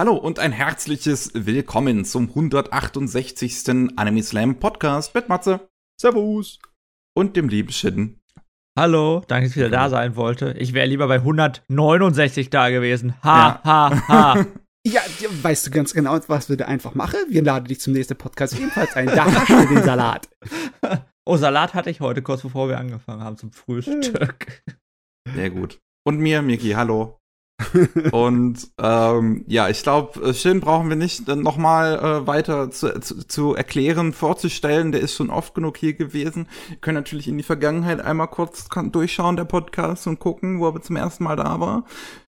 [0.00, 3.68] Hallo und ein herzliches Willkommen zum 168.
[3.96, 5.68] Anime Slam Podcast mit Matze.
[6.00, 6.58] Servus.
[7.14, 8.18] Und dem lieben Shin.
[8.78, 10.54] Hallo, danke, dass ich wieder da sein wollte.
[10.58, 13.12] Ich wäre lieber bei 169 da gewesen.
[13.22, 13.62] Ha, ja.
[13.62, 14.46] ha, ha.
[14.86, 15.02] Ja,
[15.42, 17.18] weißt du ganz genau, was wir da einfach machen?
[17.28, 19.04] Wir laden dich zum nächsten Podcast ebenfalls ein.
[19.04, 20.30] Da hast du den Salat.
[21.26, 24.62] Oh, Salat hatte ich heute, kurz bevor wir angefangen haben zum Frühstück.
[25.34, 25.78] Sehr gut.
[26.04, 27.19] Und mir, Miki, hallo.
[28.12, 33.00] Und ähm, ja, ich glaube, äh, Shin brauchen wir nicht äh, nochmal äh, weiter zu,
[33.00, 34.92] zu, zu erklären, vorzustellen.
[34.92, 36.48] Der ist schon oft genug hier gewesen.
[36.68, 40.82] Wir können natürlich in die Vergangenheit einmal kurz durchschauen, der Podcast, und gucken, wo er
[40.82, 41.84] zum ersten Mal da war.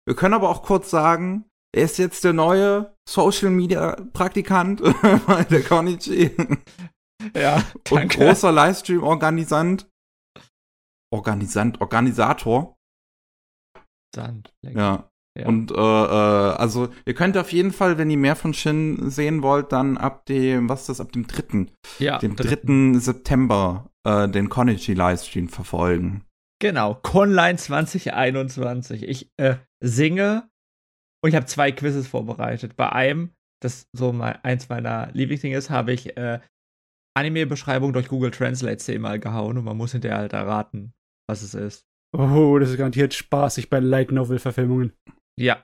[0.06, 4.82] Wir können aber auch kurz sagen, er ist jetzt der neue Social Media Praktikant
[5.28, 6.32] bei der Konichi.
[7.36, 7.96] Ja, danke.
[7.96, 9.90] Und großer Livestream-Organisant.
[11.12, 12.78] Organisant, Organisator.
[14.16, 14.54] Sand.
[14.64, 15.10] Ja.
[15.38, 15.48] Ja.
[15.48, 19.44] Und äh, äh, also ihr könnt auf jeden Fall, wenn ihr mehr von Shin sehen
[19.44, 21.68] wollt, dann ab dem, was ist das, ab dem 3.
[22.00, 23.00] Ja, dem 3.
[23.00, 26.24] September äh, den Konichi Livestream verfolgen.
[26.60, 29.04] Genau, Conline 2021.
[29.04, 30.50] Ich äh, singe
[31.24, 32.76] und ich habe zwei Quizzes vorbereitet.
[32.76, 36.40] Bei einem, das so mal eins meiner Lieblingsdinge ist, habe ich äh,
[37.16, 40.94] Anime-Beschreibung durch Google Translate zehnmal gehauen und man muss hinterher halt erraten,
[41.28, 41.86] was es ist.
[42.16, 44.94] Oh, das ist garantiert spaßig bei Light Novel-Verfilmungen.
[45.40, 45.64] Ja.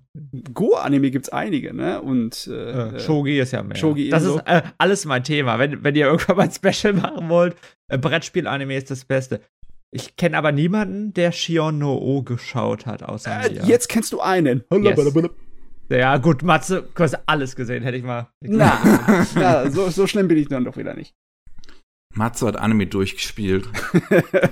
[0.54, 2.02] Go-Anime gibt's einige, ne?
[2.02, 3.78] Und äh, äh Shogi ist ja mehr.
[3.78, 5.58] Shogi das ist äh, alles mein Thema.
[5.58, 7.56] Wenn, wenn ihr irgendwann mal ein Special machen wollt,
[7.88, 9.42] äh, Brettspiel-Anime ist das Beste.
[9.92, 13.66] Ich kenne aber niemanden, der Shion no O geschaut hat, außer äh, mir.
[13.66, 14.64] Jetzt kennst du einen.
[14.72, 15.00] Yes.
[15.90, 18.30] Ja, gut, Matze, du hast alles gesehen, hätte ich mal.
[18.42, 21.16] Na, na so, so schlimm bin ich dann doch wieder nicht.
[22.14, 23.70] Matze hat Anime durchgespielt.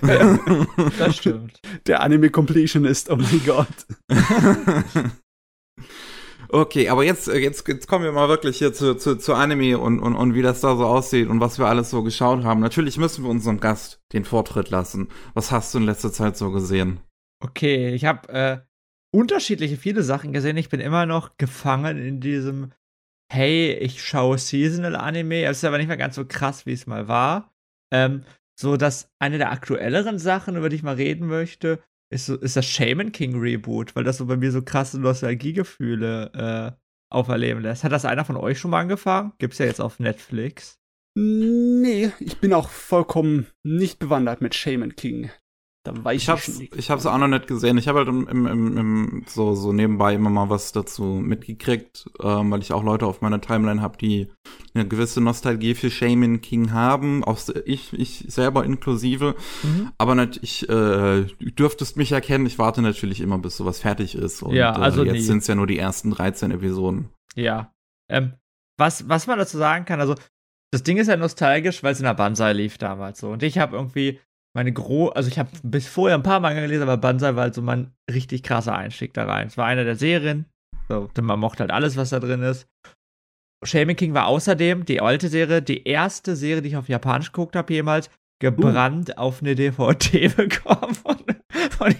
[0.98, 1.60] das stimmt.
[1.88, 3.68] Der Anime Completion ist, oh mein Gott.
[6.50, 9.78] okay, aber jetzt, äh, jetzt, jetzt kommen wir mal wirklich hier zu, zu, zu Anime
[9.78, 12.62] und, und, und wie das da so aussieht und was wir alles so geschaut haben.
[12.62, 15.10] Natürlich müssen wir unserem Gast den Vortritt lassen.
[15.34, 17.00] Was hast du in letzter Zeit so gesehen?
[17.42, 18.58] Okay, ich habe äh,
[19.12, 20.58] unterschiedliche viele Sachen gesehen.
[20.58, 22.72] Ich bin immer noch gefangen in diesem
[23.32, 25.46] hey, ich schaue Seasonal Anime.
[25.46, 27.54] Es ist aber nicht mehr ganz so krass, wie es mal war.
[27.92, 28.24] Ähm,
[28.60, 31.82] so, dass eine der aktuelleren Sachen, über die ich mal reden möchte,
[32.12, 36.76] ist, so, ist das Shaman King Reboot, weil das so bei mir so krasse Nostalgiegefühle
[36.76, 36.80] äh,
[37.12, 37.84] auferleben lässt.
[37.84, 39.34] Hat das einer von euch schon mal angefangen?
[39.38, 40.80] Gibt's ja jetzt auf Netflix.
[41.16, 45.32] Nee, ich bin auch vollkommen nicht bewandert mit Shaman King.
[45.86, 47.78] Da weiß ich hab's, ich, ich hab's auch noch nicht gesehen.
[47.78, 52.52] Ich habe halt im, im, im, so, so nebenbei immer mal was dazu mitgekriegt, ähm,
[52.52, 54.28] weil ich auch Leute auf meiner Timeline habe, die
[54.74, 59.36] eine gewisse Nostalgie für Shaman King haben, auch ich, ich selber inklusive.
[59.64, 59.92] Mhm.
[59.98, 64.16] Aber nicht, ich, äh, du dürftest mich erkennen, ich warte natürlich immer, bis sowas fertig
[64.16, 64.44] ist.
[64.44, 67.08] Und ja, also äh, jetzt sind es ja nur die ersten 13 Episoden.
[67.36, 67.74] Ja.
[68.12, 68.34] Ähm,
[68.78, 70.16] was, was man dazu sagen kann, also
[70.72, 73.30] das Ding ist ja nostalgisch, weil es in der Banzai lief damals so.
[73.30, 74.20] Und ich habe irgendwie
[74.56, 77.56] meine Gro, also ich habe bis vorher ein paar Manga gelesen, aber Banzai war halt
[77.56, 79.48] so mein richtig krasser Einstieg da rein.
[79.48, 80.46] Es war einer der Serien,
[80.88, 82.68] so, denn man mochte halt alles, was da drin ist.
[83.64, 87.56] Shaman King war außerdem die alte Serie, die erste Serie, die ich auf Japanisch geguckt
[87.56, 88.10] habe jemals,
[88.42, 89.14] gebrannt uh.
[89.18, 91.18] auf eine DVD bekommen von,
[91.72, 91.96] von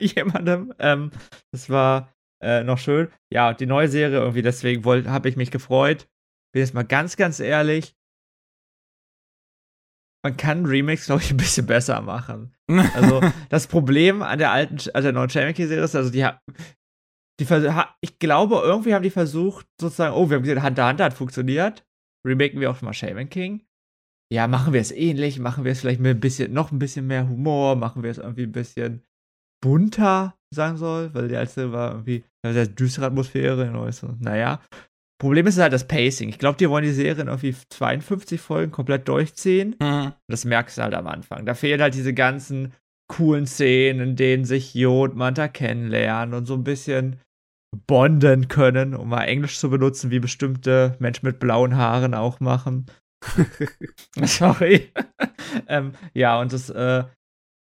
[0.00, 0.74] jemandem.
[0.78, 1.10] Ähm,
[1.52, 2.12] das war
[2.42, 3.08] äh, noch schön.
[3.32, 6.08] Ja, die neue Serie irgendwie, deswegen habe ich mich gefreut.
[6.52, 7.94] Bin jetzt mal ganz, ganz ehrlich,
[10.24, 12.50] man kann Remix, glaube ich, ein bisschen besser machen.
[12.94, 16.40] Also, das Problem an der alten, also der neuen Shaman-Serie ist, also die hat,
[17.38, 17.46] die
[18.00, 21.86] ich glaube, irgendwie haben die versucht, sozusagen, oh, wir haben gesehen, Hunter Hunter hat funktioniert.
[22.26, 23.66] Remaken wir auch mal Shaman King.
[24.32, 27.06] Ja, machen wir es ähnlich, machen wir es vielleicht mit ein bisschen, noch ein bisschen
[27.06, 29.04] mehr Humor, machen wir es irgendwie ein bisschen
[29.62, 33.70] bunter, sagen soll, weil die alte war irgendwie eine sehr düstere Atmosphäre,
[34.20, 34.62] naja.
[35.24, 36.28] Problem ist halt das Pacing.
[36.28, 39.74] Ich glaube, die wollen die Serie in irgendwie 52 Folgen komplett durchziehen.
[39.80, 40.12] Mhm.
[40.28, 41.46] Das merkst du halt am Anfang.
[41.46, 42.74] Da fehlen halt diese ganzen
[43.08, 47.20] coolen Szenen, in denen sich Jo und Manta kennenlernen und so ein bisschen
[47.86, 52.84] bonden können, um mal Englisch zu benutzen, wie bestimmte Menschen mit blauen Haaren auch machen.
[54.24, 54.92] Sorry.
[55.68, 57.04] ähm, ja, und das, äh,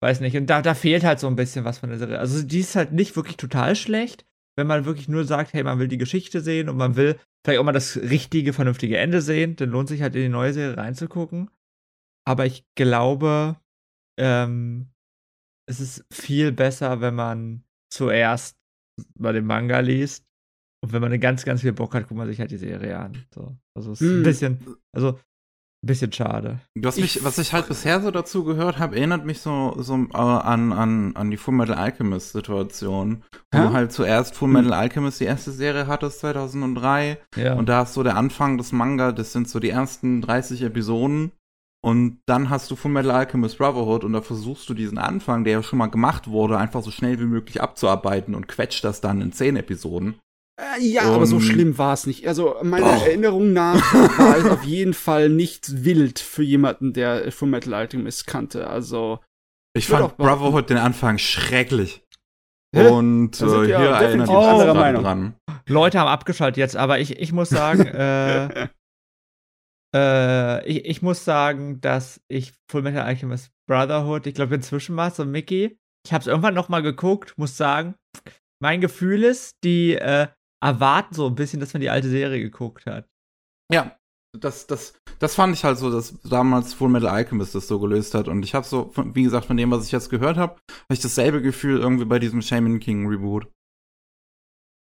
[0.04, 2.20] weiß nicht, und da, da fehlt halt so ein bisschen was von der Serie.
[2.20, 4.26] Also, die ist halt nicht wirklich total schlecht,
[4.60, 7.60] wenn man wirklich nur sagt, hey, man will die Geschichte sehen und man will vielleicht
[7.60, 10.78] auch mal das richtige, vernünftige Ende sehen, dann lohnt sich halt in die neue Serie
[10.78, 11.50] reinzugucken.
[12.28, 13.58] Aber ich glaube,
[14.20, 14.90] ähm,
[15.68, 18.58] es ist viel besser, wenn man zuerst
[19.18, 20.26] mal den Manga liest.
[20.84, 23.26] Und wenn man ganz, ganz viel Bock hat, guckt man sich halt die Serie an.
[23.34, 23.58] So.
[23.76, 24.24] Also es ist ein Hm.
[24.24, 25.29] bisschen, also ein
[25.82, 26.60] bisschen schade.
[26.76, 30.18] Was, mich, was ich halt bisher so dazu gehört habe, erinnert mich so, so äh,
[30.18, 33.24] an, an, an die Full Metal Alchemist Situation.
[33.52, 33.64] Wo Hä?
[33.64, 37.18] du halt zuerst Full Metal Alchemist die erste Serie hattest, 2003.
[37.36, 37.54] Ja.
[37.54, 41.32] Und da ist so der Anfang des Manga, das sind so die ersten 30 Episoden.
[41.82, 45.54] Und dann hast du Full Metal Alchemist Brotherhood und da versuchst du diesen Anfang, der
[45.54, 49.22] ja schon mal gemacht wurde, einfach so schnell wie möglich abzuarbeiten und quetscht das dann
[49.22, 50.16] in 10 Episoden.
[50.60, 52.28] Äh, ja, aber so Und- schlimm war es nicht.
[52.28, 53.06] Also meiner Boah.
[53.06, 58.28] Erinnerung nach war es auf jeden Fall nicht wild für jemanden, der Full Metal Alchemist
[58.28, 58.68] kannte.
[58.68, 59.20] Also
[59.74, 60.18] Ich fand.
[60.18, 62.04] Brotherhood den Anfang schrecklich.
[62.76, 62.88] Hä?
[62.90, 65.04] Und äh, hier erinnert das gerade Meinung.
[65.04, 65.34] dran.
[65.68, 68.68] Leute haben abgeschaltet jetzt, aber ich, ich muss sagen, äh,
[69.96, 75.08] äh, ich, ich muss sagen, dass ich Full Metal Alchemist Brotherhood, ich glaube inzwischen war
[75.08, 77.96] es so Mickey, ich habe es irgendwann noch mal geguckt, muss sagen,
[78.62, 80.28] mein Gefühl ist, die äh,
[80.62, 83.08] erwarten so ein bisschen, dass man die alte Serie geguckt hat.
[83.72, 83.98] Ja,
[84.38, 88.14] das, das, das fand ich halt so, dass damals Full Metal Alchemist das so gelöst
[88.14, 88.28] hat.
[88.28, 91.00] Und ich habe so, wie gesagt, von dem, was ich jetzt gehört habe, habe ich
[91.00, 93.48] dasselbe Gefühl irgendwie bei diesem Shaman King Reboot.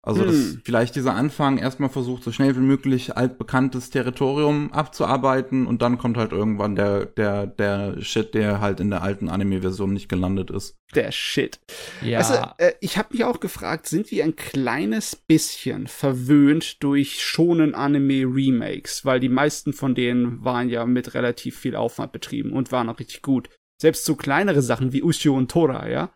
[0.04, 0.62] Also, dass Hm.
[0.66, 6.18] vielleicht dieser Anfang erstmal versucht, so schnell wie möglich altbekanntes Territorium abzuarbeiten und dann kommt
[6.18, 10.76] halt irgendwann der, der, der Shit, der halt in der alten Anime-Version nicht gelandet ist.
[10.96, 11.60] der Shit.
[12.02, 17.22] Ja, Also, äh, ich habe mich auch gefragt, sind wir ein kleines bisschen verwöhnt durch
[17.24, 19.06] schonen Anime-Remakes?
[19.06, 23.00] Weil die meisten von denen waren ja mit relativ viel Aufwand betrieben und waren auch
[23.00, 23.50] richtig gut.
[23.80, 26.12] Selbst so kleinere Sachen wie Ushio und Tora, ja,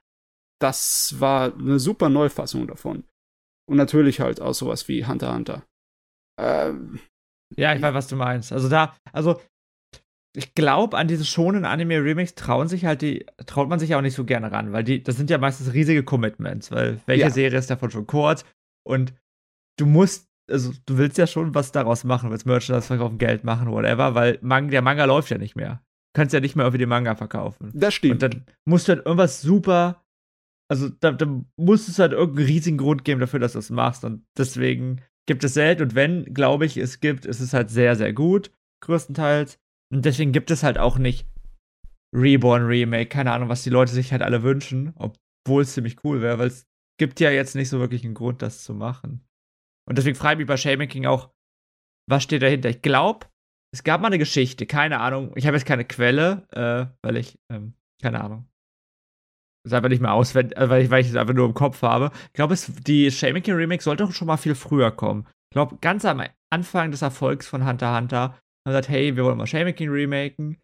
[0.60, 3.04] das war eine super Neufassung davon.
[3.70, 5.64] Und natürlich halt auch sowas wie Hunter x Hunter.
[6.40, 7.00] Ähm,
[7.58, 8.52] ja, ich weiß, was du meinst.
[8.52, 9.42] Also da, also
[10.36, 14.16] ich glaube, an diese schonen Anime-Remakes trauen sich halt die, traut man sich auch nicht
[14.16, 17.30] so gerne ran, weil die, das sind ja meistens riesige Commitments, weil welche Ja.
[17.30, 18.44] Serie ist davon schon kurz
[18.86, 19.14] und
[19.80, 23.72] du musst, also du willst ja schon was daraus machen, willst Merchandise verkaufen, Geld machen,
[23.72, 25.82] whatever, weil Man der Manga läuft ja nicht mehr.
[26.14, 27.72] Du kannst ja nicht mehr irgendwie den Manga verkaufen.
[27.74, 28.22] das Und stimmt.
[28.22, 30.04] dann musst du halt irgendwas super,
[30.70, 34.04] also da, da muss es halt irgendeinen riesigen Grund geben dafür, dass du es machst.
[34.04, 35.84] Und deswegen gibt es selten.
[35.84, 38.52] Und wenn, glaube ich, es gibt, ist es halt sehr, sehr gut,
[38.84, 39.60] größtenteils.
[39.94, 41.28] Und deswegen gibt es halt auch nicht
[42.16, 46.22] Reborn Remake, keine Ahnung, was die Leute sich halt alle wünschen, obwohl es ziemlich cool
[46.22, 46.66] wäre, weil es
[46.98, 49.28] gibt ja jetzt nicht so wirklich einen Grund, das zu machen.
[49.88, 51.32] Und deswegen frage ich mich bei Shaman King auch,
[52.10, 52.70] was steht dahinter?
[52.70, 53.28] Ich glaube,
[53.74, 55.34] es gab mal eine Geschichte, keine Ahnung.
[55.36, 58.48] Ich habe jetzt keine Quelle, äh, weil ich, ähm, keine Ahnung.
[59.66, 61.56] Das ist einfach nicht mehr auswendig, äh, weil ich, weil ich es einfach nur im
[61.56, 62.12] Kopf habe.
[62.28, 65.26] Ich glaube, die Shaman King Remake sollte auch schon mal viel früher kommen.
[65.50, 66.22] Ich glaube, ganz am
[66.52, 69.90] Anfang des Erfolgs von Hunter x Hunter haben gesagt, hey, wir wollen mal Shaman King
[69.90, 70.58] remaken.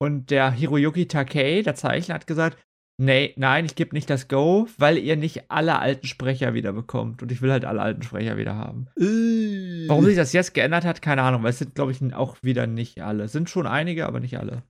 [0.00, 2.58] Und der Hiroyuki Takei, der Zeichner, hat gesagt,
[2.96, 7.22] nee, nein, ich gebe nicht das Go, weil ihr nicht alle alten Sprecher wieder bekommt.
[7.22, 8.86] Und ich will halt alle alten Sprecher wieder haben.
[8.96, 12.36] Äh, Warum sich das jetzt geändert hat, keine Ahnung, weil es sind, glaube ich, auch
[12.42, 13.24] wieder nicht alle.
[13.24, 14.62] Es sind schon einige, aber nicht alle.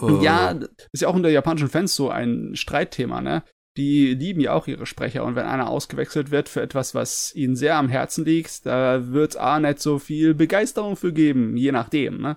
[0.00, 0.54] Äh, Ja,
[0.92, 3.42] ist ja auch unter japanischen Fans so ein Streitthema, ne?
[3.76, 7.56] Die lieben ja auch ihre Sprecher und wenn einer ausgewechselt wird für etwas, was ihnen
[7.56, 12.20] sehr am Herzen liegt, da wird A nicht so viel Begeisterung für geben, je nachdem,
[12.20, 12.36] ne?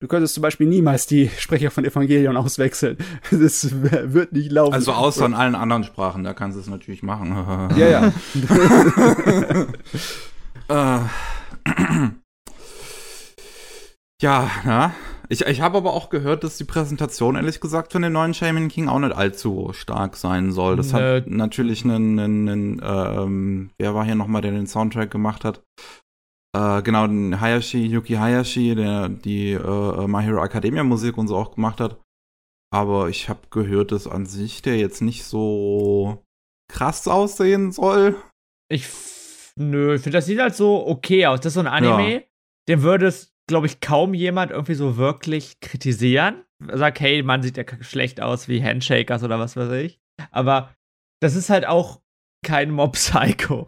[0.00, 2.98] Du könntest zum Beispiel niemals die Sprecher von Evangelion auswechseln.
[3.30, 4.74] Das wird nicht laufen.
[4.74, 7.32] Also außer in allen anderen Sprachen, da kannst du es natürlich machen.
[7.76, 8.12] Ja, ja.
[10.66, 10.98] Äh,
[14.22, 14.94] ja, na.
[15.34, 18.68] Ich, ich habe aber auch gehört, dass die Präsentation, ehrlich gesagt, von dem neuen Shaman
[18.68, 20.76] King auch nicht allzu stark sein soll.
[20.76, 21.16] Das Nö.
[21.16, 25.64] hat natürlich einen, einen, einen ähm, wer war hier nochmal, der den Soundtrack gemacht hat?
[26.56, 31.36] Äh, genau, den Hayashi, Yuki Hayashi, der die äh, My Hero Academia Musik und so
[31.36, 32.00] auch gemacht hat.
[32.72, 36.22] Aber ich habe gehört, dass an sich der jetzt nicht so
[36.72, 38.14] krass aussehen soll.
[38.70, 38.86] Ich,
[39.56, 41.40] nö, ich finde, das sieht halt so okay aus.
[41.40, 42.22] Das ist so ein Anime,
[42.68, 46.44] den würde es, glaube ich, kaum jemand irgendwie so wirklich kritisieren.
[46.72, 50.00] Sagt, hey, man sieht ja schlecht aus wie Handshakers oder was weiß ich.
[50.30, 50.74] Aber
[51.20, 52.00] das ist halt auch
[52.44, 53.66] kein Mob Psycho.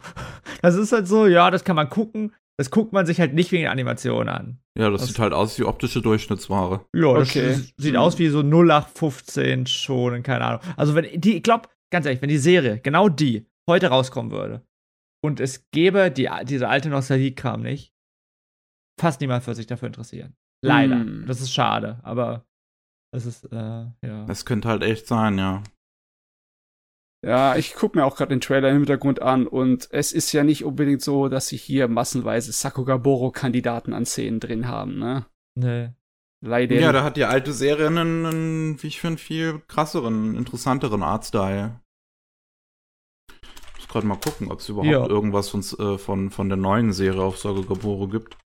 [0.61, 2.33] Das ist halt so, ja, das kann man gucken.
[2.59, 4.59] Das guckt man sich halt nicht wegen der Animation an.
[4.79, 6.85] Ja, das, Das- sieht halt aus wie optische Durchschnittsware.
[6.95, 7.49] Ja, das Okay.
[7.49, 7.99] s- sieht Mhm.
[7.99, 10.61] aus wie so 0815 schon, keine Ahnung.
[10.75, 14.65] Also wenn die, ich glaube, ganz ehrlich, wenn die Serie, genau die, heute rauskommen würde
[15.23, 17.93] und es gäbe die, diese alte Nostalgie-Kram nicht,
[18.99, 20.35] fast niemand würde sich dafür interessieren.
[20.61, 20.95] Leider.
[20.95, 21.25] Mhm.
[21.27, 22.45] Das ist schade, aber
[23.13, 23.55] das ist, äh,
[24.01, 24.25] ja.
[24.25, 25.63] Das könnte halt echt sein, ja.
[27.25, 30.43] Ja, ich gucke mir auch gerade den Trailer im Hintergrund an und es ist ja
[30.43, 35.25] nicht unbedingt so, dass sie hier massenweise Sakugaboro-Kandidaten an Szenen drin haben, ne?
[35.55, 35.89] Nee.
[36.41, 36.75] Leider.
[36.75, 41.81] Ja, da hat die alte Serie einen, einen wie ich finde, viel krasseren, interessanteren Artstyle.
[43.31, 45.07] Ich muss gerade mal gucken, ob es überhaupt Ja.
[45.07, 48.37] irgendwas von, äh, von, von der neuen Serie auf Saga Gaboro gibt.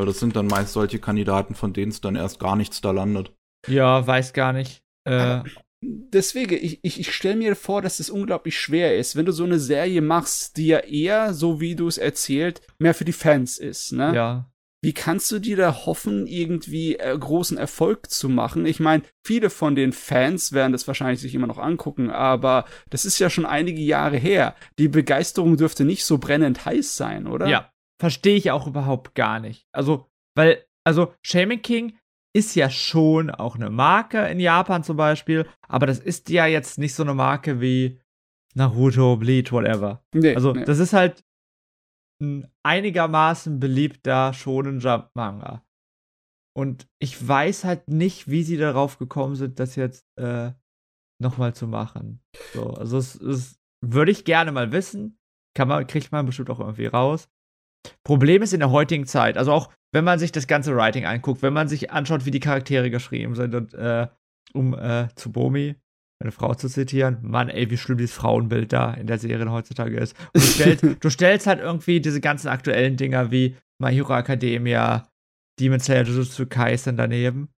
[0.00, 2.90] Weil das sind dann meist solche Kandidaten, von denen es dann erst gar nichts da
[2.90, 3.34] landet.
[3.66, 4.82] Ja, weiß gar nicht.
[5.04, 5.42] Äh,
[5.82, 9.44] Deswegen, ich, ich, ich stelle mir vor, dass es unglaublich schwer ist, wenn du so
[9.44, 13.58] eine Serie machst, die ja eher, so wie du es erzählt, mehr für die Fans
[13.58, 14.14] ist, ne?
[14.14, 14.46] ja.
[14.82, 18.64] Wie kannst du dir da hoffen, irgendwie äh, großen Erfolg zu machen?
[18.64, 23.04] Ich meine, viele von den Fans werden das wahrscheinlich sich immer noch angucken, aber das
[23.04, 24.54] ist ja schon einige Jahre her.
[24.78, 27.46] Die Begeisterung dürfte nicht so brennend heiß sein, oder?
[27.46, 29.68] Ja, verstehe ich auch überhaupt gar nicht.
[29.72, 31.98] Also, weil, also, Shaman King
[32.34, 36.78] ist ja schon auch eine Marke in Japan zum Beispiel, aber das ist ja jetzt
[36.78, 38.00] nicht so eine Marke wie
[38.54, 40.02] Naruto, Bleach, whatever.
[40.14, 40.64] Nee, Also, nee.
[40.64, 41.24] das ist halt
[42.22, 45.64] ein einigermaßen beliebter Shonen Jump Manga.
[46.56, 50.52] Und ich weiß halt nicht, wie sie darauf gekommen sind, das jetzt äh,
[51.20, 52.22] nochmal zu machen.
[52.54, 55.18] So, also es, es würde ich gerne mal wissen.
[55.54, 57.28] Kann man, kriegt man bestimmt auch irgendwie raus.
[58.04, 61.42] Problem ist in der heutigen Zeit, also auch wenn man sich das ganze Writing anguckt,
[61.42, 64.06] wenn man sich anschaut, wie die Charaktere geschrieben sind und äh,
[64.52, 65.76] um äh, Tsubomi,
[66.20, 69.96] eine Frau zu zitieren, Mann, ey, wie schlimm dieses Frauenbild da in der Serie heutzutage
[69.96, 70.14] ist.
[70.34, 75.08] Und du, stellst, du stellst halt irgendwie diese ganzen aktuellen Dinger wie My Hero Academia,
[75.58, 77.48] Demon Slayer Jujutsu Kaisen daneben.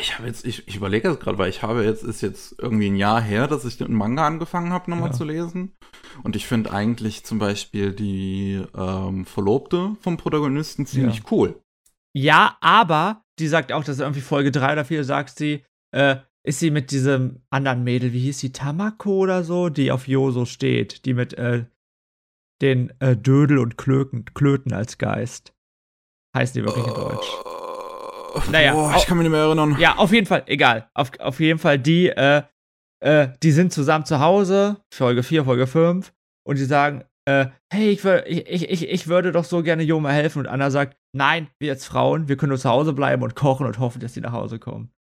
[0.00, 2.88] Ich habe jetzt, ich, ich überlege jetzt gerade, weil ich habe jetzt, ist jetzt irgendwie
[2.88, 5.14] ein Jahr her, dass ich den Manga angefangen habe, nochmal Ja.
[5.14, 5.76] zu lesen.
[6.22, 11.24] Und ich finde eigentlich zum Beispiel die ähm, Verlobte vom Protagonisten ziemlich Ja.
[11.30, 11.60] cool.
[12.16, 16.60] Ja, aber die sagt auch, dass irgendwie Folge 3 oder 4 sagt sie, äh, ist
[16.60, 21.04] sie mit diesem anderen Mädel, wie hieß sie, Tamako oder so, die auf Yoso steht,
[21.06, 21.64] die mit äh,
[22.62, 25.54] den äh, Dödel und Klöken, Klöten als Geist.
[26.36, 27.26] Heißt die wirklich in Deutsch.
[28.50, 29.76] Naja, boah, ich kann mich nicht mehr erinnern.
[29.78, 30.88] Ja, auf jeden Fall, egal.
[30.94, 32.42] Auf, auf jeden Fall, die, äh,
[33.00, 36.12] äh, die sind zusammen zu Hause, Folge 4, Folge 5,
[36.46, 40.10] und die sagen, äh, hey, ich, wür- ich, ich, ich, würde doch so gerne Joma
[40.10, 40.40] helfen.
[40.40, 43.66] Und Anna sagt, nein, wir als Frauen, wir können nur zu Hause bleiben und kochen
[43.66, 44.92] und hoffen, dass sie nach Hause kommen.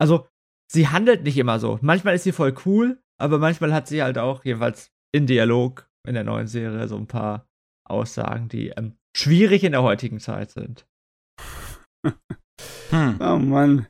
[0.00, 0.28] Also,
[0.70, 1.78] sie handelt nicht immer so.
[1.82, 6.14] Manchmal ist sie voll cool, aber manchmal hat sie halt auch, jedenfalls in Dialog in
[6.14, 7.48] der neuen Serie, so ein paar
[7.88, 10.86] Aussagen, die ähm, schwierig in der heutigen Zeit sind.
[12.90, 13.16] Hm.
[13.20, 13.86] Oh Mann.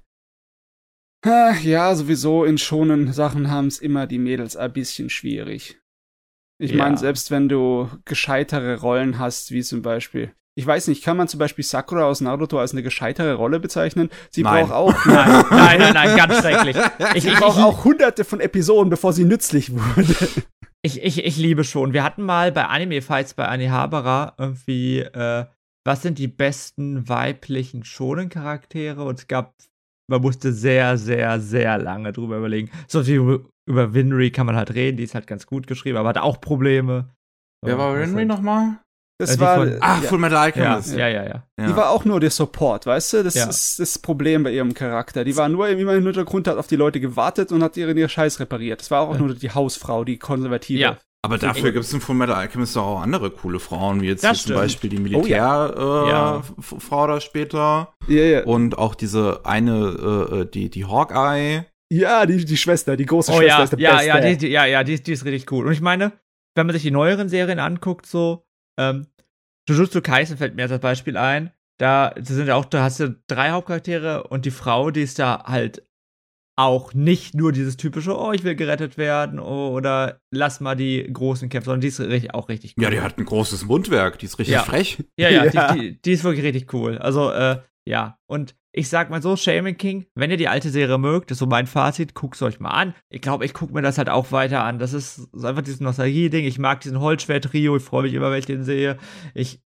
[1.25, 5.81] Ah, Ja, sowieso in schonen Sachen haben es immer die Mädels ein bisschen schwierig.
[6.61, 6.79] Ich Ja.
[6.79, 10.33] meine, selbst wenn du gescheitere Rollen hast, wie zum Beispiel.
[10.57, 14.11] Ich weiß nicht, kann man zum Beispiel Sakura aus Naruto als eine gescheitere Rolle bezeichnen?
[14.31, 14.67] Sie Nein.
[14.67, 16.77] braucht auch, Nein, nein, nein, nein, ganz schrecklich.
[17.15, 20.15] Ich, sie ich, braucht ich, auch hunderte von Episoden, bevor sie nützlich wurde.
[20.83, 21.93] Ich, ich, ich liebe schon.
[21.93, 25.45] Wir hatten mal bei Anime-Fights bei Anihabara irgendwie, äh,
[25.89, 29.03] was sind die besten weiblichen Shonen-Charaktere?
[29.03, 29.55] Und es gab,
[30.11, 32.71] man musste sehr, sehr, sehr lange drüber überlegen.
[32.87, 36.09] So wie über- Winry kann man halt reden, die ist halt ganz gut geschrieben, aber
[36.11, 37.11] hat auch Probleme.
[37.65, 38.79] Wer war Henry also- nochmal?
[39.21, 40.97] Das die war, von- Ach, ja, Full Metal Ja, Alchemist.
[40.97, 41.43] ja, ja, ja.
[41.59, 41.67] Ja.
[41.67, 43.25] die war auch nur der Support, weißt du?
[43.25, 43.49] Das Ja.
[43.49, 45.25] ist das Problem bei ihrem Charakter.
[45.25, 48.09] Die war nur immer im Hintergrund, hat auf die Leute gewartet und hat ihren, ihren
[48.09, 48.81] Scheiß repariert.
[48.81, 50.79] Das war auch nur die Hausfrau, die konservative.
[50.79, 50.99] Ja.
[51.25, 54.35] Aber dafür gibt es in Full Metal Alchemist auch andere coole Frauen, wie jetzt zum
[54.35, 54.59] stimmt.
[54.59, 55.69] Beispiel die Oh ja.
[55.73, 56.37] Militärfrau Ja.
[56.39, 56.43] äh,
[56.81, 57.93] Frau da später.
[58.07, 58.45] Ja, ja.
[58.45, 61.65] Und auch diese eine, äh, äh, die, die Hawkeye.
[61.91, 64.07] Ja, die, die Schwester, die große Oh Schwester ja, ist der ja, Beste.
[64.09, 65.67] ja, die, die, ja, ja, die, die ist richtig cool.
[65.67, 66.13] Und ich meine,
[66.55, 68.45] wenn man sich die neueren Serien anguckt, so,
[68.79, 69.07] ähm,
[69.69, 71.51] Jujutsu Kaisen fällt mir als Beispiel ein.
[71.79, 75.45] Da sind ja auch, da hast du drei Hauptcharaktere und die Frau, die ist da
[75.47, 75.83] halt
[76.59, 81.09] auch nicht nur dieses typische, oh, ich will gerettet werden oh, oder lass mal die
[81.11, 82.83] Großen kämpfen, sondern die ist richtig, auch richtig cool.
[82.85, 84.63] Ja, die hat ein großes Mundwerk, die ist richtig Ja.
[84.65, 85.05] frech.
[85.17, 85.73] Ja, ja, Ja.
[85.73, 86.99] Die, die, die ist wirklich richtig cool.
[86.99, 88.19] Also, äh, ja.
[88.27, 91.47] Und ich sag mal so, Shaman King, wenn ihr die alte Serie mögt, ist so
[91.47, 92.95] mein Fazit, guckt's euch mal an.
[93.09, 94.81] Ich glaube, ich guck mir das halt auch weiter an.
[94.81, 96.45] Das ist so einfach dieses Nostalgie-Ding.
[96.45, 98.99] Ich mag diesen Holzschwert-Trio, ich freue mich immer, wenn ich den sehe.
[99.33, 99.61] Ich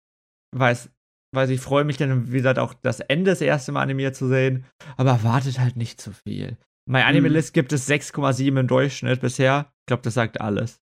[0.57, 0.90] weiß,
[1.35, 4.26] weiß ich freue mich dann, wie gesagt, auch das Ende das erste Mal animiert zu
[4.26, 4.64] sehen.
[4.97, 6.57] Aber erwartet halt nicht zu viel.
[7.04, 7.35] Anime Mhm.
[7.35, 9.73] List gibt es 6,7 im Durchschnitt bisher.
[9.83, 10.80] Ich glaube, das sagt alles.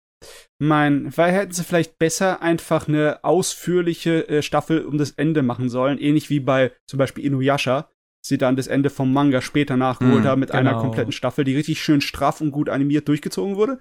[0.61, 5.69] Mein, weil hätten sie vielleicht besser einfach eine ausführliche äh, Staffel um das Ende machen
[5.69, 7.91] sollen, ähnlich wie bei zum Beispiel Inuyasha,
[8.25, 10.83] sie dann das Ende vom Manga später nachgeholt Mhm, haben mit einer genau.
[10.83, 13.79] kompletten Staffel, die richtig schön straff und gut animiert durchgezogen wurde.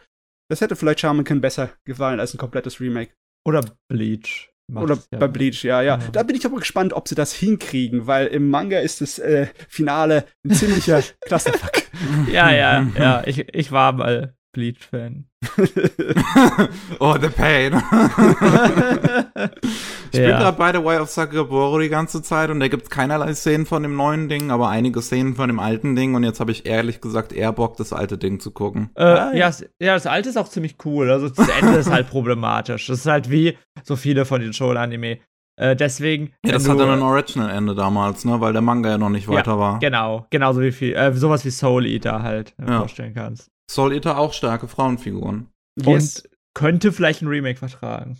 [0.50, 3.14] Das hätte vielleicht Shaman besser gefallen als ein komplettes Remake.
[3.46, 4.52] Oder Bleach.
[4.68, 5.18] Macht's Oder ja.
[5.20, 6.10] bei Bleach, ja, ja, Ja.
[6.12, 9.48] Da bin ich aber gespannt, ob sie das hinkriegen, weil im Manga ist das äh,
[9.68, 11.84] Finale ein ziemlicher Clusterfuck.
[12.32, 13.24] Ja, ja, ja.
[13.26, 15.26] Ich, ich war mal Bleach-Fan.
[17.00, 17.74] oh, the pain.
[20.14, 20.40] Ich bin Ja.
[20.40, 23.84] gerade bei The Way of Sakagaboro die ganze Zeit und da gibt keinerlei Szenen von
[23.84, 27.02] dem neuen Ding, aber einige Szenen von dem alten Ding und jetzt habe ich ehrlich
[27.02, 28.90] gesagt eher Bock, das alte Ding zu gucken.
[28.96, 31.12] Äh, Ah, ja, es- ja, das alte ist auch ziemlich cool.
[31.12, 32.88] Also das Ende ist halt problematisch.
[32.88, 35.20] Das ist halt wie so viele von den Shonen-Anime.
[35.60, 36.32] Äh, deswegen.
[36.46, 39.36] Ja, das wenn hatte ein Original-Ende damals, ne, weil der Manga ja noch nicht Ja,
[39.36, 39.78] weiter war.
[39.80, 42.80] Genau, genauso wie viel, äh, sowas wie Soul Eater halt äh, Ja.
[42.80, 43.52] vorstellen kannst.
[43.70, 45.50] Soul Eater auch starke Frauenfiguren.
[45.80, 46.22] Yes.
[46.24, 48.18] Und könnte vielleicht ein Remake vertragen.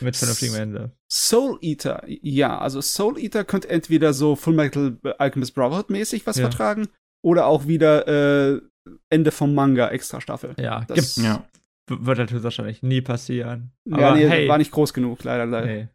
[0.00, 0.92] Mit vernünftigem Ende.
[1.10, 6.36] Soul Eater, ja, also Soul Eater könnte entweder so Full Metal Alchemist Brotherhood mäßig was
[6.36, 6.48] Ja.
[6.48, 6.88] vertragen
[7.24, 8.06] oder auch wieder
[8.54, 8.60] äh,
[9.08, 10.54] Ende vom Manga extra Staffel.
[10.58, 11.16] Ja, Das- gibt's.
[11.16, 11.44] Ja.
[11.88, 13.72] Wird natürlich wahrscheinlich nie passieren.
[13.84, 15.66] Ja, Aber nee, hey, war nicht groß genug, leider, leider.
[15.66, 15.88] nee.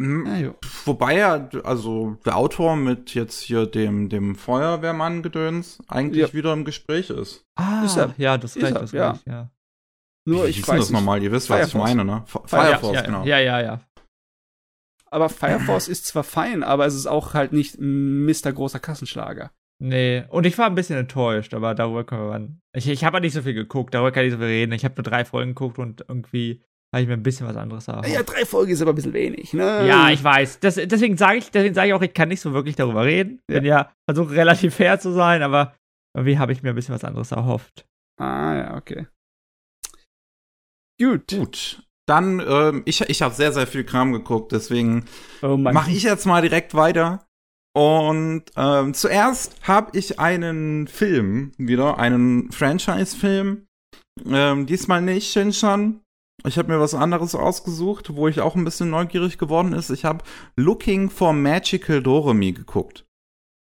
[0.00, 0.54] Hm, Ja, jo.
[0.84, 6.32] Wobei ja, also der Autor mit jetzt hier dem, dem Feuerwehrmann-Gedöns eigentlich Ja.
[6.34, 7.44] wieder im Gespräch ist.
[7.56, 8.14] Ah, Ist er.
[8.18, 9.12] ja, das Ist recht, das ja.
[9.12, 9.50] recht, ja.
[10.26, 11.22] Nur Wie ich denn weiß das nochmal?
[11.22, 12.22] Ihr wisst, was ich meine, ne?
[12.26, 13.24] F Fire Fire ja, ja, genau.
[13.24, 13.80] ja, ja, ja.
[15.10, 18.52] Aber Fire Force ist zwar fein, aber es ist auch halt nicht Mr.
[18.52, 19.52] großer Kassenschlager.
[19.80, 22.60] Nee, und ich war ein bisschen enttäuscht, aber darüber können wir dann.
[22.74, 24.72] Ich, ich habe ja nicht so viel geguckt, darüber kann ich nicht so viel reden.
[24.72, 27.88] Ich habe nur drei Folgen geguckt und irgendwie habe ich mir ein bisschen was anderes
[27.88, 28.08] erhofft.
[28.08, 29.86] Ja, drei Folgen ist aber ein bisschen wenig, ne?
[29.86, 30.60] Ja, ich weiß.
[30.60, 33.40] Das, deswegen sage ich, deswegen sage ich auch, ich kann nicht so wirklich darüber reden.
[33.50, 33.56] Ja.
[33.56, 35.74] Bin ja versuche relativ fair zu sein, aber
[36.16, 37.84] irgendwie habe ich mir ein bisschen was anderes erhofft.
[38.20, 39.06] Ah, ja, okay.
[41.00, 41.28] Gut.
[41.28, 41.82] Gut.
[42.06, 45.06] Dann, ähm, ich, ich habe sehr, sehr viel Kram geguckt, deswegen
[45.42, 47.26] Oh mache ich jetzt mal direkt weiter.
[47.76, 53.66] Und ähm, zuerst habe ich einen Film wieder, einen Franchise-Film.
[54.26, 56.03] Ähm, diesmal nicht Shinshan.
[56.46, 59.90] Ich habe mir was anderes ausgesucht, wo ich auch ein bisschen neugierig geworden ist.
[59.90, 60.24] Ich habe
[60.56, 63.06] Looking for Magical Doremi geguckt.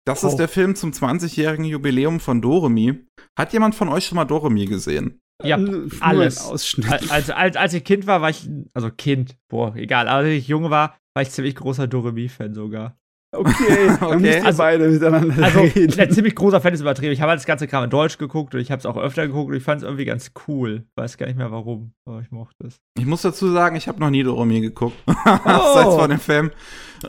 [0.06, 0.28] Das Oh.
[0.28, 3.06] ist der Film zum 20-jährigen Jubiläum von Doremi.
[3.38, 5.20] Hat jemand von euch schon mal Doremi gesehen?
[5.44, 6.46] Ja, ein alles.
[6.46, 6.90] Ausschnitt.
[6.92, 10.48] Al- als, als, als ich Kind war, war ich, also Kind, boah, egal, als ich
[10.48, 12.98] jung war, war ich ziemlich großer Doremi-Fan sogar.
[13.32, 14.42] Okay, Okay.
[14.44, 16.00] Also- beide miteinander Also, reden.
[16.00, 17.12] ein ziemlich großer Fan ist übertrieben.
[17.14, 19.28] Ich habe halt das ganze Kram in Deutsch geguckt und ich habe es auch öfter
[19.28, 20.86] geguckt und ich fand es irgendwie ganz cool.
[20.96, 22.78] Weiß gar nicht mehr warum, aber ich mochte es.
[22.98, 24.96] Ich muss dazu sagen, ich habe noch nie Doremi geguckt.
[25.26, 26.52] Abseits von dem Film.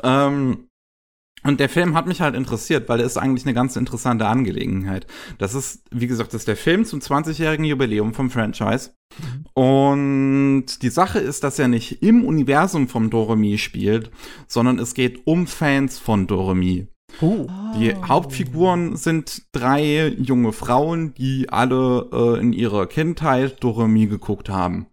[0.02, 0.66] Ähm,
[1.42, 5.07] und der Film hat mich halt interessiert, weil der ist eigentlich eine ganz interessante Angelegenheit.
[5.38, 8.90] Das ist, wie gesagt, das ist der Film zum 20-jährigen Jubiläum vom Franchise.
[9.55, 14.11] Und die Sache ist, dass er nicht im Universum vom Doremi spielt,
[14.46, 16.88] sondern es geht um Fans von Doremi.
[17.20, 17.46] Oh.
[17.76, 24.87] Die Hauptfiguren sind drei junge Frauen, die alle äh, in ihrer Kindheit Doremi geguckt haben.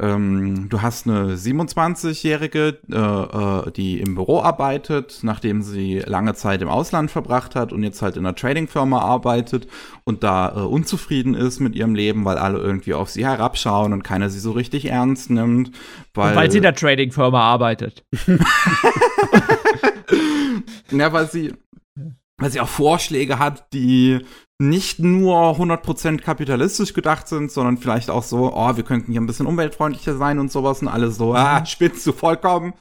[0.00, 6.62] Ähm, du hast eine 27-Jährige, äh, äh, die im Büro arbeitet, nachdem sie lange Zeit
[6.62, 9.68] im Ausland verbracht hat und jetzt halt in einer Trading-Firma arbeitet
[10.04, 14.02] und da äh, unzufrieden ist mit ihrem Leben, weil alle irgendwie auf sie herabschauen und
[14.02, 15.70] keiner sie so richtig ernst nimmt.
[16.14, 18.04] Weil, Und weil sie in der Trading-Firma arbeitet.
[20.90, 21.54] Ja, weil sie,
[22.38, 24.20] weil sie auch Vorschläge hat, die
[24.60, 29.26] nicht nur 100% kapitalistisch gedacht sind, sondern vielleicht auch so, oh, wir könnten hier ein
[29.26, 32.74] bisschen umweltfreundlicher sein und sowas und alle so, ah, spinnst du vollkommen.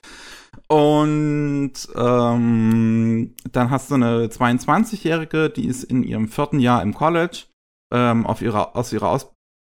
[0.67, 7.45] Und ähm, dann hast du eine 22-Jährige, die ist in ihrem vierten Jahr im College,
[7.93, 9.31] ähm, auf ihrer, aus ihrer Aus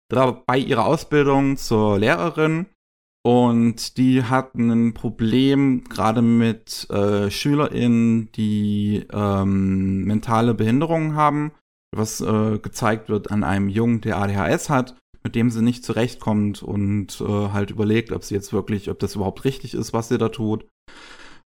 [0.09, 2.65] bei ihrer Ausbildung zur Lehrerin.
[3.23, 11.51] Und die hatten ein Problem gerade mit äh, SchülerInnen, die ähm, mentale Behinderungen haben,
[11.95, 16.63] was äh, gezeigt wird an einem Jungen, der ADHS hat, mit dem sie nicht zurechtkommt
[16.63, 20.17] und äh, halt überlegt, ob sie jetzt wirklich, ob das überhaupt richtig ist, was sie
[20.17, 20.65] da tut.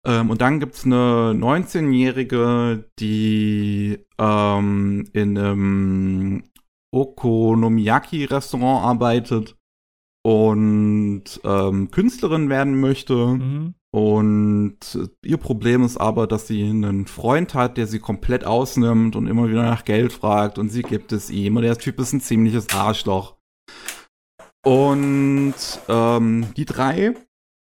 [0.05, 6.44] Ähm, und dann gibt's eine 19-Jährige, die ähm, in einem
[6.92, 9.57] Okonomiyaki-Restaurant arbeitet
[10.24, 13.14] und ähm, Künstlerin werden möchte.
[13.14, 13.74] Mhm.
[13.94, 19.16] Und äh, ihr Problem ist aber, dass sie einen Freund hat, der sie komplett ausnimmt
[19.16, 21.57] und immer wieder nach Geld fragt und sie gibt es ihm.
[21.57, 23.37] Und der Typ ist ein ziemliches Arschloch.
[24.64, 25.55] Und
[25.88, 27.14] ähm, die drei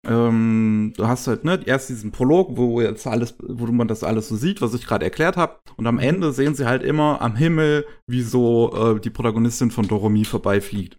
[0.04, 4.28] ähm, du hast halt, ne, erst diesen Prolog, wo jetzt alles, wo man das alles
[4.28, 5.60] so sieht, was ich gerade erklärt habe.
[5.76, 9.86] Und am Ende sehen sie halt immer am Himmel, wie so äh, die Protagonistin von
[9.86, 10.98] Doremi vorbeifliegt.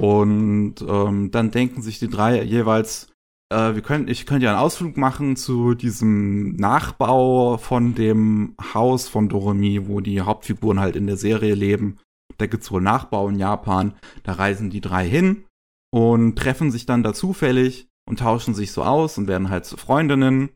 [0.00, 3.08] Und ähm, dann denken sich die drei jeweils,
[3.50, 9.08] äh, wir können, ich könnte ja einen Ausflug machen zu diesem Nachbau von dem Haus
[9.08, 11.98] von Doremi, wo die Hauptfiguren halt in der Serie leben.
[12.38, 13.94] Da gibt's wohl Nachbau in Japan.
[14.22, 15.44] Da reisen die drei hin
[15.90, 19.76] und treffen sich dann da zufällig und tauschen sich so aus und werden halt zu
[19.76, 20.50] Freundinnen.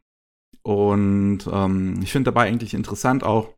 [0.63, 3.55] Und ähm, ich finde dabei eigentlich interessant auch,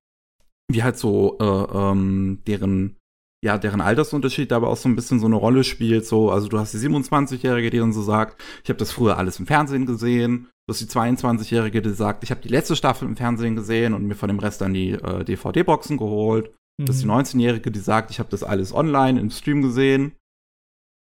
[0.71, 2.97] wie halt so äh, ähm, deren
[3.45, 6.07] ja, deren Altersunterschied dabei auch so ein bisschen so eine Rolle spielt.
[6.07, 9.41] So, also du hast die 27-Jährige, die dann so sagt, ich habe das früher alles
[9.41, 10.49] im Fernsehen gesehen.
[10.67, 14.07] Du hast die 22-Jährige, die sagt, ich habe die letzte Staffel im Fernsehen gesehen und
[14.07, 16.53] mir von dem Rest dann die äh, DVD-Boxen geholt.
[16.79, 16.87] Mhm.
[16.87, 20.13] Das ist die 19-Jährige, die sagt, ich habe das alles online im Stream gesehen.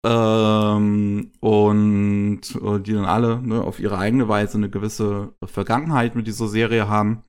[0.04, 6.26] Ähm, und äh, die dann alle ne, auf ihre eigene Weise eine gewisse Vergangenheit mit
[6.26, 7.22] dieser Serie haben.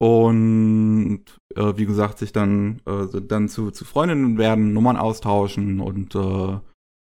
[0.00, 1.24] Und
[1.56, 6.58] äh, wie gesagt, sich dann, äh, dann zu, zu Freundinnen werden, Nummern austauschen und äh,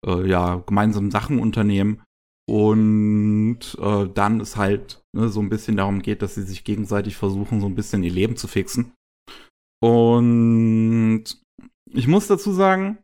[0.04, 2.02] äh, ja, gemeinsam Sachen unternehmen.
[2.48, 7.16] Und äh, dann es halt ne, so ein bisschen darum geht, dass sie sich gegenseitig
[7.16, 8.92] versuchen, so ein bisschen ihr Leben zu fixen.
[9.80, 11.24] Und
[11.90, 12.98] ich muss dazu sagen,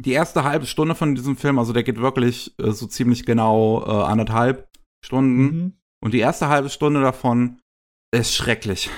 [0.00, 3.84] die erste halbe Stunde von diesem Film, also der geht wirklich äh, so ziemlich genau
[3.84, 4.68] äh, anderthalb
[5.04, 5.42] Stunden.
[5.42, 5.72] Mhm.
[6.02, 7.60] Und die erste halbe Stunde davon
[8.10, 8.88] ist schrecklich.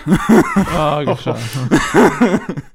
[0.75, 1.16] Ah, oh,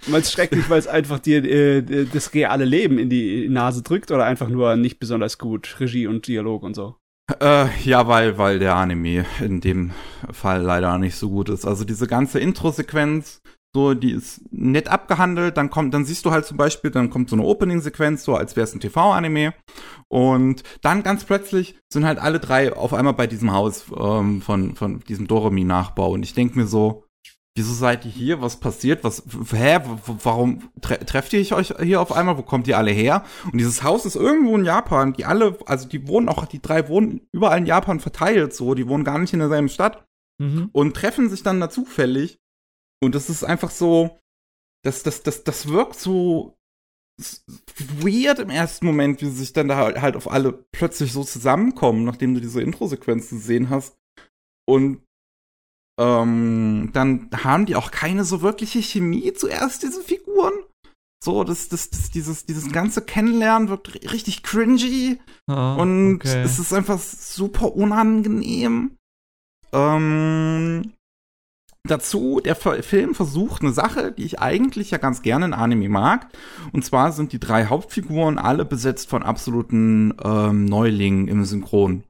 [0.07, 4.11] Weil es schrecklich, weil es einfach dir äh, das reale Leben in die Nase drückt
[4.11, 6.95] oder einfach nur nicht besonders gut Regie und Dialog und so.
[7.39, 9.91] Äh, ja, weil, weil der Anime in dem
[10.31, 11.65] Fall leider nicht so gut ist.
[11.65, 13.41] Also diese ganze Intro-Sequenz,
[13.75, 17.29] so, die ist nett abgehandelt, dann kommt, dann siehst du halt zum Beispiel, dann kommt
[17.29, 19.53] so eine Opening-Sequenz, so als wäre es ein TV-Anime.
[20.07, 24.75] Und dann ganz plötzlich sind halt alle drei auf einmal bei diesem Haus ähm, von,
[24.75, 26.09] von diesem Doremi-Nachbau.
[26.11, 27.03] Und ich denke mir so,
[27.53, 28.41] wieso seid ihr hier?
[28.41, 29.03] Was passiert?
[29.03, 29.79] Was, hä?
[30.23, 32.37] Warum tre trefft ihr euch hier auf einmal?
[32.37, 33.23] Wo kommt ihr alle her?
[33.51, 35.11] Und dieses Haus ist irgendwo in Japan.
[35.11, 38.73] Die alle, also die wohnen auch, die drei wohnen überall in Japan verteilt so.
[38.73, 40.05] Die wohnen gar nicht in derselben Stadt.
[40.37, 40.69] Mhm.
[40.71, 42.39] Und treffen sich dann da zufällig
[43.03, 44.19] und das ist einfach so,
[44.83, 46.57] das, das, das, das wirkt so
[48.01, 52.03] weird im ersten Moment, wie sie sich dann da halt auf alle plötzlich so zusammenkommen,
[52.03, 53.97] nachdem du diese Intro-Sequenz gesehen hast.
[54.67, 55.01] Und
[55.99, 60.53] ähm, dann haben die auch keine so wirkliche Chemie zuerst, diese Figuren.
[61.23, 65.19] So, das, das, das, dieses, dieses ganze Kennenlernen wirkt richtig cringy.
[65.47, 66.41] Oh, und okay.
[66.43, 68.97] es ist einfach super unangenehm.
[69.71, 70.93] Ähm,
[71.87, 76.27] Dazu, der Film versucht eine Sache, die ich eigentlich ja ganz gerne in Anime mag.
[76.71, 82.03] Und zwar sind die drei Hauptfiguren alle besetzt von absoluten ähm, Neulingen im Synchron,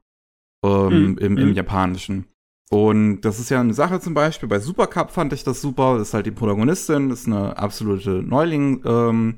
[0.64, 1.18] ähm, mhm.
[1.18, 1.54] im, im mhm.
[1.54, 2.26] Japanischen.
[2.70, 6.08] Und das ist ja eine Sache zum Beispiel, bei Supercup fand ich das super, das
[6.08, 9.36] ist halt die Protagonistin, ist eine absolute Neuling, ähm,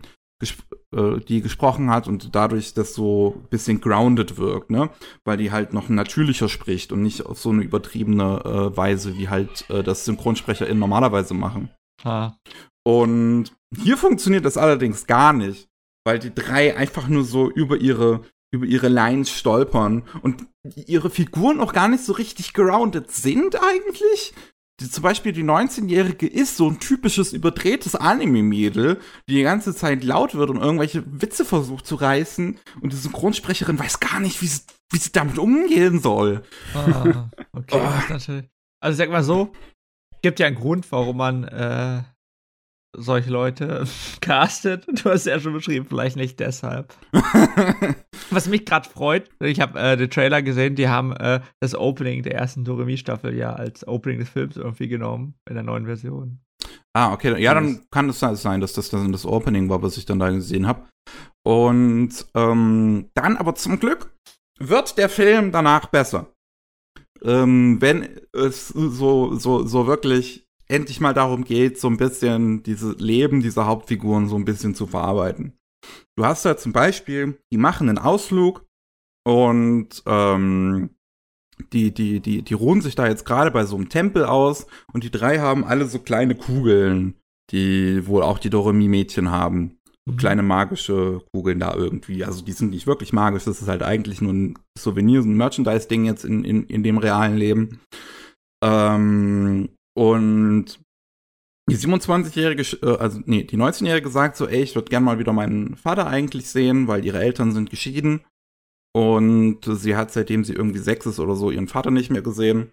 [0.95, 4.91] äh, die gesprochen hat und dadurch das so ein bisschen grounded wirkt, ne?
[5.25, 9.29] Weil die halt noch natürlicher spricht und nicht auf so eine übertriebene äh, Weise, wie
[9.29, 11.71] halt äh, das SynchronsprecherInnen normalerweise machen.
[12.05, 12.33] Ah.
[12.87, 15.69] Und hier funktioniert das allerdings gar nicht,
[16.07, 20.47] weil die drei einfach nur so über ihre über ihre Lines stolpern und
[20.87, 24.33] ihre Figuren auch gar nicht so richtig grounded sind eigentlich
[24.81, 30.05] die, zum Beispiel die 19-Jährige ist so ein typisches überdrehtes Anime-Mädel, die die ganze Zeit
[30.05, 34.47] laut wird und irgendwelche Witze versucht zu reißen und die Synchronsprecherin weiß gar nicht, wie
[34.47, 34.63] sie,
[34.93, 36.43] wie sie damit umgehen soll.
[36.75, 38.13] Ah, okay, oh.
[38.13, 38.47] natürlich.
[38.81, 39.53] Also sag mal so,
[40.23, 42.03] gibt ja einen Grund, warum man äh,
[42.97, 43.87] solche Leute
[44.21, 44.87] castet.
[44.87, 46.95] Du hast ja schon beschrieben, vielleicht nicht deshalb.
[48.31, 52.23] Was mich gerade freut, ich habe äh, den Trailer gesehen, die haben äh, das Opening
[52.23, 56.41] der ersten Doremi-Staffel ja als Opening des Films irgendwie genommen in der neuen Version.
[56.95, 57.41] Ah, okay.
[57.41, 60.31] Ja, dann kann es sein, dass das dann das Opening war, was ich dann da
[60.31, 60.87] gesehen habe.
[61.47, 64.15] Und ähm, dann aber zum Glück
[64.59, 66.33] wird der Film danach besser.
[67.23, 72.99] Ähm, wenn es so, so, so wirklich endlich mal darum geht, so ein bisschen dieses
[72.99, 75.58] Leben dieser Hauptfiguren so ein bisschen zu verarbeiten.
[76.19, 78.67] Du hast da zum Beispiel, die machen einen Ausflug
[79.25, 80.91] und ähm,
[81.73, 85.05] die, die, die, die ruhen sich da jetzt gerade bei so einem Tempel aus und
[85.05, 87.15] die drei haben alle so kleine Kugeln,
[87.53, 89.79] die wohl auch die Doremi-Mädchen haben.
[90.07, 90.17] So mhm.
[90.17, 92.25] kleine magische Kugeln da irgendwie.
[92.25, 96.05] Also die sind nicht wirklich magisch, das ist halt eigentlich nur ein Souvenir, ein Merchandise-Ding
[96.05, 97.79] jetzt in, in, in dem realen Leben.
[98.65, 100.81] Ähm, und
[101.69, 105.33] die 27-Jährige, äh, also nee, die 19-Jährige sagt so, ey, ich würde gern mal wieder
[105.33, 108.21] meinen Vater eigentlich sehen, weil ihre Eltern sind geschieden.
[108.95, 112.73] Und sie hat, seitdem sie irgendwie sechs ist oder so, ihren Vater nicht mehr gesehen.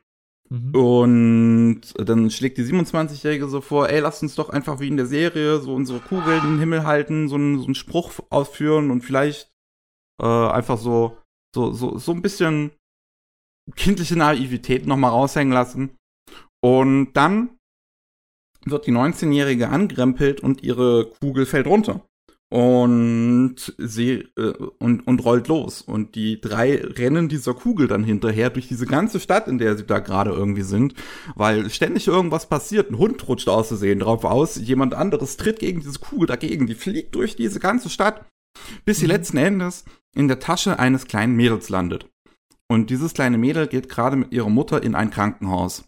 [0.49, 0.75] Mhm.
[0.75, 5.07] Und dann schlägt die 27-Jährige so vor, ey, lasst uns doch einfach wie in der
[5.07, 9.01] Serie so unsere Kugeln in den Himmel halten, so einen, so einen Spruch ausführen und
[9.01, 9.51] vielleicht
[10.21, 11.17] äh, einfach so,
[11.53, 12.71] so, so, so ein bisschen
[13.75, 15.97] kindliche Naivität nochmal raushängen lassen.
[16.61, 17.54] Und dann
[18.65, 22.01] wird die 19-Jährige angerempelt und ihre Kugel fällt runter
[22.49, 28.49] und sie äh, und und rollt los und die drei rennen dieser Kugel dann hinterher
[28.49, 30.93] durch diese ganze Stadt, in der sie da gerade irgendwie sind,
[31.35, 35.99] weil ständig irgendwas passiert, ein Hund rutscht auszusehen drauf aus, jemand anderes tritt gegen diese
[35.99, 38.25] Kugel dagegen, die fliegt durch diese ganze Stadt,
[38.85, 39.11] bis sie mhm.
[39.11, 39.83] letzten Endes
[40.15, 42.07] in der Tasche eines kleinen Mädels landet.
[42.67, 45.83] Und dieses kleine Mädel geht gerade mit ihrer Mutter in ein Krankenhaus.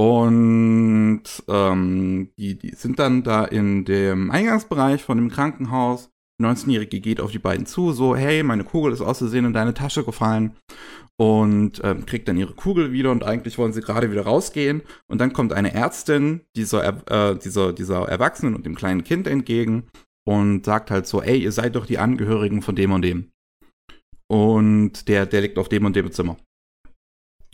[0.00, 6.10] Und ähm, die, die sind dann da in dem Eingangsbereich von dem Krankenhaus.
[6.40, 9.74] Die 19-Jährige geht auf die beiden zu, so, hey, meine Kugel ist auszusehen in deine
[9.74, 10.56] Tasche gefallen.
[11.18, 14.80] Und ähm, kriegt dann ihre Kugel wieder und eigentlich wollen sie gerade wieder rausgehen.
[15.06, 19.90] Und dann kommt eine Ärztin dieser, äh, dieser, dieser Erwachsenen und dem kleinen Kind entgegen
[20.26, 23.32] und sagt halt so, ey, ihr seid doch die Angehörigen von dem und dem.
[24.28, 26.38] Und der, der liegt auf dem und dem Zimmer.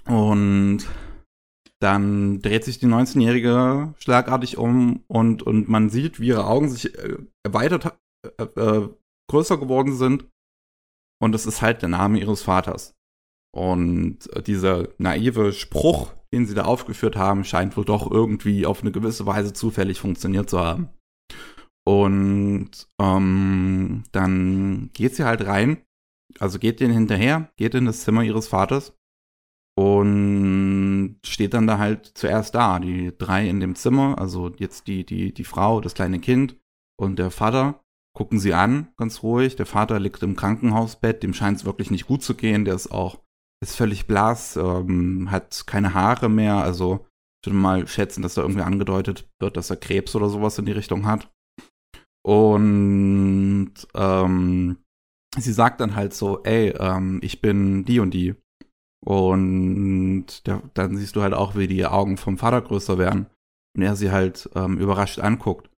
[0.05, 0.87] Und
[1.81, 6.97] dann dreht sich die 19-Jährige schlagartig um und, und man sieht, wie ihre Augen sich
[6.99, 7.99] äh, erweitert,
[8.39, 8.89] äh, äh,
[9.31, 10.27] größer geworden sind.
[11.21, 12.95] Und es ist halt der Name ihres Vaters.
[13.55, 18.93] Und dieser naive Spruch, den sie da aufgeführt haben, scheint wohl doch irgendwie auf eine
[18.93, 20.91] gewisse Weise zufällig funktioniert zu haben.
[21.87, 25.79] Und ähm, dann geht sie halt rein,
[26.39, 28.93] also geht denen hinterher, geht in das Zimmer ihres Vaters
[29.79, 30.66] und
[31.25, 32.79] steht dann da halt zuerst da.
[32.79, 36.57] Die drei in dem Zimmer, also jetzt die, die, die Frau, das kleine Kind
[36.99, 37.83] und der Vater,
[38.17, 39.57] gucken sie an, ganz ruhig.
[39.57, 42.65] Der Vater liegt im Krankenhausbett, dem scheint es wirklich nicht gut zu gehen.
[42.65, 43.19] Der ist auch,
[43.63, 46.57] ist völlig blass, ähm, hat keine Haare mehr.
[46.57, 47.07] Also
[47.43, 50.65] ich würde mal schätzen, dass da irgendwie angedeutet wird, dass er Krebs oder sowas in
[50.65, 51.31] die Richtung hat.
[52.25, 54.79] Und ähm,
[55.37, 58.35] sie sagt dann halt so, ey, ähm, ich bin die und die.
[59.07, 63.27] Und der, dann siehst du halt auch, wie die Augen vom Vater größer werden.
[63.77, 65.71] Und er sie halt ähm, überrascht anguckt.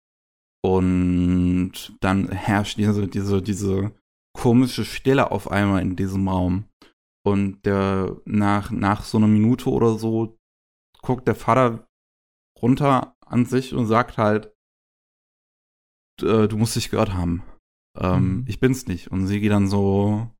[0.63, 3.91] Und dann herrscht diese, diese, diese
[4.33, 6.65] komische Stille auf einmal in diesem Raum.
[7.25, 10.37] Und der nach, nach so einer Minute oder so
[11.01, 11.85] guckt der Vater
[12.61, 14.53] runter an sich und sagt halt,
[16.21, 17.43] äh, du musst dich gehört haben.
[17.99, 18.45] Ähm, mhm.
[18.47, 19.11] Ich bin's nicht.
[19.11, 20.31] Und sie geht dann so,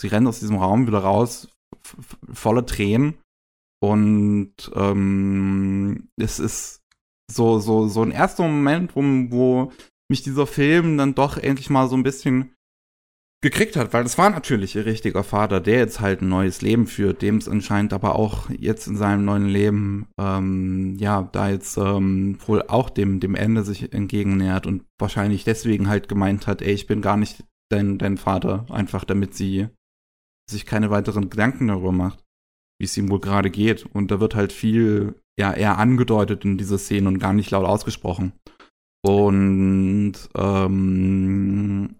[0.00, 1.48] sie rennt aus diesem Raum wieder raus,
[2.32, 3.18] voller Tränen.
[3.82, 6.82] Und ähm, es ist
[7.30, 9.72] so, so, so ein erster Moment, wo, wo
[10.08, 12.56] mich dieser Film dann doch endlich mal so ein bisschen
[13.42, 16.86] gekriegt hat, weil das war natürlich ihr richtiger Vater, der jetzt halt ein neues Leben
[16.86, 21.76] führt, dem es anscheinend aber auch jetzt in seinem neuen Leben, ähm, ja, da jetzt
[21.76, 26.72] ähm, wohl auch dem, dem Ende sich entgegennähert und wahrscheinlich deswegen halt gemeint hat, ey,
[26.72, 29.68] ich bin gar nicht dein, dein Vater, einfach damit sie
[30.50, 32.24] sich keine weiteren Gedanken darüber macht,
[32.78, 33.86] wie es ihm wohl gerade geht.
[33.86, 37.66] Und da wird halt viel ja eher angedeutet in dieser Szene und gar nicht laut
[37.66, 38.32] ausgesprochen.
[39.04, 41.96] Und ähm,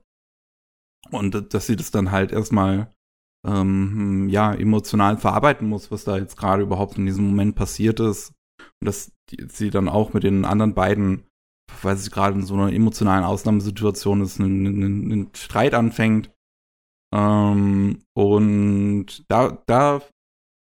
[1.11, 2.93] und dass sie das dann halt erstmal
[3.47, 8.33] ähm, ja emotional verarbeiten muss, was da jetzt gerade überhaupt in diesem Moment passiert ist.
[8.81, 11.25] Und dass sie dann auch mit den anderen beiden,
[11.83, 16.31] weil sie gerade in so einer emotionalen Ausnahmesituation ist, einen, einen, einen Streit anfängt
[17.17, 20.03] ähm, und da, da,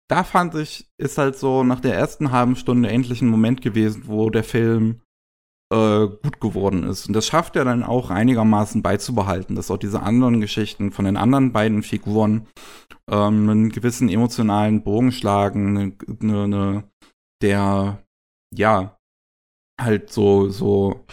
[0.10, 4.04] da fand ich, ist halt so nach der ersten halben Stunde endlich ein Moment gewesen,
[4.08, 5.02] wo der Film
[5.74, 7.08] äh, gut geworden ist.
[7.08, 11.16] Und das schafft er dann auch einigermaßen beizubehalten, dass auch diese anderen Geschichten von den
[11.16, 12.48] anderen beiden Figuren
[13.10, 16.84] ähm, einen gewissen emotionalen Bogen schlagen, eine, eine, eine
[17.42, 18.04] der,
[18.54, 18.98] ja,
[19.80, 21.06] halt so, so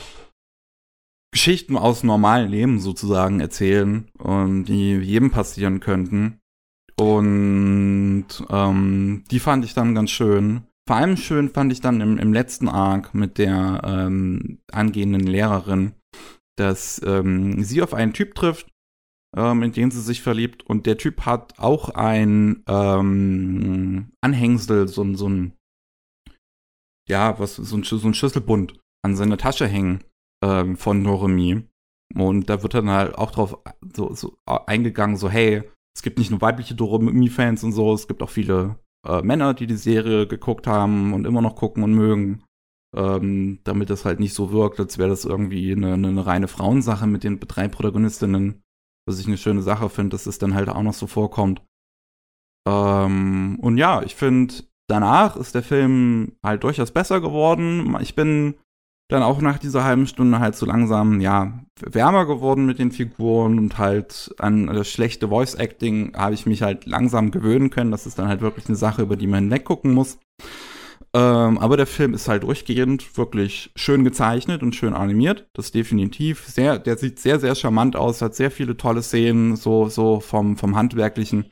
[1.33, 6.40] Geschichten aus normalen Leben sozusagen erzählen, und die jedem passieren könnten.
[6.99, 10.64] Und ähm, die fand ich dann ganz schön.
[10.87, 15.93] Vor allem schön fand ich dann im, im letzten Arc mit der ähm, angehenden Lehrerin,
[16.57, 18.69] dass ähm, sie auf einen Typ trifft,
[19.37, 20.64] ähm, in den sie sich verliebt.
[20.66, 25.53] Und der Typ hat auch ein ähm, Anhängsel, so, so ein,
[27.09, 30.01] ja, was, so ein, so ein Schlüsselbund an seiner Tasche hängen
[30.42, 31.62] ähm, von Noremi.
[32.14, 33.59] Und da wird dann halt auch drauf
[33.94, 35.62] so, so eingegangen, so, hey,
[35.94, 39.66] es gibt nicht nur weibliche Doremi-Fans und so, es gibt auch viele äh, Männer, die
[39.66, 42.44] die Serie geguckt haben und immer noch gucken und mögen.
[42.96, 47.07] Ähm, damit das halt nicht so wirkt, als wäre das irgendwie eine, eine, reine Frauensache
[47.07, 48.62] mit den drei Protagonistinnen.
[49.07, 51.62] was ich eine schöne Sache finde, dass es dann halt auch noch so vorkommt.
[52.68, 54.55] Ähm, und ja, ich finde,
[54.88, 57.96] danach ist der Film halt durchaus besser geworden.
[58.00, 58.57] Ich bin
[59.11, 63.59] dann auch nach dieser halben Stunde halt so langsam, ja, wärmer geworden mit den Figuren
[63.59, 67.90] und halt an das schlechte Voice Acting habe ich mich halt langsam gewöhnen können.
[67.90, 70.18] Das ist dann halt wirklich eine Sache, über die man hinweggucken muss.
[71.12, 75.49] Ähm, aber der Film ist halt durchgehend wirklich schön gezeichnet und schön animiert.
[75.55, 76.46] Das definitiv.
[76.46, 80.57] Sehr, der sieht sehr, sehr charmant aus, hat sehr viele tolle Szenen, so, so vom,
[80.57, 81.51] vom Handwerklichen.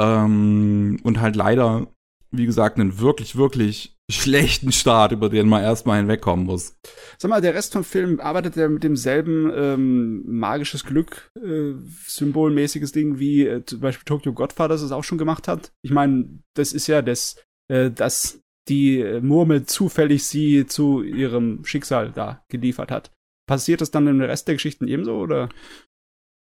[0.00, 1.88] Ähm, und halt leider,
[2.30, 6.76] wie gesagt, einen wirklich, wirklich schlechten Start, über den man erstmal hinwegkommen muss.
[7.18, 11.72] Sag mal, der Rest vom Film arbeitet er mit demselben ähm, magisches Glück, äh,
[12.06, 15.72] symbolmäßiges Ding, wie äh, zum Beispiel Tokyo Godfathers es auch schon gemacht hat.
[15.82, 22.12] Ich meine, das ist ja das, äh, das die Murmel zufällig sie zu ihrem Schicksal
[22.12, 23.10] da geliefert hat.
[23.48, 25.48] Passiert das dann im Rest der Geschichten ebenso, oder?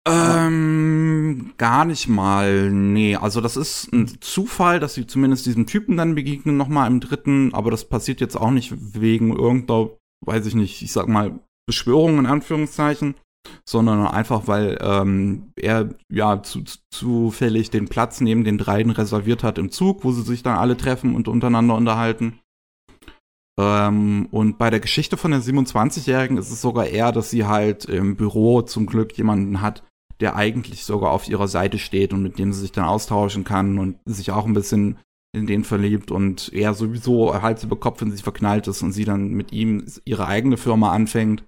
[0.09, 2.71] Ähm, gar nicht mal.
[2.71, 7.01] Nee, also das ist ein Zufall, dass sie zumindest diesem Typen dann begegnen, nochmal im
[7.01, 9.91] dritten, aber das passiert jetzt auch nicht wegen irgendeiner,
[10.25, 13.15] weiß ich nicht, ich sag mal, Beschwörung in Anführungszeichen,
[13.69, 19.59] sondern einfach, weil ähm, er ja zu, zufällig den Platz neben den dreien reserviert hat
[19.59, 22.41] im Zug, wo sie sich dann alle treffen und untereinander unterhalten.
[23.59, 27.85] Ähm, und bei der Geschichte von der 27-Jährigen ist es sogar eher, dass sie halt
[27.87, 29.83] im Büro zum Glück jemanden hat,
[30.21, 33.79] der eigentlich sogar auf ihrer Seite steht und mit dem sie sich dann austauschen kann
[33.79, 34.99] und sich auch ein bisschen
[35.33, 39.05] in den verliebt und er sowieso Hals über Kopf in sich verknallt ist und sie
[39.05, 41.45] dann mit ihm ihre eigene Firma anfängt.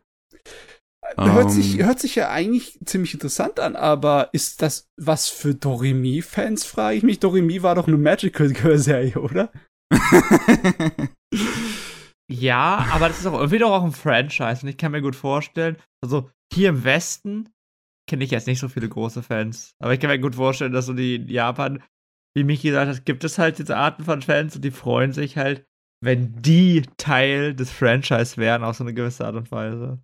[1.17, 1.87] Hört, um, sich, ähm.
[1.87, 7.03] hört sich ja eigentlich ziemlich interessant an, aber ist das was für Doremi-Fans, frage ich
[7.03, 7.19] mich.
[7.19, 9.51] Doremi war doch eine Magical Girl-Serie, oder?
[12.31, 15.17] ja, aber das ist auch irgendwie doch auch ein Franchise und ich kann mir gut
[15.17, 17.49] vorstellen, also hier im Westen
[18.11, 19.77] kenne ich jetzt nicht so viele große Fans.
[19.79, 21.81] Aber ich kann mir gut vorstellen, dass so die in Japan,
[22.35, 25.37] wie Michi gesagt hat, gibt es halt diese Arten von Fans und die freuen sich
[25.37, 25.65] halt,
[26.03, 30.03] wenn die Teil des Franchise wären, auf so eine gewisse Art und Weise.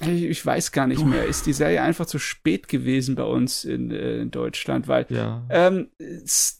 [0.00, 1.26] Ich weiß gar nicht mehr.
[1.26, 4.88] Ist die Serie einfach zu spät gewesen bei uns in, äh, in Deutschland?
[4.88, 5.46] Weil ja.
[5.48, 5.90] ähm,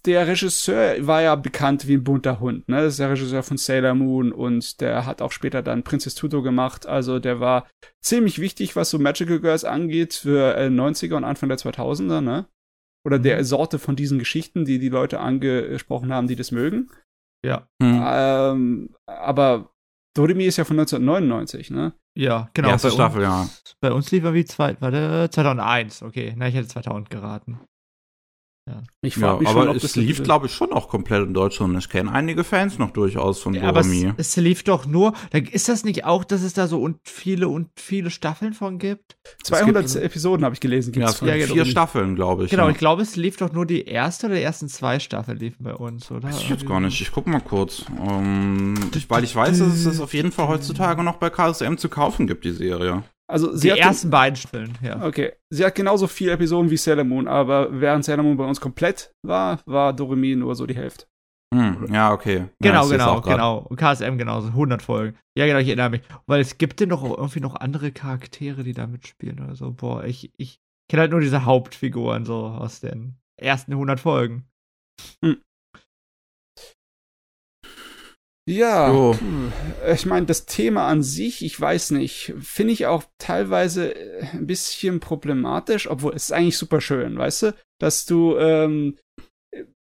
[0.07, 2.69] der Regisseur war ja bekannt wie ein bunter Hund.
[2.69, 2.77] Ne?
[2.77, 6.43] Das ist der Regisseur von Sailor Moon und der hat auch später dann Princess Tuto
[6.43, 6.87] gemacht.
[6.87, 7.67] Also der war
[8.01, 12.21] ziemlich wichtig, was so Magical Girls angeht für äh, 90er und Anfang der 2000er.
[12.21, 12.47] Ne?
[13.05, 13.45] Oder der mhm.
[13.45, 16.91] Sorte von diesen Geschichten, die die Leute angesprochen haben, die das mögen.
[17.45, 17.67] Ja.
[17.81, 18.03] Mhm.
[18.05, 19.75] Ähm, aber
[20.15, 21.95] Doremi ist ja von 1999, ne?
[22.15, 22.69] Ja, genau.
[22.69, 23.49] Erste Staffel, ja.
[23.81, 26.35] Bei uns lief er wie zwei, warte, 2001, okay.
[26.37, 27.61] Na, ich hätte 2000 geraten.
[28.69, 28.81] Ja.
[29.01, 31.77] Ich ja, mich aber schon, es lief, glaube ich, schon auch komplett in Deutschland.
[31.79, 34.07] Ich kenne einige Fans noch durchaus von ja, Doremi.
[34.07, 35.15] Aber es, es, lief doch nur.
[35.51, 39.17] Ist das nicht auch, dass es da so und viele und viele Staffeln von gibt?
[39.43, 40.93] 200 gibt, Episoden habe ich gelesen.
[40.93, 42.51] Gibt's ja, ja, vier Staffeln, glaube ich.
[42.51, 42.71] Genau, ja.
[42.71, 45.75] ich glaube, es lief doch nur die erste oder die ersten zwei Staffeln liefen bei
[45.75, 46.29] uns, oder?
[46.29, 47.01] Weiß ich jetzt gar nicht.
[47.01, 47.85] Ich gucke mal kurz.
[47.99, 51.31] Um, ähm, ich, weil ich weiß, dass es das auf jeden Fall heutzutage noch bei
[51.31, 53.03] KSM zu kaufen gibt, die Serie.
[53.33, 55.03] Also sie die ersten beiden Staffeln, ja.
[55.07, 55.33] Okay.
[55.49, 59.15] Sie hat genauso viele Episoden wie Sailor Moon, aber während Sailor Moon bei uns komplett
[59.23, 61.07] war, war Doremi nur so die Hälfte.
[61.55, 62.49] Hm, ja, okay.
[62.61, 63.59] Genau, ja, genau, genau.
[63.59, 65.19] Und KSM genauso, 100 Folgen.
[65.35, 66.03] Ja, genau, ich erinnere mich.
[66.27, 69.73] Weil es gibt denn doch irgendwie noch andere Charaktere, die da mitspielen oder so.
[69.73, 74.47] Boah, ich, ich kenne halt nur diese Hauptfiguren so aus den ersten 100 Folgen.
[75.25, 75.39] Hm.
[78.49, 79.17] Ja, oh.
[79.93, 84.49] ich meine, das Thema an sich, ich weiß nicht, finde ich auch teilweise äh, ein
[84.49, 88.99] bisschen problematisch, obwohl es ist eigentlich super schön, weißt du, dass du, ähm,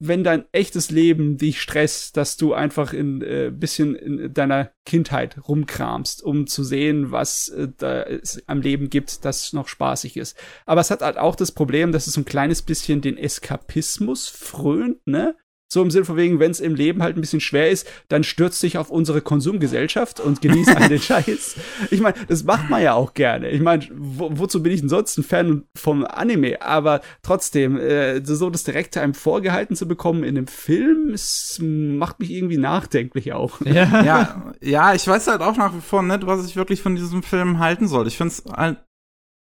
[0.04, 5.48] wenn dein echtes Leben dich stresst, dass du einfach ein äh, bisschen in deiner Kindheit
[5.48, 10.38] rumkramst, um zu sehen, was äh, da es am Leben gibt, das noch spaßig ist.
[10.66, 14.28] Aber es hat halt auch das Problem, dass es so ein kleines bisschen den Eskapismus
[14.28, 15.38] frönt, ne?
[15.74, 18.26] So im Sinne von wegen, wenn es im Leben halt ein bisschen schwer ist, dann
[18.26, 21.56] stürzt dich auf unsere Konsumgesellschaft und genießt all den Scheiß.
[21.92, 23.50] Ich meine, das macht man ja auch gerne.
[23.50, 26.62] Ich meine, wo, wozu bin ich denn sonst ein Fan vom Anime?
[26.62, 32.20] Aber trotzdem, äh, so das direkt einem vorgehalten zu bekommen in einem Film, es macht
[32.20, 33.62] mich irgendwie nachdenklich auch.
[33.72, 36.98] Ja, ja, ja ich weiß halt auch nach wie vor nicht, was ich wirklich von
[36.98, 38.06] diesem Film halten soll.
[38.08, 38.80] Ich finde es halt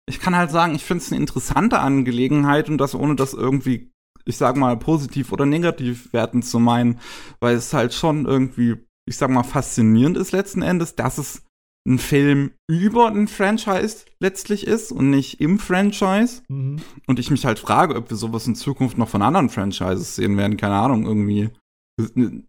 [0.07, 3.90] ich kann halt sagen, ich finde es eine interessante Angelegenheit und das ohne das irgendwie
[4.25, 6.99] ich sag mal, positiv oder negativ werten zu meinen,
[7.39, 8.75] weil es halt schon irgendwie,
[9.07, 11.43] ich sag mal, faszinierend ist letzten Endes, dass es
[11.87, 16.43] ein Film über ein Franchise letztlich ist und nicht im Franchise.
[16.47, 16.81] Mhm.
[17.07, 20.37] Und ich mich halt frage, ob wir sowas in Zukunft noch von anderen Franchises sehen
[20.37, 20.57] werden.
[20.57, 21.49] Keine Ahnung, irgendwie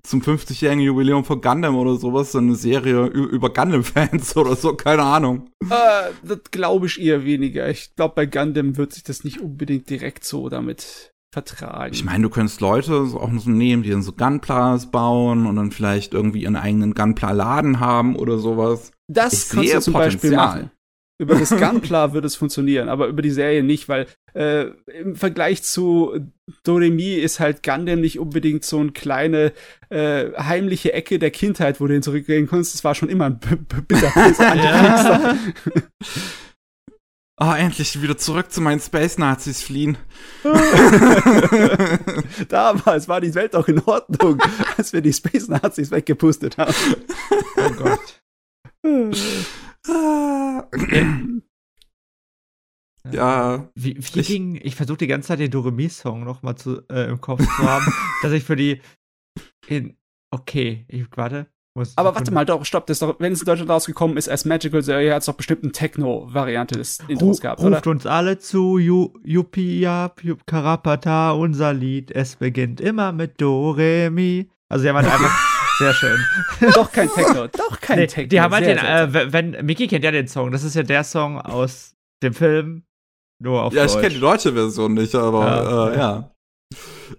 [0.02, 5.02] zum 50-jährigen Jubiläum von Gundam oder sowas, so eine Serie über Gundam-Fans oder so, keine
[5.02, 5.50] Ahnung.
[5.68, 7.68] Äh, das glaube ich eher weniger.
[7.68, 11.94] Ich glaube, bei Gundam wird sich das nicht unbedingt direkt so damit vertragen.
[11.94, 15.56] Ich meine, du könntest Leute so auch so nehmen, die dann so Gunplas bauen und
[15.56, 18.92] dann vielleicht irgendwie ihren eigenen Gunpla-Laden haben oder sowas.
[19.08, 20.10] Das ich kannst du zum Potenzial.
[20.12, 20.70] Beispiel machen.
[21.18, 24.66] Über das Gunpla würde es funktionieren, aber über die Serie nicht, weil äh,
[25.00, 26.18] im Vergleich zu
[26.64, 29.52] Doremi ist halt Gundam nicht unbedingt so eine kleine
[29.88, 32.74] äh, heimliche Ecke der Kindheit, wo du hin zurückgehen kannst.
[32.74, 35.36] Das war schon immer ein bitteres ja.
[37.44, 39.98] Oh, endlich wieder zurück zu meinen Space-Nazis fliehen.
[42.48, 44.40] Damals war die Welt doch in Ordnung,
[44.76, 46.72] als wir die Space-Nazis weggepustet haben.
[47.56, 48.22] Oh Gott.
[53.10, 53.68] ja.
[53.74, 57.10] Wie, wie ich, ging, ich versuche die ganze Zeit den Doremi-Song noch mal zu, äh,
[57.10, 58.80] im Kopf zu haben, dass ich für die
[59.66, 59.96] in,
[60.30, 61.51] okay, ich warte,
[61.96, 64.82] aber warte mal, doch, stopp, das doch, wenn es in Deutschland rausgekommen ist als Magical
[64.82, 67.90] Serie, hat es doch bestimmt eine Techno-Variante des Intros Ru gehabt, ruft oder?
[67.90, 69.88] uns alle zu, Yuppie,
[70.46, 74.50] Karapata, unser Lied, es beginnt immer mit Do, Re, Mi.
[74.68, 75.30] Also, ja, man einfach
[75.78, 76.18] sehr schön.
[76.74, 78.28] doch kein Techno, doch kein nee, Techno.
[78.28, 81.04] Die haben halt den, äh, wenn, Mickey kennt ja den Song, das ist ja der
[81.04, 82.84] Song aus dem Film,
[83.38, 83.94] nur auf Ja, Deutsch.
[83.94, 85.88] ich kenne die deutsche Version nicht, aber, ja.
[85.88, 86.31] Äh, ja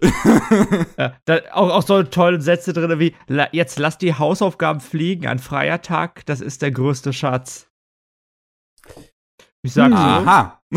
[0.98, 3.14] ja, da, auch, auch so tolle Sätze drin wie:
[3.52, 7.68] Jetzt lass die Hausaufgaben fliegen, ein freier Tag, das ist der größte Schatz.
[9.64, 9.94] Ich sag hm.
[9.94, 10.60] Aha.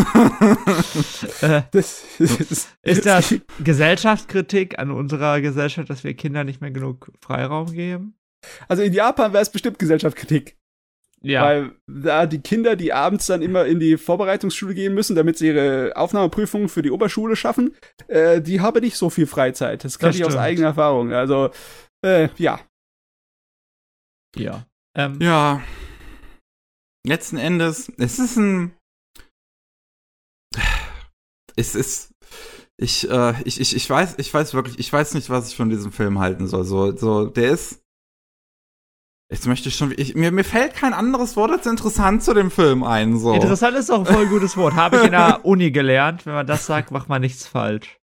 [1.41, 7.11] äh, das, das, ist das Gesellschaftskritik an unserer Gesellschaft, dass wir Kindern nicht mehr genug
[7.19, 8.17] Freiraum geben?
[8.69, 10.57] Also in Japan wäre es bestimmt Gesellschaftskritik.
[11.23, 11.43] Ja.
[11.43, 15.47] Weil da die Kinder, die abends dann immer in die Vorbereitungsschule gehen müssen, damit sie
[15.47, 17.75] ihre Aufnahmeprüfungen für die Oberschule schaffen,
[18.07, 19.83] äh, die haben nicht so viel Freizeit.
[19.83, 21.13] Das kann das ich aus eigener Erfahrung.
[21.13, 21.49] Also,
[22.05, 22.59] äh, ja.
[24.35, 24.65] Ja.
[24.95, 25.19] Ähm.
[25.19, 25.61] Ja.
[27.05, 28.73] Letzten Endes, es ist ein.
[31.55, 32.11] Es ist.
[32.79, 35.69] Ich, äh, ich, ich, ich weiß, ich weiß wirklich, ich weiß nicht, was ich von
[35.69, 36.63] diesem Film halten soll.
[36.63, 37.81] So, so, der ist
[39.29, 39.93] Jetzt möchte ich schon.
[39.97, 43.17] Ich, mir, mir fällt kein anderes Wort als interessant zu dem Film ein.
[43.17, 43.33] So.
[43.33, 44.75] Interessant ist doch ein voll gutes Wort.
[44.75, 46.25] Habe ich in der Uni gelernt.
[46.25, 47.99] Wenn man das sagt, macht man nichts falsch.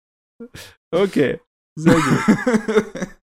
[0.91, 1.39] Okay.
[1.75, 3.07] Sehr gut.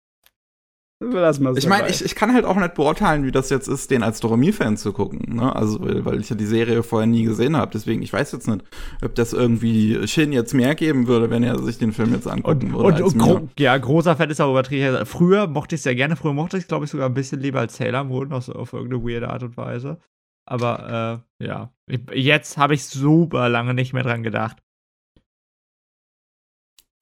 [1.12, 3.92] Lass mal ich meine, ich, ich kann halt auch nicht beurteilen, wie das jetzt ist,
[3.92, 5.36] den als Doremi-Fan zu gucken.
[5.36, 5.56] Ne?
[5.56, 7.72] Also, weil, weil ich ja die Serie vorher nie gesehen habe.
[7.74, 8.64] Deswegen, ich weiß jetzt nicht,
[9.04, 12.74] ob das irgendwie Shin jetzt mehr geben würde, wenn er sich den Film jetzt angucken
[12.74, 13.04] und, würde.
[13.04, 15.06] Und, und gro ja, großer Fan ist auch übertrieben.
[15.06, 16.16] Früher mochte ich es sehr gerne.
[16.16, 18.74] Früher mochte ich es, glaube ich, sogar ein bisschen lieber als Sailor Moon, auf, auf
[18.74, 20.00] irgendeine weirde Art und Weise.
[20.48, 21.74] Aber äh, ja,
[22.14, 24.62] jetzt habe ich super lange nicht mehr dran gedacht.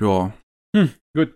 [0.02, 0.34] Ja.
[0.76, 1.36] Hm, gut.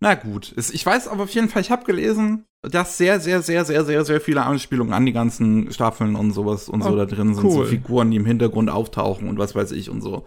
[0.00, 3.64] Na gut, ich weiß aber auf jeden Fall, ich habe gelesen, dass sehr, sehr, sehr,
[3.64, 7.06] sehr, sehr, sehr viele Anspielungen an die ganzen Staffeln und sowas und oh, so da
[7.06, 7.44] drin sind.
[7.44, 7.52] Cool.
[7.52, 10.24] So Figuren, die im Hintergrund auftauchen und was weiß ich und so.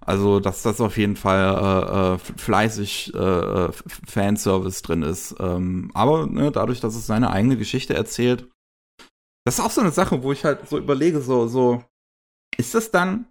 [0.00, 3.72] Also, dass das auf jeden Fall äh, äh, fleißig äh, äh,
[4.06, 5.34] Fanservice drin ist.
[5.40, 8.46] Ähm, aber ne, dadurch, dass es seine eigene Geschichte erzählt,
[9.46, 11.82] das ist auch so eine Sache, wo ich halt so überlege, so, so,
[12.56, 13.26] ist das dann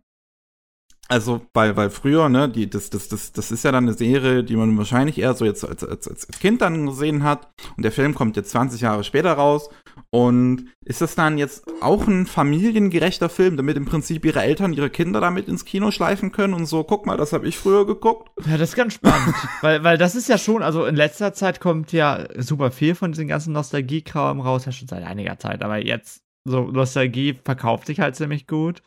[1.14, 4.44] also, weil, weil früher, ne, die, das, das, das, das ist ja dann eine Serie,
[4.44, 7.50] die man wahrscheinlich eher so jetzt als, als, als Kind dann gesehen hat.
[7.78, 9.70] Und der Film kommt jetzt 20 Jahre später raus.
[10.10, 14.90] Und ist das dann jetzt auch ein familiengerechter Film, damit im Prinzip ihre Eltern ihre
[14.90, 18.32] Kinder damit ins Kino schleifen können und so, guck mal, das habe ich früher geguckt.
[18.48, 19.36] Ja, das ist ganz spannend.
[19.62, 23.12] weil, weil das ist ja schon, also in letzter Zeit kommt ja super viel von
[23.12, 25.62] diesen ganzen Nostalgie-Kram raus, ja schon seit einiger Zeit.
[25.62, 28.82] Aber jetzt, so Nostalgie verkauft sich halt ziemlich gut.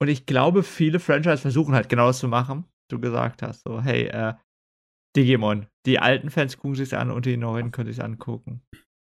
[0.00, 3.62] Und ich glaube, viele Franchise versuchen halt genau das zu machen, du gesagt hast.
[3.64, 4.34] So, hey, äh,
[5.16, 5.66] Digimon.
[5.86, 8.62] Die alten Fans gucken sich an und die neuen können sich angucken.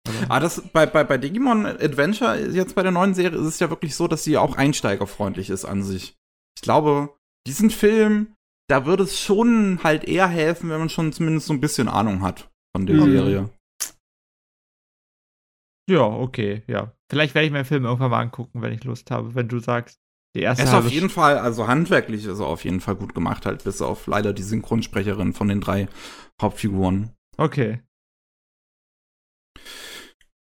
[0.06, 0.26] Also.
[0.28, 3.70] Ah, das bei, bei, bei Digimon Adventure, jetzt bei der neuen Serie, ist es ja
[3.70, 6.16] wirklich so, dass sie auch einsteigerfreundlich ist an sich.
[6.56, 7.16] Ich glaube,
[7.46, 8.34] diesen Film,
[8.68, 12.22] da würde es schon halt eher helfen, wenn man schon zumindest so ein bisschen Ahnung
[12.22, 13.04] hat von der mhm.
[13.04, 13.50] Serie.
[15.88, 16.92] Ja, okay, ja.
[17.10, 19.58] Vielleicht werde ich mir den Film irgendwann mal angucken, wenn ich Lust habe, wenn du
[19.58, 20.00] sagst,
[20.34, 23.14] die erste er ist auf jeden Fall, also handwerklich ist er auf jeden Fall gut
[23.14, 25.88] gemacht, halt, bis auf leider die Synchronsprecherin von den drei
[26.40, 27.10] Hauptfiguren.
[27.36, 27.80] Okay.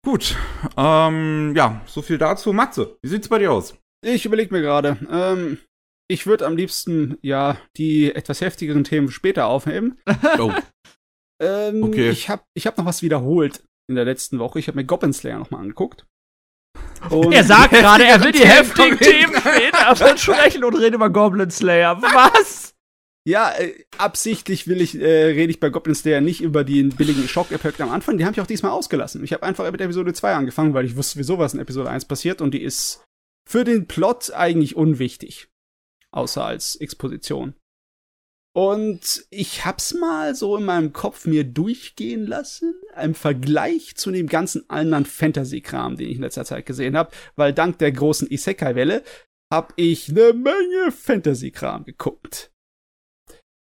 [0.05, 0.37] Gut.
[0.77, 2.53] Ähm, ja, so viel dazu.
[2.53, 3.77] Matze, wie sieht's bei dir aus?
[4.05, 4.99] Ich überlege mir gerade.
[5.11, 5.59] Ähm,
[6.09, 10.01] ich würde am liebsten ja die etwas heftigeren Themen später aufheben.
[10.39, 10.53] oh.
[11.41, 12.11] ähm, okay.
[12.11, 14.59] Ich habe ich hab noch was wiederholt in der letzten Woche.
[14.59, 16.07] Ich habe mir Goblin Slayer noch mal angeguckt.
[17.11, 21.51] Und er sagt gerade, er will die heftigen Themen später besprechen und reden über Goblin
[21.51, 22.01] Slayer.
[22.01, 22.75] Was?
[23.25, 27.29] Ja, äh, absichtlich will ich, äh, rede ich bei Goblin Slayer nicht über den billigen
[27.29, 28.19] Schock-Effekt am Anfang.
[28.19, 29.23] Die habe ich auch diesmal ausgelassen.
[29.23, 32.07] Ich habe einfach mit Episode 2 angefangen, weil ich wusste sowieso, was in Episode 1
[32.07, 33.05] passiert und die ist
[33.49, 35.49] für den Plot eigentlich unwichtig.
[36.11, 37.55] Außer als Exposition.
[38.55, 44.27] Und ich hab's mal so in meinem Kopf mir durchgehen lassen, im Vergleich zu dem
[44.27, 49.03] ganzen anderen Fantasy-Kram, den ich in letzter Zeit gesehen habe, weil dank der großen Isekai-Welle
[49.51, 52.51] hab ich eine Menge Fantasy-Kram geguckt.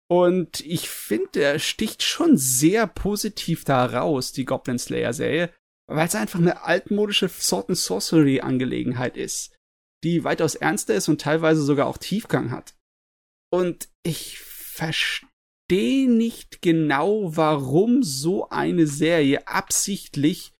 [0.09, 5.51] Und ich finde, er sticht schon sehr positiv da raus, die Goblin Slayer-Serie,
[5.87, 9.55] weil es einfach eine altmodische Sword and Sorcery-Angelegenheit ist,
[10.03, 12.75] die weitaus ernster ist und teilweise sogar auch Tiefgang hat.
[13.51, 14.37] Und ich
[14.75, 20.53] verstehe nicht genau, warum so eine Serie absichtlich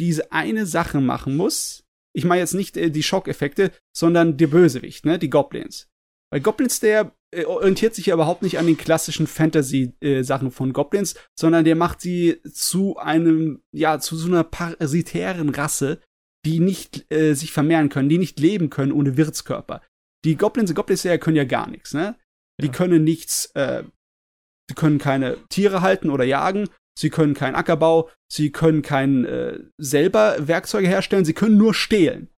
[0.00, 1.84] diese eine Sache machen muss.
[2.14, 5.88] Ich meine jetzt nicht äh, die Schockeffekte, sondern der Bösewicht, ne, die Goblins.
[6.30, 10.72] Weil Goblins, der äh, orientiert sich ja überhaupt nicht an den klassischen Fantasy-Sachen äh, von
[10.72, 16.00] Goblins, sondern der macht sie zu einem, ja, zu so einer parasitären Rasse,
[16.44, 19.82] die nicht äh, sich vermehren können, die nicht leben können ohne Wirtskörper.
[20.24, 22.16] Die Goblins, die Goblins können ja gar nichts, ne?
[22.60, 22.72] Die ja.
[22.72, 23.84] können nichts, äh,
[24.68, 29.58] sie können keine Tiere halten oder jagen, sie können keinen Ackerbau, sie können kein äh,
[29.78, 32.30] selber Werkzeuge herstellen, sie können nur stehlen.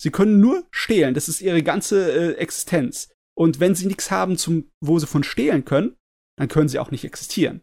[0.00, 3.12] Sie können nur stehlen, das ist ihre ganze äh, Existenz.
[3.38, 5.96] Und wenn sie nichts haben, zum, wo sie von stehlen können,
[6.36, 7.62] dann können sie auch nicht existieren.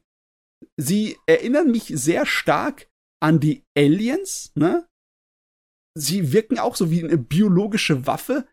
[0.77, 2.89] Sie erinnern mich sehr stark
[3.21, 4.87] an die Aliens, ne?
[5.97, 8.47] Sie wirken auch so wie eine biologische Waffe.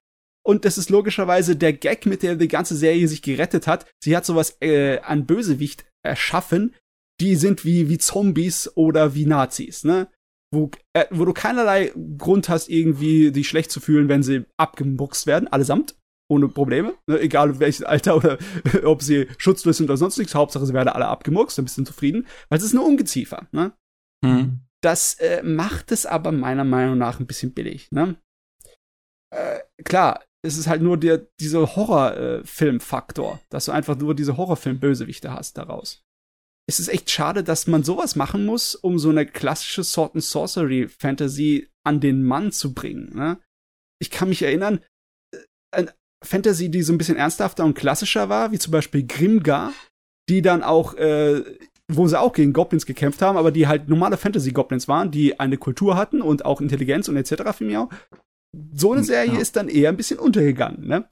[0.47, 3.85] Und das ist logischerweise der Gag, mit der die ganze Serie sich gerettet hat.
[4.01, 6.73] Sie hat sowas äh, an Bösewicht erschaffen.
[7.21, 10.07] Die sind wie, wie Zombies oder wie Nazis, ne?
[10.55, 15.27] Wo, äh, wo du keinerlei Grund hast, irgendwie dich schlecht zu fühlen, wenn sie abgemuckst
[15.27, 15.97] werden, allesamt
[16.29, 17.19] ohne Probleme, ne?
[17.19, 18.39] egal welches Alter oder
[18.85, 20.37] ob sie schutzlos sind oder sonst nichts.
[20.37, 23.49] Hauptsache, sie werden alle abgemurkst, ein bisschen zufrieden, weil es ist nur Ungeziefer.
[23.51, 23.73] Ne?
[24.25, 24.61] Mhm.
[24.81, 27.91] Das äh, macht es aber meiner Meinung nach ein bisschen billig.
[27.91, 28.17] Ne?
[29.35, 35.33] Äh, klar, es ist halt nur der, dieser Horrorfilm-Faktor, dass du einfach nur diese Horrorfilm-Bösewichte
[35.33, 36.03] hast daraus.
[36.69, 40.25] Es ist echt schade, dass man sowas machen muss, um so eine klassische Sword and
[40.25, 43.15] Sorcery Fantasy an den Mann zu bringen.
[43.15, 43.39] Ne?
[44.01, 44.81] Ich kann mich erinnern,
[45.73, 45.87] äh,
[46.25, 49.73] Fantasy, die so ein bisschen ernsthafter und klassischer war, wie zum Beispiel Grimgar,
[50.29, 51.45] die dann auch, äh,
[51.89, 55.59] wo sie auch gegen Goblins gekämpft haben, aber die halt normale Fantasy-Goblins waren, die eine
[55.59, 57.57] Kultur hatten und auch Intelligenz und etc.
[57.57, 57.91] für mich auch.
[58.75, 59.39] So eine Serie ja.
[59.39, 61.09] ist dann eher ein bisschen untergegangen, ne?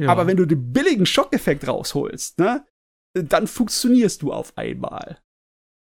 [0.00, 0.10] Ja.
[0.10, 2.66] Aber wenn du den billigen Schockeffekt rausholst, ne,
[3.14, 5.18] dann funktionierst du auf einmal.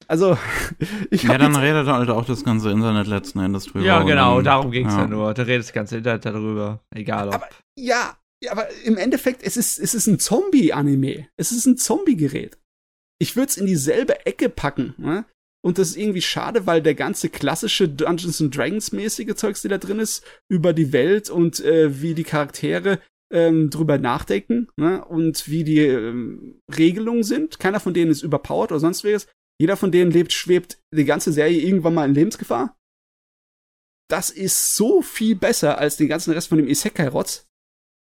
[0.08, 0.38] Also,
[1.10, 3.86] ich Ja, dann redet halt auch das ganze Internet letzten Endes drüber.
[3.86, 5.02] Ja, genau, dann, darum ging's ja.
[5.02, 5.34] ja nur.
[5.34, 6.82] Da redet das ganze Internet darüber.
[6.94, 7.36] Egal ob.
[7.36, 11.28] Aber, ja, ja, aber im Endeffekt, es ist, es ist ein Zombie-Anime.
[11.38, 12.58] Es ist ein Zombie-Gerät.
[13.20, 14.94] Ich würde es in dieselbe Ecke packen.
[14.98, 15.26] Ne?
[15.66, 19.80] Und das ist irgendwie schade, weil der ganze klassische Dungeons and Dragons-mäßige Zeugs, die da
[19.80, 23.00] drin ist, über die Welt und äh, wie die Charaktere
[23.34, 25.04] ähm, drüber nachdenken ne?
[25.04, 27.60] und wie die ähm, Regelungen sind.
[27.60, 29.28] Keiner von denen ist überpowered oder sonst was.
[29.60, 32.78] Jeder von denen lebt, schwebt die ganze Serie irgendwann mal in Lebensgefahr.
[34.08, 37.48] Das ist so viel besser als den ganzen Rest von dem Isekai-Rotz.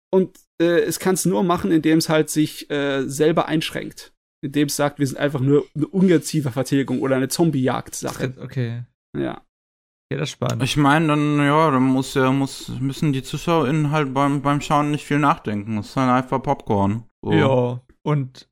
[0.10, 4.14] Und äh, es kann es nur machen, indem es halt sich äh, selber einschränkt.
[4.44, 8.36] Indem es sagt, wir sind einfach nur eine Ungeziefervertilgung oder eine Zombie-Jagd-Sache.
[8.42, 8.84] Okay.
[9.18, 9.46] Ja.
[10.12, 10.62] Ja, das ist spannend.
[10.64, 14.92] Ich meine, dann, ja, dann muss ja, muss, müssen die ZuschauerInnen halt beim, beim Schauen
[14.92, 15.78] nicht viel nachdenken.
[15.78, 17.06] Das ist dann einfach Popcorn.
[17.24, 17.32] So.
[17.32, 18.50] Ja, und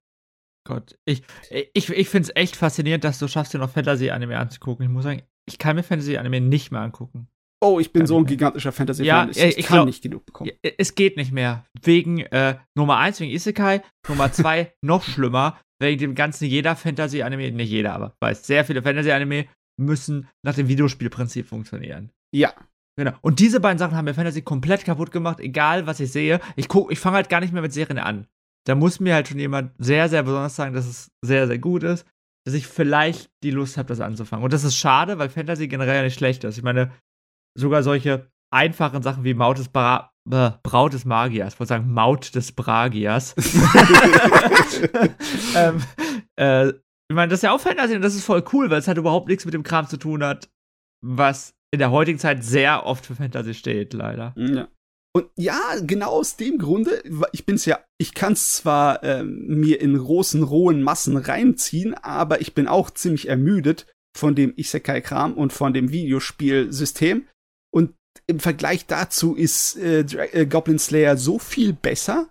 [0.65, 4.85] Gott, ich, ich, ich finde es echt faszinierend, dass du schaffst, dir noch Fantasy-Anime anzugucken.
[4.85, 7.27] Ich muss sagen, ich kann mir Fantasy-Anime nicht mehr angucken.
[7.61, 9.05] Oh, ich bin so ein gigantischer Fantasy-Fan.
[9.05, 10.51] Ja, ich, ich, ich kann glaub, nicht genug bekommen.
[10.77, 11.65] Es geht nicht mehr.
[11.81, 17.51] Wegen äh, Nummer eins wegen Isekai, Nummer zwei noch schlimmer, wegen dem ganzen jeder Fantasy-Anime,
[17.51, 19.45] nicht jeder, aber weiß, sehr viele Fantasy-Anime
[19.77, 22.11] müssen nach dem Videospielprinzip funktionieren.
[22.33, 22.53] Ja.
[22.97, 23.13] Genau.
[23.21, 26.41] Und diese beiden Sachen haben mir Fantasy komplett kaputt gemacht, egal was ich sehe.
[26.57, 28.27] Ich guck, ich fange halt gar nicht mehr mit Serien an.
[28.67, 31.83] Da muss mir halt schon jemand sehr, sehr besonders sagen, dass es sehr, sehr gut
[31.83, 32.05] ist,
[32.45, 34.43] dass ich vielleicht die Lust habe, das anzufangen.
[34.43, 36.57] Und das ist schade, weil Fantasy generell nicht schlecht ist.
[36.57, 36.91] Ich meine,
[37.57, 41.91] sogar solche einfachen Sachen wie Maut des Bra äh, Braut des Magiers, ich wollte sagen
[41.91, 43.35] Maut des Bragiers.
[45.55, 45.81] ähm,
[46.35, 46.69] äh,
[47.11, 48.99] ich meine, das ist ja auch Fantasy und das ist voll cool, weil es halt
[48.99, 50.49] überhaupt nichts mit dem Kram zu tun hat,
[51.03, 54.33] was in der heutigen Zeit sehr oft für Fantasy steht, leider.
[54.37, 54.67] Ja.
[55.15, 59.97] Und ja, genau aus dem Grunde, ich bin's ja, ich kann's zwar ähm, mir in
[59.97, 65.73] großen, rohen Massen reinziehen, aber ich bin auch ziemlich ermüdet von dem Isekai-Kram und von
[65.73, 67.25] dem Videospielsystem.
[67.71, 67.93] Und
[68.27, 72.29] im Vergleich dazu ist äh, äh, Goblin Slayer so viel besser,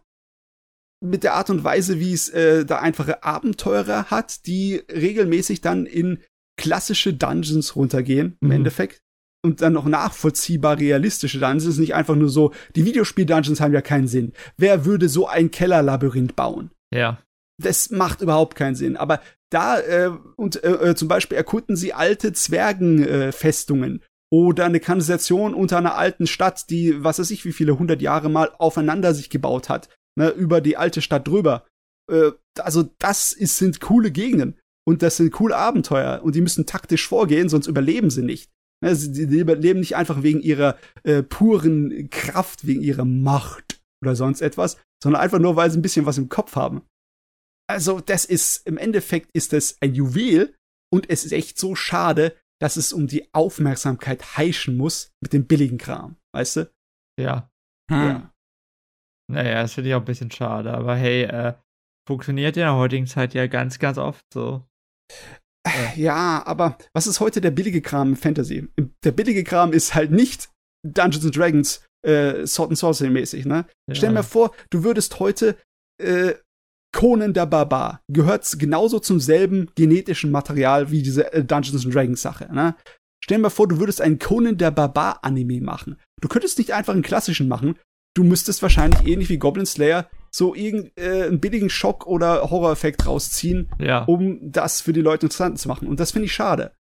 [1.00, 5.86] mit der Art und Weise, wie es äh, da einfache Abenteurer hat, die regelmäßig dann
[5.86, 6.18] in
[6.60, 8.54] klassische Dungeons runtergehen, im Mhm.
[8.54, 9.00] Endeffekt.
[9.44, 14.08] Und dann noch nachvollziehbar realistische Dungeons, nicht einfach nur so, die Videospiel-Dungeons haben ja keinen
[14.08, 14.32] Sinn.
[14.56, 16.72] Wer würde so ein Kellerlabyrinth bauen?
[16.92, 17.22] Ja.
[17.60, 18.96] das macht überhaupt keinen Sinn.
[18.96, 19.20] Aber
[19.50, 25.54] da äh, und äh, äh, zum Beispiel erkunden sie alte Zwergenfestungen äh, oder eine Kanalisation
[25.54, 29.30] unter einer alten Stadt, die was weiß ich wie viele hundert Jahre mal aufeinander sich
[29.30, 31.66] gebaut hat, ne, über die alte Stadt drüber.
[32.10, 36.66] Äh, also das ist, sind coole Gegenden und das sind coole Abenteuer und die müssen
[36.66, 38.50] taktisch vorgehen, sonst überleben sie nicht.
[38.82, 44.40] Ne, sie, überleben nicht einfach wegen ihrer äh, puren Kraft, wegen ihrer Macht oder sonst
[44.40, 46.82] etwas, sondern einfach nur, weil sie ein bisschen was im Kopf haben.
[47.68, 50.54] Also, das ist, im Endeffekt ist es ein Juwel
[50.90, 55.46] und es ist echt so schade, dass es um die Aufmerksamkeit heischen muss mit dem
[55.46, 56.72] billigen Kram, weißt du?
[57.20, 57.50] Ja.
[57.90, 58.08] Hm.
[58.08, 58.34] Ja.
[59.30, 60.72] Naja, das finde ich auch ein bisschen schade.
[60.72, 61.54] Aber hey, äh,
[62.08, 64.64] funktioniert ja in der heutigen Zeit ja ganz, ganz oft so.
[65.96, 68.68] Ja, aber was ist heute der billige Kram im Fantasy?
[69.04, 70.50] Der billige Kram ist halt nicht
[70.86, 73.66] Dungeons and Dragons äh, Sword and Sorcery mäßig, ne?
[73.88, 73.94] Ja.
[73.94, 75.58] Stell dir mal vor, du würdest heute
[76.00, 76.34] äh,
[76.98, 82.20] Conan der Barbar gehört genauso zum selben genetischen Material wie diese äh, Dungeons and Dragons
[82.20, 82.74] Sache, ne?
[83.22, 85.96] Stell dir mal vor, du würdest einen Conan der Barbar Anime machen.
[86.20, 87.78] Du könntest nicht einfach einen klassischen machen.
[88.16, 93.06] Du müsstest wahrscheinlich ähnlich wie Goblin Slayer so irgendeinen äh, einen billigen Schock oder Horror-Effekt
[93.06, 94.02] rausziehen, Ja.
[94.04, 95.86] um das für die Leute interessant zu machen.
[95.86, 96.72] Und das finde ich schade.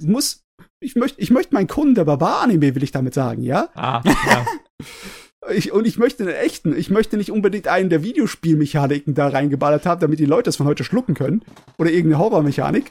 [0.00, 0.42] Muss,
[0.80, 3.68] ich möchte, ich möchte meinen Kunden der Barbar-Anime, will ich damit sagen, ja?
[3.74, 4.46] Ah, ja.
[5.52, 6.76] Ich, und ich möchte einen echten.
[6.76, 10.66] Ich möchte nicht unbedingt einen der Videospielmechaniken da reingeballert haben, damit die Leute es von
[10.66, 11.42] heute schlucken können.
[11.78, 12.90] Oder irgendeine Horrormechanik.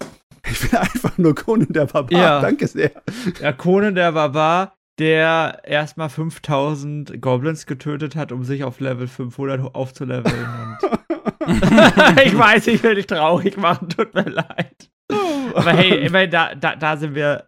[0.50, 2.20] Ich will einfach nur Conan der Barbar.
[2.20, 2.42] Ja.
[2.42, 2.92] Danke sehr.
[3.42, 9.74] ja, Conan der Barbar, der erstmal 5000 Goblins getötet hat, um sich auf Level 500
[9.74, 10.48] aufzuleveln.
[11.40, 14.92] Und ich weiß, ich will dich traurig machen, tut mir leid.
[15.54, 17.46] Aber hey, immerhin, da, da, da sind wir,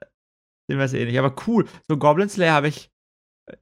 [0.68, 1.18] sind wir es ähnlich.
[1.20, 2.90] Aber cool, so Goblin Slayer habe ich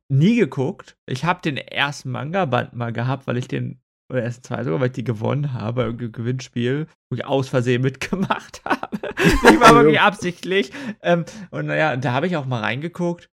[0.10, 0.98] nie geguckt.
[1.06, 3.82] Ich habe den ersten Manga-Band mal gehabt, weil ich den,
[4.12, 7.50] oder erst zwei sogar, weil ich die gewonnen habe, im Ge- Gewinnspiel, wo ich aus
[7.50, 8.98] Versehen mitgemacht habe.
[9.44, 10.72] Nicht mal wirklich absichtlich.
[11.02, 13.30] Ähm, und naja, da habe ich auch mal reingeguckt.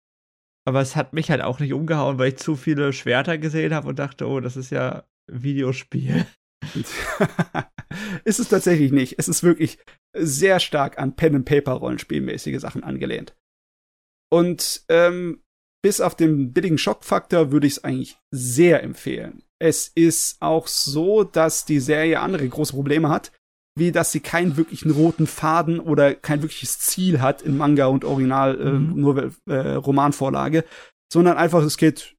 [0.67, 3.89] Aber es hat mich halt auch nicht umgehauen, weil ich zu viele Schwerter gesehen habe
[3.89, 6.27] und dachte, oh, das ist ja Videospiel.
[8.25, 9.19] ist es tatsächlich nicht.
[9.19, 9.79] Es ist wirklich
[10.15, 13.35] sehr stark an Pen and Paper Rollenspielmäßige Sachen angelehnt.
[14.31, 15.43] Und ähm,
[15.83, 19.43] bis auf den billigen Schockfaktor würde ich es eigentlich sehr empfehlen.
[19.59, 23.33] Es ist auch so, dass die Serie andere große Probleme hat,
[23.79, 28.05] wie dass sie keinen wirklichen roten Faden oder kein wirkliches Ziel hat in Manga und
[28.05, 28.91] Original Mhm.
[28.93, 30.65] äh, Novel, äh, Romanvorlage,
[31.13, 32.17] sondern einfach es geht,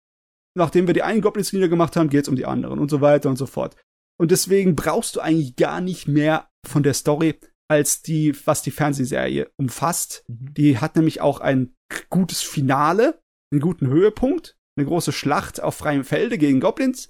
[0.57, 3.29] nachdem wir die einen Goblins niedergemacht haben, geht es um die anderen und so weiter
[3.29, 3.75] und so fort.
[4.19, 8.71] Und deswegen brauchst du eigentlich gar nicht mehr von der Story als die, was die
[8.71, 10.23] Fernsehserie umfasst.
[10.27, 11.73] Die hat nämlich auch ein
[12.09, 13.19] gutes Finale,
[13.51, 17.09] einen guten Höhepunkt, eine große Schlacht auf freiem Felde gegen Goblins.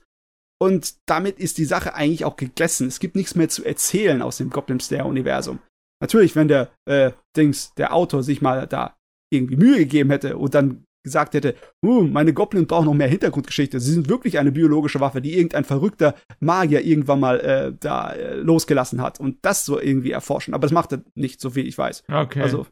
[0.59, 2.87] Und damit ist die Sache eigentlich auch gegessen.
[2.87, 5.59] Es gibt nichts mehr zu erzählen aus dem Goblin Slayer-Universum.
[6.01, 8.97] Natürlich, wenn der äh, Dings, der Autor sich mal da
[9.31, 13.79] irgendwie Mühe gegeben hätte und dann gesagt hätte, uh, meine Goblins brauchen noch mehr Hintergrundgeschichte.
[13.79, 18.35] Sie sind wirklich eine biologische Waffe, die irgendein verrückter Magier irgendwann mal äh, da äh,
[18.35, 20.53] losgelassen hat und das so irgendwie erforschen.
[20.53, 22.03] Aber das macht er nicht, so viel ich weiß.
[22.07, 22.41] Okay.
[22.41, 22.67] Also,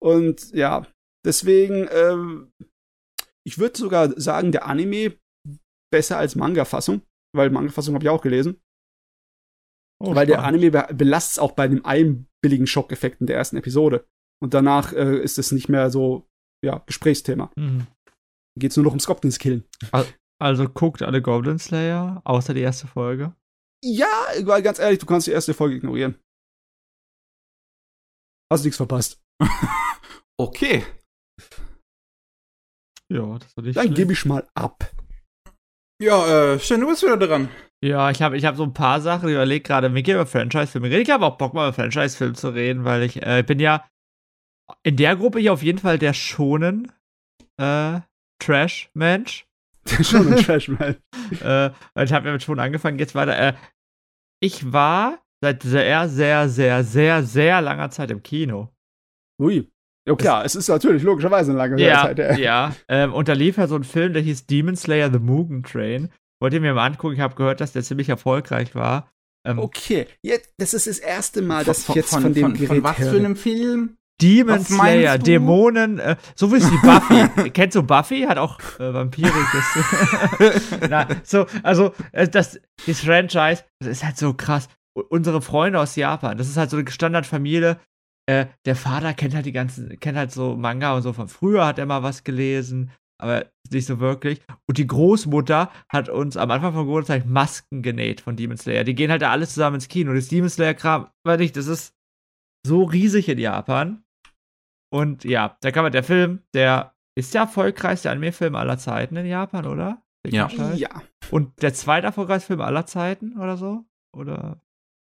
[0.00, 0.86] und ja,
[1.24, 2.52] deswegen, ähm,
[3.48, 5.16] ich würde sogar sagen, der Anime
[5.90, 7.00] besser als Manga-Fassung,
[7.34, 8.60] weil Manga-Fassung habe ich auch gelesen,
[10.00, 10.62] Oh, weil der spannend.
[10.64, 14.06] Anime be belastet es auch bei dem einen billigen Schockeffekt in der ersten Episode.
[14.40, 16.28] Und danach äh, ist es nicht mehr so,
[16.64, 17.50] ja, Gesprächsthema.
[17.56, 17.88] Mhm.
[18.56, 19.64] Geht es nur noch ums Goblins killen.
[20.40, 23.34] Also guckt alle Goblin Slayer, außer die erste Folge.
[23.84, 24.06] Ja,
[24.42, 26.14] weil ganz ehrlich, du kannst die erste Folge ignorieren.
[28.52, 29.20] Hast nichts verpasst.
[30.40, 30.84] Okay.
[33.12, 34.90] Ja, das war nicht Dann gebe ich mal ab.
[36.00, 37.48] Ja, äh, Shen, du bist wieder dran.
[37.84, 40.88] Ja, ich habe ich hab so ein paar Sachen, ich überlege gerade, Mickey über Franchise-Filme
[40.90, 41.02] reden.
[41.02, 43.88] Ich habe auch Bock, mal über Franchise-Filme zu reden, weil ich äh, bin ja
[44.82, 46.92] in der Gruppe hier auf jeden Fall der schonen
[47.56, 48.00] äh,
[48.40, 49.46] Trash-Mensch.
[50.02, 50.96] Schon ein Trash, man.
[51.40, 51.70] äh,
[52.04, 53.38] ich habe ja mit schon angefangen, jetzt weiter.
[53.38, 53.54] Äh,
[54.40, 58.68] ich war seit sehr, sehr, sehr, sehr, sehr langer Zeit im Kino.
[59.40, 59.70] Ui.
[60.08, 62.18] Ja, klar, es ist natürlich logischerweise eine lange Ja, Zeit.
[62.18, 62.40] äh.
[62.40, 62.74] ja.
[62.88, 66.08] Ähm, und da lief ja so ein Film, der hieß Demon Slayer The Mugen Train.
[66.40, 67.14] Wollt ihr mir mal angucken?
[67.14, 69.10] Ich habe gehört, dass der ziemlich erfolgreich war.
[69.46, 72.42] Ähm, Okay, jetzt, das ist das erste Mal, dass Von- ich jetzt von, von, dem
[72.42, 73.10] von, Gerät von was höre.
[73.12, 73.94] für einem Film?
[74.20, 75.24] Demon Was Slayer, du?
[75.24, 77.50] Dämonen, äh, so wie es wie Buffy.
[77.54, 78.22] Kennst du Buffy?
[78.22, 79.64] Hat auch äh, Vampirisches.
[80.90, 84.68] Na, so, also, äh, das, das Franchise, das ist halt so krass.
[84.96, 87.76] U unsere Freunde aus Japan, das ist halt so eine Standardfamilie.
[88.28, 91.66] Äh, der Vater kennt halt die ganzen, kennt halt so Manga und so von früher,
[91.66, 94.42] hat er mal was gelesen, aber nicht so wirklich.
[94.68, 98.84] Und die Großmutter hat uns am Anfang von Corona-Zeit Masken genäht von Demon Slayer.
[98.84, 100.12] Die gehen halt da alle zusammen ins Kino.
[100.12, 101.94] Das Demon Slayer-Kram, weiß ich, das ist
[102.66, 104.04] so riesig in Japan.
[104.92, 109.26] Und ja, da kam halt der Film, der ist der erfolgreichste Anime-Film aller Zeiten in
[109.26, 110.02] Japan, oder?
[110.26, 110.48] Ja.
[110.74, 111.02] Ja.
[111.30, 113.86] Und der zweite erfolgreichste Film aller Zeiten oder so?
[114.14, 114.60] Oder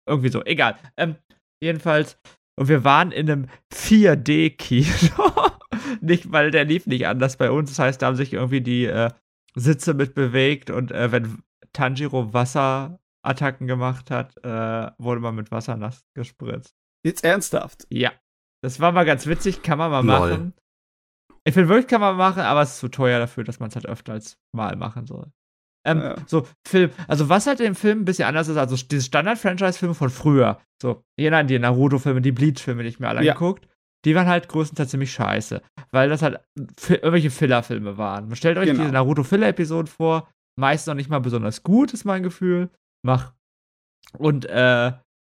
[0.08, 0.78] irgendwie so, egal.
[0.98, 1.16] Ähm,
[1.62, 2.20] jedenfalls,
[2.62, 5.32] und wir waren in einem 4D-Kino.
[6.02, 7.72] nicht, weil der lief nicht anders bei uns.
[7.72, 9.10] Das heißt, da haben sich irgendwie die äh,
[9.56, 11.40] Sitze mit bewegt und äh, wenn
[11.74, 16.76] Tanjiro Wasserattacken gemacht hat, äh, wurde man mit Wasser nass gespritzt.
[17.04, 17.88] Jetzt ernsthaft.
[17.90, 18.12] Ja.
[18.62, 20.30] Das war mal ganz witzig, kann man mal Lol.
[20.30, 20.54] machen.
[21.44, 23.76] Ich finde wirklich, kann man machen, aber es ist zu teuer dafür, dass man es
[23.76, 25.32] halt öfter als mal machen soll.
[25.86, 26.16] Ähm, Ja.
[26.28, 26.92] So, Film.
[27.08, 30.60] Also, was halt im Film ein bisschen anders ist, also diese Standard-Franchise-Filme von früher.
[30.82, 33.34] So, an die Naruto-Filme, die Bleach-Filme, die ich mir alle Ja.
[33.34, 33.68] angeguckt,
[34.06, 35.62] die waren halt größtenteils ziemlich scheiße.
[35.92, 36.40] Weil das halt
[36.90, 38.36] irgendwelche Filler-Filme waren.
[38.36, 38.80] Stellt euch Genau.
[38.82, 40.30] diese Naruto-Filler-Episoden vor,
[40.60, 42.70] meist noch nicht mal besonders gut, ist mein Gefühl.
[43.06, 43.34] Mach.
[44.18, 44.92] Und, äh,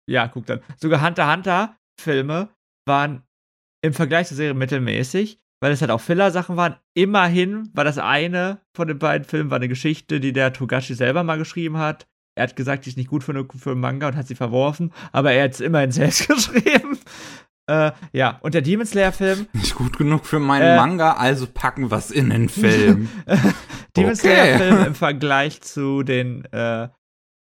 [0.08, 0.60] ja, guck dann.
[0.80, 2.48] Sogar Hunter Hunter-Filme
[2.86, 3.22] waren
[3.84, 6.76] im Vergleich zur Serie mittelmäßig, weil es halt auch Filler-Sachen waren.
[6.94, 11.22] Immerhin war das eine von den beiden Filmen war eine Geschichte, die der Togashi selber
[11.24, 12.06] mal geschrieben hat.
[12.38, 14.34] Er hat gesagt, die ist nicht gut für, eine, für einen Manga und hat sie
[14.34, 16.98] verworfen, aber er hat es immerhin selbst geschrieben.
[17.68, 20.76] Äh, ja, und der Demon Slayer-Film, Nicht gut genug für meinen Äh.
[20.76, 23.08] Manga, also packen wir's in den Film.
[23.96, 24.14] Demon Okay.
[24.14, 26.88] Slayer-Film im Vergleich zu den äh,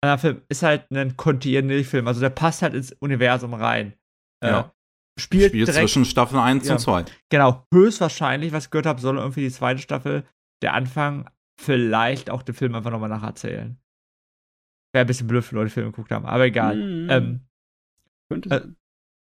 [0.03, 2.07] anderen Filmen ist halt ein Kontinuierlich-Film.
[2.09, 3.95] Also der passt halt ins Universum rein.
[4.45, 4.73] Äh, Ja.
[5.19, 6.75] Spielt Spiel direkt zwischen Staffel 1 Ja.
[6.75, 7.05] und 2.
[7.29, 10.25] Genau, höchstwahrscheinlich, was ich gehört habe, soll irgendwie die zweite Staffel,
[10.63, 11.29] der Anfang,
[11.61, 13.79] vielleicht auch den Film einfach nochmal nacherzählen.
[14.95, 16.77] Wäre ein bisschen blöd für Leute, Filme geguckt haben, aber egal.
[16.77, 17.11] Mhm.
[17.11, 17.41] Ähm,
[18.31, 18.69] Könnte äh,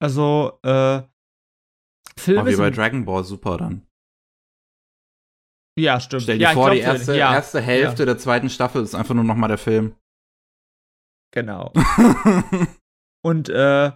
[0.01, 1.03] also, äh,
[2.17, 3.88] Filme Aber wie bei Dragon Ball Super dann.
[5.77, 6.23] Ja, stimmt.
[6.23, 9.15] Stell dir ja, vor, glaub, die erste, ja, erste Hälfte der zweiten Staffel ist einfach
[9.15, 9.95] nur noch mal der Film.
[11.34, 11.73] Genau.
[13.25, 13.91] Und, äh,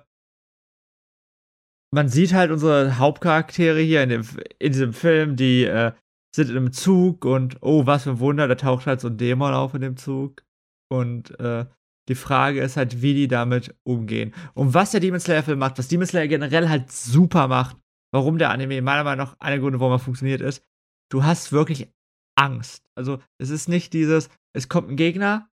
[1.91, 4.25] man sieht halt unsere Hauptcharaktere hier in, dem,
[4.59, 5.93] in diesem Film, die äh,
[6.35, 9.17] sind in einem Zug und oh, was für ein Wunder, da taucht halt so ein
[9.17, 10.43] Dämon auf in dem Zug.
[10.89, 11.65] Und äh,
[12.07, 14.33] die Frage ist halt, wie die damit umgehen.
[14.53, 17.77] Und was der Demon Slayer-Film macht, was Demon Slayer generell halt super macht,
[18.13, 20.63] warum der Anime meiner Meinung nach einer Gründe, warum er funktioniert, ist,
[21.11, 21.91] du hast wirklich
[22.35, 22.89] Angst.
[22.95, 25.49] Also, es ist nicht dieses, es kommt ein Gegner,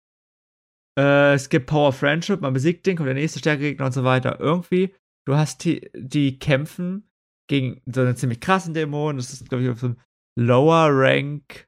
[0.98, 4.04] äh, es gibt Power Friendship, man besiegt den, kommt der nächste stärkere Gegner und so
[4.04, 4.40] weiter.
[4.40, 4.96] Irgendwie,
[5.30, 7.08] du hast die, die kämpfen
[7.48, 9.18] gegen so einen ziemlich krassen Dämon.
[9.18, 10.02] Das ist, glaube ich, so ein
[10.36, 11.68] Lower Rank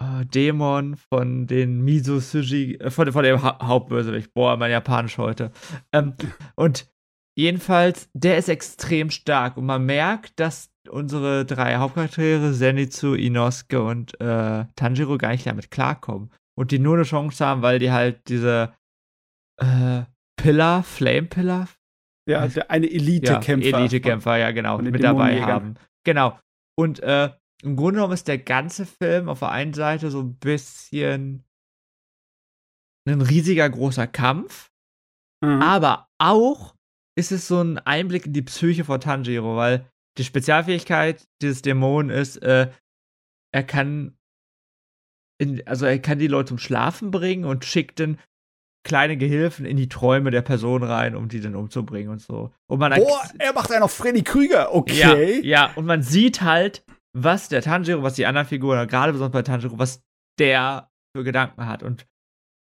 [0.00, 4.34] äh, Dämon von den Miso Suji, äh, von, von dem ha Hauptbösewicht.
[4.34, 5.52] Boah, mein Japanisch heute.
[5.92, 6.14] Ähm,
[6.56, 6.90] und
[7.36, 14.20] jedenfalls, der ist extrem stark und man merkt, dass unsere drei Hauptcharaktere, Zenitsu, Inosuke und
[14.20, 16.32] äh, Tanjiro, gar nicht damit klarkommen.
[16.58, 18.74] Und die nur eine Chance haben, weil die halt diese
[19.58, 20.02] äh,
[20.36, 21.68] Pillar, Flame Pillar,
[22.28, 23.68] Ja, der eine Elite-Kämpfer.
[23.68, 25.74] ja, Elite-Kämpfer, ja, genau, mit dabei haben.
[26.04, 26.38] Genau.
[26.78, 27.30] Und äh,
[27.62, 31.44] im Grunde genommen ist der ganze Film auf der einen Seite so ein bisschen
[33.08, 34.70] ein riesiger großer Kampf,
[35.44, 35.60] Mhm.
[35.60, 36.76] aber auch
[37.18, 42.10] ist es so ein Einblick in die Psyche von Tanjiro, weil die Spezialfähigkeit dieses Dämonen
[42.16, 42.70] ist, äh,
[43.52, 44.16] er kann
[45.40, 48.20] in, also er kann die Leute zum Schlafen bringen und schickt dann
[48.84, 52.52] kleine Gehilfen in die Träume der Person rein, um die dann umzubringen und so.
[52.68, 54.70] Und man Boah, er macht einen auf Freddy Krüger.
[54.88, 55.40] ja, Okay.
[55.44, 56.84] ja, und man sieht halt,
[57.16, 60.02] was der Tanjiro, was die anderen Figuren, gerade besonders bei Tanjiro, was
[60.38, 62.06] der für Gedanken hat und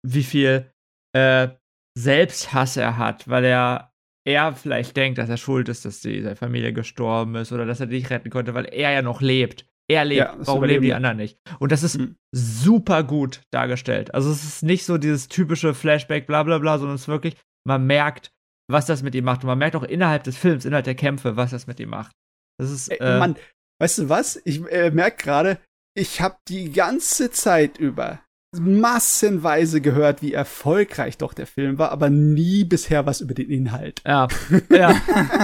[0.06, 0.72] wie viel
[1.16, 1.50] äh,
[1.98, 3.92] Selbsthass er hat, weil er
[4.24, 7.80] er vielleicht denkt, dass er schuld ist, dass die, seine Familie gestorben ist oder dass
[7.80, 9.66] er die nicht retten konnte, weil er ja noch lebt.
[9.92, 10.20] Er lebt.
[10.20, 11.38] Ja, Warum leben die anderen nicht?
[11.60, 12.16] Und das ist Mhm.
[12.34, 14.14] super gut dargestellt.
[14.14, 17.36] Also es ist nicht so dieses typische Flashback, bla bla bla, sondern es ist wirklich,
[17.68, 18.32] man merkt,
[18.70, 19.44] was das mit ihm macht.
[19.44, 22.12] Und man merkt auch innerhalb des Films, innerhalb der Kämpfe, was das mit ihm macht.
[22.60, 23.36] Das ist, Ey, äh, Mann,
[23.82, 24.40] weißt du was?
[24.46, 25.60] Ich äh, merke gerade,
[25.98, 28.22] ich habe die ganze Zeit über
[28.60, 34.02] massenweise gehört, wie erfolgreich doch der Film war, aber nie bisher was über den Inhalt.
[34.06, 34.28] Ja,
[34.70, 34.96] ja.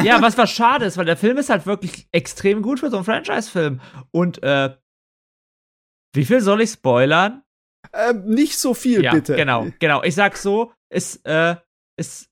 [0.04, 2.98] ja, was was schade ist, weil der Film ist halt wirklich extrem gut für so
[2.98, 3.80] einen Franchise-Film.
[4.12, 4.76] Und äh,
[6.14, 7.44] wie viel soll ich spoilern?
[7.94, 9.36] Ähm, nicht so viel, ja, bitte.
[9.36, 10.04] genau, genau.
[10.04, 11.56] Ich sag so, es äh,
[11.98, 12.30] ist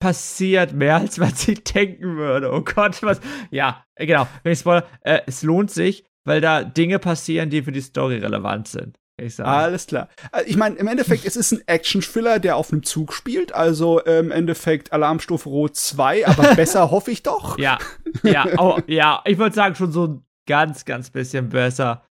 [0.00, 2.52] passiert mehr, als man sich denken würde.
[2.52, 3.20] Oh Gott, was.
[3.50, 4.28] Ja, genau.
[4.42, 8.18] Wenn ich spoiler, äh, es lohnt sich, weil da Dinge passieren, die für die Story
[8.18, 8.99] relevant sind.
[9.22, 9.48] Ich sagen.
[9.50, 10.08] Alles klar.
[10.32, 13.52] Äh, Ich meine, im Endeffekt, es ist ein Action-Thriller, der auf einem Zug spielt.
[13.52, 17.58] Also äh, im Endeffekt Alarmstufe Rot 2, aber besser hoffe ich doch.
[17.58, 17.78] Ja,
[18.22, 22.04] ja, oh, ja, ich würde sagen, schon so ein ganz, ganz bisschen besser.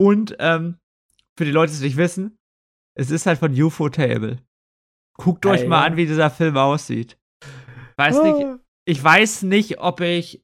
[0.00, 0.78] Und ähm,
[1.38, 2.38] für die Leute, die es nicht wissen,
[2.98, 4.38] es ist halt von UFO Table.
[5.18, 7.18] Guckt euch Ah, mal an, wie dieser Film aussieht.
[7.96, 8.58] Weiß nicht, Ah.
[8.86, 10.42] ich weiß nicht, ob ich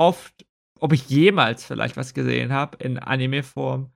[0.00, 0.46] oft,
[0.80, 3.90] ob ich jemals vielleicht was gesehen habe in Anime-Form,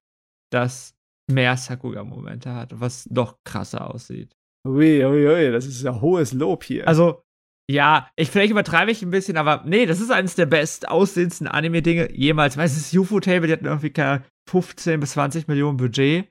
[0.53, 0.95] das
[1.31, 4.35] mehr Sakuga-Momente hat, was noch krasser aussieht.
[4.67, 6.87] Ui, ui, ui, das ist ja hohes Lob hier.
[6.87, 7.23] Also,
[7.71, 11.49] ja, ich vielleicht übertreibe ich ein bisschen, aber nee, das ist eines der best aussehendsten
[11.49, 12.57] Anime-Dinge jemals.
[12.57, 16.29] Weißt du, das UFO-Table, die hatten irgendwie keine 15 bis 20 Millionen Budget.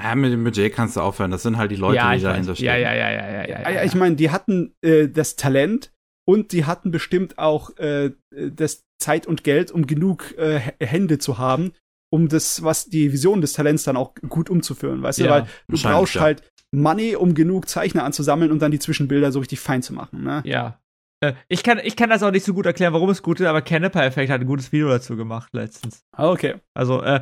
[0.00, 1.30] Ja, mit dem Budget kannst du aufhören.
[1.30, 2.66] Das sind halt die Leute, ja, die ich dahinter stehen.
[2.66, 3.56] Ja, ja, ja, ja, ja, ja.
[3.64, 5.92] Ah, ja, ich meine, die hatten äh, das Talent
[6.26, 11.38] und die hatten bestimmt auch äh, das Zeit und Geld, um genug äh, Hände zu
[11.38, 11.72] haben,
[12.14, 15.46] um das, was die Vision des Talents dann auch gut umzuführen, weißt du, Ja, weil
[15.68, 16.20] du brauchst ja.
[16.22, 16.42] halt
[16.72, 20.42] Money, um genug Zeichner anzusammeln und dann die Zwischenbilder so richtig fein zu machen, ne?
[20.44, 20.80] Ja.
[21.20, 23.46] Äh, Ich kann, ich kann das auch nicht so gut erklären, warum es gut ist,
[23.46, 26.04] aber Canepa Effect hat ein gutes Video dazu gemacht letztens.
[26.12, 26.54] Ah, Okay.
[26.74, 27.20] Also, äh,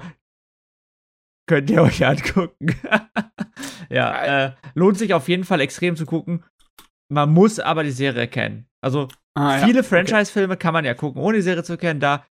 [1.49, 2.74] könnt ihr euch angucken.
[3.90, 6.45] ja, äh, lohnt sich auf jeden Fall extrem zu gucken.
[7.11, 8.66] Man muss aber die Serie kennen.
[8.82, 9.66] Also, Ah, ja.
[9.66, 12.01] viele Franchise-Filme kann man ja gucken, ohne die Serie zu kennen.
[12.01, 12.24] Da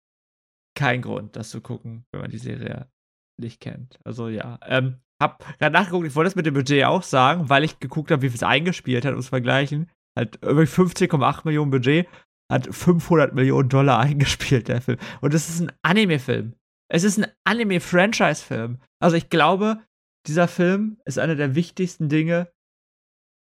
[0.80, 2.90] kein Grund, das zu gucken, wenn man die Serie
[3.38, 4.00] nicht kennt.
[4.06, 4.58] Also, ja.
[4.66, 8.12] Ähm, hab gerade nachgeguckt, ich wollte das mit dem Budget auch sagen, weil ich geguckt
[8.12, 9.90] habe, wie viel es eingespielt hat, um es vergleichen.
[10.18, 12.08] Hat irgendwie 15,8 Millionen Budget,
[12.50, 14.98] hat 500 Millionen Dollar eingespielt, der Film.
[15.20, 16.56] Und es ist ein Anime-Film.
[16.90, 18.80] Es ist ein Anime-Franchise-Film.
[19.02, 19.84] Also ich glaube,
[20.28, 22.50] dieser Film ist einer der wichtigsten Dinge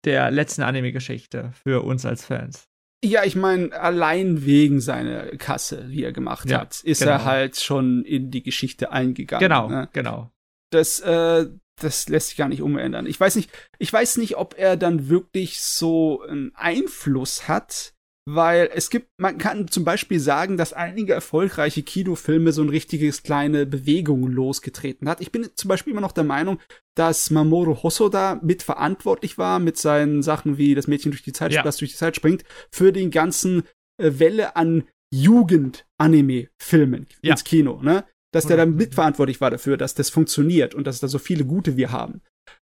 [0.05, 2.69] der letzten Anime-Geschichte für uns als Fans.
[3.03, 7.11] Ja, ich meine, allein wegen seiner Kasse, die er gemacht Ja, hat, ist genau.
[7.11, 9.47] er halt schon in die Geschichte eingegangen.
[9.47, 9.89] Genau, Ne?
[9.93, 10.31] genau.
[10.71, 11.47] Das, äh,
[11.79, 13.05] das lässt sich gar nicht umändern.
[13.05, 17.93] Ich weiß nicht, ich weiß nicht, ob er dann wirklich so einen Einfluss hat,
[18.27, 23.21] weil es gibt, man kann zum Beispiel sagen, dass einige erfolgreiche Kinofilme so ein richtiges
[23.21, 25.21] kleine Bewegung losgetreten hat.
[25.21, 26.59] Ich bin zum Beispiel immer noch der Meinung,
[26.95, 31.61] dass Mamoru Hosoda mitverantwortlich war mit seinen Sachen wie das Mädchen durch die Zeit, Ja.
[31.61, 33.63] das durch die Zeit springt, für den ganzen
[34.01, 37.31] äh, Welle an Jugend-Anime-Filmen Ja.
[37.31, 38.05] ins Kino, ne?
[38.31, 38.75] Dass der da 100%.
[38.75, 42.21] mitverantwortlich war dafür, dass das funktioniert und dass da so viele gute wir haben.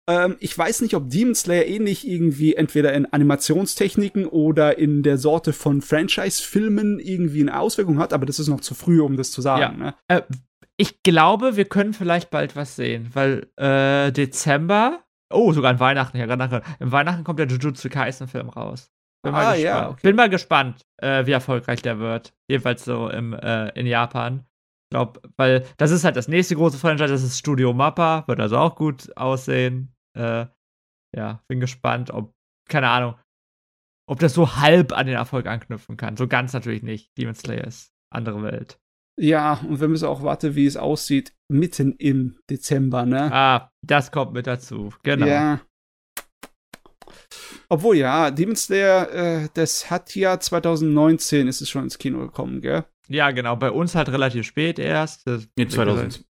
[0.09, 5.19] Ähm, ich weiß nicht, ob Demon Slayer ähnlich irgendwie entweder in Animationstechniken oder in der
[5.19, 9.31] Sorte von Franchise-Filmen irgendwie eine Auswirkung hat, aber das ist noch zu früh, um das
[9.33, 9.79] zu sagen.
[9.79, 9.95] Ne?
[10.09, 10.23] Äh,
[10.77, 15.01] ich glaube, wir können vielleicht bald was sehen, weil äh, Dezember,
[15.33, 16.63] oh, sogar an Weihnachten, ja, gerade nachher.
[16.81, 18.91] Im Weihnachten kommt der Jujutsu Kaisen-Film raus.
[19.25, 19.65] Bin mal, Ah, gespannt.
[19.65, 20.01] ja, okay.
[20.03, 22.35] Bin mal gespannt, äh, wie erfolgreich der wird.
[22.49, 24.45] Jedenfalls so im, äh, in Japan.
[24.85, 28.39] Ich glaube, weil das ist halt das nächste große Franchise, das ist Studio Mappa, wird
[28.39, 29.93] also auch gut aussehen.
[30.17, 30.47] Äh,
[31.17, 32.33] ja, bin gespannt, ob,
[32.69, 33.15] keine Ahnung,
[34.09, 36.17] ob das so halb an den Erfolg anknüpfen kann.
[36.17, 37.11] So ganz natürlich nicht.
[37.19, 38.79] Demon Slayer ist andere Welt.
[39.19, 43.33] Ja, und wir müssen auch warten, wie es aussieht, mitten im Dezember, ne?
[43.33, 44.93] Ah, das kommt mit dazu.
[45.05, 45.27] Genau.
[45.27, 45.61] Ja.
[47.69, 52.61] Obwohl, ja, Demon Slayer, äh, das hat ja 2019 ist es schon ins Kino gekommen,
[52.61, 52.85] gell?
[53.09, 53.57] Ja, genau.
[53.57, 55.27] Bei uns halt relativ spät erst.
[55.27, 56.25] Das- Nee, 2000,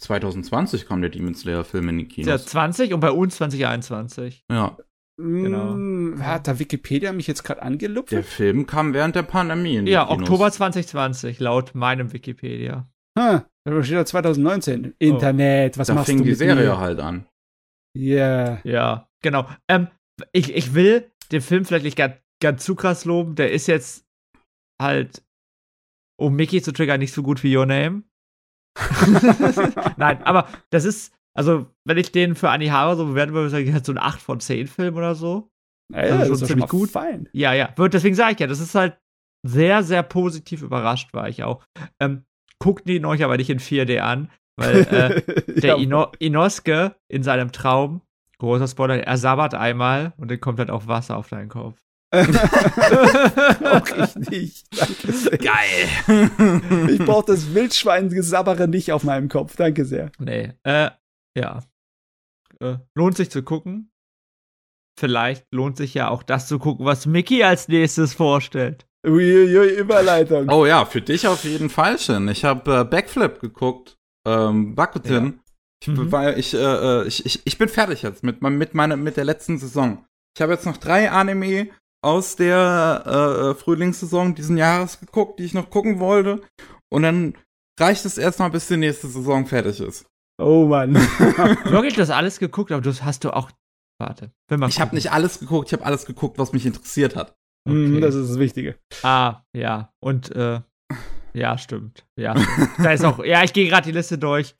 [0.00, 2.46] 2020 kam der Demon Slayer Film in die Ja, Kinos.
[2.46, 4.44] 20 und bei uns 2021.
[4.50, 4.76] Ja,
[5.18, 5.74] Genau.
[5.74, 8.10] Mm, Hat da Wikipedia mich jetzt gerade angelupft?
[8.10, 10.20] der Film kam während der Pandemie in die Ja, Kinos.
[10.22, 12.88] Oktober 2020, laut meinem Wikipedia.
[13.18, 14.94] Ha, da steht da 2019.
[14.98, 16.78] Internet, was Da machst fing du die mit Serie mir?
[16.78, 17.26] halt an.
[17.94, 18.60] Yeah.
[18.64, 19.46] Ja, genau.
[19.68, 19.88] Ähm,
[20.32, 23.34] ich, ich will den Film vielleicht nicht ganz, ganz zu krass loben.
[23.34, 24.06] Der ist jetzt
[24.80, 25.22] halt,
[26.18, 28.04] um Mickey zu triggern, nicht so gut wie Your Name.
[29.96, 33.72] Nein, aber das ist, also, wenn ich den für Anihara so bewerten würde, würde ich
[33.72, 35.50] halt so ein 8 von 10 Film oder so.
[35.92, 36.90] Ja, Also das schon ist ziemlich mal gut.
[36.90, 37.28] Fein.
[37.32, 37.70] Ja, ja.
[37.76, 38.98] Wird, deswegen sage ich ja, das ist halt
[39.46, 41.64] sehr, sehr positiv überrascht, war ich auch.
[42.00, 42.24] Ähm,
[42.58, 45.22] guckt ihn euch aber nicht in 4D an, weil äh,
[45.60, 48.02] der Ja, Ino Inosuke in seinem Traum,
[48.38, 51.78] großer Spoiler, er sabbert einmal und dann kommt halt auch Wasser auf deinen Kopf.
[53.60, 54.66] Brauch ich nicht.
[54.78, 55.38] Danke sehr.
[55.38, 55.88] Geil!
[56.90, 59.56] Ich brauche das Wildschweingesabbere nicht auf meinem Kopf.
[59.56, 60.10] Danke sehr.
[60.18, 60.90] nee, äh,
[61.36, 61.60] ja.
[62.60, 63.90] Äh, lohnt sich zu gucken.
[64.98, 68.86] Vielleicht lohnt sich ja auch das zu gucken, was Mickey als nächstes vorstellt.
[69.06, 70.50] Uiuiui, Überleitung.
[70.50, 72.28] oh ja, für dich auf jeden Fall schon.
[72.28, 73.96] Ich habe äh, Backflip geguckt.
[74.26, 75.40] Ähm, Bakuten.
[75.82, 76.12] Ich, Mhm.
[76.12, 79.24] weil ich, äh, äh, ich, ich, ich bin fertig jetzt mit, mit, meiner, mit der
[79.24, 80.04] letzten Saison.
[80.36, 81.70] Ich habe jetzt noch drei Anime
[82.02, 86.40] aus der äh, Frühlingssaison diesen Jahres geguckt, die ich noch gucken wollte.
[86.92, 87.34] Und dann
[87.78, 90.06] reicht es erstmal, bis die nächste Saison fertig ist.
[90.40, 90.94] Oh Mann.
[90.94, 93.50] Wirklich, du hast alles geguckt, aber du hast du auch.
[94.00, 94.32] Warte.
[94.68, 97.36] Ich habe nicht alles geguckt, ich habe alles geguckt, was mich interessiert hat.
[97.68, 98.00] Mhm, okay.
[98.00, 98.78] Das ist das Wichtige.
[99.02, 99.92] Ah, ja.
[100.02, 100.60] Und, äh,
[101.34, 102.06] ja, stimmt.
[102.18, 102.34] Ja,
[102.78, 104.54] da ist auch, ja, ich gehe gerade die Liste durch.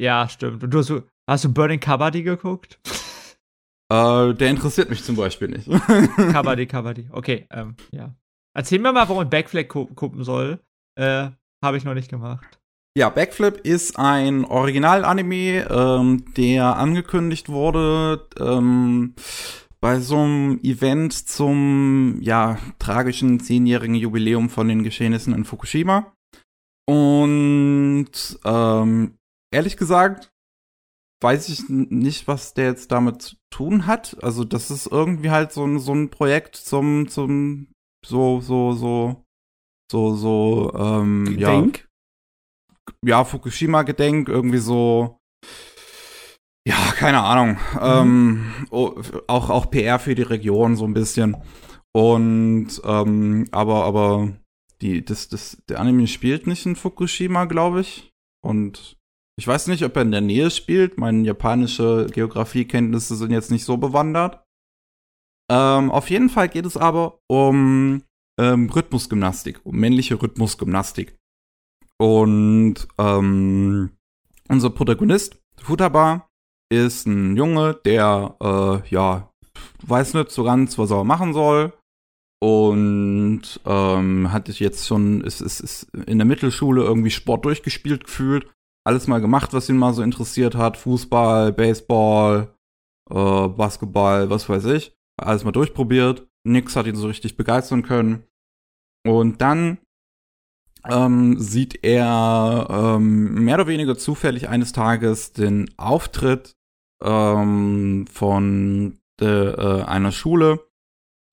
[0.00, 0.64] Ja, stimmt.
[0.64, 0.92] Und du hast,
[1.28, 2.78] hast du Burning Kabaddi geguckt?
[3.92, 5.68] Äh, der interessiert mich zum Beispiel nicht.
[6.16, 7.08] Kabaddi, Kabaddi.
[7.12, 8.14] Okay, ähm, ja.
[8.54, 10.60] Erzähl mir mal, warum ich Backflip gu gucken soll.
[10.98, 11.28] Äh,
[11.62, 12.58] habe ich noch nicht gemacht.
[12.96, 19.14] Ja, Backflip ist ein Original-Anime, ähm, der angekündigt wurde ähm,
[19.80, 26.12] bei so einem Event zum ja tragischen zehnjährigen Jubiläum von den Geschehnissen in Fukushima.
[26.88, 28.08] Und
[28.44, 29.18] ähm,
[29.52, 30.32] ehrlich gesagt
[31.22, 34.22] weiß ich nicht, was der jetzt damit zu tun hat.
[34.22, 37.68] Also das ist irgendwie halt so ein so ein Projekt zum zum
[38.04, 39.24] so so so
[39.90, 41.78] so so ähm, Gedenk?
[41.78, 41.86] ja
[43.04, 45.18] ja Fukushima Gedenk irgendwie so
[46.66, 47.58] ja, keine Ahnung.
[47.74, 47.80] Mhm.
[47.80, 51.36] Ähm, oh, auch, auch PR für die Region so ein bisschen.
[51.94, 54.32] Und ähm, aber, aber
[54.80, 58.10] die, das, das, der Anime spielt nicht in Fukushima, glaube ich.
[58.44, 58.95] Und
[59.38, 60.98] ich weiß nicht, ob er in der Nähe spielt.
[60.98, 64.42] Meine japanische Geografiekenntnisse sind jetzt nicht so bewandert.
[65.50, 68.02] Ähm, auf jeden Fall geht es aber um
[68.40, 71.16] ähm, Rhythmusgymnastik, um männliche Rhythmusgymnastik.
[71.98, 73.90] Und ähm,
[74.48, 76.28] unser Protagonist, Futaba,
[76.70, 79.30] ist ein Junge, der, äh, ja,
[79.82, 81.72] weiß nicht so ganz, was er machen soll.
[82.42, 88.46] Und ähm, hat jetzt schon, ist, ist, ist in der Mittelschule irgendwie Sport durchgespielt gefühlt.
[88.86, 90.76] Alles mal gemacht, was ihn mal so interessiert hat.
[90.76, 92.54] Fußball, Baseball,
[93.10, 94.96] äh, Basketball, was weiß ich.
[95.16, 96.28] Alles mal durchprobiert.
[96.44, 98.22] Nix hat ihn so richtig begeistern können.
[99.04, 99.78] Und dann
[100.88, 106.54] ähm, sieht er ähm, mehr oder weniger zufällig eines Tages den Auftritt
[107.02, 110.60] ähm, von de, äh, einer Schule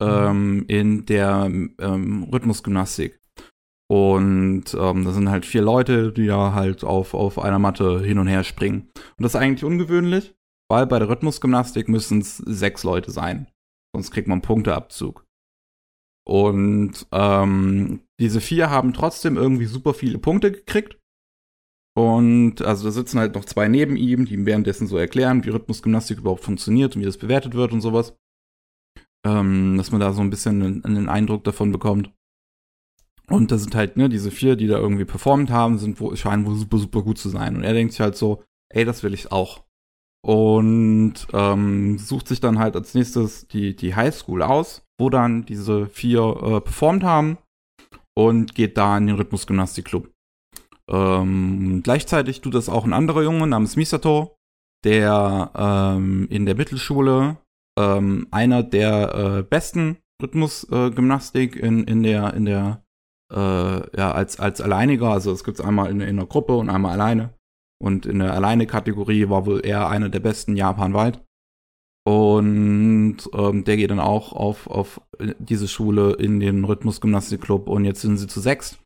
[0.01, 3.22] ähm, in der ähm, Rhythmusgymnastik.
[3.91, 8.17] Und ähm, das sind halt vier Leute, die ja halt auf, auf einer Matte hin
[8.17, 8.89] und her springen.
[9.17, 10.35] Und das ist eigentlich ungewöhnlich,
[10.69, 13.47] weil bei der Rhythmusgymnastik müssen es sechs Leute sein.
[13.95, 15.25] Sonst kriegt man Punkteabzug.
[16.25, 20.97] Und ähm, diese vier haben trotzdem irgendwie super viele Punkte gekriegt.
[21.95, 25.49] Und also da sitzen halt noch zwei neben ihm, die ihm währenddessen so erklären, wie
[25.49, 28.17] Rhythmusgymnastik überhaupt funktioniert und wie das bewertet wird und sowas.
[29.25, 32.11] Ähm, dass man da so ein bisschen einen, einen, Eindruck davon bekommt.
[33.29, 36.45] Und da sind halt, ne, diese vier, die da irgendwie performt haben, sind wo, scheinen
[36.45, 37.55] wohl super, super gut zu sein.
[37.55, 39.63] Und er denkt sich halt so, ey, das will ich auch.
[40.25, 45.87] Und ähm, sucht sich dann halt als nächstes die, die Highschool aus, wo dann diese
[45.87, 47.37] vier äh, performt haben
[48.15, 50.09] und geht da in den Rhythmusgymnastikclub.
[50.89, 54.37] Ähm, gleichzeitig tut das auch ein anderer Junge namens Misato,
[54.83, 57.37] der ähm, in der Mittelschule
[57.77, 62.82] ähm, einer der äh, besten Rhythmusgymnastik äh, in, in der, in der,
[63.33, 66.69] äh, ja, als, als Alleiniger, also es gibt es einmal in, in einer Gruppe und
[66.69, 67.33] einmal alleine.
[67.81, 71.21] Und in der Alleine-Kategorie war wohl er einer der besten japanweit.
[72.05, 75.01] Und ähm, der geht dann auch auf, auf
[75.39, 78.77] diese Schule in den Rhythmusgymnastikclub und jetzt sind sie zu sechs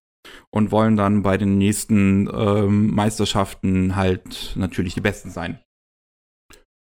[0.51, 5.59] und wollen dann bei den nächsten ähm, Meisterschaften halt natürlich die Besten sein.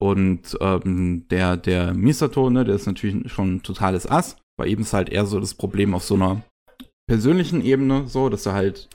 [0.02, 4.38] Und ähm, der, der Misato, ne, der ist natürlich schon ein totales Ass.
[4.58, 6.44] Bei ihm ist halt eher so das Problem auf so einer
[7.08, 8.90] persönlichen Ebene, so, dass er halt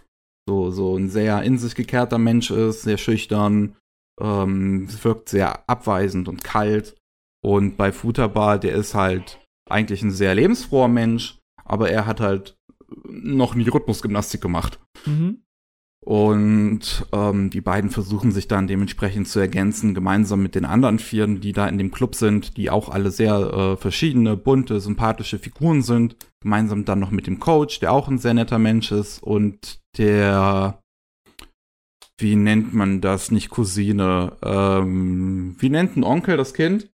[0.49, 3.77] so, so ein sehr in sich gekehrter Mensch ist, sehr schüchtern,
[4.21, 6.97] ähm, wirkt sehr abweisend und kalt.
[7.43, 12.57] Und bei Futaba, der ist halt eigentlich ein sehr lebensfroher Mensch, aber er hat halt
[13.09, 14.81] noch nie Rhythmusgymnastik gemacht.
[15.07, 15.43] Mhm.
[16.05, 21.41] Und ähm, die beiden versuchen sich dann dementsprechend zu ergänzen, gemeinsam mit den anderen Vieren,
[21.41, 25.83] die da in dem Club sind, die auch alle sehr äh, verschiedene, bunte, sympathische Figuren
[25.83, 26.17] sind.
[26.43, 30.83] Gemeinsam dann noch mit dem Coach, der auch ein sehr netter Mensch ist und der,
[32.19, 36.91] wie nennt man das, nicht Cousine, ähm, wie nennt ein Onkel das Kind?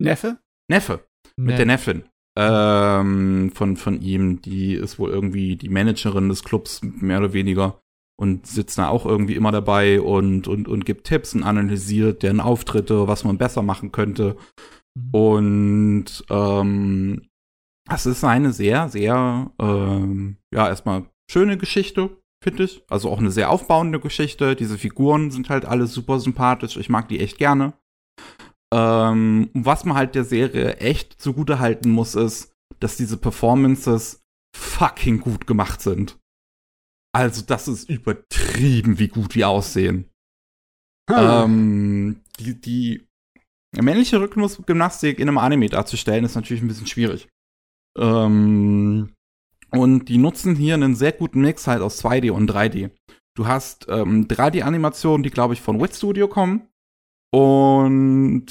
[0.00, 0.38] Neffe?
[0.68, 1.06] Neffe.
[1.36, 2.04] Mit der Neffin
[2.36, 4.42] ähm, von, von ihm.
[4.42, 7.80] Die ist wohl irgendwie die Managerin des Clubs, mehr oder weniger.
[8.18, 12.40] Und sitzt da auch irgendwie immer dabei und, und, und gibt Tipps und analysiert deren
[12.40, 14.36] Auftritte, was man besser machen könnte.
[14.94, 15.10] Mhm.
[15.10, 17.28] Und ähm,
[17.88, 22.82] das ist eine sehr, sehr, ähm, ja, erstmal schöne Geschichte, finde ich.
[22.88, 24.56] Also auch eine sehr aufbauende Geschichte.
[24.56, 26.76] Diese Figuren sind halt alle super sympathisch.
[26.76, 27.74] Ich mag die echt gerne.
[28.74, 34.22] Ähm, was man halt der Serie echt zugute halten muss, ist, dass diese Performances
[34.56, 36.18] fucking gut gemacht sind.
[37.14, 40.10] Also, das ist übertrieben, wie gut die aussehen.
[41.08, 41.16] Hm.
[41.18, 43.06] Ähm, die, die
[43.80, 47.28] männliche Rhythmusgymnastik in einem Anime darzustellen, ist natürlich ein bisschen schwierig.
[47.96, 49.12] Ähm,
[49.70, 52.90] und die nutzen hier einen sehr guten Mix halt aus 2D und 3D.
[53.36, 56.68] Du hast ähm, 3D-Animationen, die, glaube ich, von Wit Studio kommen.
[57.32, 58.46] Und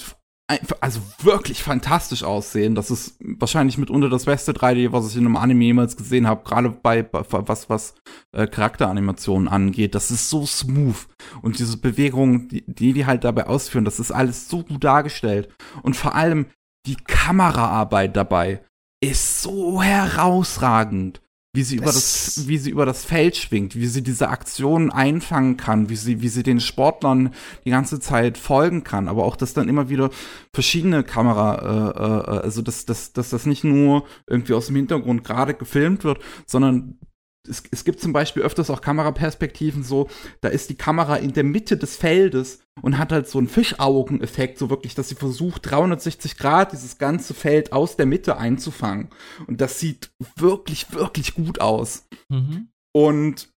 [0.79, 2.75] also wirklich fantastisch aussehen.
[2.75, 6.43] Das ist wahrscheinlich mitunter das beste 3D, was ich in einem Anime jemals gesehen habe.
[6.43, 7.95] Gerade bei, bei was was
[8.31, 9.95] äh, Charakteranimationen angeht.
[9.95, 11.07] Das ist so smooth
[11.41, 15.49] und diese Bewegungen, die, die die halt dabei ausführen, das ist alles so gut dargestellt.
[15.81, 16.45] Und vor allem
[16.85, 18.63] die Kameraarbeit dabei
[19.07, 21.21] ist so herausragend
[21.55, 25.57] wie sie über das, wie sie über das Feld schwingt, wie sie diese Aktionen einfangen
[25.57, 27.33] kann, wie sie, wie sie den Sportlern
[27.63, 30.09] die ganze Zeit folgen kann, aber auch, dass dann immer wieder
[30.53, 35.23] verschiedene Kamera, äh, äh, also dass, dass, dass das nicht nur irgendwie aus dem Hintergrund
[35.23, 36.99] gerade gefilmt wird, sondern
[37.47, 40.09] es, es gibt zum Beispiel öfters auch Kameraperspektiven so,
[40.41, 44.57] da ist die Kamera in der Mitte des Feldes und hat halt so einen Fischaugen-Effekt,
[44.57, 49.09] so wirklich, dass sie versucht, 360 Grad dieses ganze Feld aus der Mitte einzufangen.
[49.47, 52.07] Und das sieht wirklich, wirklich gut aus.
[52.29, 52.69] Mhm.
[52.93, 53.49] Und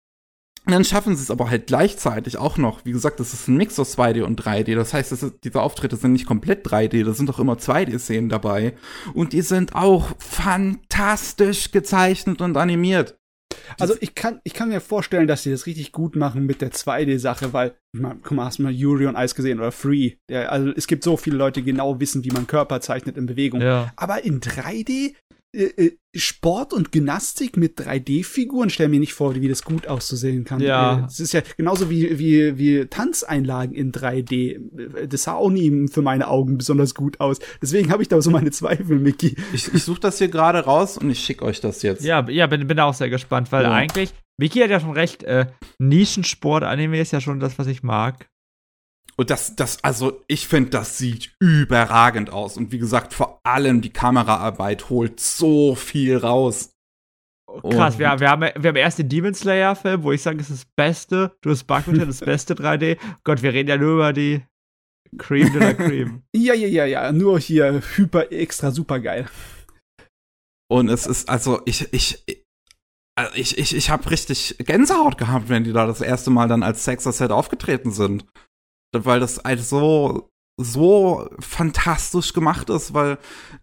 [0.68, 2.84] dann schaffen sie es aber halt gleichzeitig auch noch.
[2.84, 4.76] Wie gesagt, das ist ein Mix aus 2D und 3D.
[4.76, 8.30] Das heißt, das ist, diese Auftritte sind nicht komplett 3D, da sind auch immer 2D-Szenen
[8.30, 8.74] dabei.
[9.14, 13.18] Und die sind auch fantastisch gezeichnet und animiert.
[13.80, 16.72] Also ich kann, ich kann mir vorstellen, dass sie das richtig gut machen mit der
[16.72, 20.13] 2D-Sache, weil, mein, guck mal, hast du mal Yuri on Ice gesehen oder Free?
[20.30, 23.26] Der, also es gibt so viele Leute, die genau wissen, wie man Körper zeichnet in
[23.26, 23.61] Bewegung.
[23.61, 23.91] Ja.
[23.95, 25.13] Aber in 3D, äh, äh,
[26.16, 30.60] Sport und Gymnastik mit 3D-Figuren, stell mir nicht vor, wie das gut auszusehen kann.
[30.62, 30.99] Ja.
[30.99, 35.08] Äh, Es ist ja genauso wie, wie, wie Tanzeinlagen in 3D.
[35.08, 37.39] Das sah auch nie für meine Augen besonders gut aus.
[37.62, 39.36] Deswegen habe ich da so meine Zweifel, Mickey.
[39.53, 42.03] Ich, ich suche das hier gerade raus und ich schicke euch das jetzt.
[42.03, 43.74] Ja, ja, bin, bin auch sehr gespannt, weil Ja.
[43.74, 45.47] eigentlich, Vicky hat ja schon recht, äh,
[45.80, 48.30] Nischensport-Anime ist ja schon das, was ich mag.
[49.20, 52.55] Und das, das, also ich finde, das sieht überragend aus.
[52.55, 56.72] Und wie gesagt, vor allem die Kameraarbeit holt so viel raus.
[57.61, 60.49] Krass, Und- wir, wir, haben, wir haben erst den Demon Slayer-Film, wo ich sage, es
[60.51, 61.36] ist das Beste.
[61.41, 62.97] Du hast Badminton, das beste 3D.
[63.24, 64.43] Gott, wir reden ja nur über die
[65.18, 66.22] Cream de la Cream.
[66.36, 69.28] Ja, ja, ja, ja, nur hier hyper extra super geil.
[70.70, 72.24] Und es ist, also ich, ich,
[73.18, 76.61] also ich, ich, ich habe richtig Gänsehaut gehabt, wenn die da das erste Mal dann
[76.61, 78.26] als Sexer-Set aufgetreten sind.
[78.94, 80.30] Weil das halt so,
[80.60, 83.20] so fantastisch gemacht ist, weil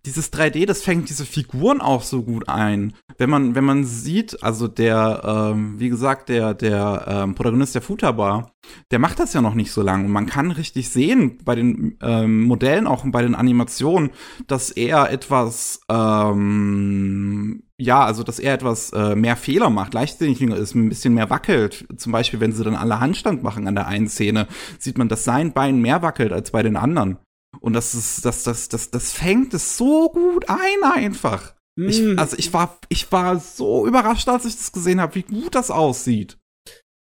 [0.06, 2.94] dieses 3D, das fängt diese Figuren auch so gut ein.
[3.18, 7.82] Wenn man, wenn man sieht, also der, ähm, wie gesagt, der, der ähm, Protagonist der
[7.82, 8.52] Futaba,
[8.92, 10.04] der macht das ja noch nicht so lange.
[10.04, 14.10] Und man kann richtig sehen bei den ähm, Modellen, auch bei den Animationen,
[14.46, 20.74] dass er etwas, ähm, ja, also dass er etwas äh, mehr Fehler macht, leichtsinniger ist,
[20.74, 21.86] ein bisschen mehr wackelt.
[21.96, 24.46] Zum Beispiel, wenn sie dann alle Handstand machen an der einen Szene,
[24.78, 27.18] sieht man, dass sein Bein mehr wackelt als bei den anderen.
[27.60, 31.54] Und das ist, das, das, das, das fängt es so gut ein einfach.
[31.76, 32.18] Ich, Mm.
[32.18, 35.70] also ich war, ich war so überrascht, als ich das gesehen habe, wie gut das
[35.70, 36.38] aussieht.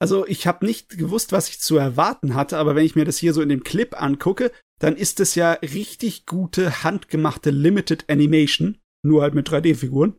[0.01, 3.19] Also ich habe nicht gewusst, was ich zu erwarten hatte, aber wenn ich mir das
[3.19, 8.79] hier so in dem Clip angucke, dann ist es ja richtig gute handgemachte Limited Animation,
[9.03, 10.17] nur halt mit 3D-Figuren.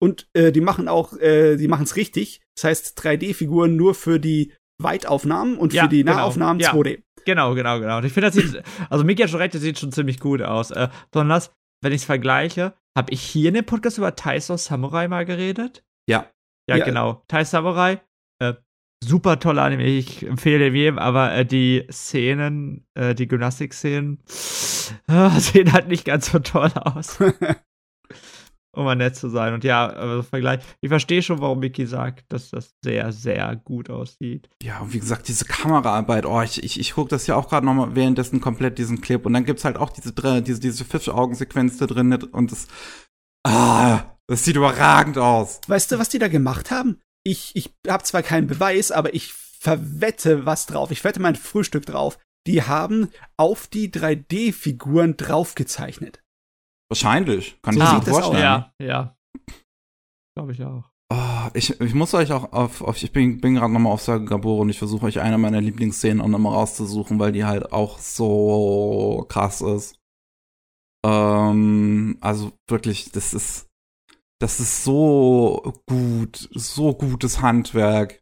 [0.00, 2.40] Und äh, die machen auch, äh, die machen es richtig.
[2.56, 6.14] Das heißt 3D-Figuren nur für die Weitaufnahmen und Ja, für die genau.
[6.16, 6.72] Nahaufnahmen Ja.
[6.72, 7.02] 2D.
[7.24, 7.98] Genau, genau, genau.
[7.98, 10.40] Und ich finde, das sieht, also Miki hat schon recht, das sieht schon ziemlich gut
[10.40, 10.70] aus.
[10.70, 15.08] Äh, besonders, wenn ich es vergleiche, habe ich hier in dem Podcast über Taiso Samurai
[15.08, 15.84] mal geredet?
[16.08, 16.30] Ja.
[16.70, 16.84] Ja, Ja.
[16.84, 17.24] genau.
[17.28, 18.00] Tai Samurai,
[18.40, 18.54] äh,
[19.04, 24.22] super toller Anime, ich empfehle dem jedem, aber äh, die Szenen, äh, die Gymnastik-Szenen,
[25.08, 27.18] äh, sehen halt nicht ganz so toll aus.
[28.72, 29.54] um mal nett zu sein.
[29.54, 33.90] Und ja, also Vergleich, ich verstehe schon, warum Miki sagt, dass das sehr, sehr gut
[33.90, 34.48] aussieht.
[34.62, 37.66] Ja, und wie gesagt, diese Kameraarbeit, oh, ich, ich, ich gucke das ja auch gerade
[37.66, 40.12] noch mal währenddessen komplett diesen Clip und dann gibt's halt auch diese
[40.42, 42.68] diese diese Fischaugensequenz da drin und das
[43.46, 45.60] ah, das sieht überragend aus.
[45.66, 47.00] Weißt du, was die da gemacht haben?
[47.24, 50.90] Ich, ich habe zwar keinen Beweis, aber ich verwette was drauf.
[50.90, 52.18] Ich wette mein Frühstück drauf.
[52.46, 56.20] Die haben auf die 3D-Figuren draufgezeichnet.
[56.90, 58.42] Wahrscheinlich, kann So ich mir das vorstellen.
[58.42, 59.16] Ja, ja.
[60.36, 60.84] Glaube ich auch.
[61.10, 64.60] Oh, ich, ich muss euch auch auf, auf ich bin, bin gerade nochmal auf Sagagaboro
[64.60, 69.24] und ich versuche euch eine meiner Lieblingsszenen auch nochmal rauszusuchen, weil die halt auch so
[69.28, 69.98] krass ist.
[71.04, 73.68] Ähm, also wirklich, das ist,
[74.40, 78.20] das ist so gut, so gutes Handwerk,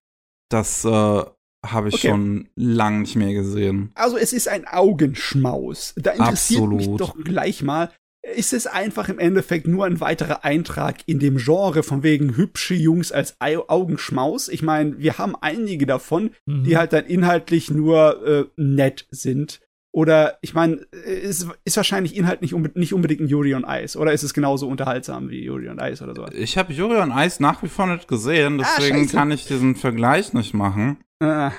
[0.50, 1.24] dass, äh,
[1.64, 2.08] habe ich Okay.
[2.10, 3.90] schon lang nicht mehr gesehen.
[3.96, 5.94] Also es ist ein Augenschmaus.
[5.96, 7.00] Da interessiert mich Absolut.
[7.00, 7.92] doch gleich mal,
[8.34, 12.74] ist es einfach im Endeffekt nur ein weiterer Eintrag in dem Genre von wegen hübsche
[12.74, 14.48] Jungs als Ei- Augenschmaus?
[14.48, 16.64] Ich meine, wir haben einige davon, Mhm.
[16.64, 19.60] die halt dann inhaltlich nur äh, nett sind.
[19.92, 20.74] Oder ich meine,
[21.06, 23.96] ist, ist wahrscheinlich inhaltlich unbe nicht unbedingt ein Yuri on Ice.
[23.98, 26.30] Oder ist es genauso unterhaltsam wie Yuri on Ice oder sowas?
[26.34, 29.74] Ich habe Yuri on Ice nach wie vor nicht gesehen, deswegen Ah, kann ich diesen
[29.76, 30.98] Vergleich nicht machen.
[31.20, 31.50] Äh,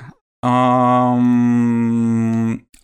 [1.18, 2.37] Ähm,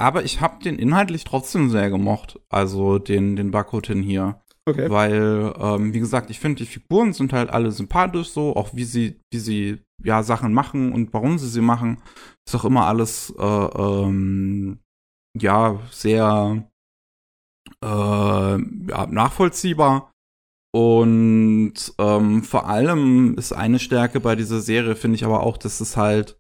[0.04, 4.42] aber ich habe den inhaltlich trotzdem sehr gemocht, also den, den Bakutin hier.
[4.68, 4.90] okay.
[4.90, 8.84] Weil, ähm, wie gesagt, ich finde, die Figuren sind halt alle sympathisch so, auch wie
[8.84, 12.02] sie, wie sie ja Sachen machen und warum sie sie machen,
[12.46, 14.80] ist auch immer alles äh, ähm,
[15.40, 16.70] ja sehr
[17.82, 20.12] äh, ja, nachvollziehbar.
[20.76, 25.82] Und ähm, vor allem ist eine Stärke bei dieser Serie, finde ich aber auch, dass
[25.82, 26.40] es halt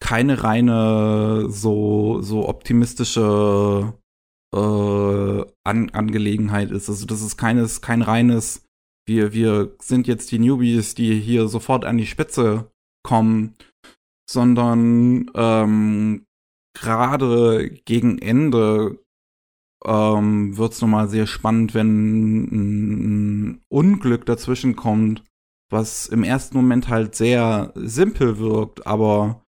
[0.00, 3.94] keine reine so so optimistische
[4.54, 6.88] äh, An Angelegenheit ist.
[6.88, 8.66] Also das ist keines kein reines
[9.06, 12.70] wir wir sind jetzt die Newbies, die hier sofort an die Spitze
[13.04, 13.54] kommen,
[14.28, 16.26] sondern ähm,
[16.74, 18.98] gerade gegen Ende
[19.84, 22.44] ähm, wird es nochmal sehr spannend, wenn
[23.52, 25.22] ein Unglück dazwischen kommt,
[25.70, 29.45] was im ersten Moment halt sehr simpel wirkt, aber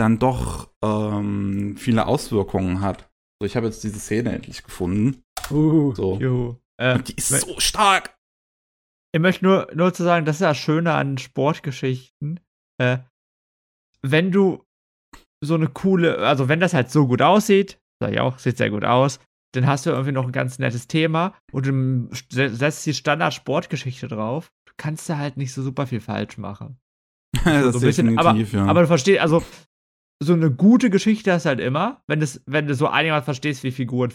[0.00, 3.10] dann doch ähm, viele Auswirkungen hat.
[3.40, 5.22] So, ich habe jetzt diese Szene endlich gefunden.
[5.50, 6.18] Uh, So.
[6.18, 6.56] Juhu.
[6.80, 8.16] Äh, Und die ist so stark.
[9.12, 12.40] Ich möchte nur, nur zu sagen, das ist ja das Schöne an Sportgeschichten.
[12.80, 12.98] Äh,
[14.02, 14.64] wenn du
[15.42, 18.70] so eine coole, also wenn das halt so gut aussieht, sag ich auch, sieht sehr
[18.70, 19.20] gut aus,
[19.54, 24.06] dann hast du irgendwie noch ein ganz nettes Thema und du se- setzt die Standard-Sportgeschichte
[24.06, 24.52] drauf.
[24.66, 26.78] Du kannst da halt nicht so super viel falsch machen.
[27.44, 28.66] das so ein bisschen, aber, ja.
[28.66, 29.42] aber du verstehst, also
[30.22, 33.62] so eine gute Geschichte hast du halt immer, wenn, das, wenn du so einigermaßen verstehst,
[33.62, 34.12] wie Figuren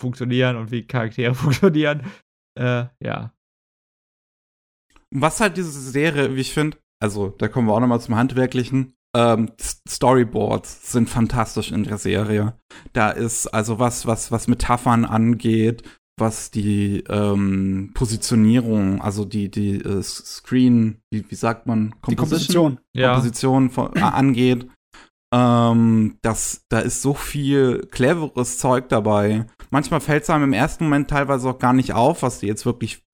[0.00, 2.02] funktionieren und wie Charaktere funktionieren.
[2.58, 3.32] Äh, ja.
[5.12, 8.94] Was halt diese Serie, wie ich finde, also da kommen wir auch nochmal zum Handwerklichen.
[9.16, 9.50] Ähm,
[9.88, 12.54] Storyboards sind fantastisch in der Serie.
[12.92, 15.82] Da ist also was, was, was Metaphern angeht,
[16.16, 22.78] was die ähm, Positionierung, also die, die äh, Screen, wie, wie sagt man, die Komposition.
[22.94, 23.14] Ja.
[23.14, 24.68] Komposition von, äh, angeht.
[25.32, 29.46] Ähm, das, da ist so viel cleveres Zeug dabei.
[29.70, 32.66] Manchmal fällt es einem im ersten Moment teilweise auch gar nicht auf, was die jetzt
[32.66, 33.04] wirklich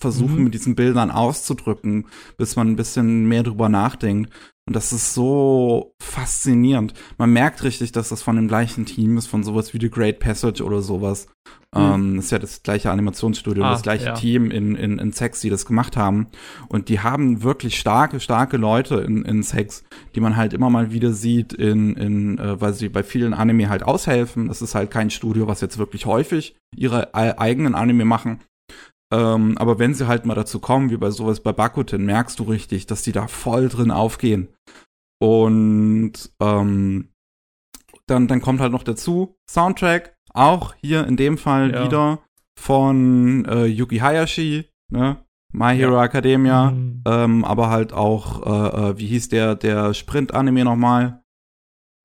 [0.00, 0.44] versuchen Mhm.
[0.44, 2.06] mit diesen Bildern auszudrücken,
[2.36, 4.32] bis man ein bisschen mehr drüber nachdenkt.
[4.66, 6.92] Und das ist so faszinierend.
[7.16, 10.18] Man merkt richtig, dass das von dem gleichen Team ist, von sowas wie The Great
[10.20, 11.26] Passage oder sowas.
[11.74, 11.80] Mhm.
[11.80, 14.14] Ähm, ist ja das gleiche Animationsstudio, Ah, das gleiche ja.
[14.14, 16.26] Team in, in, in Sex, die das gemacht haben.
[16.68, 19.84] Und die haben wirklich starke, starke Leute in, in Sex,
[20.14, 23.70] die man halt immer mal wieder sieht, in, in, äh, weil sie bei vielen Anime
[23.70, 24.48] halt aushelfen.
[24.48, 28.40] Das ist halt kein Studio, was jetzt wirklich häufig ihre eigenen Anime machen.
[29.12, 32.44] Ähm, aber wenn sie halt mal dazu kommen, wie bei sowas bei Bakuten, merkst du
[32.44, 34.48] richtig, dass die da voll drin aufgehen.
[35.20, 37.08] Und ähm,
[38.06, 41.84] dann, dann kommt halt noch dazu Soundtrack, auch hier in dem Fall Ja.
[41.84, 42.20] wieder
[42.58, 45.24] von äh, Yuki Hayashi, ne?
[45.52, 47.02] My Hero Academia, Mhm.
[47.06, 51.22] ähm, aber halt auch, äh, äh, wie hieß der, der Sprint-Anime nochmal?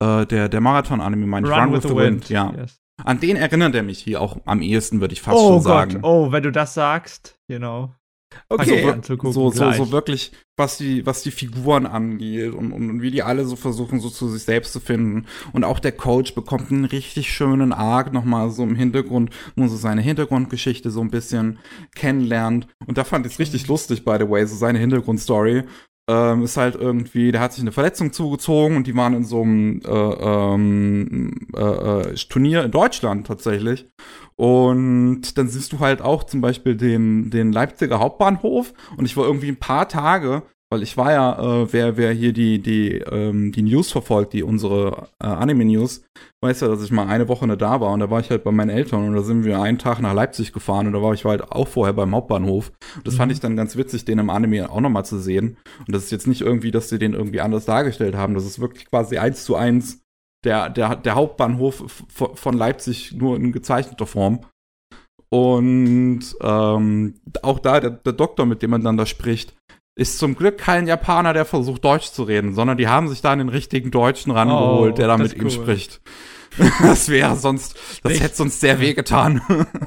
[0.02, 2.28] Äh, der, der Marathon-Anime, mein Run, with the, Wind.
[2.30, 2.52] ja.
[2.56, 2.80] Yes.
[3.02, 5.92] An den erinnert er mich hier auch am ehesten, würde ich fast oh schon Gott,
[5.92, 5.98] sagen.
[6.02, 7.92] oh, wenn du das sagst, genau.
[8.48, 8.84] Okay.
[8.84, 13.22] Also, so, so, so wirklich, was die, was die Figuren angeht und, und, wie die
[13.22, 15.26] alle so versuchen, so zu sich selbst zu finden.
[15.52, 19.70] Und auch der Coach bekommt einen richtig schönen Arc nochmal so im Hintergrund, wo man
[19.70, 21.58] so seine Hintergrundgeschichte so ein bisschen
[21.94, 22.66] kennenlernt.
[22.86, 25.64] Und da fand ich es richtig lustig, by the way, so seine Hintergrundstory.
[26.06, 29.40] Ähm, ist halt irgendwie, der hat sich eine Verletzung zugezogen und die waren in so
[29.40, 33.88] einem äh, ähm, äh, äh, Turnier in Deutschland tatsächlich.
[34.36, 38.74] Und dann siehst du halt auch zum Beispiel den, den Leipziger Hauptbahnhof.
[38.96, 40.42] Und ich war irgendwie ein paar Tage,
[40.74, 44.42] weil ich war ja, äh, wer, wer hier die, die, ähm, die News verfolgt, die
[44.42, 46.02] unsere äh, Anime-News,
[46.42, 47.92] weiß ja, dass ich mal eine Woche nicht da war.
[47.92, 50.12] Und da war ich halt bei meinen Eltern und da sind wir einen Tag nach
[50.12, 52.72] Leipzig gefahren und da war ich halt auch vorher beim Hauptbahnhof.
[52.96, 53.18] Und das Mhm.
[53.18, 55.58] fand ich dann ganz witzig, den im Anime auch nochmal zu sehen.
[55.86, 58.34] Und das ist jetzt nicht irgendwie, dass sie den irgendwie anders dargestellt haben.
[58.34, 60.00] Das ist wirklich quasi eins zu eins
[60.44, 64.40] der, der, der Hauptbahnhof von Leipzig nur in gezeichneter Form.
[65.30, 69.54] Und ähm, auch da, der, der Doktor, mit dem man dann da spricht,
[69.96, 73.30] ist zum Glück kein Japaner, der versucht, Deutsch zu reden, sondern die haben sich da
[73.32, 75.50] einen richtigen Deutschen rangeholt, Oh, der da mit ihm cool.
[75.50, 76.00] spricht.
[76.82, 78.22] das wäre sonst, das Nicht.
[78.22, 79.40] hätte sonst sehr weh getan.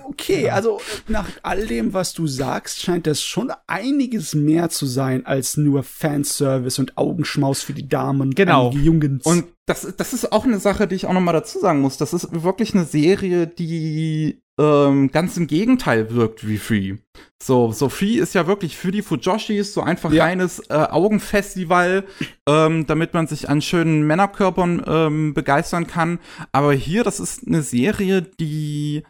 [0.04, 5.26] Okay, also nach all dem, was du sagst, scheint das schon einiges mehr zu sein
[5.26, 8.68] als nur Fanservice und Augenschmaus für die Damen und Genau.
[8.72, 9.26] einige Jungens.
[9.26, 11.98] Und das, das ist auch eine Sache, die ich auch noch mal dazu sagen muss.
[11.98, 16.96] Das ist wirklich eine Serie, die ähm, ganz im Gegenteil wirkt wie Free.
[17.42, 20.24] So, so Free ist ja wirklich für die Fujoshis so einfach Ja.
[20.26, 22.04] reines äh, Augenfestival,
[22.48, 26.20] ähm, damit man sich an schönen Männerkörpern ähm, begeistern kann.
[26.52, 29.04] Aber hier, das ist eine Serie, die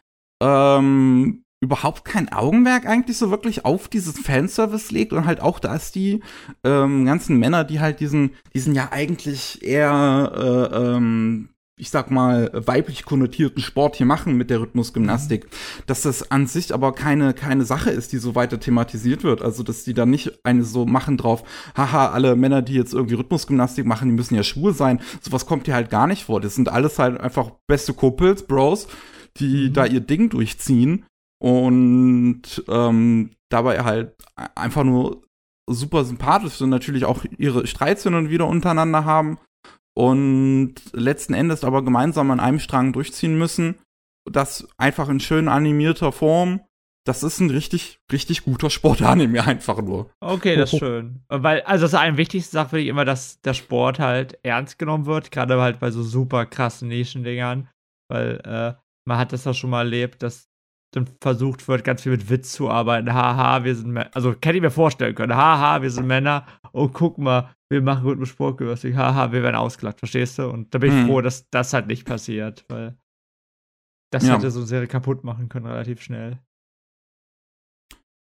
[0.43, 5.91] ähm, überhaupt kein Augenmerk eigentlich so wirklich auf dieses Fanservice legt und halt auch, dass
[5.91, 6.21] die
[6.63, 11.49] ähm, ganzen Männer, die halt diesen, diesen ja eigentlich eher, äh, ähm,
[11.79, 15.47] ich sag mal, weiblich konnotierten Sport hier machen mit der Rhythmusgymnastik,
[15.85, 19.43] dass das an sich aber keine, keine Sache ist, die so weiter thematisiert wird.
[19.43, 21.43] Also, dass die da nicht eine so machen drauf,
[21.75, 24.99] haha, alle Männer, die jetzt irgendwie Rhythmusgymnastik machen, die müssen ja schwul sein.
[25.21, 26.41] Sowas kommt hier halt gar nicht vor.
[26.41, 28.87] Das sind alles halt einfach beste Kumpels, Bros,
[29.37, 31.05] die da ihr Ding durchziehen
[31.39, 34.15] und ähm, dabei halt
[34.55, 35.21] einfach nur
[35.69, 39.37] super sympathisch und natürlich auch ihre Streits hin und wieder untereinander haben
[39.97, 43.79] und letzten Endes aber gemeinsam an einem Strang durchziehen müssen.
[44.31, 46.61] Das einfach in schön animierter Form.
[47.03, 50.11] Das ist ein richtig, richtig guter Sportanime einfach nur.
[50.19, 51.23] Okay, das ist schön.
[51.29, 54.77] Weil, also das ist eine wichtigste Sache, finde ich immer, dass der Sport halt ernst
[54.77, 57.67] genommen wird, gerade halt bei so super krassen Nischendingern.
[58.07, 60.47] Weil äh, man hat das ja schon mal erlebt, dass
[60.93, 63.13] dann versucht wird, ganz viel mit Witz zu arbeiten.
[63.13, 64.09] Haha, wir sind Männer.
[64.13, 65.35] Also, hätte ich mir vorstellen können.
[65.35, 66.45] Haha, wir sind Männer.
[66.73, 68.95] Oh, guck mal, wir machen gut mit Sportgymnastik.
[68.95, 70.47] Haha, wir werden ausgelacht, verstehst du?
[70.49, 71.07] Und da bin ich Hm.
[71.07, 72.97] froh, dass das halt nicht passiert, weil
[74.11, 74.35] das Ja.
[74.35, 76.39] hätte so eine Serie kaputt machen können, relativ schnell.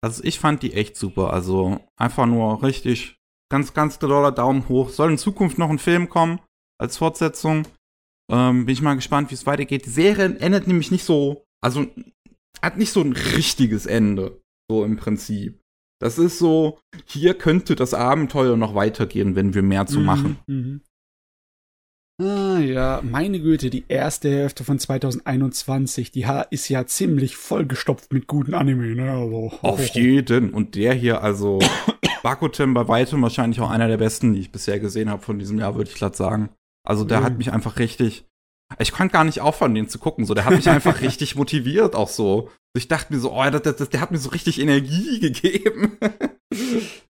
[0.03, 1.33] Also ich fand die echt super.
[1.33, 3.19] Also einfach nur richtig
[3.51, 4.89] ganz, ganz doller Daumen hoch.
[4.91, 6.41] Soll in Zukunft noch ein Film kommen
[6.81, 7.67] als Fortsetzung.
[8.31, 9.87] Ähm, bin ich mal gespannt, wie es weitergeht.
[9.87, 11.87] Die Serie endet nämlich nicht so, also
[12.63, 15.61] hat nicht so ein richtiges Ende, so im Prinzip.
[16.01, 20.39] Das ist so, hier könnte das Abenteuer noch weitergehen, wenn wir mehr zu machen.
[20.47, 20.81] Mhm.
[22.23, 28.27] Ah ja, meine Güte, die erste Hälfte von 2021, die ist ja ziemlich vollgestopft mit
[28.27, 29.11] guten Anime, ne?
[29.13, 30.51] Also, Auf jeden.
[30.55, 31.59] Und der hier, also
[32.23, 35.59] Bakuten bei weitem wahrscheinlich auch einer der besten, die ich bisher gesehen habe von diesem
[35.59, 36.49] Jahr, würde ich glatt sagen.
[36.87, 37.25] Also der Mhm.
[37.25, 38.25] hat mich einfach richtig.
[38.79, 40.25] Ich konnte gar nicht aufhören, den zu gucken.
[40.25, 42.51] So, der hat mich einfach richtig motiviert, auch so.
[42.77, 45.97] Ich dachte mir so, oh, das, das, der hat mir so richtig Energie gegeben.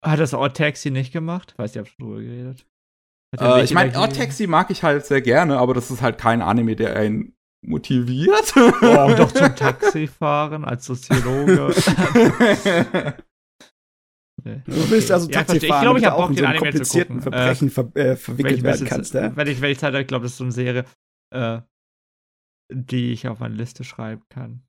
[0.03, 1.53] Hat das Odd Taxi nicht gemacht?
[1.57, 2.65] Weiß ich, hab schon drüber geredet.
[3.37, 3.97] Er äh, ich meine?
[3.97, 7.33] Odd Taxi mag ich halt sehr gerne, aber das ist halt kein Anime, der einen
[7.65, 8.53] motiviert.
[8.55, 11.73] Oh, doch zum Taxifahren als Soziologe.
[14.43, 14.61] Nee.
[14.65, 15.69] Du willst also Ja, Taxi verstehe.
[15.69, 17.33] fahren, ich glaube, ich habe auch Bock, in den so einen Anime zu komplizierten gucken.
[17.33, 19.31] Verbrechen ver äh, verwickelt ich, werden kannst, ne?
[19.35, 20.85] wenn ich, wenn ich ich glaube, das ist so eine Serie,
[21.31, 21.61] äh,
[22.71, 24.63] die ich auf meine Liste schreiben kann.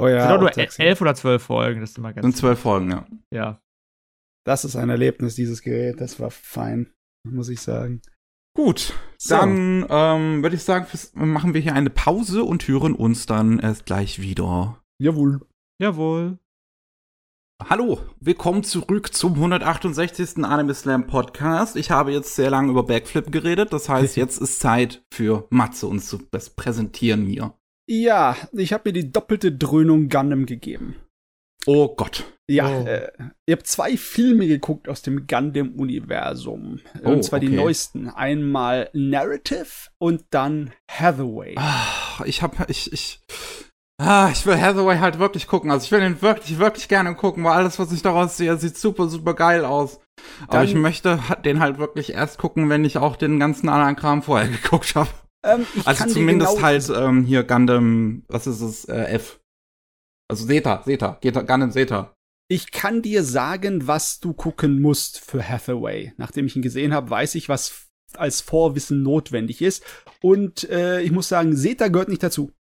[0.00, 0.82] Oh Es ja, sind doch auch nur Taxi.
[0.82, 3.06] elf oder zwölf Folgen, das ist immer ganz Sind zwölf Folgen, ja.
[3.32, 3.62] Ja.
[4.44, 6.00] Das ist ein Erlebnis, dieses Gerät.
[6.00, 6.92] Das war fein,
[7.28, 8.00] muss ich sagen.
[8.56, 9.36] Gut, So.
[9.36, 13.86] dann ähm, würde ich sagen, machen wir hier eine Pause und hören uns dann erst
[13.86, 14.82] gleich wieder.
[15.00, 15.40] Jawohl.
[15.80, 16.38] Jawohl.
[17.68, 20.44] Hallo, willkommen zurück zum 168.
[20.44, 21.76] Anime Slam Podcast.
[21.76, 25.86] Ich habe jetzt sehr lange über Backflip geredet, das heißt, jetzt ist Zeit für Matze
[25.86, 27.54] uns zu das präsentieren hier.
[27.88, 30.96] Ja, ich habe mir die doppelte Dröhnung Gundam gegeben.
[31.66, 32.24] Oh Gott.
[32.50, 32.84] Ja, Oh.
[32.86, 33.10] äh,
[33.46, 36.80] ich habe zwei Filme geguckt aus dem Gundam-Universum.
[37.04, 37.56] Oh, und zwar die okay.
[37.56, 38.08] neuesten.
[38.08, 41.54] Einmal Narrative und dann Hathaway.
[41.56, 43.20] Ah, ich hab, ich, ich,
[43.98, 45.70] ah, ich will Hathaway halt wirklich gucken.
[45.70, 48.76] Also ich will ihn wirklich, wirklich gerne gucken, weil alles, was ich daraus sehe, sieht
[48.76, 50.00] super, super geil aus.
[50.42, 53.96] Aber Dann- ich möchte den halt wirklich erst gucken, wenn ich auch den ganzen anderen
[53.96, 55.10] Kram vorher geguckt habe.
[55.44, 59.40] Ähm, Also zumindest genau- halt ähm, hier Gundam, was ist es, äh, F.
[60.30, 62.14] Also Zeta, Zeta, Gundam Zeta.
[62.48, 66.12] Ich kann dir sagen, was du gucken musst für Hathaway.
[66.16, 69.82] Nachdem ich ihn gesehen habe, weiß ich, was als Vorwissen notwendig ist.
[70.20, 72.52] Und äh, ich muss sagen, Zeta gehört nicht dazu.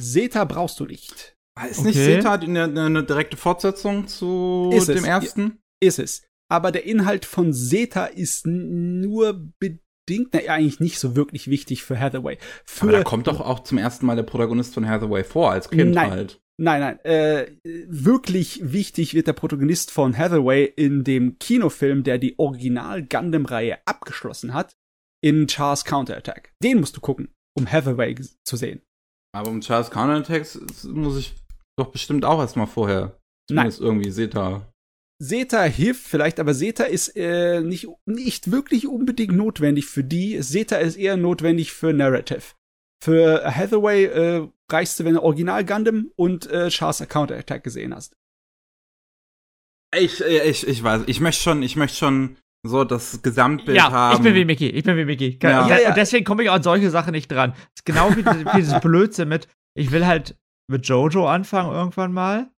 [0.00, 1.36] Zeta brauchst du nicht.
[1.68, 2.16] Ist nicht Okay.
[2.16, 5.58] Zeta eine, eine, eine direkte Fortsetzung zu Ist es, dem ersten?
[5.80, 6.22] Ist es.
[6.50, 11.98] Aber der Inhalt von Zeta ist nur bedingt, na, eigentlich nicht so wirklich wichtig für
[11.98, 12.38] Hathaway.
[12.64, 15.70] Für, Aber da kommt doch auch zum ersten Mal der Protagonist von Hathaway vor, als
[15.70, 16.10] Kind Nein.
[16.10, 16.40] halt.
[16.62, 17.46] Nein, nein, äh,
[17.88, 24.52] wirklich wichtig wird der Protagonist von Hathaway in dem Kinofilm, der die Original Gundam-Reihe abgeschlossen
[24.52, 24.76] hat,
[25.22, 26.52] in Charles Counterattack.
[26.62, 28.14] Den musst du gucken, um Hathaway
[28.44, 28.82] zu sehen.
[29.32, 31.34] Aber um Charles Counterattacks muss ich
[31.78, 33.16] doch bestimmt auch erstmal vorher
[33.48, 34.66] zumindest irgendwie Zeta
[35.22, 40.40] Zeta hilft vielleicht, aber Zeta ist äh, nicht, nicht wirklich unbedingt notwendig für die.
[40.40, 42.54] Zeta ist eher notwendig für Narrative.
[43.02, 47.94] Für Hathaway äh, reichst du, wenn du Original Gundam und äh, Char's Counter Attack gesehen
[47.94, 48.14] hast.
[49.94, 52.36] Ich, äh, ich, ich weiß, ich möchte schon, ich möchte schon
[52.66, 54.16] so das Gesamtbild ja, haben.
[54.16, 55.38] ich bin wie Mickey, ich bin wie Mickey.
[55.42, 55.62] Ja.
[55.62, 55.88] Und, Ja, ja.
[55.88, 57.52] und deswegen komme ich an solche Sachen nicht dran.
[57.52, 60.36] Das ist genau wie, wie dieses Blödsinn mit, ich will halt
[60.70, 62.50] mit Jojo anfangen irgendwann mal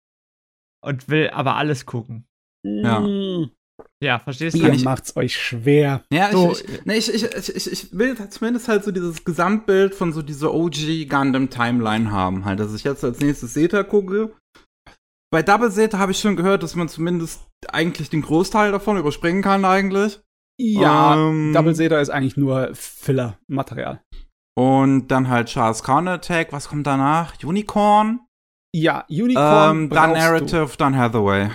[0.84, 2.26] und will aber alles gucken.
[2.64, 3.06] Ja.
[4.02, 4.62] Ja, verstehst du?
[4.62, 6.04] Ihr ich- macht's euch schwer.
[6.12, 6.52] Ja, ich, So.
[6.52, 10.22] ich, nee, ich, ich, ich, ich, ich will zumindest halt so dieses Gesamtbild von so
[10.22, 14.32] dieser OG Gundam Timeline haben, halt, dass ich jetzt als nächstes Zeta gucke.
[15.32, 19.40] Bei Double Zeta habe ich schon gehört, dass man zumindest eigentlich den Großteil davon überspringen
[19.42, 20.20] kann eigentlich.
[20.60, 24.02] Ja, Ähm, Double Zeta ist eigentlich nur Filler-Material.
[24.54, 27.42] Und dann halt Charles Counter Attack, was kommt danach?
[27.42, 28.20] Unicorn?
[28.74, 29.76] Ja, Unicorn.
[29.76, 30.28] Ähm, dann brauchst du.
[30.28, 31.50] Narrative, dann Hathaway.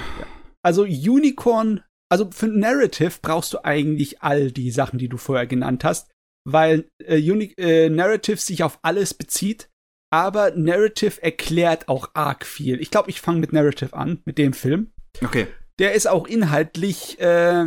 [0.63, 5.83] Also Unicorn, also für Narrative brauchst du eigentlich all die Sachen, die du vorher genannt
[5.83, 6.09] hast,
[6.49, 9.69] weil äh, Uni äh, Narrative sich auf alles bezieht,
[10.09, 12.79] aber Narrative erklärt auch arg viel.
[12.81, 14.91] Ich glaube, ich fange mit Narrative an, mit dem Film.
[15.23, 15.47] Okay.
[15.79, 17.65] Der ist auch inhaltlich äh,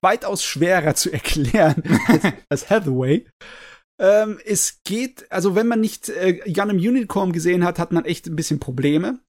[0.00, 3.26] weitaus schwerer zu erklären als, als Hathaway.
[3.98, 8.26] Ähm, es geht, also wenn man nicht äh, Gundam Unicorn gesehen hat, hat man echt
[8.26, 9.20] ein bisschen Probleme.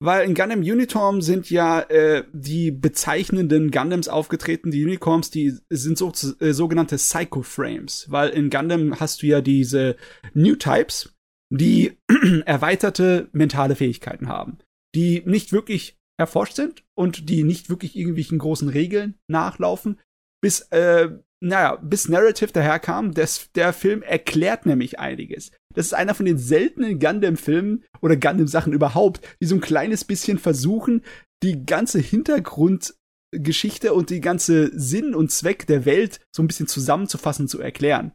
[0.00, 4.70] Weil in Gundam Unicorn sind ja äh, die bezeichnenden Gundams aufgetreten.
[4.70, 8.06] Die Unicorns, die sind so, äh, sogenannte Psycho-Frames.
[8.10, 9.96] Weil in Gundam hast du ja diese
[10.34, 11.13] New Types,
[11.50, 11.98] die
[12.46, 14.58] erweiterte mentale Fähigkeiten haben.
[14.94, 20.00] Die nicht wirklich erforscht sind und die nicht wirklich irgendwelchen großen Regeln nachlaufen,
[20.40, 21.08] bis, äh,
[21.40, 23.12] naja, bis Narrative daherkam.
[23.12, 25.50] Das, der Film erklärt nämlich einiges.
[25.74, 30.38] Das ist einer von den seltenen Gundam-Filmen oder Gundam-Sachen überhaupt, die so ein kleines bisschen
[30.38, 31.02] versuchen,
[31.42, 37.48] die ganze Hintergrundgeschichte und die ganze Sinn und Zweck der Welt so ein bisschen zusammenzufassen,
[37.48, 38.12] zu erklären.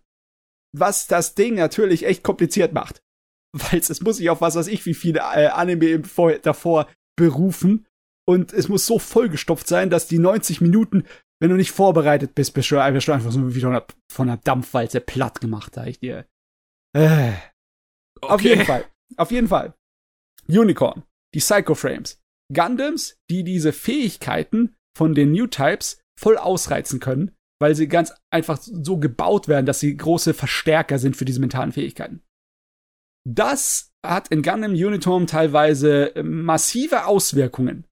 [0.71, 3.01] Was das Ding natürlich echt kompliziert macht.
[3.51, 6.87] Weil es muss sich auf was weiß ich, wie viele äh, Anime im Vor davor
[7.17, 7.87] berufen.
[8.27, 11.03] Und es muss so vollgestopft sein, dass die 90 Minuten,
[11.41, 15.01] wenn du nicht vorbereitet bist, bist du bist du einfach so wie von einer, Dampfwalze
[15.01, 16.27] platt gemacht, sag ich dir.
[16.95, 17.33] Äh.
[18.21, 18.85] Auf jeden Fall.
[19.17, 19.73] Auf jeden Fall.
[20.47, 21.03] Unicorn.
[21.33, 22.21] Die Psycho-Frames.
[22.53, 28.59] Gundams, die diese Fähigkeiten von den New Types voll ausreizen können, weil sie ganz einfach
[28.61, 32.21] so gebaut werden, dass sie große Verstärker sind für diese mentalen Fähigkeiten.
[33.27, 37.85] Das hat in Gundam Unicorn teilweise äh, massive Auswirkungen.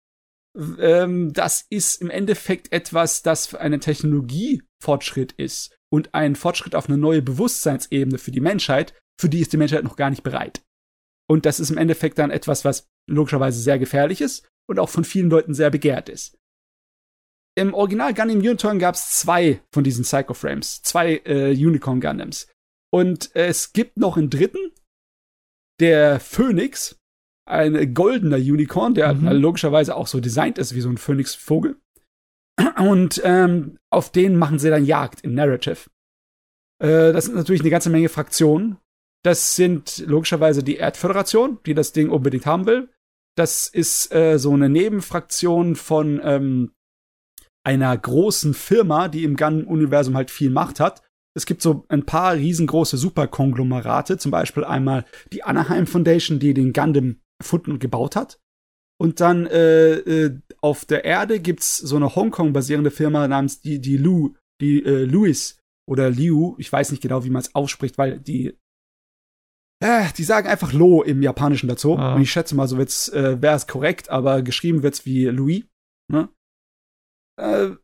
[0.79, 6.87] Ähm, das ist im Endeffekt etwas, das für einen Technologiefortschritt ist und ein Fortschritt auf
[6.87, 10.61] eine neue Bewusstseinsebene für die Menschheit, für die ist die Menschheit noch gar nicht bereit.
[11.29, 15.03] Und das ist im Endeffekt dann etwas, was logischerweise sehr gefährlich ist und auch von
[15.03, 16.37] vielen Leuten sehr begehrt ist.
[17.55, 22.47] Im Original Gundam Unicorn gab es zwei von diesen Psycho-Frames, zwei äh, Unicorn Gundams.
[22.91, 24.71] Und es gibt noch einen dritten,
[25.79, 26.99] der Phoenix,
[27.45, 29.27] ein goldener Unicorn, der Mhm.
[29.41, 31.77] logischerweise auch so designt ist wie so ein Phoenix-Vogel.
[32.77, 35.89] Und ähm, auf den machen sie dann Jagd in Narrative.
[36.81, 38.77] Äh, das sind natürlich eine ganze Menge Fraktionen.
[39.23, 42.89] Das sind logischerweise die Erdföderation, die das Ding unbedingt haben will.
[43.35, 46.71] Das ist äh, so eine Nebenfraktion von ähm,
[47.63, 51.03] einer großen Firma, die im Gun-Universum halt viel Macht hat.
[51.37, 56.73] Es gibt so ein paar riesengroße Superkonglomerate, zum Beispiel einmal die Anaheim Foundation, die den
[56.73, 58.39] Gundam erfunden und gebaut hat.
[58.99, 63.97] Und dann äh, äh, auf der Erde gibt's so eine Hongkong-basierende Firma namens die, die
[63.97, 68.19] Lu, die äh, Louis oder Liu, ich weiß nicht genau, wie man es ausspricht, weil
[68.19, 68.57] die
[69.79, 71.97] äh, die sagen einfach Lo im Japanischen dazu.
[71.97, 72.15] Ah.
[72.15, 75.65] Und ich schätze mal, so wird's, äh, wäre es korrekt, aber geschrieben wird's wie Louis.
[76.11, 76.29] Ne?
[77.39, 77.75] Äh,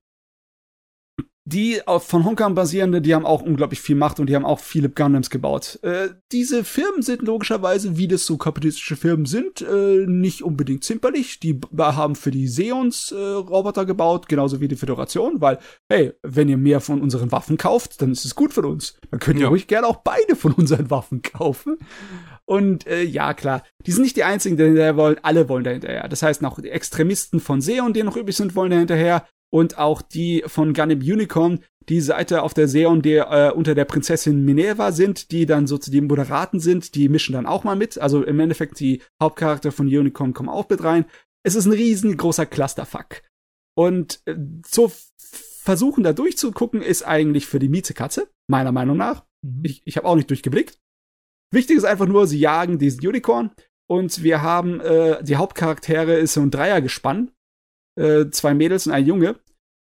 [1.45, 4.90] die von Hongkong basierende, die haben auch unglaublich viel Macht und die haben auch viele
[4.90, 5.78] Gundams gebaut.
[5.82, 11.41] Äh, diese Firmen sind logischerweise, wie das so kapitalistische Firmen sind, äh, nicht unbedingt zimperlich.
[11.41, 15.60] Die haben für die Seons äh, Roboter gebaut, genauso wie die Föderation, weil,
[15.90, 18.98] hey, wenn ihr mehr von unseren Waffen kauft, dann ist es gut für uns.
[19.11, 19.49] Dann könnt ihr Ja.
[19.49, 21.78] ruhig gerne auch beide von unseren Waffen kaufen.
[22.45, 26.07] Und äh, ja, klar, die sind nicht die einzigen, die dahinterher wollen, alle wollen dahinterher.
[26.07, 29.26] Das heißt, noch die Extremisten von Seon, die noch übrig sind, wollen dahinterher.
[29.54, 33.86] Und auch die von Gundam Unicorn, die Seite auf der Seon, die äh, unter der
[33.86, 37.76] Prinzessin Minerva sind, die dann so zu den Moderaten sind, die mischen dann auch mal
[37.76, 38.00] mit.
[38.00, 41.06] Also im Endeffekt, die Hauptcharakter von Unicorn kommen auch mit rein.
[41.46, 43.22] Es ist ein riesengroßer Clusterfuck.
[43.76, 44.36] Und äh,
[44.66, 49.24] so f- versuchen da durchzugucken, ist eigentlich für die Miezekatze, meiner Meinung nach.
[49.46, 49.62] Mhm.
[49.64, 50.80] Ich, ich habe auch nicht durchgeblickt.
[51.52, 53.52] Wichtig ist einfach nur, sie jagen diesen Unicorn
[53.88, 57.30] und wir haben äh, die Hauptcharaktere ist so ein Dreiergespann
[57.95, 59.40] äh, zwei Mädels und ein Junge,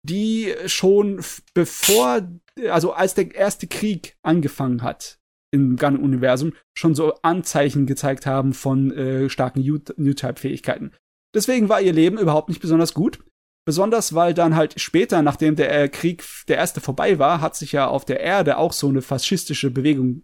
[0.04, 1.22] die schon
[1.54, 2.28] bevor,
[2.70, 5.20] also als der erste Krieg angefangen hat
[5.52, 10.92] im Gun-Universum, schon so Anzeichen gezeigt haben von äh, starken New-Type-Fähigkeiten.
[11.34, 13.24] Deswegen war ihr Leben überhaupt nicht besonders gut.
[13.66, 17.72] Besonders weil dann halt später, nachdem der äh, Krieg der erste vorbei war, hat sich
[17.72, 20.24] ja auf der Erde auch so eine faschistische Bewegung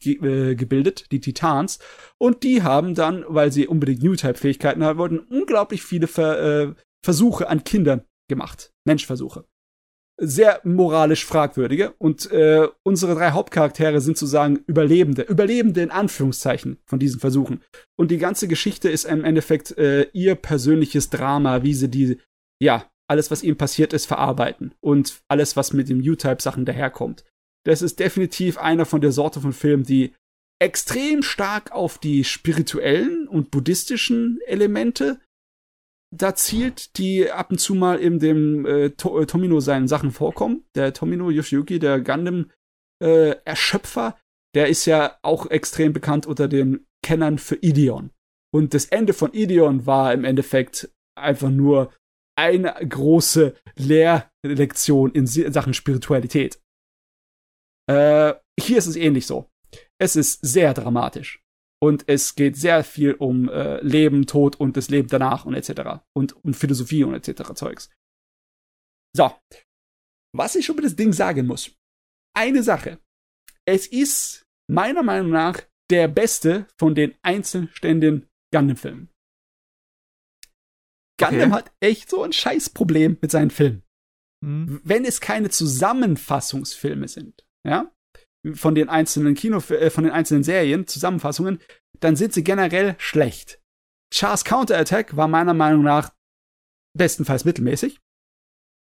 [0.00, 1.78] ge äh, gebildet, die Titans.
[2.18, 7.48] Und die haben dann, weil sie unbedingt New-Type-Fähigkeiten haben wollten, unglaublich viele Ver äh, Versuche
[7.48, 8.72] an Kindern gemacht.
[8.84, 9.44] Menschversuche.
[10.20, 11.94] Sehr moralisch fragwürdige.
[11.98, 15.22] Und äh, unsere drei Hauptcharaktere sind sozusagen Überlebende.
[15.22, 17.62] Überlebende in Anführungszeichen von diesen Versuchen.
[17.96, 22.18] Und die ganze Geschichte ist im Endeffekt äh, ihr persönliches Drama, wie sie die,
[22.60, 24.74] ja, alles, was ihm passiert ist, verarbeiten.
[24.80, 27.24] Und alles, was mit dem U-Type-Sachen daherkommt.
[27.64, 30.14] Das ist definitiv einer von der Sorte von Filmen, die
[30.60, 35.20] extrem stark auf die spirituellen und buddhistischen Elemente
[36.10, 40.10] da zielt, die ab und zu mal in dem äh, to äh, Tomino seinen Sachen
[40.10, 40.64] vorkommen.
[40.74, 42.50] Der Tomino Yoshiyuki, der Gundam
[43.02, 44.18] äh, Erschöpfer,
[44.54, 48.10] der ist ja auch extrem bekannt unter den Kennern für Ideon.
[48.54, 51.92] Und das Ende von Ideon war im Endeffekt einfach nur
[52.36, 56.60] eine große Lehrlektion in Sachen Spiritualität.
[57.90, 59.50] Äh, hier ist es ähnlich so.
[60.00, 61.42] Es ist sehr dramatisch.
[61.80, 66.02] Und es geht sehr viel um äh, Leben, Tod und das Leben danach und etc.
[66.12, 67.54] Und um Philosophie und etc.
[67.54, 67.90] Zeugs.
[69.16, 69.32] So.
[70.34, 71.70] Was ich schon mit das Ding sagen muss.
[72.36, 72.98] Eine Sache.
[73.66, 79.10] Es ist meiner Meinung nach der beste von den einzelständigen Gundam-Filmen.
[81.18, 81.58] Gundam okay.
[81.58, 83.82] hat echt so ein Scheißproblem mit seinen Filmen.
[84.44, 84.80] Hm.
[84.84, 87.92] Wenn es keine Zusammenfassungsfilme sind, ja,
[88.54, 91.58] von den einzelnen Kino, äh, von den einzelnen Serien, Zusammenfassungen,
[92.00, 93.60] dann sind sie generell schlecht.
[94.12, 96.12] Char's Counterattack war meiner Meinung nach
[96.96, 98.00] bestenfalls mittelmäßig.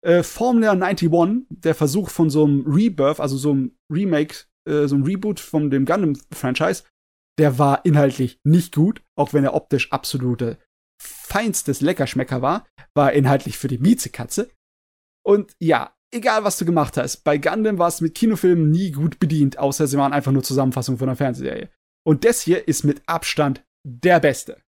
[0.05, 4.97] Äh, Formula 91, der Versuch von so einem Rebirth, also so einem Remake, äh, so
[4.97, 6.85] einem Reboot von dem Gundam-Franchise,
[7.39, 10.59] der war inhaltlich nicht gut, auch wenn er optisch absolute
[11.03, 14.51] feinstes Leckerschmecker war, war inhaltlich für die Miezekatze.
[15.27, 19.19] Und ja, egal was du gemacht hast, bei Gundam war es mit Kinofilmen nie gut
[19.19, 21.69] bedient, außer sie waren einfach nur Zusammenfassungen von einer Fernsehserie.
[22.07, 24.63] Und das hier ist mit Abstand der Beste.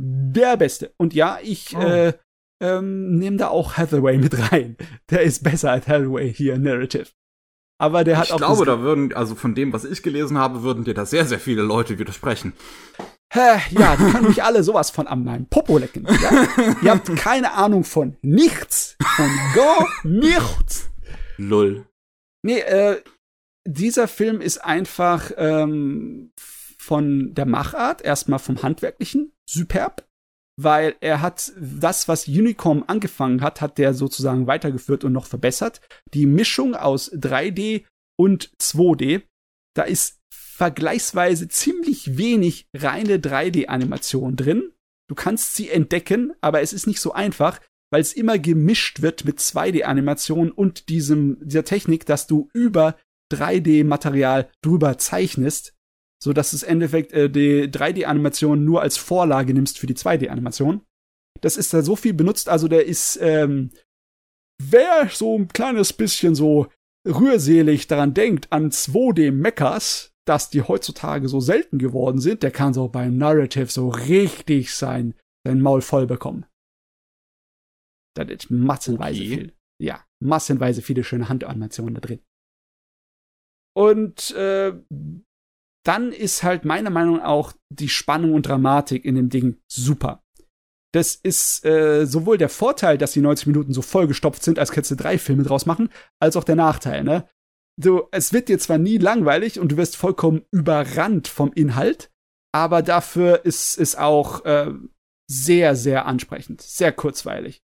[0.00, 0.92] Der Beste.
[0.96, 1.80] Und ja, ich oh.
[1.80, 2.14] äh,
[2.62, 4.76] ähm, nehme da auch Hathaway mit rein.
[5.10, 7.08] Der ist besser als Hathaway hier in Narrative.
[7.78, 8.40] Aber der hat ich auch.
[8.40, 11.24] Ich glaube, da würden, also von dem, was ich gelesen habe, würden dir da sehr,
[11.24, 12.52] sehr viele Leute widersprechen.
[13.32, 16.04] Hä, ja, die können mich alle sowas von an meinem Popo lecken.
[16.04, 16.48] Ja?
[16.82, 18.96] Ihr habt keine Ahnung von nichts.
[19.16, 20.90] Von gar nichts.
[21.36, 21.86] Lull.
[22.42, 23.02] Nee, äh,
[23.64, 26.32] dieser Film ist einfach ähm,
[26.78, 30.06] von der Machart, erstmal vom Handwerklichen, superb.
[30.56, 35.80] Weil er hat das, was Unicom angefangen hat, hat der sozusagen weitergeführt und noch verbessert.
[36.12, 37.86] Die Mischung aus 3D
[38.18, 39.22] und 2D,
[39.74, 44.72] da ist vergleichsweise ziemlich wenig reine 3D-Animation drin.
[45.08, 49.24] Du kannst sie entdecken, aber es ist nicht so einfach, weil es immer gemischt wird
[49.24, 52.96] mit 2D-Animation und diesem, dieser Technik, dass du über
[53.32, 55.74] 3D-Material drüber zeichnest,
[56.22, 60.82] so dass es im Endeffekt äh, die 3D-Animation nur als Vorlage nimmst für die 2D-Animation.
[61.40, 63.70] Das ist da so viel benutzt, also der ist, ähm,
[64.62, 66.68] wer so ein kleines bisschen so
[67.08, 72.86] rührselig daran denkt, an 2D-Mechas, dass die heutzutage so selten geworden sind, der kann so
[72.86, 76.46] beim Narrative so richtig sein, sein Maul voll bekommen.
[78.16, 79.28] Da ist massenweise okay.
[79.28, 79.56] viel.
[79.82, 82.20] Ja, massenweise viele schöne Handanimationen da drin.
[83.76, 84.72] Und äh,
[85.84, 90.22] dann ist halt meiner Meinung nach auch die Spannung und Dramatik in dem Ding super.
[90.94, 94.92] Das ist äh, sowohl der Vorteil, dass die 90 Minuten so vollgestopft sind, als könntest
[94.92, 95.88] du drei Filme draus machen,
[96.20, 97.28] als auch der Nachteil, ne?
[97.76, 102.10] Du, es wird dir zwar nie langweilig und du wirst vollkommen überrannt vom Inhalt,
[102.52, 104.72] aber dafür ist es auch äh,
[105.30, 107.62] sehr, sehr ansprechend, sehr kurzweilig.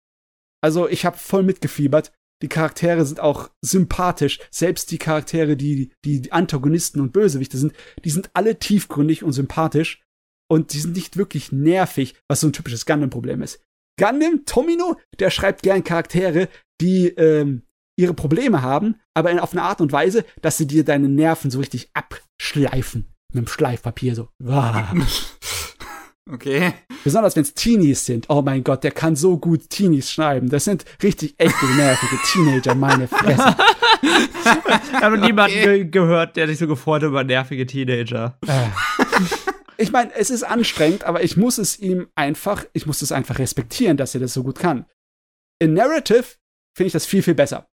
[0.61, 2.11] Also ich habe voll mitgefiebert.
[2.41, 4.39] Die Charaktere sind auch sympathisch.
[4.51, 7.73] Selbst die Charaktere, die die Antagonisten und Bösewichte sind,
[8.03, 10.03] die sind alle tiefgründig und sympathisch.
[10.47, 13.63] Und die sind nicht wirklich nervig, was so ein typisches Gundam-Problem ist.
[13.99, 16.49] Gundam, Tomino, der schreibt gern Charaktere,
[16.81, 17.63] die ähm,
[17.97, 21.57] ihre Probleme haben, aber auf eine Art und Weise, dass sie dir deine Nerven so
[21.59, 23.07] richtig abschleifen.
[23.33, 24.29] Mit dem Schleifpapier so.
[26.27, 26.73] Okay.
[27.03, 28.31] Besonders wenn es Teenies sind.
[28.31, 30.49] Oh mein Gott, der kann so gut Teenies schreiben.
[30.49, 33.55] Das sind richtig echte nervige Teenager, meine Fresse.
[34.01, 35.83] ich habe noch niemanden okay.
[35.83, 38.39] ge gehört, der sich so gefreut hat über nervige Teenager.
[38.47, 38.69] Äh.
[39.77, 43.37] ich meine, es ist anstrengend, aber ich muss es ihm einfach, ich muss es einfach
[43.37, 44.87] respektieren, dass er das so gut kann.
[45.59, 46.25] In Narrative
[46.75, 47.67] finde ich das viel, viel besser.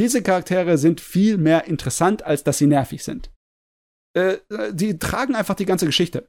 [0.00, 3.30] Diese Charaktere sind viel mehr interessant, als dass sie nervig sind.
[4.16, 4.38] Äh,
[4.72, 6.26] die tragen einfach die ganze Geschichte.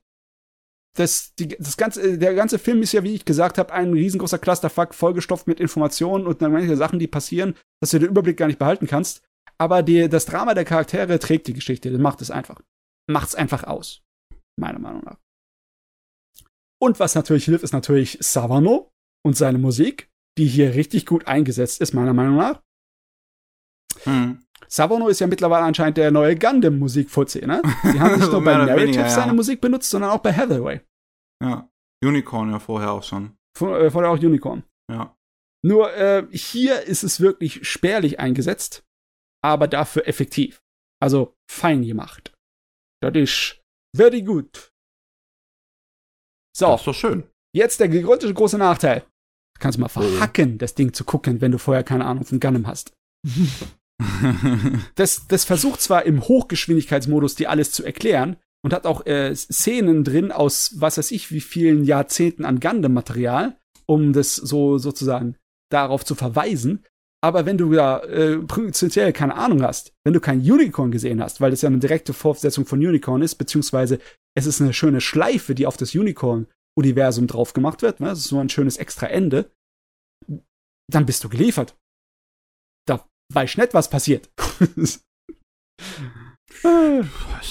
[0.97, 4.39] Das, die, das ganze, der ganze Film ist ja, wie ich gesagt habe, ein riesengroßer
[4.39, 8.59] Clusterfuck, vollgestopft mit Informationen und manche Sachen, die passieren, dass du den Überblick gar nicht
[8.59, 9.23] behalten kannst.
[9.57, 12.59] Aber die, das Drama der Charaktere trägt die Geschichte, macht es einfach.
[13.09, 14.03] Macht es einfach aus.
[14.59, 15.17] Meiner Meinung nach.
[16.77, 18.91] Und was natürlich hilft, ist natürlich Savano
[19.25, 22.61] und seine Musik, die hier richtig gut eingesetzt ist, meiner Meinung nach.
[24.03, 24.43] Hm.
[24.67, 27.61] Savono ist ja mittlerweile anscheinend der neue Gundam-Musikfuzzi, ne?
[27.93, 29.09] Die haben nicht nur bei Narrative weniger, ja.
[29.09, 30.81] seine Musik benutzt, sondern auch bei Hathaway.
[31.43, 31.69] Ja.
[32.03, 33.37] Unicorn ja vorher auch schon.
[33.57, 34.63] Von, äh, von der auch Unicorn.
[34.89, 35.15] Ja.
[35.63, 38.83] Nur äh, hier ist es wirklich spärlich eingesetzt,
[39.43, 40.61] aber dafür effektiv.
[41.01, 42.33] Also fein gemacht.
[43.03, 43.61] Das ist
[43.95, 44.71] very good.
[46.55, 47.23] So, Das ist doch schön.
[47.55, 49.01] jetzt der gigantische große Nachteil.
[49.55, 52.67] Du kannst mal verhacken, das Ding zu gucken, wenn du vorher keine Ahnung von Gundam
[52.67, 52.93] hast.
[54.95, 60.03] das, das versucht zwar im Hochgeschwindigkeitsmodus dir alles zu erklären und hat auch äh, Szenen
[60.03, 65.35] drin aus was weiß ich wie vielen Jahrzehnten an Gundam-Material, um das so sozusagen
[65.71, 66.85] darauf zu verweisen.
[67.23, 71.39] Aber wenn du ja äh, prinzipiell keine Ahnung hast, wenn du kein Unicorn gesehen hast,
[71.39, 73.99] weil das ja eine direkte Fortsetzung von Unicorn ist, beziehungsweise
[74.35, 78.07] es ist eine schöne Schleife, die auf das Unicorn-Universum drauf gemacht wird, ne?
[78.07, 79.51] das ist so ein schönes extra Ende,
[80.91, 81.75] dann bist du geliefert.
[83.33, 84.29] Weiß ich nicht, was passiert.
[84.75, 85.03] ist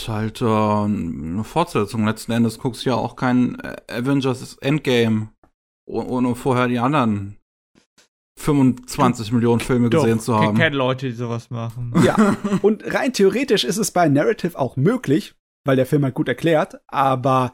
[0.09, 2.07] halt äh, eine Fortsetzung.
[2.07, 5.33] Letzten Endes guckst du ja auch kein äh, Avengers Endgame,
[5.87, 7.37] oh- ohne vorher die anderen
[8.39, 10.57] 25 Millionen Filme Doch, gesehen zu haben.
[10.57, 11.93] kenn Leute, die sowas machen.
[12.05, 15.35] ja, und rein theoretisch ist es bei Narrative auch möglich,
[15.67, 17.53] weil der Film halt gut erklärt, aber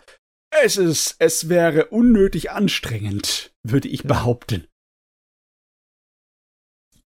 [0.62, 4.68] es ist, es wäre unnötig anstrengend, würde ich behaupten.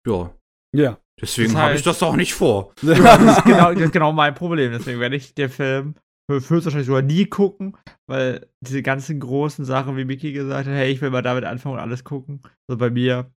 [0.06, 0.34] Ja.
[0.76, 0.98] Ja.
[1.20, 2.74] Deswegen Das habe ich das auch nicht vor.
[2.82, 4.72] Das ist, genau, das ist genau mein Problem.
[4.72, 5.96] Deswegen werde ich den Film
[6.30, 7.78] höchstwahrscheinlich sogar nie gucken,
[8.08, 11.76] weil diese ganzen großen Sachen, wie Mickey gesagt hat, hey, ich will mal damit anfangen
[11.76, 12.42] und alles gucken.
[12.68, 13.32] Also bei mir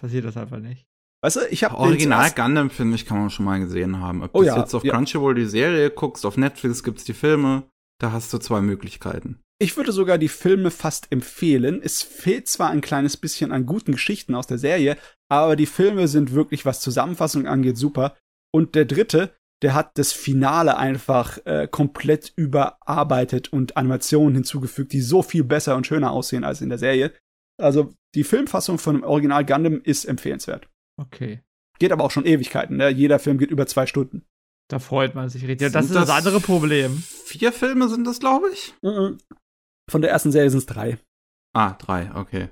[0.00, 0.86] passiert das einfach nicht.
[1.24, 4.22] Weißt du, ich habe Original Gundam, finde ich, kann man schon mal gesehen haben.
[4.24, 4.92] Ob Oh du ja, jetzt auf ja.
[4.92, 7.62] Crunchyroll die Serie guckst, auf Netflix gibt's die Filme,
[8.00, 9.38] da hast du zwei Möglichkeiten.
[9.60, 11.80] Ich würde sogar die Filme fast empfehlen.
[11.80, 14.96] Es fehlt zwar ein kleines bisschen an guten Geschichten aus der Serie,
[15.32, 18.16] aber die Filme sind wirklich, was Zusammenfassung angeht, super.
[18.54, 25.00] Und der dritte, der hat das Finale einfach äh, komplett überarbeitet und Animationen hinzugefügt, die
[25.00, 27.14] so viel besser und schöner aussehen als in der Serie.
[27.58, 30.68] Also die Filmfassung von dem Original Gundam ist empfehlenswert.
[31.00, 31.40] Okay.
[31.78, 32.76] Geht aber auch schon Ewigkeiten.
[32.76, 32.90] Ne?
[32.90, 34.26] Jeder Film geht über zwei Stunden.
[34.68, 35.60] Da freut man sich richtig.
[35.60, 37.02] Sind das ist das das andere Problem.
[37.24, 38.74] Vier Filme sind das, glaube ich?
[38.82, 39.16] Mhm.
[39.90, 40.98] Von der ersten Serie sind es drei.
[41.54, 42.48] Ah, drei, okay.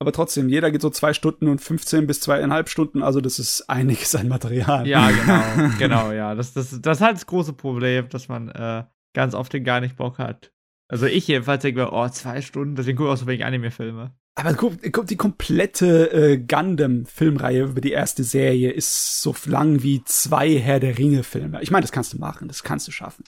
[0.00, 3.68] Aber trotzdem, jeder geht so zwei Stunden und 15 bis zweieinhalb Stunden, also das ist
[3.70, 4.86] einiges an Material.
[4.86, 5.10] Ja,
[5.58, 5.78] genau.
[5.78, 6.34] genau, ja.
[6.34, 8.84] Das, das, das ist halt das große Problem, dass man äh,
[9.14, 10.52] ganz oft den gar nicht Bock hat.
[10.88, 14.14] Also ich jedenfalls denke mir, oh, zwei Stunden, deswegen gucke ich auch so wenig Anime-Filme.
[14.36, 20.58] Aber guck, die komplette äh, Gundam-Filmreihe über die erste Serie ist so lang wie zwei
[20.58, 21.62] Herr der Ringe-Filme.
[21.62, 23.24] Ich meine, das kannst du machen, das kannst du schaffen.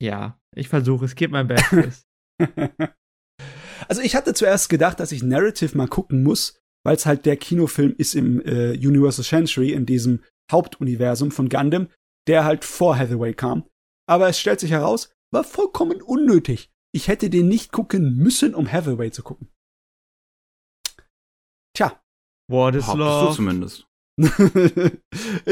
[0.00, 2.06] Ja, ich versuche, es gibt mein Bestes.
[3.88, 7.36] also ich hatte zuerst gedacht, dass ich Narrative mal gucken muss, weil es halt der
[7.36, 11.88] Kinofilm ist im äh, Universal Century, in diesem Hauptuniversum von Gundam,
[12.26, 13.64] der halt vor Hathaway kam.
[14.06, 16.70] Aber es stellt sich heraus, war vollkommen unnötig.
[16.92, 19.48] Ich hätte den nicht gucken müssen, um Hathaway zu gucken.
[21.76, 22.00] Tja.
[22.48, 23.34] What is du love?
[23.34, 23.86] zumindest.
[24.16, 24.30] ich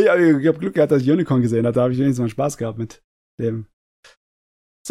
[0.08, 1.74] habe hab Glück gehabt, dass ich Unicorn gesehen habe.
[1.74, 3.02] Da habe ich wenigstens mal Spaß gehabt mit
[3.40, 3.66] dem.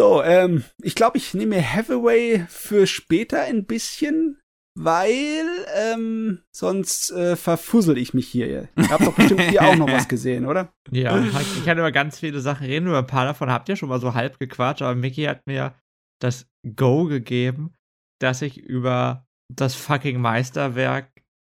[0.02, 4.40] So, ähm, ich glaube, ich nehme Hathaway für später ein bisschen,
[4.76, 5.46] weil
[5.76, 8.48] ähm, sonst äh, verfussel ich mich hier.
[8.48, 10.74] Ihr habt doch bestimmt hier auch noch was gesehen, oder?
[10.90, 13.90] Ja, ich kann über ganz viele Sachen reden, über ein paar davon habt ihr schon
[13.90, 15.76] mal so halb gequatscht, aber Mickey hat mir
[16.20, 17.76] das Go gegeben,
[18.20, 21.12] dass ich über das fucking Meisterwerk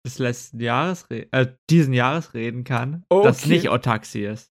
[0.04, 3.50] des letzten Jahres, re- äh, diesen Jahres reden kann, das Okay.
[3.54, 4.50] nicht Otaxi ist.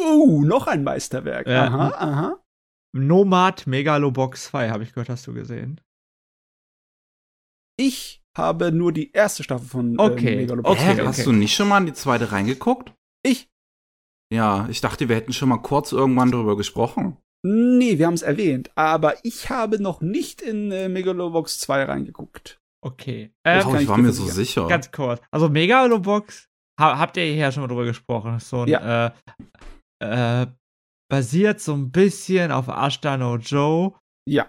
[0.00, 1.48] Uh, noch ein Meisterwerk.
[1.48, 1.64] Ja.
[1.66, 2.44] Aha, aha.
[2.94, 5.80] Nomad Megalobox 2, habe ich gehört, hast du gesehen.
[7.78, 11.06] Ich habe nur die erste Staffel von Okay, ähm, Megalobox okay, gesehen.
[11.06, 12.92] hast du nicht schon mal in die zweite reingeguckt?
[13.24, 13.48] Ich?
[14.32, 17.16] Ja, ich dachte, wir hätten schon mal kurz irgendwann drüber gesprochen.
[17.44, 22.60] Nee, wir haben es erwähnt, aber ich habe noch nicht in äh, Megalobox 2 reingeguckt.
[22.84, 23.30] Okay.
[23.44, 24.66] Oh, Ähm, kann ich ich war mir so sicher.
[24.68, 25.20] ganz kurz.
[25.30, 26.48] Also Megalobox,
[26.80, 28.38] ha habt ihr hier schon mal drüber gesprochen.
[28.40, 29.10] So ein, äh,
[30.00, 30.46] äh,
[31.08, 33.94] basiert so ein bisschen auf Ashta no Joe.
[34.28, 34.46] Ja.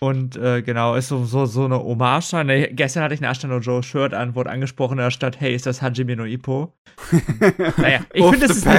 [0.00, 2.44] Und äh, genau, ist so, so, so eine Hommage.
[2.44, 5.54] Ne, gestern hatte ich ein Ashton Joe Shirt an, wurde angesprochen in der Stadt, hey,
[5.54, 6.72] ist das Hajime no Ippo?
[7.78, 8.70] naja, ich finde das, so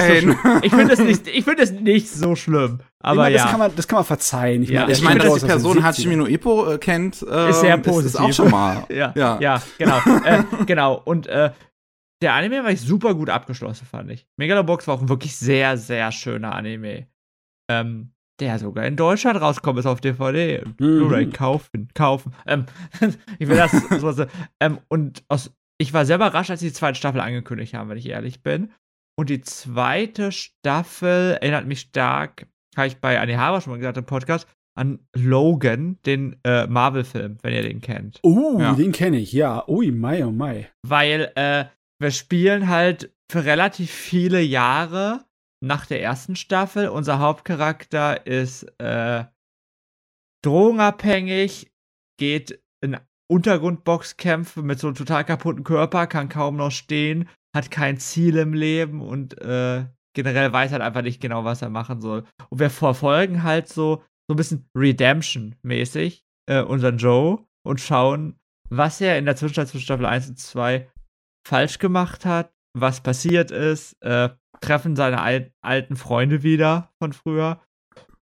[0.62, 2.80] ich find das, nicht, ich find das nicht so schlimm.
[3.00, 3.42] Aber meine, ja.
[3.42, 4.62] Das kann, man, das kann man verzeihen.
[4.62, 4.82] Ich, ja.
[4.82, 8.06] meine, ich meine, dass die Person Hajime no Ippo äh, kennt, äh, ist sehr positiv.
[8.06, 8.84] Ist, ist auch schon mal.
[8.88, 9.38] ja, ja.
[9.40, 9.98] ja, genau.
[10.24, 11.02] äh, genau.
[11.04, 11.50] Und äh,
[12.22, 14.26] der Anime war ich super gut abgeschlossen, fand ich.
[14.36, 17.06] Megalobox war auch ein wirklich sehr, sehr schöner Anime.
[17.70, 20.62] Ähm, der sogar in Deutschland rauskommt, ist auf DVD.
[20.64, 20.74] Mhm.
[20.74, 22.34] Blu-ray kaufen, kaufen.
[22.46, 22.66] Ähm,
[23.38, 24.26] ich will das so.
[24.60, 27.98] ähm, und aus, ich war sehr überrascht, als sie die zweite Staffel angekündigt haben, wenn
[27.98, 28.72] ich ehrlich bin.
[29.18, 33.98] Und die zweite Staffel erinnert mich stark, habe ich bei Annie Haber schon mal gesagt
[33.98, 34.46] im Podcast,
[34.78, 38.20] an Logan, den äh, Marvel-Film, wenn ihr den kennt.
[38.22, 38.72] Oh, ja.
[38.72, 39.66] den kenne ich, ja.
[39.68, 40.70] Ui, mai, oh mai.
[40.86, 41.66] Weil äh,
[42.00, 45.24] wir spielen halt für relativ viele Jahre
[45.62, 46.88] nach der ersten Staffel.
[46.88, 49.24] Unser Hauptcharakter ist äh,
[50.42, 51.70] drogenabhängig,
[52.18, 52.98] geht in
[53.30, 58.54] Untergrundboxkämpfe mit so einem total kaputten Körper, kann kaum noch stehen, hat kein Ziel im
[58.54, 62.24] Leben und äh, generell weiß halt einfach nicht genau, was er machen soll.
[62.48, 68.40] Und wir verfolgen halt so, so ein bisschen Redemption-mäßig äh, unseren Joe und schauen,
[68.70, 70.90] was er in der Zwischenzeit zwischen Staffel 1 und 2
[71.46, 74.30] falsch gemacht hat, was passiert ist, äh,
[74.60, 77.60] treffen seine al alten Freunde wieder von früher.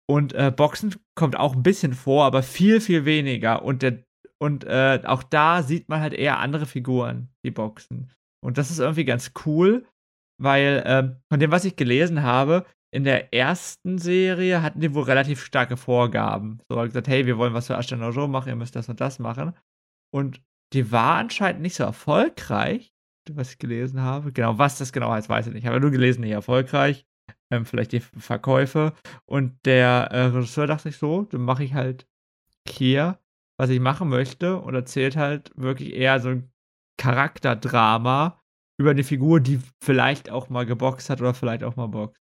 [0.08, 3.62] Und äh, Boxen kommt auch ein bisschen vor, aber viel, viel weniger.
[3.62, 4.02] Und, der,
[4.38, 8.10] und äh, auch da sieht man halt eher andere Figuren, die boxen.
[8.44, 9.86] Und das ist irgendwie ganz cool,
[10.40, 15.04] weil äh, von dem, was ich gelesen habe, in der ersten Serie hatten die wohl
[15.04, 16.60] relativ starke Vorgaben.
[16.68, 18.00] So hat gesagt, hey, wir wollen was für Ashton
[18.30, 19.54] machen, ihr müsst das und das machen.
[20.12, 20.42] Und
[20.72, 22.89] die war anscheinend nicht so erfolgreich
[23.32, 24.32] was ich gelesen habe.
[24.32, 25.62] Genau, was das genau heißt, weiß ich nicht.
[25.62, 27.06] Ich habe nur gelesen, nicht erfolgreich.
[27.50, 28.92] Ähm, vielleicht die Verkäufe.
[29.26, 32.06] Und der äh, Regisseur dachte sich so, dann mache ich halt
[32.68, 33.18] hier,
[33.58, 36.52] was ich machen möchte und erzählt halt wirklich eher so ein
[36.98, 38.40] Charakterdrama
[38.78, 42.20] über eine Figur, die vielleicht auch mal geboxt hat oder vielleicht auch mal boxt.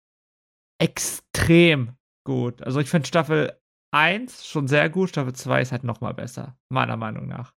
[0.81, 1.95] Extrem
[2.25, 2.61] gut.
[2.63, 3.59] Also ich finde Staffel
[3.91, 7.53] 1 schon sehr gut, Staffel 2 ist halt noch mal besser, meiner Meinung nach.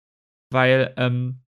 [0.50, 1.42] Weil ähm,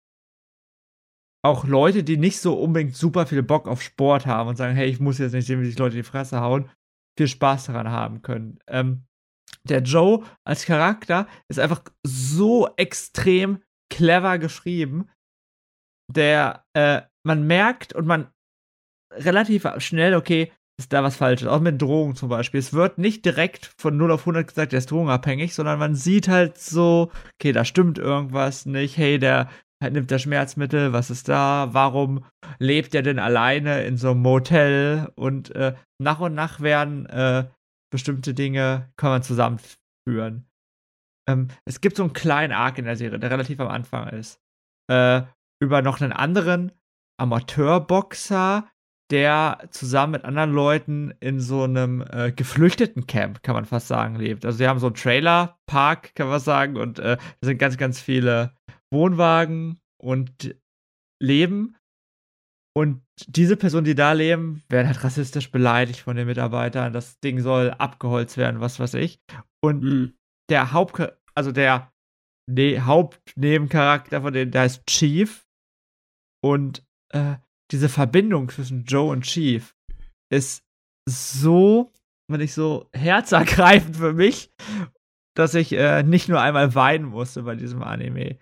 [1.43, 4.89] auch Leute, die nicht so unbedingt super viel Bock auf Sport haben und sagen, hey,
[4.89, 6.69] ich muss jetzt nicht sehen, wie sich Leute die Fresse hauen,
[7.17, 8.59] viel Spaß daran haben können.
[8.67, 9.03] Ähm,
[9.63, 13.61] der Joe als Charakter ist einfach so extrem
[13.91, 15.09] clever geschrieben,
[16.11, 18.31] der äh, man merkt und man
[19.13, 21.47] relativ schnell, okay, ist da was Falsches.
[21.47, 22.59] Auch mit Drogen zum Beispiel.
[22.59, 26.27] Es wird nicht direkt von 0 auf 100 gesagt, der ist drogenabhängig, sondern man sieht
[26.27, 28.97] halt so, okay, da stimmt irgendwas nicht.
[28.97, 29.49] Hey, der
[29.89, 32.23] nimmt er Schmerzmittel, was ist da, warum
[32.59, 37.47] lebt er denn alleine in so einem Motel und äh, nach und nach werden äh,
[37.91, 40.47] bestimmte Dinge, kann man zusammenführen.
[41.27, 44.39] Ähm, es gibt so einen kleinen Arc in der Serie, der relativ am Anfang ist,
[44.89, 45.23] äh,
[45.61, 46.71] über noch einen anderen
[47.19, 48.67] Amateurboxer,
[49.11, 54.15] der zusammen mit anderen Leuten in so einem äh, geflüchteten Camp, kann man fast sagen,
[54.15, 54.45] lebt.
[54.45, 57.99] Also sie haben so einen Trailerpark, kann man sagen, und äh, da sind ganz, ganz
[57.99, 58.55] viele
[58.91, 60.55] Wohnwagen und
[61.21, 61.77] leben.
[62.73, 66.93] Und diese Personen, die da leben, werden halt rassistisch beleidigt von den Mitarbeitern.
[66.93, 69.19] Das Ding soll abgeholzt werden, was weiß ich.
[69.61, 70.13] Und mhm.
[70.49, 71.01] der Haupt,
[71.35, 71.91] also der
[72.49, 75.45] ne Hauptnebencharakter von denen, der heißt Chief.
[76.43, 77.35] Und äh,
[77.71, 79.75] diese Verbindung zwischen Joe und Chief
[80.31, 80.65] ist
[81.07, 81.91] so,
[82.29, 84.51] wenn ich so herzergreifend für mich,
[85.35, 88.39] dass ich äh, nicht nur einmal weinen musste bei diesem Anime.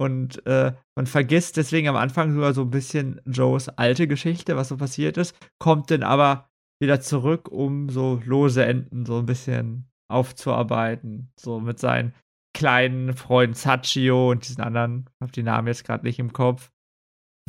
[0.00, 4.68] Und äh, man vergisst deswegen am Anfang sogar so ein bisschen Joes alte Geschichte, was
[4.68, 6.48] so passiert ist, kommt dann aber
[6.80, 11.30] wieder zurück, um so lose Enden so ein bisschen aufzuarbeiten.
[11.38, 12.14] So mit seinen
[12.56, 16.70] kleinen Freunden Sachio und diesen anderen, ich habe die Namen jetzt gerade nicht im Kopf,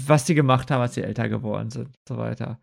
[0.05, 2.59] was die gemacht haben, als sie älter geworden sind und so weiter.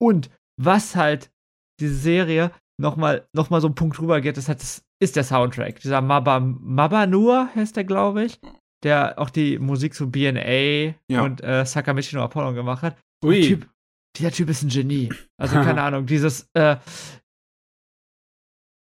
[0.00, 1.30] Und was halt
[1.78, 5.80] diese Serie nochmal noch mal so einen Punkt rüber geht, hat, das ist der Soundtrack.
[5.80, 8.40] Dieser Maba, Mabanur heißt der, glaube ich
[8.86, 11.22] der auch die Musik zu BNA ja.
[11.22, 12.96] und äh, Sakamichi no Apollon gemacht hat.
[13.24, 13.40] Ui.
[13.40, 13.68] Der typ,
[14.16, 15.12] dieser Typ ist ein Genie.
[15.36, 16.76] Also keine Ahnung, dieses, äh,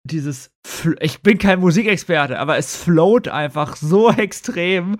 [0.08, 0.50] dieses,
[1.00, 4.98] ich bin kein Musikexperte, aber es float einfach so extrem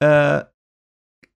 [0.00, 0.44] äh,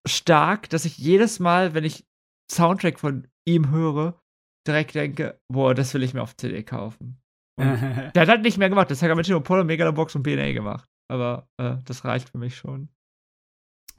[0.07, 2.05] stark, dass ich jedes Mal, wenn ich
[2.53, 4.21] Soundtrack von ihm höre,
[4.67, 7.19] direkt denke, boah, das will ich mir auf CD kaufen.
[7.59, 10.90] der hat halt nicht mehr gemacht, das hat mit Apollo, Megalobox und BNA gemacht.
[11.11, 12.89] Aber äh, das reicht für mich schon.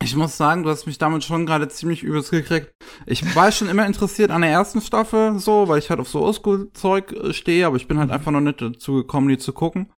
[0.03, 2.71] Ich muss sagen, du hast mich damit schon gerade ziemlich übelst gekriegt.
[3.05, 6.23] Ich war schon immer interessiert an der ersten Staffel, so, weil ich halt auf so
[6.23, 8.15] Oldschool-Zeug äh, stehe, aber ich bin halt mhm.
[8.15, 9.91] einfach noch nicht dazu gekommen, die zu gucken.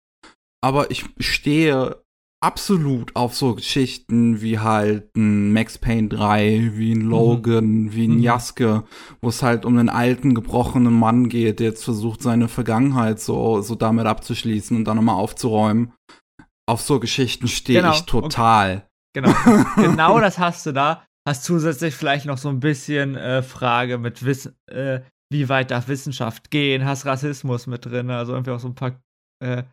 [0.61, 2.03] aber ich stehe
[2.44, 7.94] absolut auf so Geschichten wie halt ein Max Payne 3, wie ein Logan, mhm.
[7.94, 8.23] wie ein mhm.
[8.23, 8.84] Jaske,
[9.22, 13.61] wo es halt um einen alten, gebrochenen Mann geht, der jetzt versucht, seine Vergangenheit so,
[13.61, 15.94] so damit abzuschließen und dann nochmal aufzuräumen.
[16.65, 17.94] Auf so Geschichten stehe genau.
[17.94, 18.77] ich total.
[18.77, 18.88] Okay.
[19.14, 19.34] Genau.
[19.76, 21.06] genau das hast du da.
[21.27, 25.88] Hast zusätzlich vielleicht noch so ein bisschen äh, Frage mit Wissen, äh, wie weit darf
[25.88, 26.85] Wissenschaft gehen?
[26.85, 28.10] Hast Rassismus mit drin?
[28.10, 29.02] Also irgendwie auch so ein paar
[29.41, 29.64] äh,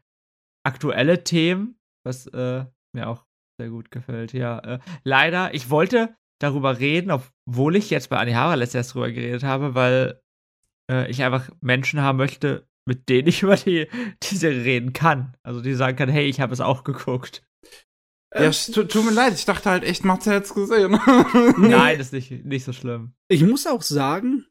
[0.65, 2.65] aktuelle Themen, was äh,
[2.95, 3.25] mir auch
[3.61, 4.33] sehr gut gefällt.
[4.33, 8.95] Ja, äh, leider, ich wollte darüber reden, obwohl ich jetzt bei Annie Hara letztes erst
[8.95, 10.21] drüber geredet habe, weil
[10.91, 13.89] äh, ich einfach Menschen haben möchte, mit denen ich über die,
[14.23, 15.37] die Serie reden kann.
[15.43, 17.43] Also die sagen kann, hey, ich habe es auch geguckt.
[18.35, 20.93] Ja, ähm, tut, tut mir leid, ich dachte halt echt, Matze hätte es gesehen.
[21.59, 23.15] Nein, das ist nicht, nicht so schlimm.
[23.29, 24.47] Ich muss auch sagen,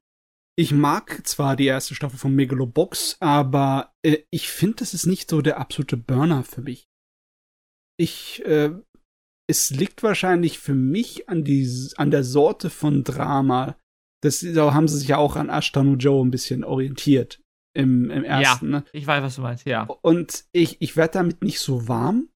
[0.57, 5.29] ich mag zwar die erste Staffel von Megalobox, aber äh, ich finde, das ist nicht
[5.29, 6.89] so der absolute Burner für mich.
[7.97, 8.71] Ich, äh,
[9.49, 13.77] es liegt wahrscheinlich für mich an, die, an der Sorte von Drama.
[14.21, 17.41] Das da haben sie sich ja auch an Ashtanu Joe ein bisschen orientiert
[17.79, 18.71] im, im ersten.
[18.71, 18.85] Ja, ne?
[18.93, 19.83] ich weiß, was du meinst, ja.
[20.01, 22.29] Und ich, ich werde damit nicht so warm.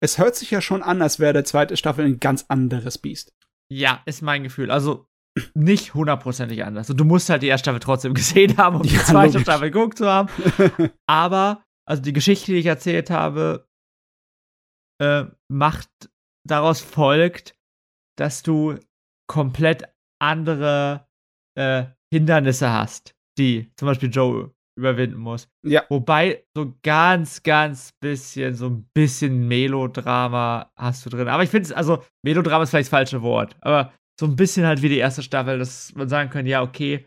[0.00, 3.32] Es hört sich ja schon an, als wäre der zweite Staffel ein ganz anderes Biest.
[3.70, 4.70] Ja, ist mein Gefühl.
[4.70, 5.06] Also
[5.54, 6.90] nicht hundertprozentig anders.
[6.90, 9.42] Und du musst halt die erste Staffel trotzdem gesehen haben, um die zweite logisch.
[9.42, 10.28] Staffel geguckt zu haben.
[11.06, 13.68] Aber, also die Geschichte, die ich erzählt habe,
[15.00, 15.88] äh, macht,
[16.46, 17.56] daraus folgt,
[18.16, 18.78] dass du
[19.26, 19.84] komplett
[20.20, 21.08] andere
[21.58, 25.48] äh, Hindernisse hast, die zum Beispiel Joe überwinden muss.
[25.64, 25.84] Ja.
[25.88, 31.28] Wobei so ganz, ganz bisschen, so ein bisschen Melodrama hast du drin.
[31.28, 34.66] Aber ich finde es, also Melodrama ist vielleicht das falsche Wort, aber so ein bisschen
[34.66, 37.06] halt wie die erste Staffel, dass man sagen kann, ja, okay,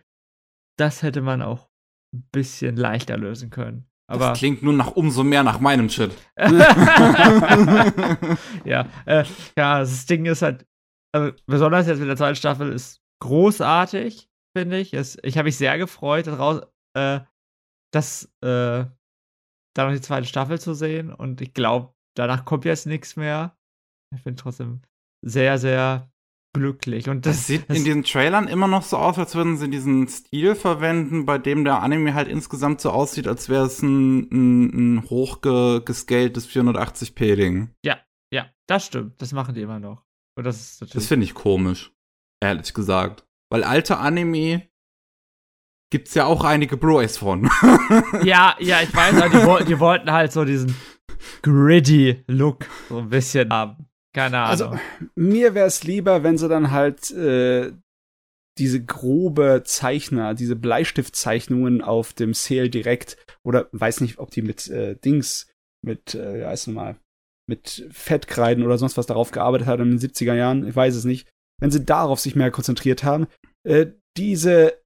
[0.78, 1.68] das hätte man auch
[2.16, 3.90] ein bisschen leichter lösen können.
[4.10, 6.12] Aber das klingt nur nach umso mehr nach meinem Shit.
[8.64, 9.26] ja, äh,
[9.58, 10.66] ja, das Ding ist halt,
[11.14, 14.27] also besonders jetzt mit der zweiten Staffel ist großartig,
[14.58, 14.94] finde ich.
[14.94, 16.62] Es, ich habe mich sehr gefreut, daraus,
[16.96, 17.20] äh,
[17.94, 18.86] das, äh,
[19.76, 21.14] da noch die zweite Staffel zu sehen.
[21.14, 23.56] Und ich glaube, danach kommt jetzt nichts mehr.
[24.16, 24.82] Ich bin trotzdem
[25.24, 26.12] sehr, sehr
[26.54, 27.08] glücklich.
[27.08, 29.70] Und das, das sieht das in diesen Trailern immer noch so aus, als würden sie
[29.70, 34.28] diesen Stil verwenden, bei dem der Anime halt insgesamt so aussieht, als wäre es ein,
[34.32, 37.70] ein, ein hochgescaltes 480p-Ding.
[37.86, 38.00] Ja,
[38.34, 39.22] ja, das stimmt.
[39.22, 40.04] Das machen die immer noch.
[40.36, 41.94] Und das das finde ich komisch,
[42.44, 43.27] ehrlich gesagt.
[43.49, 44.68] Weil alte Anime
[45.90, 47.49] gibt's ja auch einige Blu-rays von.
[48.24, 50.76] ja, ja, ich weiß, aber die, die wollten halt so diesen
[51.41, 53.88] gritty Look so ein bisschen haben.
[54.14, 54.80] Keine also, Ahnung.
[54.80, 57.72] Also, mir wäre es lieber, wenn sie dann halt äh,
[58.57, 64.68] diese grobe Zeichner, diese Bleistiftzeichnungen auf dem Sale direkt oder weiß nicht, ob die mit
[64.69, 65.48] äh, Dings,
[65.86, 66.98] mit, äh, ja, weißt du mal,
[67.48, 71.06] mit Fettkreiden oder sonst was darauf gearbeitet haben in den 70er Jahren, ich weiß es
[71.06, 71.30] nicht.
[71.60, 73.28] Wenn sie darauf sich mehr konzentriert haben,
[73.64, 74.82] äh, diese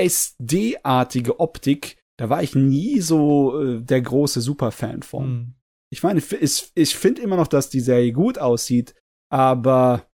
[0.00, 5.24] SD-artige Optik, da war ich nie so äh, der große Superfan von.
[5.24, 5.54] Hm.
[5.92, 8.94] Ich meine, ich, ich finde immer noch, dass die Serie gut aussieht,
[9.32, 10.06] aber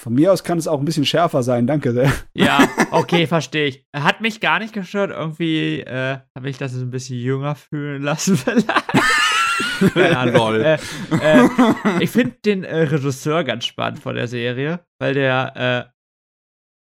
[0.00, 2.12] von mir aus kann es auch ein bisschen schärfer sein, danke sehr.
[2.34, 3.86] Ja, okay, verstehe ich.
[3.94, 5.10] Hat mich gar nicht gestört.
[5.10, 8.66] Irgendwie äh, habe ich das ein bisschen jünger fühlen lassen, vielleicht.
[9.94, 10.54] Keine Ahnung.
[10.60, 10.78] Äh,
[11.20, 11.48] äh,
[12.00, 15.92] ich finde den äh, Regisseur ganz spannend von der Serie, weil der äh,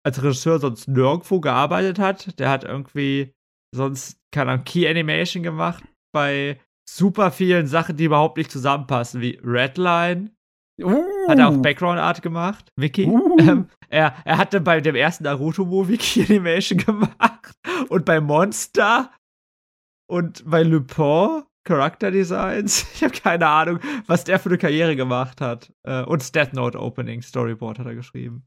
[0.07, 2.39] als Regisseur sonst nirgendwo gearbeitet hat.
[2.39, 3.35] Der hat irgendwie
[3.75, 9.41] sonst, keine Ahnung, Key Animation gemacht bei super vielen Sachen, die überhaupt nicht zusammenpassen, wie
[9.43, 10.31] Redline.
[10.81, 11.03] Uh.
[11.29, 13.07] Hat er auch Background Art gemacht, Vicky.
[13.07, 13.37] Uh.
[13.39, 17.53] Ähm, er, er hatte bei dem ersten Naruto-Movie Key Animation gemacht
[17.89, 19.13] und bei Monster
[20.11, 22.87] und bei Lupin Character Designs.
[22.95, 25.73] Ich habe keine Ahnung, was der für eine Karriere gemacht hat.
[25.83, 28.47] Äh, und Death Note Opening Storyboard hat er geschrieben.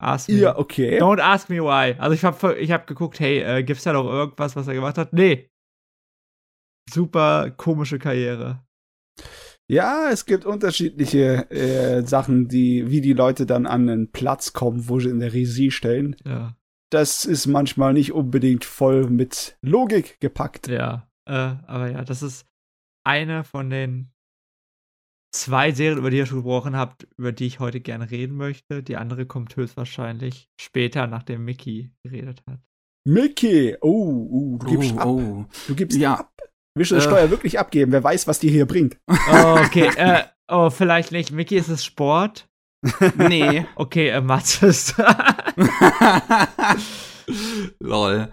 [0.00, 0.36] Ask me.
[0.36, 0.98] Ja, okay.
[1.00, 1.94] Don't ask me why.
[1.98, 4.98] Also ich habe ich hab geguckt, hey, äh, gibt's da noch irgendwas, was er gemacht
[4.98, 5.12] hat?
[5.12, 5.50] Nee,
[6.90, 8.64] super komische Karriere.
[9.70, 14.88] Ja, es gibt unterschiedliche äh, Sachen, die, wie die Leute dann an einen Platz kommen,
[14.88, 16.16] wo sie in der Regie stellen.
[16.24, 16.56] Ja.
[16.90, 20.68] Das ist manchmal nicht unbedingt voll mit Logik gepackt.
[20.68, 21.32] Ja, äh,
[21.66, 22.46] aber ja, das ist
[23.04, 24.12] eine von den
[25.34, 28.82] zwei Serien, über die ihr schon gesprochen habt, über die ich heute gerne reden möchte.
[28.82, 32.60] Die andere kommt höchstwahrscheinlich später, nachdem Mickey geredet hat.
[33.06, 33.76] Mickey!
[33.80, 35.06] Oh, oh du gibst oh, ab.
[35.06, 35.44] Oh.
[35.66, 36.14] Du gibst ja.
[36.14, 36.32] ab.
[36.76, 37.04] Willst du die äh.
[37.04, 37.92] Steuer wirklich abgeben?
[37.92, 38.96] Wer weiß, was die hier bringt.
[39.08, 39.90] Oh, okay.
[39.96, 41.30] äh, oh, vielleicht nicht.
[41.30, 42.48] Mickey, ist es Sport?
[43.16, 43.66] nee.
[43.76, 44.22] Okay, äh,
[44.62, 44.94] ist.
[47.80, 48.28] Lol.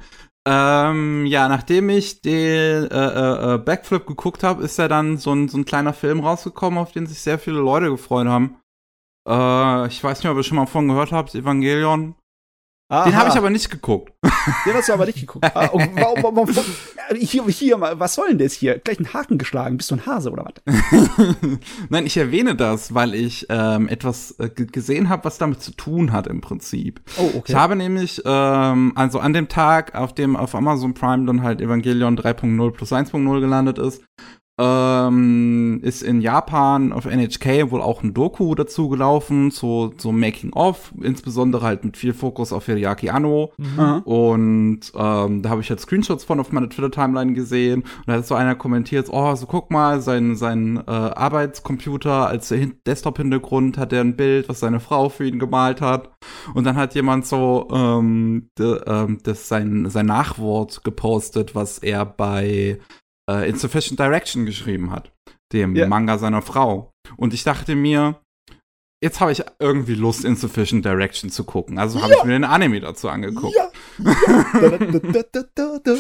[0.48, 5.34] Ähm, ja, nachdem ich den äh, äh, äh Backflip geguckt habe, ist ja dann so
[5.34, 8.58] ein, so ein kleiner Film rausgekommen, auf den sich sehr viele Leute gefreut haben.
[9.28, 12.16] Äh, ich weiß nicht, ob ihr schon mal davon gehört habt, Evangelion.
[12.92, 13.06] Aha.
[13.06, 14.12] Den habe ich aber nicht geguckt.
[14.66, 15.46] Den hast du aber nicht geguckt.
[15.46, 16.50] Ah, warum, warum, warum,
[17.18, 18.80] hier, hier, was soll denn das hier?
[18.80, 19.78] Gleich einen Haken geschlagen.
[19.78, 20.76] Bist du ein Hase oder was?
[21.90, 26.12] Nein, ich erwähne das, weil ich ähm, etwas äh, gesehen habe, was damit zu tun
[26.12, 27.00] hat im Prinzip.
[27.18, 27.44] Oh, okay.
[27.48, 31.62] Ich habe nämlich, ähm, also an dem Tag, auf dem auf Amazon Prime dann halt
[31.62, 34.04] Evangelion 3.0 plus 1.0 gelandet ist,
[34.60, 40.54] ähm, ist in Japan auf NHK wohl auch ein Doku dazu gelaufen, so, so Making
[40.54, 43.54] of, insbesondere halt mit viel Fokus auf Hideaki Anno.
[43.58, 44.02] Mhm.
[44.04, 47.82] Und ähm, da habe ich jetzt Screenshots von auf meiner Twitter-Timeline gesehen.
[47.82, 52.54] Und da hat so einer kommentiert, oh, so guck mal, sein, sein äh, Arbeitscomputer als
[52.86, 56.10] Desktop-Hintergrund hat er ein Bild, was seine Frau für ihn gemalt hat.
[56.54, 62.06] Und dann hat jemand so ähm, de, ähm, das sein, sein Nachwort gepostet, was er
[62.06, 62.80] bei
[63.30, 65.12] äh, Insufficient Direction geschrieben hat,
[65.54, 65.88] dem yeah.
[65.88, 66.92] Manga seiner Frau.
[67.18, 68.22] Und ich dachte mir,
[69.04, 71.78] jetzt habe ich irgendwie Lust, Insufficient Direction zu gucken.
[71.80, 72.20] Also habe ja.
[72.20, 73.56] ich mir den Anime dazu angeguckt.
[73.56, 73.72] Ja.
[74.00, 74.80] ja.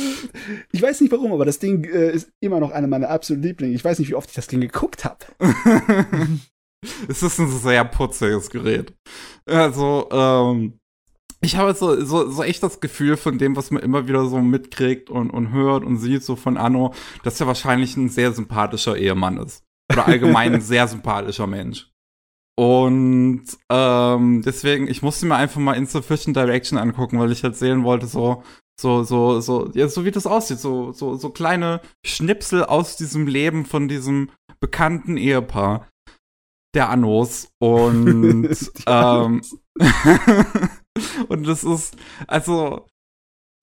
[0.71, 3.73] ich weiß nicht warum, aber das Ding äh, ist immer noch einer meiner absoluten Lieblinge.
[3.73, 5.25] Ich weiß nicht, wie oft ich das Ding geguckt habe.
[7.07, 8.93] es ist ein sehr putziges Gerät.
[9.45, 10.79] Also, ähm,
[11.41, 14.39] ich habe so, so, so echt das Gefühl von dem, was man immer wieder so
[14.39, 16.93] mitkriegt und, und hört und sieht, so von Anno,
[17.23, 19.63] dass er wahrscheinlich ein sehr sympathischer Ehemann ist.
[19.91, 21.89] Oder allgemein ein sehr sympathischer Mensch.
[22.59, 27.83] Und ähm, deswegen, ich musste mir einfach mal Insufficient Direction angucken, weil ich halt sehen
[27.83, 28.43] wollte, so,
[28.79, 33.25] so, so, so, ja, so wie das aussieht, so, so, so kleine Schnipsel aus diesem
[33.25, 35.87] Leben von diesem bekannten Ehepaar
[36.75, 37.49] der Annos.
[37.59, 38.55] Und
[38.85, 39.41] ähm,
[41.29, 41.95] Und das ist,
[42.27, 42.87] also,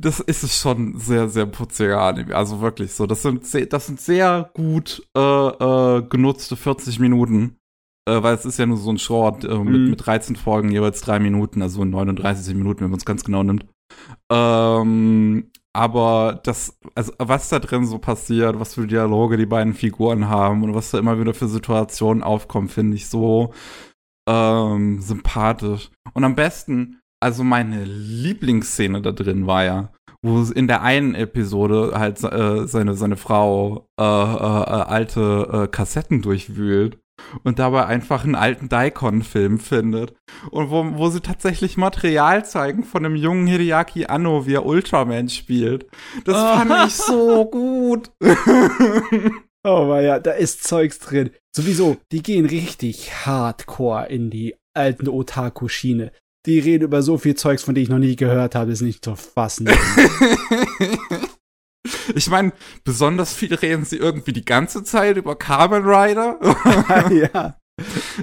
[0.00, 2.34] das ist es schon sehr, sehr putziger Anime.
[2.34, 3.06] Also wirklich so.
[3.06, 7.56] Das sind, sehr, das sind sehr gut äh, äh, genutzte 40 Minuten.
[8.08, 9.90] Äh, weil es ist ja nur so ein Short äh, mit, mhm.
[9.90, 13.66] mit 13 Folgen, jeweils drei Minuten, also 39 Minuten, wenn man es ganz genau nimmt.
[14.30, 20.28] Ähm, aber das, also was da drin so passiert, was für Dialoge die beiden Figuren
[20.28, 23.52] haben und was da immer wieder für Situationen aufkommen, finde ich so
[24.28, 25.90] ähm, sympathisch.
[26.14, 29.92] Und am besten, also meine Lieblingsszene da drin war ja,
[30.22, 35.68] wo in der einen Episode halt äh, seine, seine Frau äh, äh, äh, alte äh,
[35.68, 36.98] Kassetten durchwühlt
[37.42, 40.14] und dabei einfach einen alten Daikon-Film findet.
[40.50, 45.28] Und wo, wo sie tatsächlich Material zeigen von einem jungen Hideaki Anno, wie er Ultraman
[45.28, 45.86] spielt.
[46.24, 48.10] Das fand ich so gut.
[49.64, 51.30] oh ja, da ist Zeugs drin.
[51.54, 56.12] Sowieso, die gehen richtig hardcore in die alten Otaku-Schiene
[56.46, 59.04] die reden über so viel Zeugs, von dem ich noch nie gehört habe, ist nicht
[59.04, 59.68] zu fassen.
[62.14, 62.52] ich meine,
[62.84, 66.38] besonders viel reden sie irgendwie die ganze Zeit über Kamen Rider.
[67.32, 67.56] ja.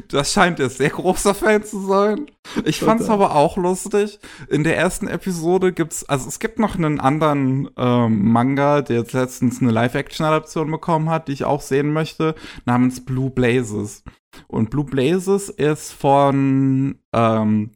[0.10, 2.26] Das scheint er sehr großer Fan zu sein.
[2.66, 4.20] Ich fand es aber auch lustig.
[4.50, 9.14] In der ersten Episode gibt's, also es gibt noch einen anderen ähm, Manga, der jetzt
[9.14, 12.36] letztens eine Live-Action-Adaption bekommen hat, die ich auch sehen möchte,
[12.66, 14.04] namens Blue Blazes.
[14.48, 17.72] Und Blue Blazes ist von ähm,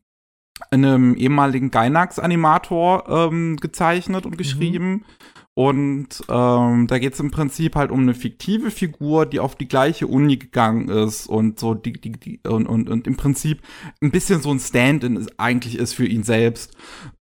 [0.72, 4.38] einem ehemaligen Gainax-Animator ähm, gezeichnet und mhm.
[4.38, 4.90] geschrieben.
[4.90, 5.04] Mhm.
[5.60, 9.68] Und ähm, da geht es im Prinzip halt um eine fiktive Figur, die auf die
[9.68, 13.62] gleiche Uni gegangen ist und so die, die, die und, und, und im Prinzip
[14.02, 16.78] ein bisschen so ein Stand-in eigentlich ist für ihn selbst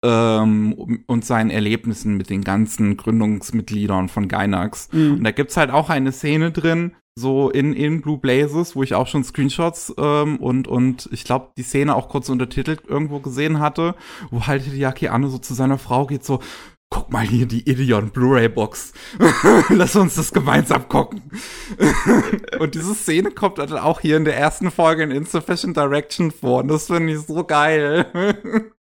[0.04, 0.74] ähm,
[1.08, 4.90] und seinen Erlebnissen mit den ganzen Gründungsmitgliedern von Gainax.
[4.92, 5.14] Mhm.
[5.14, 8.94] Und da gibt's halt auch eine Szene drin, so in, in Blue Blazes, wo ich
[8.94, 13.60] auch schon Screenshots ähm, und, und ich glaube, die Szene auch kurz untertitelt irgendwo gesehen
[13.60, 13.96] hatte,
[14.32, 16.42] wo halt Hideaki Anno so zu seiner Frau geht, so,
[16.90, 18.94] guck mal hier die Ideon Blu-ray-Box.
[19.70, 21.24] Lass uns das gemeinsam gucken.
[22.60, 26.62] und diese Szene kommt dann auch hier in der ersten Folge in Insufficient Direction vor.
[26.62, 28.06] Und das finde ich so geil.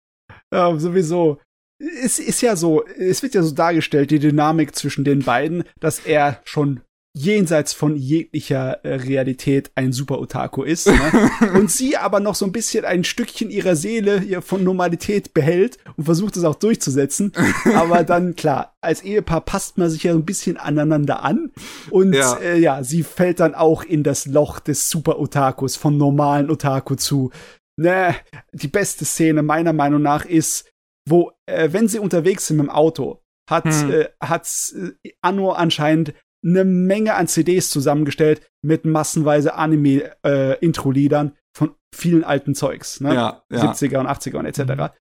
[0.54, 1.40] ja, sowieso.
[1.78, 6.00] Es ist ja so, es wird ja so dargestellt, die Dynamik zwischen den beiden, dass
[6.00, 6.82] er schon
[7.18, 10.88] jenseits von jeglicher äh, Realität ein super Otaku ist.
[10.88, 11.32] Ne?
[11.54, 15.78] und sie aber noch so ein bisschen ein Stückchen ihrer Seele ihr von Normalität behält
[15.96, 17.32] und versucht es auch durchzusetzen.
[17.74, 21.52] aber dann, klar, als Ehepaar passt man sich ja ein bisschen aneinander an.
[21.90, 25.98] Und ja, äh, ja sie fällt dann auch in das Loch des Super Otakus, von
[25.98, 27.32] normalen Otaku zu.
[27.78, 28.16] Ne,
[28.52, 30.70] die beste Szene meiner Meinung nach ist,
[31.08, 33.92] wo, äh, wenn sie unterwegs sind mit dem Auto, hat, hm.
[33.92, 36.14] äh, hat äh, Anno anscheinend
[36.46, 43.14] eine Menge an CDs zusammengestellt mit massenweise Anime-Intro-Liedern äh, von vielen alten Zeugs, ne?
[43.14, 43.72] Ja, ja.
[43.72, 44.94] 70er und 80er und etc.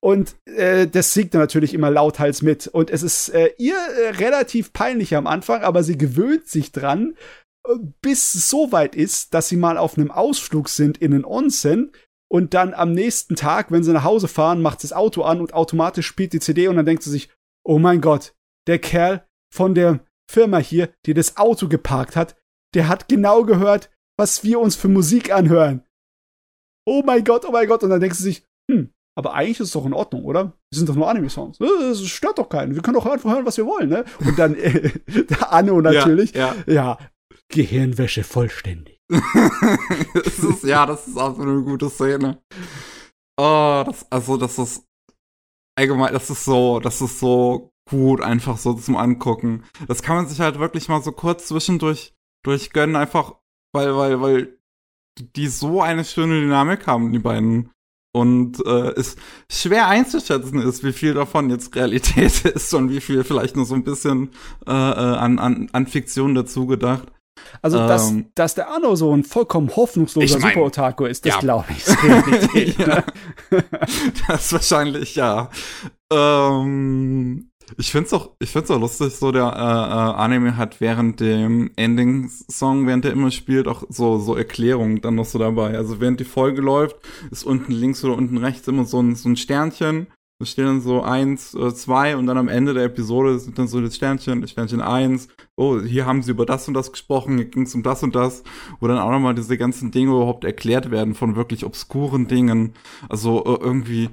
[0.00, 2.66] Und äh, das singt er natürlich immer lauthals mit.
[2.66, 7.14] Und es ist äh, ihr äh, relativ peinlich am Anfang, aber sie gewöhnt sich dran,
[7.66, 11.24] äh, bis es so weit ist, dass sie mal auf einem Ausflug sind in den
[11.24, 11.92] Onsen
[12.32, 15.52] und dann am nächsten Tag, wenn sie nach Hause fahren, macht das Auto an und
[15.52, 17.28] automatisch spielt die CD und dann denkt sie sich,
[17.64, 18.34] oh mein Gott,
[18.66, 20.00] der Kerl von der
[20.30, 22.36] Firma hier, die das Auto geparkt hat,
[22.74, 25.82] der hat genau gehört, was wir uns für Musik anhören.
[26.86, 27.82] Oh mein Gott, oh mein Gott.
[27.82, 30.56] Und dann denkst du sich, hm, aber eigentlich ist es doch in Ordnung, oder?
[30.70, 31.60] Wir sind doch nur Anime-Songs.
[31.60, 32.74] Äh, das stört doch keinen.
[32.74, 34.04] Wir können doch einfach hören, was wir wollen, ne?
[34.20, 36.32] Und dann äh, der Anno natürlich.
[36.34, 36.72] Ja, ja.
[36.72, 36.98] ja,
[37.48, 38.98] Gehirnwäsche vollständig.
[40.14, 42.40] das ist, ja, das ist auch so eine gute Szene.
[43.36, 44.84] Oh, das, also, das ist
[45.76, 49.64] allgemein, das ist so, das ist so gut, einfach so zum Angucken.
[49.88, 53.34] Das kann man sich halt wirklich mal so kurz zwischendurch durchgönnen, einfach
[53.72, 54.58] weil, weil, weil
[55.36, 57.70] die so eine schöne Dynamik haben, die beiden.
[58.12, 59.14] Und äh, es
[59.48, 63.74] schwer einzuschätzen ist, wie viel davon jetzt Realität ist und wie viel vielleicht nur so
[63.74, 64.30] ein bisschen
[64.66, 67.06] äh, äh an, an, an Fiktion dazu gedacht.
[67.62, 71.34] Also, dass, ähm, dass der Arno so ein vollkommen hoffnungsloser ich mein, Super-Otaku ist, das
[71.34, 71.40] ja.
[71.40, 71.86] glaube ich.
[71.86, 73.04] Ist Realität, ne?
[74.28, 75.50] das ist wahrscheinlich, ja.
[76.12, 81.20] Ähm, ich find's auch, ich find's auch lustig, so der äh, äh, Anime hat während
[81.20, 85.76] dem Ending-Song, während der immer spielt, auch so so Erklärungen dann noch so dabei.
[85.76, 86.96] Also während die Folge läuft,
[87.30, 90.06] ist unten links oder unten rechts immer so ein so ein Sternchen.
[90.40, 93.68] Da steht dann so eins, äh, zwei und dann am Ende der Episode sind dann
[93.68, 95.28] so das Sternchen, Sternchen eins.
[95.54, 98.42] Oh, hier haben sie über das und das gesprochen, hier ging's um das und das,
[98.80, 102.72] wo dann auch nochmal diese ganzen Dinge überhaupt erklärt werden von wirklich obskuren Dingen.
[103.10, 104.08] Also äh, irgendwie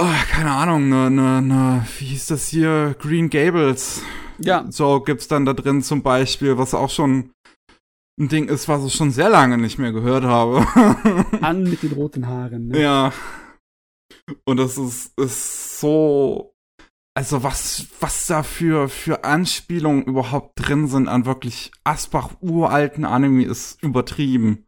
[0.00, 2.96] oh, keine Ahnung, ne, ne, ne, wie hieß das hier?
[2.98, 4.02] Green Gables.
[4.38, 4.66] Ja.
[4.70, 7.32] So gibt's dann da drin zum Beispiel, was auch schon
[8.18, 10.66] ein Ding ist, was ich schon sehr lange nicht mehr gehört habe.
[11.40, 12.68] An mit den roten Haaren.
[12.68, 12.80] Ne?
[12.80, 13.12] Ja.
[14.44, 16.54] Und das ist, ist so,
[17.14, 23.44] also was, was da für, für Anspielungen überhaupt drin sind an wirklich Asbach uralten Anime
[23.44, 24.66] ist übertrieben.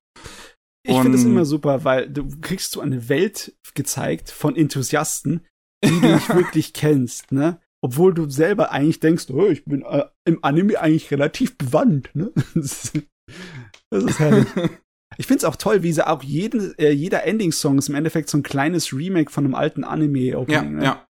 [0.86, 5.46] Ich finde es immer super, weil du kriegst so eine Welt gezeigt von Enthusiasten,
[5.84, 7.60] die du nicht wirklich kennst, ne?
[7.82, 12.32] Obwohl du selber eigentlich denkst, oh, ich bin äh, im Anime eigentlich relativ bewandt, ne?
[12.54, 14.46] Das ist, herrlich.
[15.16, 18.28] Ich finde es auch toll, wie sie auch jeden, äh, jeder Ending-Song ist im Endeffekt
[18.28, 20.74] so ein kleines Remake von einem alten Ja, Anime-Opening.
[20.74, 20.84] ne?
[20.84, 21.06] ja.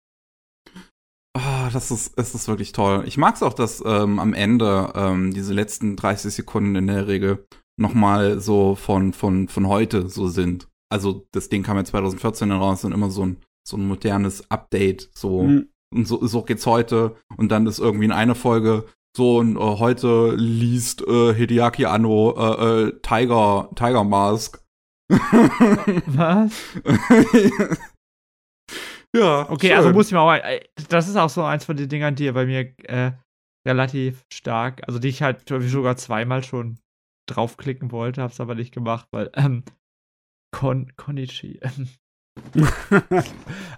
[1.38, 3.06] Ah, das ist, es ist wirklich toll.
[3.08, 7.45] Ich mag's auch, dass ähm, am Ende ähm, diese letzten 30 Sekunden in der Regel
[7.80, 10.68] noch mal so von, von, von heute so sind.
[10.91, 13.38] Also das Ding kam ja 2014 raus und immer so ein,
[13.68, 15.10] so ein modernes Update.
[15.14, 15.70] So, Mhm.
[15.94, 17.16] und so, so geht's heute.
[17.38, 18.86] Und dann ist irgendwie in einer Folge
[19.16, 24.60] so und äh, heute liest äh, Hideaki Anno äh, äh, Tiger, Tiger Mask.
[25.10, 26.52] Was?
[29.16, 29.50] ja.
[29.50, 29.78] Okay, schön.
[29.78, 30.38] also muss ich mal.
[30.40, 33.12] äh, Das ist auch so eins von den Dingern, die bei mir äh,
[33.68, 36.80] relativ stark, also die ich halt sogar zweimal schon
[37.35, 39.64] draufklicken wollte, hab's aber nicht gemacht, weil ähm,
[40.51, 41.60] Kon Konichi.
[41.61, 41.88] ähm,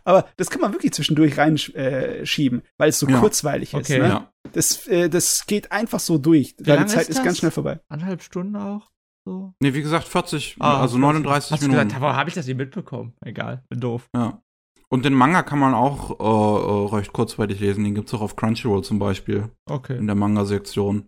[0.03, 3.19] Aber das kann man wirklich zwischendurch reinschieben, äh, schieben, weil es so Ja.
[3.19, 3.89] kurzweilig ist.
[3.91, 3.99] Okay.
[3.99, 4.07] Ne?
[4.07, 4.31] Ja.
[4.53, 6.55] Das, äh, das geht einfach so durch.
[6.57, 7.79] Deine lang Zeit ist ist, ganz schnell vorbei.
[7.89, 8.91] Anderthalb Stunden auch.
[9.27, 9.53] So.
[9.59, 11.87] Nee, wie gesagt, 40, Ah, also 39 Hast Minuten.
[11.87, 13.13] gesagt, warum habe ich das nicht mitbekommen?
[13.21, 14.07] Egal, bin doof.
[14.15, 14.41] Ja.
[14.87, 17.83] Und den Manga kann man auch äh, äh, recht kurzweilig lesen.
[17.83, 19.97] Den gibt's auch auf Crunchyroll zum Beispiel, Okay.
[19.97, 21.07] in der Manga-Sektion.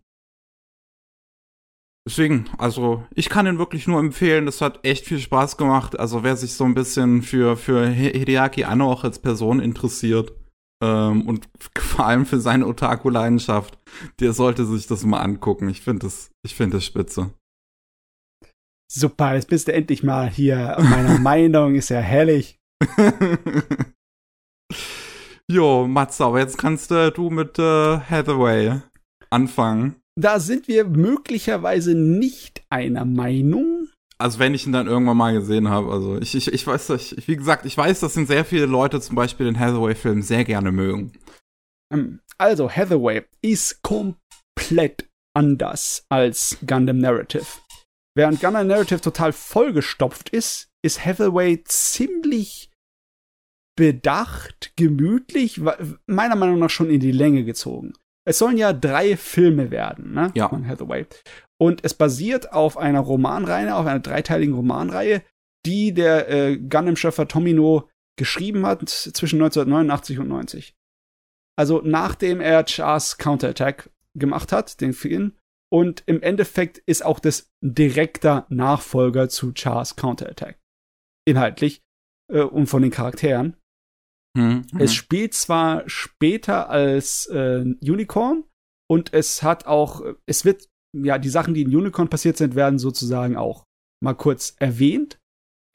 [2.07, 4.45] Deswegen, also ich kann den wirklich nur empfehlen.
[4.45, 5.99] Das hat echt viel Spaß gemacht.
[5.99, 10.31] Also wer sich so ein bisschen für für Hi- Hideaki Anno auch als Person interessiert
[10.81, 13.77] ähm, und vor allem für seine Otaku-Leidenschaft,
[14.21, 15.67] der sollte sich das mal angucken.
[15.67, 17.33] Ich finde das, ich finde das spitze.
[18.89, 22.57] Super, jetzt bist du endlich mal hier meiner Meinung, ist ja herrlich.
[25.51, 28.79] jo, Matze, aber jetzt kannst äh, du mit äh, Hathaway
[29.29, 29.97] anfangen.
[30.19, 33.87] Da sind wir möglicherweise nicht einer Meinung.
[34.17, 37.27] Also wenn ich ihn dann irgendwann mal gesehen habe, also ich, ich, ich weiß, ich,
[37.27, 40.71] wie gesagt, ich weiß, dass ihn sehr viele Leute zum Beispiel den Hathaway-Film sehr gerne
[40.71, 41.11] mögen.
[41.93, 47.45] Ähm, Also, Hathaway ist komplett anders als Gundam Narrative.
[48.15, 52.71] Während Gundam Narrative total vollgestopft ist, ist Hathaway ziemlich
[53.75, 55.61] bedacht, gemütlich,
[56.07, 57.93] meiner Meinung nach schon in die Länge gezogen.
[58.27, 60.31] Es sollen ja drei Filme werden, ne?
[60.35, 60.49] Ja.
[60.49, 61.05] Von Hathaway.
[61.57, 65.23] Und es basiert auf einer Romanreihe, auf einer dreiteiligen Romanreihe,
[65.65, 70.75] die der äh, Gundam-Schöpfer Tomino geschrieben hat zwischen 1989 und 90.
[71.57, 75.33] Also nachdem er Chars Counterattack gemacht hat, den Film.
[75.69, 80.59] Und im Endeffekt ist auch das direkter Nachfolger zu Chars Counterattack.
[81.25, 81.81] Inhaltlich
[82.31, 83.55] äh, und von den Charakteren.
[84.37, 88.43] Hm, es spielt zwar später als äh, Unicorn
[88.87, 92.77] und es hat auch, es wird, ja, die Sachen, die in Unicorn passiert sind, werden
[92.77, 93.63] sozusagen auch
[93.99, 95.17] mal kurz erwähnt.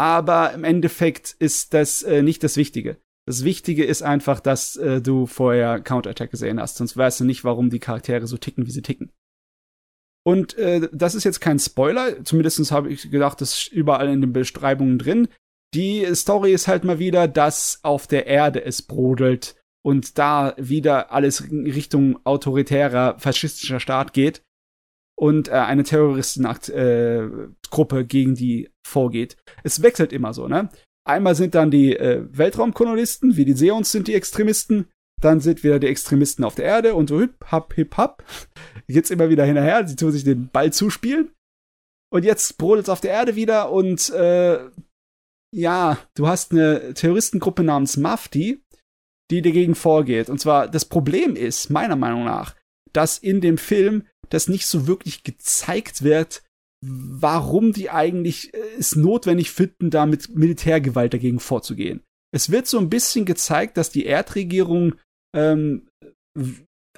[0.00, 2.98] Aber im Endeffekt ist das äh, nicht das Wichtige.
[3.26, 7.42] Das Wichtige ist einfach, dass äh, du vorher Counterattack gesehen hast, sonst weißt du nicht,
[7.42, 9.10] warum die Charaktere so ticken, wie sie ticken.
[10.24, 14.20] Und äh, das ist jetzt kein Spoiler, zumindest habe ich gedacht, das ist überall in
[14.20, 15.26] den Beschreibungen drin.
[15.74, 21.12] Die Story ist halt mal wieder, dass auf der Erde es brodelt und da wieder
[21.12, 24.42] alles in Richtung autoritärer, faschistischer Staat geht
[25.18, 29.36] und äh, eine Terroristengruppe äh, gegen die vorgeht.
[29.64, 30.68] Es wechselt immer so, ne?
[31.04, 34.88] Einmal sind dann die äh, Weltraumkolonisten, wie die Seons sind die Extremisten,
[35.20, 38.24] dann sind wieder die Extremisten auf der Erde und so hip, hap, hip, hap.
[38.88, 41.32] Geht's immer wieder hinterher, sie tun sich den Ball zuspielen.
[42.12, 44.58] Und jetzt brodelt es auf der Erde wieder und äh,
[45.54, 48.62] ja, du hast eine Terroristengruppe namens Mafti,
[49.30, 50.28] die dagegen vorgeht.
[50.28, 52.54] Und zwar, das Problem ist, meiner Meinung nach,
[52.92, 56.42] dass in dem Film das nicht so wirklich gezeigt wird,
[56.84, 62.02] warum die eigentlich äh, es notwendig finden, da mit Militärgewalt dagegen vorzugehen.
[62.34, 64.94] Es wird so ein bisschen gezeigt, dass die Erdregierung
[65.36, 65.88] ähm,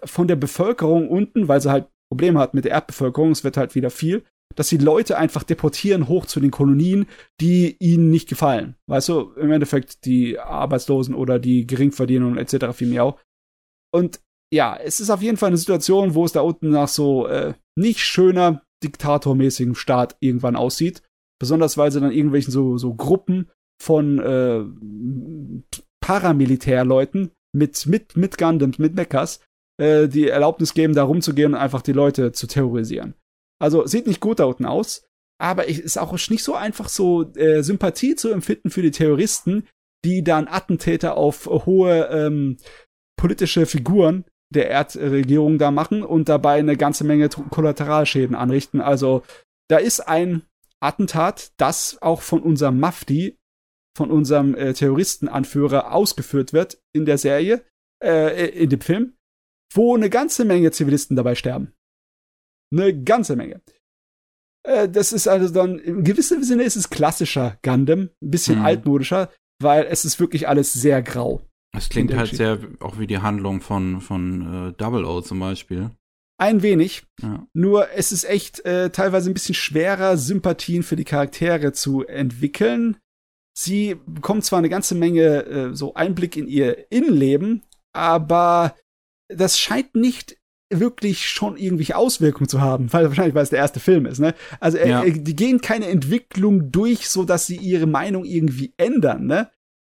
[0.05, 3.75] von der Bevölkerung unten, weil sie halt Probleme hat mit der Erdbevölkerung, es wird halt
[3.75, 4.25] wieder viel,
[4.55, 7.07] dass sie Leute einfach deportieren hoch zu den Kolonien,
[7.41, 8.77] die ihnen nicht gefallen.
[8.87, 12.77] Weißt du, im Endeffekt die Arbeitslosen oder die Geringverdiener und etc.
[12.77, 13.17] vielmehr.
[13.93, 14.21] Und
[14.53, 17.55] ja, es ist auf jeden Fall eine Situation, wo es da unten nach so äh,
[17.77, 21.03] nicht schöner diktatormäßigem Staat irgendwann aussieht.
[21.41, 23.51] Besonders weil sie dann irgendwelchen so, so Gruppen
[23.83, 24.65] von äh,
[26.01, 29.41] Paramilitärleuten mit, mit, mit Gundams, mit Mechas,
[29.81, 33.15] äh, die Erlaubnis geben, da rumzugehen und einfach die Leute zu terrorisieren.
[33.65, 35.07] Also sieht nicht gut da unten aus,
[35.41, 39.67] aber es ist auch nicht so einfach, so äh, Sympathie zu empfinden für die Terroristen,
[40.05, 42.59] die dann Attentäter auf hohe ähm,
[43.17, 48.83] politische Figuren der Erdregierung da machen und dabei eine ganze Menge Kollateralschäden anrichten.
[48.83, 49.23] Also
[49.71, 50.43] da ist ein
[50.79, 53.39] Attentat, das auch von unserem Mafti,
[53.97, 57.65] von unserem äh, Terroristenanführer ausgeführt wird in der Serie,
[58.05, 59.15] äh, in dem Film,
[59.73, 61.73] wo eine ganze Menge Zivilisten dabei sterben.
[62.73, 63.61] Eine ganze Menge.
[64.65, 68.65] Äh, das ist also dann, in gewissem Sinne ist es klassischer Gundam, ein bisschen mhm.
[68.65, 69.31] altmodischer,
[69.63, 71.43] weil es ist wirklich alles sehr grau.
[71.77, 75.91] Es klingt halt sehr auch wie die Handlung von, von äh, Double O zum Beispiel.
[76.39, 77.05] Ein wenig.
[77.23, 77.47] Ja.
[77.53, 82.97] Nur es ist echt äh, teilweise ein bisschen schwerer, Sympathien für die Charaktere zu entwickeln.
[83.57, 87.63] Sie bekommen zwar eine ganze Menge äh, so Einblick in ihr Innenleben,
[87.93, 88.75] aber
[89.29, 90.37] das scheint nicht
[90.71, 94.35] wirklich schon irgendwelche Auswirkungen zu haben, weil wahrscheinlich weil es der erste Film ist, ne?
[94.61, 95.05] Also äh, ja.
[95.05, 99.51] äh, die gehen keine Entwicklung durch, so dass sie ihre Meinung irgendwie ändern, ne?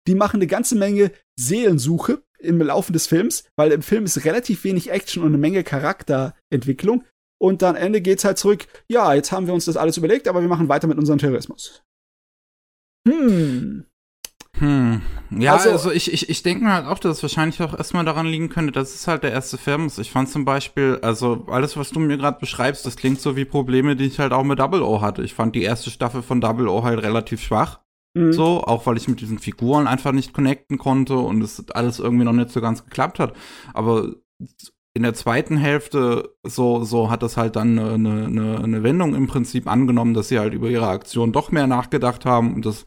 [0.08, 4.64] Die machen eine ganze Menge Seelensuche im Laufe des Films, weil im Film ist relativ
[4.64, 7.04] wenig Action und eine Menge Charakterentwicklung.
[7.40, 10.42] Und dann Ende geht's halt zurück, ja, jetzt haben wir uns das alles überlegt, aber
[10.42, 11.84] wir machen weiter mit unserem Terrorismus.
[13.08, 13.86] Hm.
[14.58, 15.02] Hm.
[15.32, 18.06] Ja, also, also ich, ich, ich denke mir halt auch, dass es wahrscheinlich auch erstmal
[18.06, 19.98] daran liegen könnte, dass es halt der erste Film ist.
[19.98, 23.46] Ich fand zum Beispiel, also alles, was du mir gerade beschreibst, das klingt so wie
[23.46, 25.24] Probleme, die ich halt auch mit Double O hatte.
[25.24, 27.80] Ich fand die erste Staffel von Double O halt relativ schwach.
[28.14, 28.34] Mhm.
[28.34, 32.26] So, auch weil ich mit diesen Figuren einfach nicht connecten konnte und es alles irgendwie
[32.26, 33.34] noch nicht so ganz geklappt hat.
[33.74, 34.16] Aber
[34.94, 39.28] in der zweiten Hälfte so, so hat das halt dann eine, eine, eine Wendung im
[39.28, 42.86] Prinzip angenommen, dass sie halt über ihre Aktion doch mehr nachgedacht haben und dass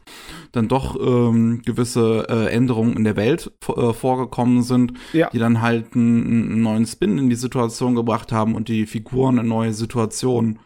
[0.51, 5.29] dann doch ähm, gewisse äh, Änderungen in der Welt äh, vorgekommen sind, ja.
[5.31, 9.39] die dann halt einen, einen neuen Spin in die Situation gebracht haben und die Figuren
[9.39, 10.59] in neue Situationen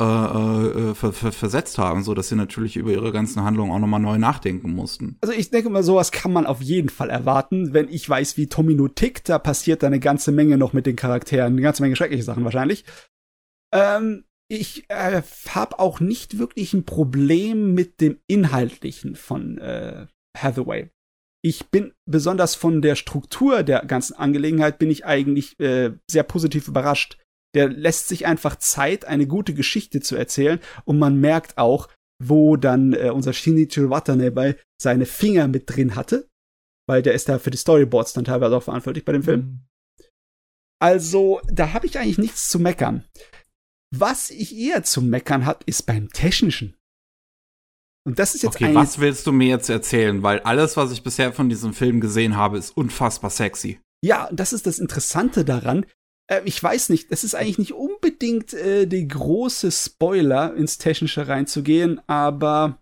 [0.00, 3.78] äh, äh, ver ver versetzt haben, so dass sie natürlich über ihre ganzen Handlungen auch
[3.78, 5.18] nochmal neu nachdenken mussten.
[5.20, 8.48] Also ich denke mal, sowas kann man auf jeden Fall erwarten, wenn ich weiß, wie
[8.48, 11.96] Tomino tickt, da passiert da eine ganze Menge noch mit den Charakteren, eine ganze Menge
[11.96, 12.84] schreckliche Sachen wahrscheinlich.
[13.74, 20.06] Ähm, ich äh, habe auch nicht wirklich ein Problem mit dem Inhaltlichen von äh,
[20.36, 20.90] Hathaway.
[21.44, 26.68] Ich bin besonders von der Struktur der ganzen Angelegenheit bin ich eigentlich äh, sehr positiv
[26.68, 27.18] überrascht
[27.54, 31.88] der lässt sich einfach Zeit, eine gute Geschichte zu erzählen und man merkt auch,
[32.22, 36.28] wo dann äh, unser Shinichiro Watanabe seine Finger mit drin hatte,
[36.88, 39.40] weil der ist da für die Storyboards dann teilweise auch verantwortlich bei dem Film.
[39.40, 39.60] Mhm.
[40.80, 43.04] Also, da habe ich eigentlich nichts zu meckern.
[43.94, 46.76] Was ich eher zu meckern hat, ist beim Technischen.
[48.04, 50.24] Und das ist jetzt okay, was willst du mir jetzt erzählen?
[50.24, 53.80] Weil alles, was ich bisher von diesem Film gesehen habe, ist unfassbar sexy.
[54.04, 55.86] Ja, das ist das Interessante daran.
[56.32, 61.28] Äh, ich weiß nicht, das ist eigentlich nicht unbedingt äh, die große Spoiler ins Technische
[61.28, 62.78] reinzugehen, aber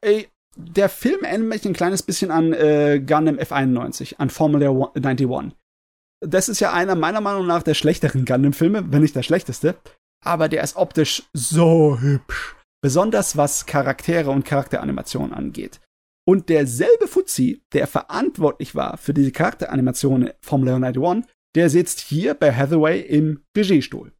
[0.00, 5.56] ey, der Film erinnert mich ein kleines bisschen an äh, Gundam F91, an Formula 91.
[6.24, 9.76] Das ist ja einer meiner Meinung nach der schlechteren Gundam-Filme, wenn nicht der schlechteste.
[10.24, 12.54] Aber der ist optisch so hübsch.
[12.80, 15.80] Besonders was Charaktere und Charakteranimationen angeht.
[16.24, 22.54] Und derselbe Fuzzi, der verantwortlich war für diese Charakteranimation Formula 91, der sitzt hier bei
[22.54, 24.12] Hathaway im Regiestuhl.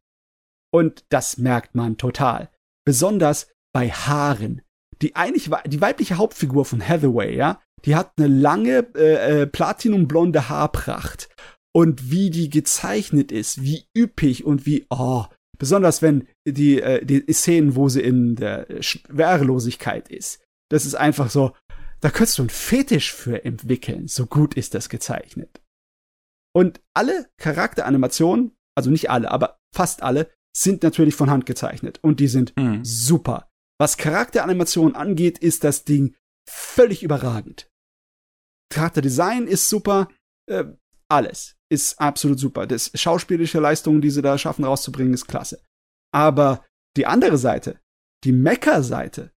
[0.71, 2.49] Und das merkt man total.
[2.85, 4.61] Besonders bei Haaren.
[5.01, 10.49] Die eigentlich die weibliche Hauptfigur von Hathaway, ja, die hat eine lange äh, äh, platinumblonde
[10.49, 11.29] Haarpracht
[11.73, 15.25] und wie die gezeichnet ist, wie üppig und wie oh,
[15.57, 20.41] besonders wenn die äh, die Szenen, wo sie in der Schwerelosigkeit ist.
[20.69, 21.53] Das ist einfach so,
[21.99, 25.62] da könntest du einen Fetisch für entwickeln, so gut ist das gezeichnet.
[26.55, 32.19] Und alle Charakteranimationen, also nicht alle, aber fast alle, sind natürlich von Hand gezeichnet und
[32.19, 32.85] die sind mhm.
[32.85, 33.49] super.
[33.79, 36.15] Was Charakteranimation angeht, ist das Ding
[36.47, 37.69] völlig überragend.
[38.71, 40.09] Charakterdesign ist super,
[40.49, 40.65] äh,
[41.09, 42.67] alles ist absolut super.
[42.67, 45.63] Das schauspielische Leistungen, die sie da schaffen rauszubringen, ist klasse.
[46.13, 46.65] Aber
[46.95, 47.79] die andere Seite,
[48.23, 49.31] die Mecha-Seite,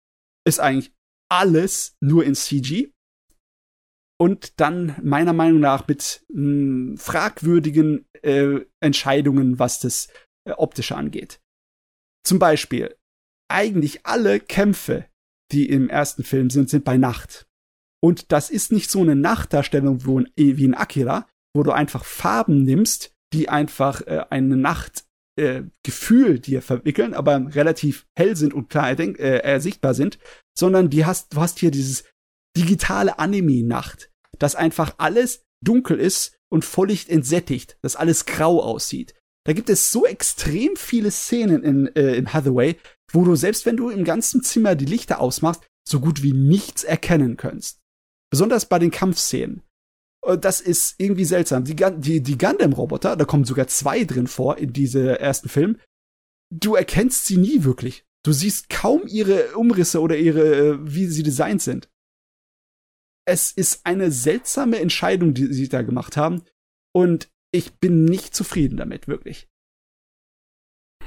[0.47, 0.93] ist eigentlich
[1.31, 2.93] alles nur in CG
[4.19, 10.09] und dann meiner Meinung nach mit mh, hm, fragwürdigen äh, Entscheidungen, was das
[10.47, 11.41] äh, Optische angeht.
[12.25, 12.97] Zum Beispiel,
[13.51, 15.07] eigentlich alle Kämpfe,
[15.53, 17.47] die im ersten Film sind, sind bei Nacht.
[18.03, 22.63] Und das ist nicht so eine Nachtdarstellung wo, wie in Akira, wo du einfach Farben
[22.63, 28.99] nimmst, die einfach äh, eine Nachtgefühl äh, dir verwickeln, aber relativ hell sind und klar
[28.99, 30.19] äh, ersichtbar sind,
[30.57, 32.05] sondern die hast, du hast hier dieses
[32.57, 39.15] digitale Anime-Nacht, dass einfach alles dunkel ist und Volllicht entsättigt, dass alles grau aussieht.
[39.47, 42.77] Da gibt es so extrem viele Szenen in, äh, in Hathaway,
[43.13, 46.85] wo du selbst wenn du im ganzen Zimmer die Lichter ausmachst, so gut wie nichts
[46.85, 47.81] erkennen kannst.
[48.31, 49.63] Besonders bei den Kampfszenen.
[50.41, 51.65] Das ist irgendwie seltsam.
[51.65, 55.79] Die, die, die Gundam-Roboter, da kommen sogar zwei drin vor in diese ersten Film.
[56.51, 58.07] Du erkennst sie nie wirklich.
[58.25, 61.91] Du siehst kaum ihre Umrisse oder ihre, äh, wie sie designt sind.
[63.27, 66.43] Es ist eine seltsame Entscheidung, die sie da gemacht haben.
[66.93, 69.49] Und ich bin nicht zufrieden damit, wirklich.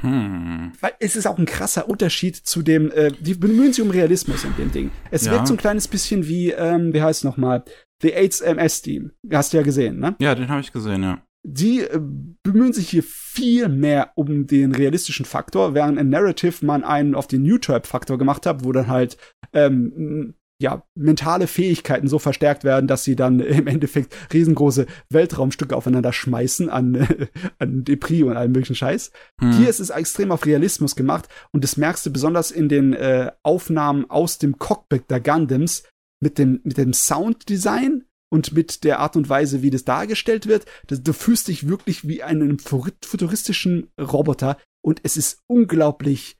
[0.01, 0.71] Hm.
[0.79, 4.43] Weil es ist auch ein krasser Unterschied zu dem, äh, die bemühen sich um Realismus
[4.43, 4.91] in dem Ding.
[5.11, 5.31] Es ja.
[5.31, 7.63] wirkt so ein kleines bisschen wie, ähm, wie heißt es nochmal,
[8.01, 9.11] The AIDS MS Team.
[9.31, 10.15] Hast du ja gesehen, ne?
[10.19, 11.23] Ja, den habe ich gesehen, ja.
[11.43, 11.99] Die äh,
[12.43, 17.27] bemühen sich hier viel mehr um den realistischen Faktor, während in Narrative man einen auf
[17.27, 19.17] den New-Type-Faktor gemacht hat, wo dann halt
[19.53, 26.13] ähm, ja, mentale Fähigkeiten so verstärkt werden, dass sie dann im Endeffekt riesengroße Weltraumstücke aufeinander
[26.13, 27.07] schmeißen an,
[27.59, 29.11] an Depris und allem möglichen Scheiß.
[29.39, 29.51] Hm.
[29.53, 33.31] Hier ist es extrem auf Realismus gemacht und das merkst du besonders in den äh,
[33.43, 35.83] Aufnahmen aus dem Cockpit der Gundams
[36.19, 40.65] mit dem, mit dem Sounddesign und mit der Art und Weise, wie das dargestellt wird.
[40.87, 46.36] Das, du fühlst dich wirklich wie einen futuristischen Roboter und es ist unglaublich,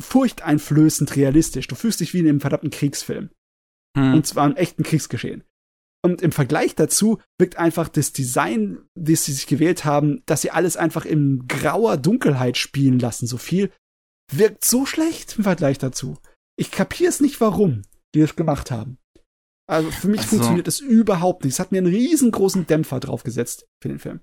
[0.00, 1.68] furchteinflößend realistisch.
[1.68, 3.30] Du fühlst dich wie in einem verdammten Kriegsfilm.
[3.96, 4.14] Hm.
[4.14, 5.44] Und zwar im echten Kriegsgeschehen.
[6.02, 10.50] Und im Vergleich dazu wirkt einfach das Design, das sie sich gewählt haben, dass sie
[10.50, 13.70] alles einfach in grauer Dunkelheit spielen lassen, so viel,
[14.32, 16.16] wirkt so schlecht im Vergleich dazu.
[16.56, 17.82] Ich kapier's nicht, warum
[18.14, 18.98] die das gemacht haben.
[19.68, 21.54] Also für mich also, funktioniert das überhaupt nicht.
[21.54, 24.20] Es hat mir einen riesengroßen Dämpfer draufgesetzt für den Film.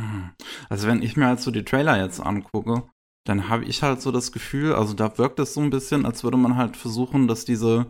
[0.00, 0.30] Hm.
[0.68, 2.90] Also wenn ich mir halt so die Trailer jetzt angucke,
[3.26, 6.24] dann habe ich halt so das Gefühl, also da wirkt es so ein bisschen, als
[6.24, 7.86] würde man halt versuchen, dass diese,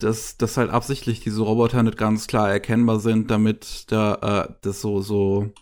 [0.00, 4.80] dass, dass halt absichtlich diese Roboter nicht ganz klar erkennbar sind, damit da äh, das
[4.80, 5.52] so, so,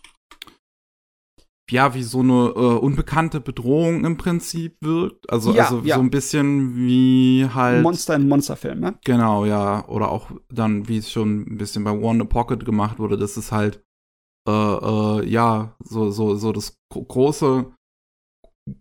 [1.69, 5.29] ja, wie so eine äh, unbekannte Bedrohung im Prinzip wirkt.
[5.29, 5.95] Also, ja, also ja.
[5.95, 7.83] so ein bisschen wie halt.
[7.83, 8.99] Monster in Monsterfilm, ne?
[9.05, 9.87] Genau, ja.
[9.87, 13.51] Oder auch dann, wie es schon ein bisschen bei Warner Pocket gemacht wurde, das ist
[13.51, 13.83] halt,
[14.47, 17.71] äh, äh, ja, so, so, so das große,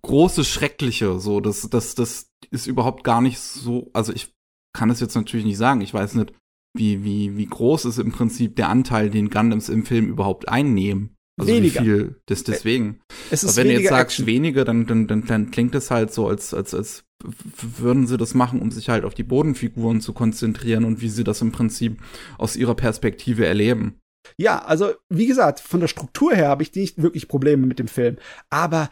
[0.03, 4.33] große Schreckliche, so, das, das, das ist überhaupt gar nicht so, also ich
[4.73, 6.33] kann es jetzt natürlich nicht sagen, ich weiß nicht,
[6.77, 11.17] wie, wie, wie groß ist im Prinzip der Anteil, den Gundams im Film überhaupt einnehmen.
[11.39, 11.81] Also weniger.
[11.81, 13.01] wie viel, das deswegen.
[13.31, 14.27] Es ist Aber wenn du jetzt sagst Action.
[14.27, 18.35] wenige, dann, dann, dann, dann klingt es halt so, als, als, als würden sie das
[18.35, 22.03] machen, um sich halt auf die Bodenfiguren zu konzentrieren und wie sie das im Prinzip
[22.39, 23.99] aus ihrer Perspektive erleben.
[24.37, 27.89] Ja, also wie gesagt, von der Struktur her habe ich nicht wirklich Probleme mit dem
[27.89, 28.17] Film.
[28.51, 28.91] Aber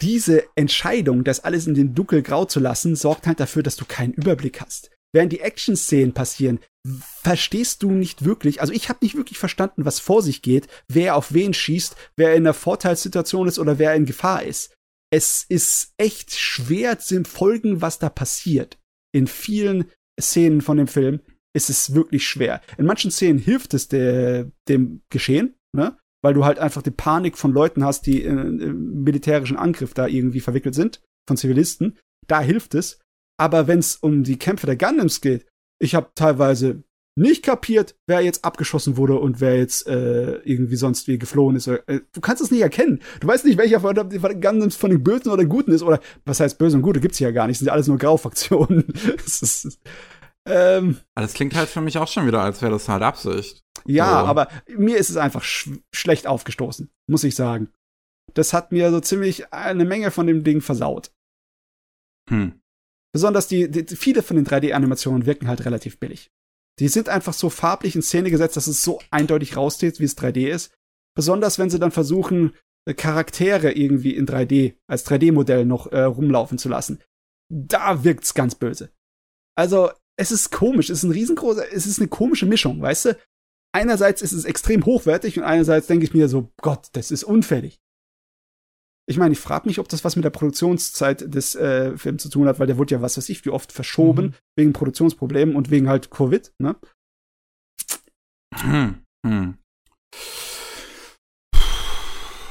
[0.00, 4.12] diese Entscheidung, das alles in den Dunkelgrau zu lassen, sorgt halt dafür, dass du keinen
[4.12, 4.90] Überblick hast.
[5.12, 6.60] Während die Action-Szenen passieren,
[7.22, 11.16] verstehst du nicht wirklich, also ich habe nicht wirklich verstanden, was vor sich geht, wer
[11.16, 14.74] auf wen schießt, wer in einer Vorteilssituation ist oder wer in Gefahr ist.
[15.10, 18.78] Es ist echt schwer zu folgen, was da passiert.
[19.12, 19.90] In vielen
[20.20, 21.20] Szenen von dem Film
[21.54, 22.60] ist es wirklich schwer.
[22.76, 25.96] In manchen Szenen hilft es der, dem Geschehen, ne?
[26.22, 30.06] Weil du halt einfach die Panik von Leuten hast, die in, in militärischen Angriff da
[30.06, 31.98] irgendwie verwickelt sind, von Zivilisten.
[32.26, 33.00] Da hilft es.
[33.38, 35.46] Aber wenn es um die Kämpfe der Gundams geht,
[35.78, 36.82] ich habe teilweise
[37.18, 41.66] nicht kapiert, wer jetzt abgeschossen wurde und wer jetzt äh, irgendwie sonst wie geflohen ist.
[41.66, 43.00] Äh, du kannst es nicht erkennen.
[43.20, 45.82] Du weißt nicht, welcher von den Gundams von den Bösen oder den Guten ist.
[45.82, 47.56] Oder was heißt Böse und Gute gibt's ja gar nicht.
[47.56, 48.84] Das sind ja alles nur Graufaktionen.
[49.26, 49.78] ist,
[50.46, 53.62] ähm, das klingt halt für mich auch schon wieder, als wäre das halt Absicht.
[53.88, 54.26] Ja, so.
[54.26, 57.72] aber mir ist es einfach sch schlecht aufgestoßen, muss ich sagen.
[58.34, 61.10] Das hat mir so ziemlich eine Menge von dem Ding versaut.
[62.28, 62.60] Hm.
[63.12, 66.30] Besonders die, die viele von den 3D-Animationen wirken halt relativ billig.
[66.78, 70.18] Die sind einfach so farblich in Szene gesetzt, dass es so eindeutig raussteht, wie es
[70.18, 70.74] 3D ist.
[71.16, 72.54] Besonders wenn sie dann versuchen,
[72.86, 77.00] äh, Charaktere irgendwie in 3D, als 3D-Modell noch äh, rumlaufen zu lassen.
[77.48, 78.90] Da wirkt's ganz böse.
[79.56, 83.18] Also, es ist komisch, es ist ein riesengroßer, es ist eine komische Mischung, weißt du?
[83.76, 87.78] Einerseits ist es extrem hochwertig und einerseits denke ich mir so, Gott, das ist unfällig.
[89.06, 92.30] Ich meine, ich frage mich, ob das was mit der Produktionszeit des äh, Films zu
[92.30, 94.34] tun hat, weil der wurde ja, was weiß ich, wie oft verschoben, mhm.
[94.56, 96.76] wegen Produktionsproblemen und wegen halt Covid, ne?
[98.54, 99.58] Hm, hm.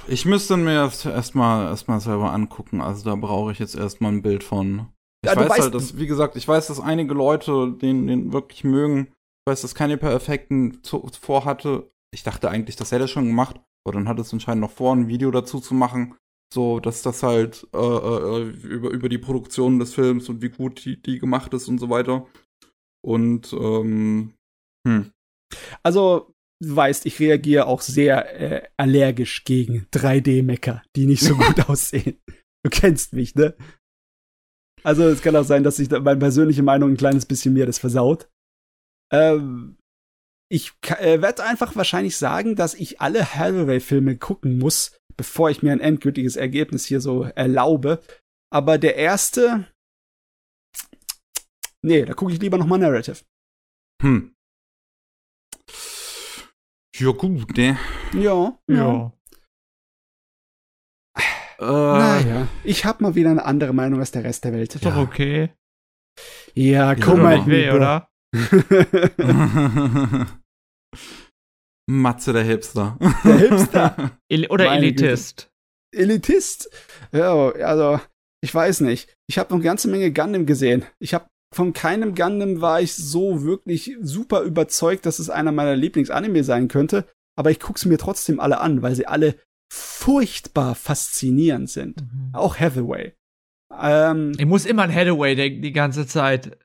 [0.07, 2.81] Ich müsste mir das erstmal erstmal selber angucken.
[2.81, 4.89] Also da brauche ich jetzt erstmal ein Bild von.
[5.23, 8.63] Ich ja, weiß halt, dass, wie gesagt, ich weiß, dass einige Leute den, den wirklich
[8.63, 9.07] mögen.
[9.47, 11.91] Weiß, dass keine Perfekten vorhatte.
[12.13, 13.59] Ich dachte eigentlich, das hätte er schon gemacht.
[13.85, 16.15] Aber dann hat es anscheinend noch vor, ein Video dazu zu machen.
[16.53, 20.85] So, dass das halt äh, äh, über, über die Produktion des Films und wie gut
[20.85, 22.27] die, die gemacht ist und so weiter.
[23.03, 24.33] Und, ähm,
[24.87, 25.11] hm.
[25.83, 31.59] Also, du weißt, ich reagiere auch sehr äh, allergisch gegen 3D-Mecker, die nicht so gut
[31.69, 32.19] aussehen.
[32.63, 33.55] Du kennst mich, ne?
[34.83, 37.79] Also, es kann auch sein, dass sich meine persönliche Meinung ein kleines bisschen mir das
[37.79, 38.29] versaut.
[39.11, 39.77] Ähm,
[40.51, 45.71] ich äh, werde einfach wahrscheinlich sagen, dass ich alle Hathaway-Filme gucken muss, bevor ich mir
[45.71, 48.01] ein endgültiges Ergebnis hier so erlaube.
[48.53, 49.67] Aber der erste.
[51.83, 53.23] Nee, da gucke ich lieber nochmal Narrative.
[54.01, 54.33] Hm.
[56.97, 57.77] Ja, gut, ne?
[58.13, 59.11] Ja, ja.
[61.57, 64.75] Äh, naja, ich hab mal wieder eine andere Meinung als der Rest der Welt.
[64.75, 65.53] Ist doch okay.
[66.53, 67.45] Ja, komm mal.
[67.47, 68.09] Weh, oder?
[71.87, 72.97] Matze der Hipster.
[73.23, 74.11] Der Hipster.
[74.49, 75.49] Oder Meine Elitist.
[75.91, 76.03] Güte.
[76.03, 76.69] Elitist?
[77.11, 77.99] Ja, also,
[78.41, 79.13] ich weiß nicht.
[79.27, 80.85] Ich habe noch eine ganze Menge Gundam gesehen.
[80.99, 85.75] Ich habe von keinem Gundam war ich so wirklich super überzeugt, dass es einer meiner
[85.75, 87.07] Lieblingsanime sein könnte.
[87.37, 89.35] Aber ich gucke sie mir trotzdem alle an, weil sie alle
[89.71, 92.01] furchtbar faszinierend sind.
[92.01, 92.29] Mhm.
[92.33, 93.13] Auch Hathaway.
[93.77, 96.57] Ähm, ich muss immer an Hathaway denken die ganze Zeit.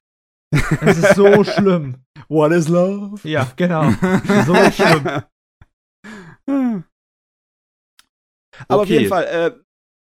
[0.50, 1.96] Das ist so schlimm.
[2.28, 3.26] What is love?
[3.28, 3.90] Ja, genau.
[4.46, 5.22] so schlimm.
[8.68, 8.82] Aber okay.
[8.82, 9.52] auf jeden Fall, äh,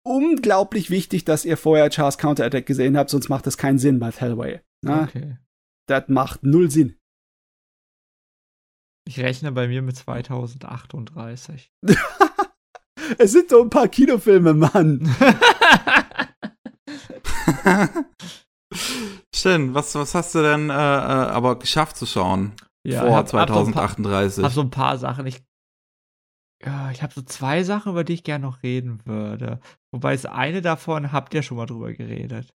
[0.05, 4.11] unglaublich wichtig, dass ihr vorher Charles Counterattack gesehen habt, sonst macht das keinen Sinn bei
[4.11, 4.61] Thelway.
[4.81, 5.07] Ne?
[5.07, 5.37] Okay.
[5.87, 6.97] Das macht null Sinn.
[9.05, 11.73] Ich rechne bei mir mit 2038.
[13.17, 15.13] es sind so ein paar Kinofilme, Mann.
[19.33, 19.73] Schön.
[19.73, 22.53] Was, was hast du denn äh, äh, aber geschafft zu schauen?
[22.85, 24.39] Ja, vor hab, 2038.
[24.39, 25.25] Ich habe so ein paar Sachen.
[25.25, 25.41] Ich,
[26.63, 29.59] ja, ich habe so zwei Sachen, über die ich gerne noch reden würde.
[29.91, 32.53] Wobei es eine davon habt ihr schon mal drüber geredet.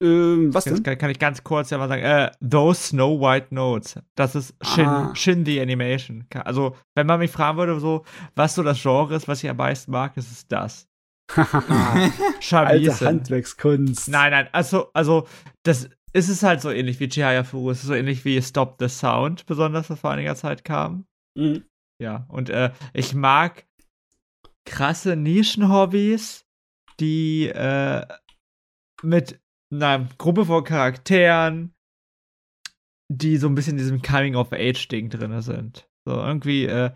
[0.00, 0.82] Ähm, was denn?
[0.82, 2.02] Kann, kann, ich ganz kurz ja mal sagen.
[2.02, 3.98] Äh, Those Snow White Notes.
[4.14, 5.14] Das ist Shin, ah.
[5.14, 6.26] Shin the Animation.
[6.44, 8.04] Also, wenn man mich fragen würde, so,
[8.36, 10.86] was so das Genre ist, was ich am meisten mag, ist es das.
[11.36, 12.10] Ah,
[12.52, 14.08] Alte Handwerkskunst.
[14.08, 15.26] Nein, nein, also, also,
[15.62, 17.70] das ist es halt so ähnlich wie Chihaya Furu.
[17.70, 21.06] Es ist so ähnlich wie Stop the Sound, besonders, was vor einiger Zeit kam.
[21.36, 21.64] Mhm.
[22.00, 23.66] Ja, und äh, ich mag
[24.64, 26.46] krasse Nischenhobbys,
[27.00, 28.06] die äh,
[29.02, 29.40] mit
[29.72, 31.74] einer Gruppe von Charakteren,
[33.10, 35.88] die so ein bisschen in diesem Coming-of-Age-Ding drin sind.
[36.06, 36.92] So, irgendwie äh,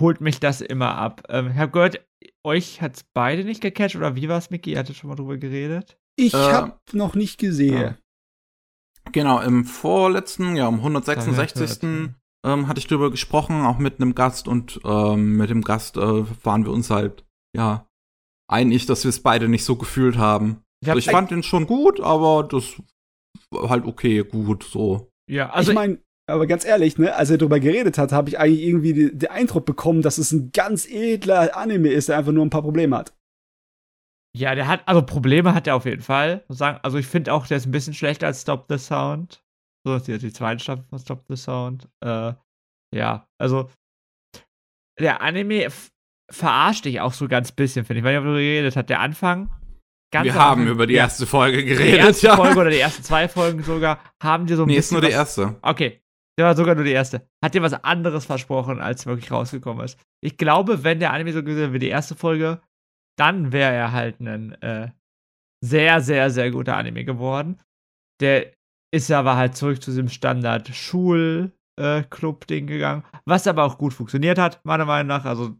[0.00, 1.22] holt mich das immer ab.
[1.28, 2.05] Ähm, ich habe gehört,
[2.46, 4.72] euch hat es beide nicht gecatcht, oder wie war es, Micky?
[4.72, 5.98] Ihr hattet schon mal drüber geredet?
[6.16, 7.80] Ich äh, habe noch nicht gesehen.
[7.80, 7.98] Ja.
[9.12, 12.10] Genau, im vorletzten, ja, um 166.
[12.44, 16.44] Ähm, hatte ich drüber gesprochen, auch mit einem Gast und ähm, mit dem Gast äh,
[16.44, 17.24] waren wir uns halt,
[17.56, 17.88] ja,
[18.48, 20.62] einig, dass wir es beide nicht so gefühlt haben.
[20.80, 22.80] Ich, hab, also ich fand den schon gut, aber das
[23.50, 25.10] war halt okay, gut, so.
[25.28, 25.98] Ja, also ich meine,
[26.28, 29.64] aber ganz ehrlich, ne, als er darüber geredet hat, habe ich eigentlich irgendwie den Eindruck
[29.64, 33.14] bekommen, dass es ein ganz edler Anime ist, der einfach nur ein paar Probleme hat.
[34.36, 36.44] Ja, der hat, also Probleme hat er auf jeden Fall.
[36.82, 39.42] Also ich finde auch, der ist ein bisschen schlechter als Stop the Sound.
[39.86, 41.88] So ist jetzt die zweite Staffel von Stop the Sound.
[42.04, 42.34] Äh,
[42.94, 43.70] ja, also
[44.98, 45.68] der Anime
[46.30, 48.90] verarscht dich auch so ganz bisschen, finde ich, weil darüber geredet hat.
[48.90, 49.50] Der Anfang.
[50.12, 51.94] Wir haben über die erste Folge geredet.
[51.94, 52.36] Die erste ja.
[52.36, 55.00] Folge oder die ersten zwei Folgen sogar haben dir so ein nee, bisschen.
[55.00, 55.56] Nee, ist nur die erste.
[55.62, 56.02] Okay.
[56.38, 57.26] Der war sogar nur die erste.
[57.42, 59.98] Hat dir was anderes versprochen, als wirklich rausgekommen ist.
[60.22, 62.60] Ich glaube, wenn der Anime so gesehen wie die erste Folge,
[63.18, 64.90] dann wäre er halt ein äh,
[65.64, 67.60] sehr, sehr, sehr guter Anime geworden.
[68.20, 68.52] Der
[68.94, 74.38] ist aber halt zurück zu diesem Standard Schul äh, gegangen, was aber auch gut funktioniert
[74.38, 75.24] hat, meiner Meinung nach.
[75.24, 75.56] Also,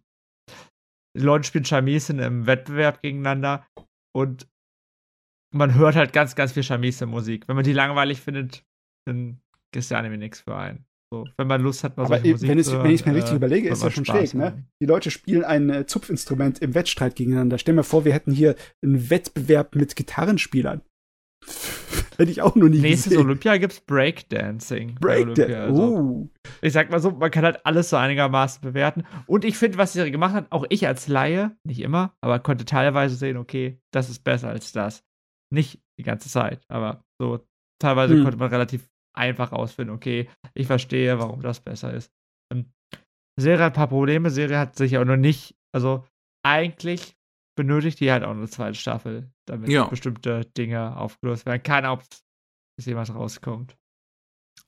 [1.16, 3.66] Leute spielen Chamisen im Wettbewerb gegeneinander
[4.14, 4.48] und
[5.54, 7.48] man hört halt ganz, ganz viel Chamisen-Musik.
[7.48, 8.64] Wenn man die langweilig findet,
[9.06, 9.40] dann
[9.76, 10.86] ist der Anime nichts für einen.
[11.12, 13.14] So, wenn man Lust hat, mal Aber Musik wenn, es, hören, wenn ich es mir
[13.14, 14.64] richtig äh, überlege, ist das schon Spaß schräg, ne?
[14.82, 17.58] Die Leute spielen ein äh, Zupfinstrument im Wettstreit gegeneinander.
[17.58, 20.82] Stell mir vor, wir hätten hier einen Wettbewerb mit Gitarrenspielern.
[22.16, 23.26] Hätte ich auch noch nie Nächstes gesehen.
[23.26, 24.94] Olympia gibt's Breakdancing.
[24.96, 25.54] Breakdancing.
[25.54, 26.28] Also, uh.
[26.62, 29.04] Ich sag mal so, man kann halt alles so einigermaßen bewerten.
[29.26, 32.64] Und ich finde, was Serie gemacht hat, auch ich als Laie, nicht immer, aber konnte
[32.64, 35.04] teilweise sehen, okay, das ist besser als das.
[35.52, 37.46] Nicht die ganze Zeit, aber so
[37.78, 38.22] teilweise hm.
[38.22, 42.12] konnte man relativ einfach ausfinden, okay, ich verstehe, warum das besser ist.
[42.52, 42.72] Ähm,
[43.38, 44.30] Serie hat ein paar Probleme.
[44.30, 46.05] Serie hat sich auch noch nicht, also
[46.44, 47.16] eigentlich
[47.56, 49.86] benötigt die halt auch eine zweite Staffel, damit ja.
[49.86, 51.62] bestimmte Dinge aufgelöst werden.
[51.62, 52.06] Keine Ahnung, ob
[52.78, 53.76] es jemals rauskommt.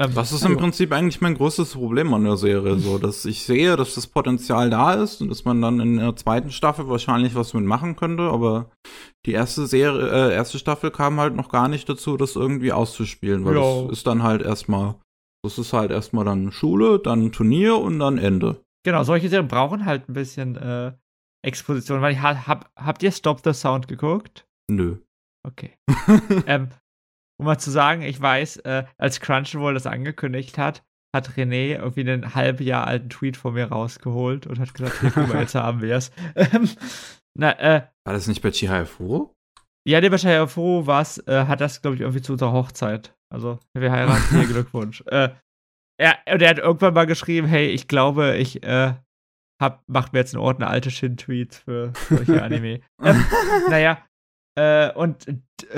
[0.00, 0.60] Ähm, das ist im also.
[0.60, 4.70] Prinzip eigentlich mein größtes Problem an der Serie, so, dass ich sehe, dass das Potenzial
[4.70, 8.70] da ist und dass man dann in der zweiten Staffel wahrscheinlich was mitmachen könnte, aber
[9.26, 13.44] die erste Serie, äh, erste Staffel kam halt noch gar nicht dazu, das irgendwie auszuspielen,
[13.44, 13.82] weil ja.
[13.82, 14.94] das ist dann halt erstmal,
[15.44, 18.60] das ist halt erstmal dann Schule, dann Turnier und dann Ende.
[18.84, 20.92] Genau, solche Serien brauchen halt ein bisschen äh,
[21.44, 24.46] Exposition, weil ich hab, habt ihr Stop the Sound geguckt?
[24.70, 24.96] Nö.
[25.46, 25.76] Okay.
[26.46, 26.68] ähm,
[27.38, 30.82] um mal zu sagen, ich weiß, äh, als Crunchyroll das angekündigt hat,
[31.14, 35.10] hat René irgendwie einen halb Jahr alten Tweet von mir rausgeholt und hat gesagt, hier,
[35.10, 36.10] guck mal, jetzt haben wir es.
[36.34, 36.68] Ähm,
[37.38, 39.34] na, äh, war das nicht bei Chihayafuro?
[39.86, 43.14] Ja, der bei Chihayafuro war es, äh, hat das, glaube ich, irgendwie zu unserer Hochzeit.
[43.32, 45.02] Also, wir heiraten, hier Glückwunsch.
[45.06, 45.30] Äh,
[45.98, 48.94] er, und er hat irgendwann mal geschrieben, hey, ich glaube, ich äh,
[49.60, 52.80] hab, macht mir jetzt einen Ordner alte Shin-Tweets für solche Anime.
[53.02, 53.24] ähm,
[53.68, 54.04] naja,
[54.58, 55.24] äh, und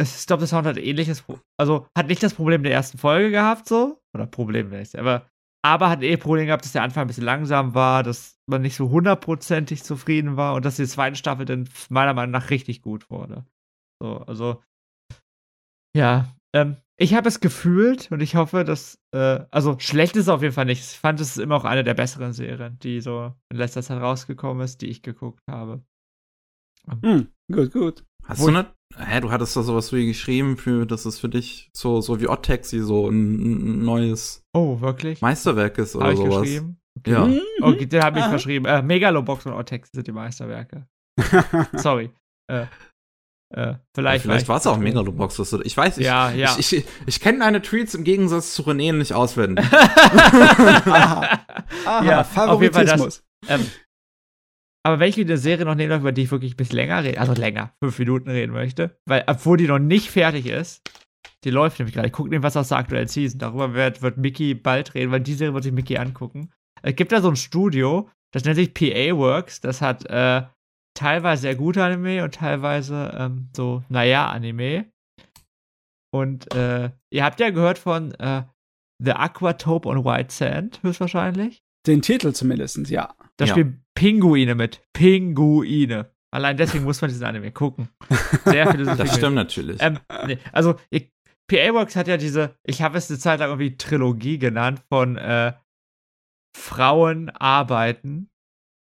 [0.05, 1.23] Stop the Sound hat ähnliches,
[1.59, 4.01] also hat nicht das Problem der ersten Folge gehabt, so.
[4.15, 5.29] Oder Problem nicht, aber,
[5.63, 8.77] aber hat eh Problem gehabt, dass der Anfang ein bisschen langsam war, dass man nicht
[8.77, 13.11] so hundertprozentig zufrieden war und dass die zweite Staffel dann meiner Meinung nach richtig gut
[13.11, 13.45] wurde.
[14.03, 14.63] So, also,
[15.95, 20.29] ja, ähm, ich habe es gefühlt und ich hoffe, dass, äh, also schlecht ist es
[20.29, 20.81] auf jeden Fall nicht.
[20.81, 24.01] Ich fand, es ist immer auch eine der besseren Serien, die so in letzter Zeit
[24.01, 25.83] rausgekommen ist, die ich geguckt habe.
[27.03, 28.05] Hm, gut, gut.
[28.25, 28.73] Hast Wo du nicht?
[28.97, 32.29] Hä, du hattest da sowas wie geschrieben, für, dass es für dich so, so wie
[32.29, 35.21] Odd Taxi so ein, ein neues oh, wirklich?
[35.21, 36.43] Meisterwerk ist oder hab ich sowas.
[36.43, 36.81] Geschrieben?
[36.99, 37.11] Okay.
[37.13, 37.25] Ja.
[37.25, 37.41] Mhm.
[37.63, 38.67] Okay, den habe ich verschrieben.
[38.67, 40.87] Äh, Megalobox und Taxi sind die Meisterwerke.
[41.75, 42.11] Sorry.
[42.51, 42.67] Äh,
[43.53, 45.39] äh, vielleicht vielleicht war es auch Megalobox.
[45.65, 46.57] Ich weiß, ich, ja, ja.
[46.59, 49.65] ich, ich, ich kenne deine Tweets im Gegensatz zu René nicht auswendig.
[49.73, 51.41] Aha.
[51.85, 53.25] Aha, ja, auf jeden Fall das.
[53.49, 53.67] Ähm,
[54.83, 57.21] aber wenn ich eine Serie noch nehme, über die ich wirklich ein bisschen länger rede,
[57.21, 60.83] also länger, fünf Minuten reden möchte, weil, obwohl die noch nicht fertig ist,
[61.45, 62.09] die läuft nämlich gerade.
[62.09, 63.39] Ich gucke was aus der aktuellen Season.
[63.39, 66.53] Darüber wird, wird Mickey bald reden, weil die Serie wird sich Mickey angucken.
[66.83, 69.61] Es gibt da so ein Studio, das nennt sich PA Works.
[69.61, 70.43] Das hat äh,
[70.95, 74.91] teilweise sehr gute Anime und teilweise ähm, so, naja, Anime.
[76.13, 78.43] Und äh, ihr habt ja gehört von äh,
[79.03, 81.63] The Aquatope on White Sand, höchstwahrscheinlich.
[81.87, 83.15] Den Titel zumindest, ja.
[83.37, 83.53] Da ja.
[83.53, 84.83] spielen Pinguine mit.
[84.93, 86.11] Pinguine.
[86.33, 87.89] Allein deswegen muss man diesen Anime gucken.
[88.45, 89.81] Sehr viele Das stimmt natürlich.
[89.81, 91.11] Ähm, nee, also, ich,
[91.49, 95.17] PA Works hat ja diese, ich habe es eine Zeit lang irgendwie Trilogie genannt von
[95.17, 95.53] äh,
[96.57, 98.31] Frauen arbeiten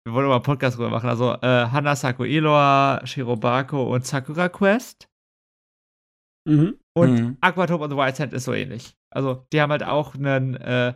[0.06, 1.10] wir wollen mal einen Podcast drüber machen.
[1.10, 5.10] Also äh, Hanasako Iloa, Shirobako und Sakura Quest.
[6.46, 6.78] Mhm.
[6.96, 7.38] Und mhm.
[7.40, 8.98] Aquatop und the White Sand ist so ähnlich.
[9.10, 10.94] Also, die haben halt auch einen, äh,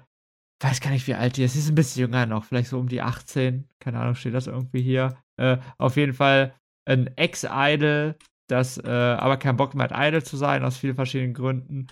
[0.61, 1.53] weiß gar nicht, wie alt die ist.
[1.53, 3.67] Sie ist ein bisschen jünger noch, vielleicht so um die 18.
[3.79, 5.17] Keine Ahnung, steht das irgendwie hier.
[5.39, 6.55] Äh, auf jeden Fall
[6.87, 8.15] ein Ex-Idol,
[8.49, 11.87] das äh, aber keinen Bock mehr hat, Idol zu sein, aus vielen verschiedenen Gründen.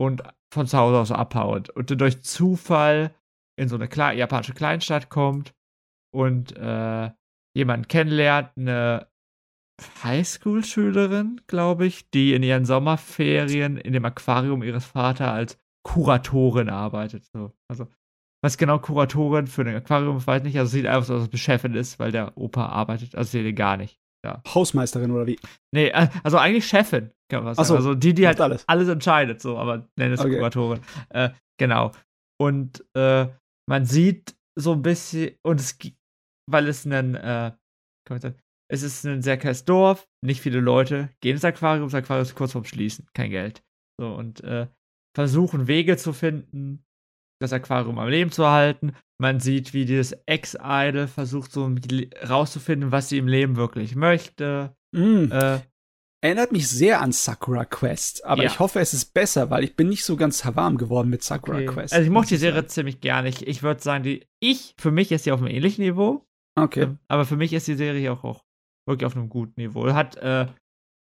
[0.00, 0.22] Und
[0.52, 1.70] von zu Hause aus abhaut.
[1.70, 3.14] Und durch Zufall
[3.56, 5.54] in so eine Kle japanische Kleinstadt kommt
[6.12, 7.10] und äh,
[7.54, 9.08] jemanden kennenlernt, eine
[10.02, 17.24] Highschool-Schülerin, glaube ich, die in ihren Sommerferien in dem Aquarium ihres Vaters als Kuratorin arbeitet.
[17.32, 17.52] So.
[17.68, 17.86] Also,
[18.42, 20.58] was genau Kuratorin für ein Aquarium, weiß nicht.
[20.58, 23.14] Also, sieht einfach so, dass es beschäftigt ist, weil der Opa arbeitet.
[23.14, 23.98] Also, seht ihr gar nicht.
[24.24, 24.42] ja.
[24.54, 25.38] Hausmeisterin oder wie?
[25.74, 27.66] Nee, äh, also eigentlich Chefin, kann man sagen.
[27.66, 28.64] So, also die, die halt alles.
[28.68, 28.88] alles.
[28.88, 30.36] entscheidet, so, aber nenne es Okay.
[30.36, 30.80] Kuratorin.
[31.10, 31.92] Äh, genau.
[32.40, 33.28] Und äh,
[33.68, 35.78] man sieht so ein bisschen, und es
[36.50, 37.52] weil es ein, äh,
[38.04, 38.38] kann man sagen,
[38.70, 42.34] es ist ein sehr kleines Dorf, nicht viele Leute gehen ins Aquarium, das Aquarium ist
[42.34, 43.62] kurz vorm Schließen, kein Geld.
[44.00, 44.68] So, und äh,
[45.14, 46.84] versuchen Wege zu finden,
[47.40, 48.92] das Aquarium am Leben zu erhalten.
[49.20, 51.74] Man sieht, wie dieses Ex-Idol versucht, so
[52.28, 54.74] rauszufinden, was sie im Leben wirklich möchte.
[54.92, 55.30] Mm.
[55.30, 55.60] Äh,
[56.22, 58.50] Erinnert mich sehr an Sakura Quest, aber Ja.
[58.50, 61.56] ich hoffe, es ist besser, weil ich bin nicht so ganz warm geworden mit Sakura
[61.56, 61.66] Okay.
[61.66, 61.94] Quest.
[61.94, 63.30] Also ich mochte die Serie ziemlich gerne.
[63.30, 66.26] Ich, ich würde sagen, die ich, für mich ist sie auf einem ähnlichen Niveau.
[66.58, 66.82] Okay.
[66.82, 68.44] Ähm, Aber für mich ist die Serie auch, auch
[68.86, 69.90] wirklich auf einem guten Niveau.
[69.94, 70.46] Hat äh,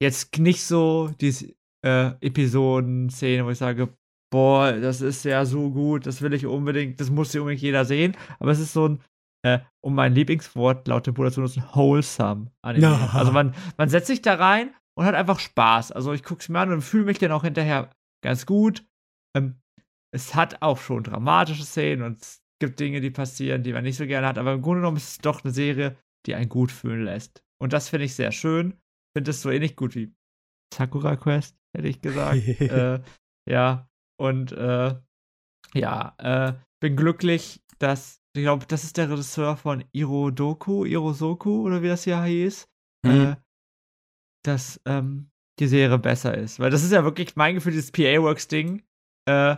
[0.00, 1.54] jetzt nicht so diese
[1.84, 3.88] äh, Episoden-Szene, wo ich sage,
[4.30, 7.84] boah, das ist ja so gut, das will ich unbedingt, das muss ja unbedingt jeder
[7.84, 8.16] sehen.
[8.38, 9.00] Aber es ist so ein,
[9.42, 12.86] äh, um mein Lieblingswort laut dem Bruder zu nutzen, wholesome Anime.
[12.86, 13.10] Ja.
[13.12, 15.92] Also man, man setzt sich da rein und hat einfach Spaß.
[15.92, 17.90] Also ich gucke es mir an und fühle mich dann auch hinterher
[18.22, 18.84] ganz gut.
[19.36, 19.60] Ähm,
[20.12, 23.96] es hat auch schon dramatische Szenen und es gibt Dinge, die passieren, die man nicht
[23.96, 25.96] so gerne hat, aber im Grunde genommen ist es doch eine Serie,
[26.26, 27.42] die einen gut fühlen lässt.
[27.58, 28.74] Und das finde ich sehr schön.
[29.16, 30.12] Finde es so ähnlich gut wie
[30.74, 32.36] Sakura Quest, hätte ich gesagt.
[32.60, 33.00] äh,
[33.48, 33.89] ja,
[34.20, 34.94] und äh,
[35.74, 41.82] ja, äh, bin glücklich, dass, ich glaube, das ist der Regisseur von Irodoku, Irosoku oder
[41.82, 42.68] wie das hier hieß,
[43.04, 43.10] Mhm.
[43.10, 43.36] äh,
[44.44, 46.60] dass ähm, die Serie besser ist.
[46.60, 48.82] Weil das ist ja wirklich mein Gefühl, dieses PA-Works-Ding.
[49.26, 49.56] Äh,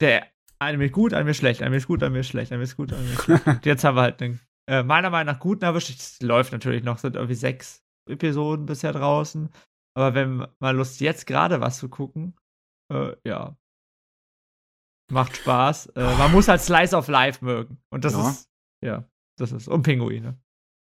[0.00, 0.26] der
[0.58, 2.92] Anime ist gut, Anime ist schlecht, Anime ist gut, Anime ist schlecht, Anime ist gut,
[2.92, 3.44] Anime ist schlecht.
[3.66, 4.40] Jetzt haben wir halt einen,
[4.70, 5.90] äh, meiner Meinung nach guten erwischt.
[5.90, 9.50] Es läuft natürlich noch, sind irgendwie sechs Episoden bisher draußen.
[9.94, 12.34] Aber wenn man Lust jetzt gerade was zu gucken,
[12.92, 13.56] äh, ja.
[15.10, 15.86] Macht Spaß.
[15.96, 17.78] Äh, man muss halt Slice of Life mögen.
[17.90, 18.30] Und das Ja.
[18.30, 18.48] ist,
[18.84, 19.04] ja,
[19.38, 19.68] das ist.
[19.68, 20.38] Und Pinguine.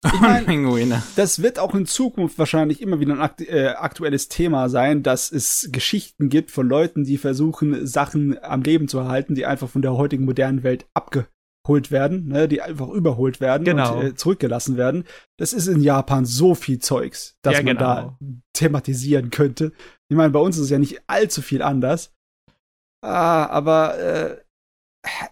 [0.04, 1.02] Ich mein- Pinguine.
[1.16, 5.32] Das wird auch in Zukunft wahrscheinlich immer wieder ein akt äh, aktuelles Thema sein, dass
[5.32, 9.82] es Geschichten gibt von Leuten, die versuchen, Sachen am Leben zu erhalten, die einfach von
[9.82, 13.98] der heutigen modernen Welt abgeholt werden, ne, die einfach überholt werden Genau.
[13.98, 15.02] und äh, zurückgelassen werden.
[15.36, 17.80] Das ist in Japan so viel Zeugs, dass Ja, man genau.
[17.80, 18.18] da
[18.58, 19.72] thematisieren könnte.
[20.10, 22.12] Ich meine, bei uns ist es ja nicht allzu viel anders.
[23.04, 24.40] Ah, aber äh,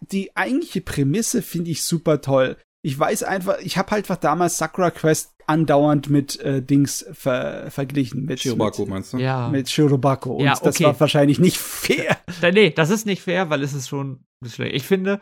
[0.00, 2.56] die eigentliche Prämisse finde ich super toll.
[2.84, 7.70] Ich weiß einfach, ich habe halt einfach damals Sakura Quest andauernd mit äh, Dings ver
[7.70, 8.24] verglichen.
[8.26, 9.18] Mit, Shirobako, mit, meinst du?
[9.18, 9.48] Ja.
[9.48, 10.36] mit Shirobako.
[10.36, 10.84] Und Ja, das okay.
[10.84, 12.16] war wahrscheinlich nicht fair.
[12.40, 14.76] Da- Nee, das ist nicht fair, weil es ist schon ein bisschen schlecht.
[14.76, 15.20] Ich finde,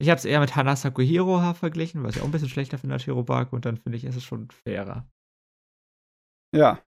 [0.00, 2.94] ich habe es eher mit Hana Sakuhiro verglichen, was ich auch ein bisschen schlechter finde
[2.94, 5.06] als Hirobako und dann finde ich, ist es schon fairer.
[6.52, 6.80] Ja.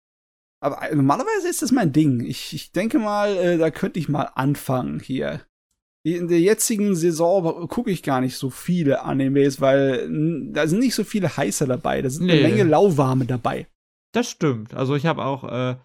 [0.59, 2.21] Aber äh, normalerweise ist das mein Ding.
[2.25, 5.41] Ich, ich denke mal, äh, da könnte ich mal anfangen hier.
[6.03, 10.07] In der jetzigen Saison gucke ich gar nicht so viele Animes, weil
[10.53, 12.01] da sind nicht so viele heiße dabei.
[12.01, 12.43] Da sind Nee.
[12.43, 13.67] eine Menge lauwarme dabei.
[14.13, 14.73] Das stimmt.
[14.73, 15.75] Also ich habe auch äh,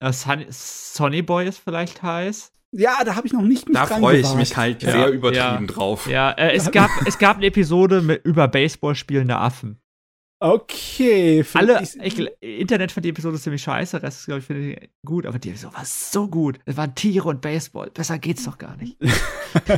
[0.00, 2.52] äh, Sunny, Sonny Boy ist vielleicht heiß.
[2.74, 5.66] Ja, da habe ich noch nicht mich Da freue ich mich halt Ja, sehr übertrieben
[5.66, 5.72] ja.
[5.72, 6.06] drauf.
[6.06, 9.78] Ja, äh, es gab es gab eine Episode mit, über Baseball spielende Affen.
[10.42, 11.44] Okay.
[11.54, 15.38] Alle, ich, Internet fand die Episode ziemlich scheiße, Rest glaube ich finde ich gut, aber
[15.38, 16.58] die Episode war so gut.
[16.64, 17.90] Es waren Tiere und Baseball.
[17.90, 18.96] Besser geht's doch gar nicht.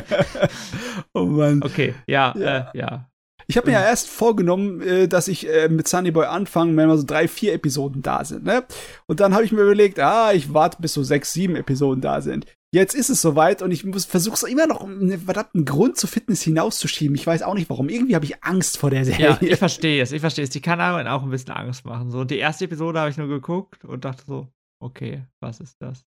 [1.13, 1.61] oh Mann.
[1.61, 2.71] Okay, ja, Ja.
[2.73, 3.09] Äh, ja.
[3.45, 6.87] Ich habe mir ja erst vorgenommen, äh, dass ich äh, mit Sunny Boy anfange, wenn
[6.87, 8.63] mal so drei, vier Episoden da sind, ne?
[9.05, 12.21] Und dann habe ich mir überlegt, ah, ich warte bis so sechs, sieben Episoden da
[12.21, 12.47] sind.
[12.75, 17.15] Jetzt ist es soweit und ich versuche immer noch einen verdammten Grund zu Fitness hinauszuschieben.
[17.15, 17.87] Ich weiß auch nicht warum.
[17.87, 19.29] Irgendwie habe ich Angst vor der Serie.
[19.29, 20.49] Ja, ich verstehe es, ich verstehe es.
[20.49, 22.11] Die kann einem auch ein bisschen Angst machen.
[22.11, 24.49] So, und die erste Episode habe ich nur geguckt und dachte so,
[24.81, 26.03] okay, was ist das?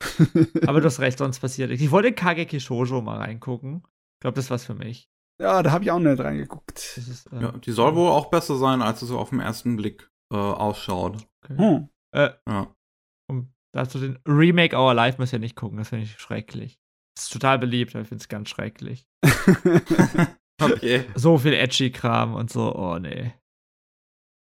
[0.68, 1.84] Aber du hast recht, sonst passiert nichts.
[1.84, 3.82] Ich wollte Kageki Shoujo mal reingucken.
[3.84, 5.08] Ich glaube, das was für mich.
[5.40, 6.92] ja, da habe ich auch nicht reingeguckt.
[6.96, 9.40] Das ist, äh, Ja, die soll wohl auch besser sein, als es so auf den
[9.40, 11.16] ersten Blick äh, ausschaut.
[11.42, 11.58] okay.
[11.58, 11.88] Hm.
[12.12, 12.72] Äh, Ja.
[13.72, 16.78] Dazu den Remake Our Life müsst ihr nicht gucken, das finde ich schrecklich.
[17.16, 19.06] Das ist total beliebt, aber ich finde es ganz schrecklich.
[20.60, 21.04] Okay.
[21.16, 23.32] So viel Edgy-Kram und so, oh nee.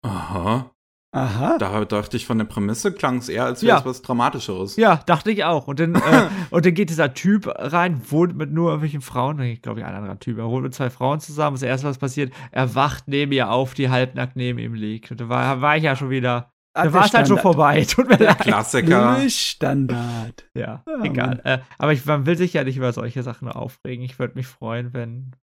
[0.06, 0.72] Aha.
[1.16, 1.58] Aha.
[1.58, 3.70] Da dachte ich von der Prämisse klang es eher, als Ja.
[3.70, 4.76] wäre es was Dramatischeres.
[4.76, 5.68] Ja, dachte ich auch.
[5.68, 9.62] Und dann, äh, und dann geht dieser Typ rein, wohnt mit nur irgendwelchen Frauen, ich
[9.62, 11.56] glaube, ein anderer Typ, er wohnt mit zwei Frauen zusammen.
[11.56, 15.10] Das erste, was passiert, er wacht neben ihr auf, die halbnackt neben ihm liegt.
[15.12, 17.84] Und da war, war ich ja schon wieder, da war es halt schon vorbei.
[17.90, 18.40] Tut mir leid.
[18.40, 19.30] Klassiker.
[19.30, 20.50] Standard.
[20.56, 21.42] Ja, Ja, egal.
[21.44, 24.04] Äh, aber ich, man will sich ja nicht über solche Sachen aufregen.
[24.06, 25.36] Ich würde mich freuen, wenn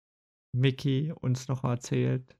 [0.54, 2.36] Mickey uns noch mal erzählt,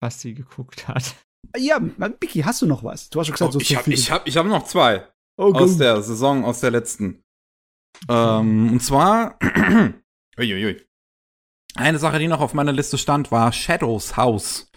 [0.00, 1.14] was sie geguckt hat.
[1.56, 3.10] Ja, Biki, hast du noch was?
[3.10, 3.94] Du hast schon gesagt, so Oh, ich zu habe viel.
[3.94, 5.06] ich hab, ich hab noch zwei
[5.36, 5.80] oh, aus gut.
[5.80, 7.22] der Saison, aus der letzten.
[8.08, 9.38] Ähm, und zwar,
[10.38, 10.84] uiuiui.
[11.74, 14.70] Eine Sache, die noch auf meiner Liste stand, war Shadows House.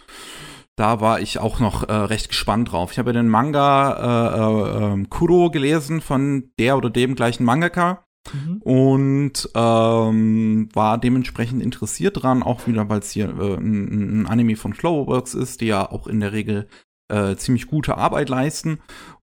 [0.76, 2.92] Da war ich auch noch äh, recht gespannt drauf.
[2.92, 8.04] Ich habe den Manga äh, äh, Kuro gelesen von der oder dem gleichen Mangaka.
[8.32, 8.58] Mhm.
[8.62, 14.54] Und ähm, war dementsprechend interessiert dran, auch wieder, weil es hier äh, ein, ein, Anime
[14.56, 16.68] von Flowerworks ist, die ja auch in der Regel
[17.08, 18.78] äh, ziemlich gute Arbeit leisten.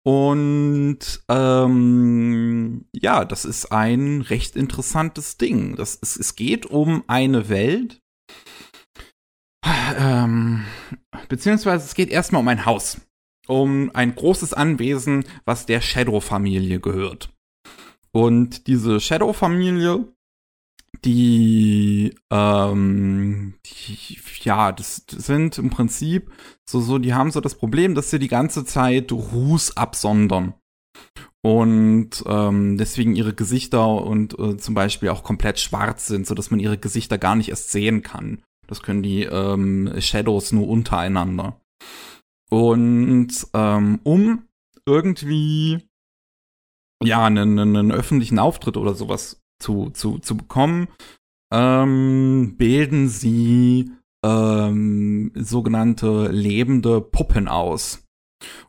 [0.03, 5.77] Und ähm, ja, das ist ein recht interessantes Ding.
[5.77, 8.03] Das ist, es geht um eine Welt,
[9.99, 10.65] ähm,
[11.29, 13.01] beziehungsweise es geht erstmal um ein Haus.
[13.49, 17.33] Um ein großes Anwesen, was der Shadow-Familie gehört.
[18.13, 20.07] Und diese Shadow-Familie,
[21.05, 26.31] die, ähm, die, ja, das, sind im Prinzip
[26.69, 30.55] so, so, die haben so das Problem, dass sie die ganze Zeit Ruß absondern.
[31.43, 36.51] Und ähm, deswegen ihre Gesichter und äh, zum Beispiel auch komplett schwarz sind, so dass
[36.51, 38.43] man ihre Gesichter gar nicht erst sehen kann.
[38.67, 41.61] Das können die ähm, Shadows nur untereinander.
[42.51, 44.47] Und ähm, um
[44.87, 45.89] irgendwie
[47.03, 50.89] ja einen, einen öffentlichen Auftritt oder sowas zu, zu, zu bekommen,
[51.53, 53.91] ähm, bilden sie
[54.25, 58.05] ähm, sogenannte lebende Puppen aus.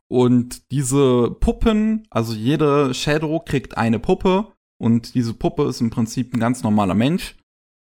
[0.09, 6.33] Und diese Puppen, also jede Shadow kriegt eine Puppe und diese Puppe ist im Prinzip
[6.33, 7.35] ein ganz normaler Mensch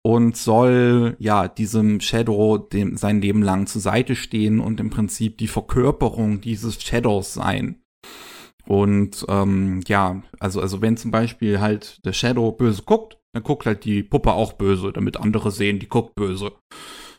[0.05, 5.39] und soll ja diesem Shadow dem, sein Leben lang zur Seite stehen und im Prinzip
[5.39, 7.81] die Verkörperung dieses Shadows sein.
[8.67, 13.65] Und ähm, ja, also, also wenn zum Beispiel halt der Shadow böse guckt, dann guckt
[13.65, 16.51] halt die Puppe auch böse, damit andere sehen, die guckt böse.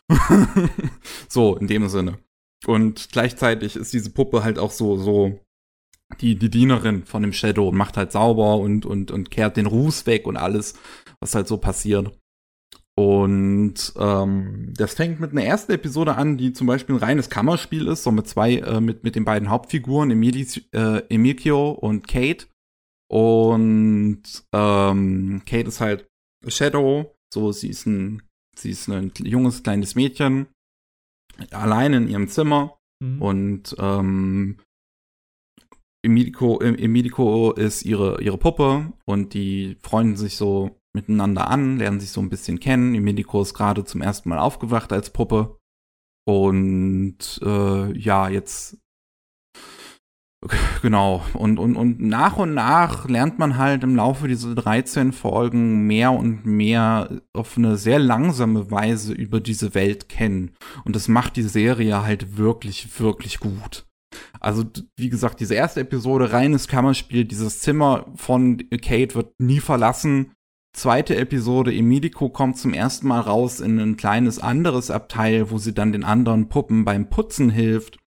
[1.27, 2.19] so, in dem Sinne.
[2.65, 5.37] Und gleichzeitig ist diese Puppe halt auch so, so
[6.21, 9.65] die, die Dienerin von dem Shadow und macht halt sauber und, und, und kehrt den
[9.65, 10.75] Ruß weg und alles,
[11.19, 12.17] was halt so passiert.
[12.97, 17.87] Und ähm, das fängt mit einer ersten Episode an, die zum Beispiel ein reines Kammerspiel
[17.87, 22.47] ist, so mit zwei, äh, mit, mit den beiden Hauptfiguren, Emili äh, Emilio und Kate.
[23.07, 26.07] Und ähm, Kate ist halt
[26.47, 28.23] Shadow, so sie ist ein,
[28.57, 30.47] sie ist ein junges kleines Mädchen,
[31.51, 32.79] allein in ihrem Zimmer.
[32.99, 33.21] Mhm.
[33.21, 34.57] Und ähm,
[36.03, 42.11] Emilico, Emilico ist ihre, ihre Puppe und die freunden sich so miteinander an, lernen sich
[42.11, 42.95] so ein bisschen kennen.
[42.95, 45.57] Emilico ist gerade zum ersten Mal aufgewacht als Puppe.
[46.25, 48.77] Und äh, ja, jetzt
[50.81, 51.23] Genau.
[51.33, 56.11] Und, und, und nach und nach lernt man halt im Laufe dieser 13 Folgen mehr
[56.11, 60.51] und mehr auf eine sehr langsame Weise über diese Welt kennen.
[60.85, 63.85] Und das macht die Serie halt wirklich, wirklich gut.
[64.39, 64.63] Also,
[64.97, 70.31] wie gesagt, diese erste Episode, reines Kammerspiel, dieses Zimmer von Kate wird nie verlassen
[70.77, 75.73] zweite Episode, Emilico kommt zum ersten Mal raus in ein kleines anderes Abteil, wo sie
[75.73, 77.97] dann den anderen Puppen beim Putzen hilft.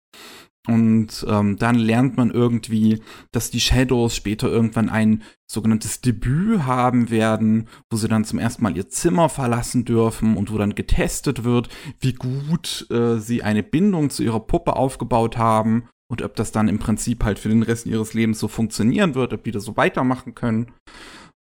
[0.69, 3.01] Und ähm, dann lernt man irgendwie,
[3.33, 8.63] dass die Shadows später irgendwann ein sogenanntes Debüt haben werden, wo sie dann zum ersten
[8.63, 13.63] Mal ihr Zimmer verlassen dürfen und wo dann getestet wird, wie gut äh, sie eine
[13.63, 17.63] Bindung zu ihrer Puppe aufgebaut haben und ob das dann im Prinzip halt für den
[17.63, 20.73] Rest ihres Lebens so funktionieren wird, ob die das so weitermachen können.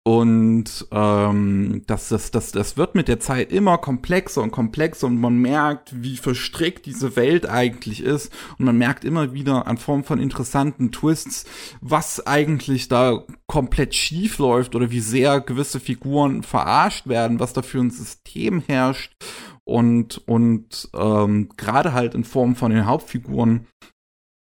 [0.07, 5.19] Und ähm, das, das, das, das wird mit der Zeit immer komplexer und komplexer und
[5.19, 8.31] man merkt, wie verstrickt diese Welt eigentlich ist.
[8.59, 11.47] Und man merkt immer wieder an Form von interessanten Twists,
[11.81, 17.63] was eigentlich da komplett schief läuft oder wie sehr gewisse Figuren verarscht werden, was da
[17.63, 19.17] für ein System herrscht.
[19.65, 23.69] Und, und ähm, gerade halt in Form von den Hauptfiguren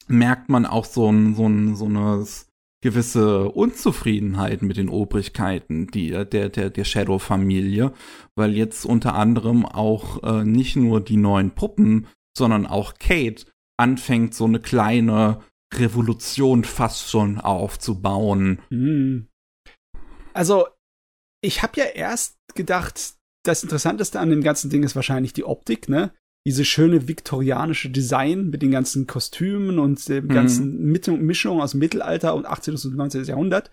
[0.08, 2.24] merkt man auch so ein, so ein, so eine
[2.82, 7.94] gewisse Unzufriedenheit mit den Obrigkeiten die, der, der, der Shadow-Familie,
[8.36, 13.46] weil jetzt unter anderem auch äh, nicht nur die neuen Puppen, sondern auch Kate
[13.78, 15.42] anfängt, so eine kleine
[15.74, 18.60] Revolution fast schon aufzubauen.
[18.70, 19.28] Hm.
[20.34, 20.68] Also,
[21.42, 25.90] ich habe ja erst gedacht, das Interessanteste an dem ganzen Ding ist wahrscheinlich die Optik,
[25.90, 26.14] ne?
[26.46, 30.30] Diese schöne viktorianische Design mit den ganzen Kostümen und der mhm.
[30.30, 32.76] ganzen Mischung aus Mittelalter und 18.
[32.76, 33.26] und 19.
[33.26, 33.72] Jahrhundert.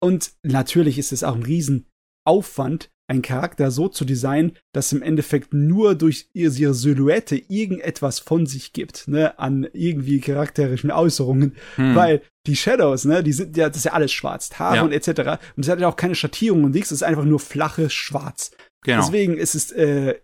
[0.00, 5.54] Und natürlich ist es auch ein Riesenaufwand, einen Charakter so zu designen, dass im Endeffekt
[5.54, 11.94] nur durch ihre Silhouette irgendetwas von sich gibt, ne, an irgendwie charakterischen Äußerungen, hm.
[11.94, 14.82] weil die Shadows, ne, die sind ja, das ist ja alles schwarz, Haare ja.
[14.82, 15.40] und etc.
[15.56, 18.50] Und es hat ja auch keine Schattierung und nichts, es ist einfach nur flaches Schwarz.
[18.82, 19.00] Genau.
[19.00, 20.16] Deswegen ist es äh,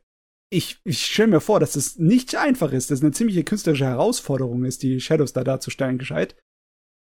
[0.55, 3.87] ich, ich stelle mir vor, dass es nicht einfach ist, dass es eine ziemliche künstlerische
[3.87, 6.37] Herausforderung ist, die Shadows da darzustellen, gescheit.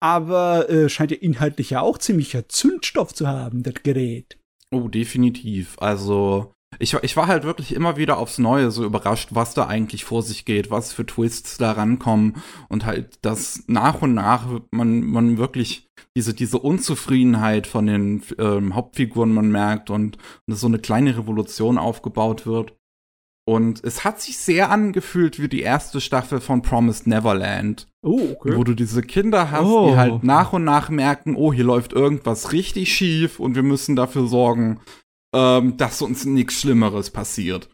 [0.02, 4.38] Aber äh, scheint ja inhaltlich ja auch ziemlicher Zündstoff zu haben, das Gerät.
[4.72, 5.76] Oh, definitiv.
[5.80, 10.06] Also, ich, ich war halt wirklich immer wieder aufs Neue so überrascht, was da eigentlich
[10.06, 12.38] vor sich geht, was für Twists da rankommen
[12.70, 18.76] und halt, dass nach und nach man, man wirklich diese, diese Unzufriedenheit von den ähm,
[18.76, 22.79] Hauptfiguren man merkt und, und so eine kleine Revolution aufgebaut wird.
[23.50, 27.88] Und es hat sich sehr angefühlt wie die erste Staffel von Promised Neverland.
[28.04, 28.56] Oh, okay.
[28.56, 29.90] Wo du diese Kinder hast, Oh.
[29.90, 33.96] die halt nach und nach merken, oh, hier läuft irgendwas richtig schief und wir müssen
[33.96, 34.82] dafür sorgen,
[35.34, 37.70] ähm, dass uns nichts Schlimmeres passiert.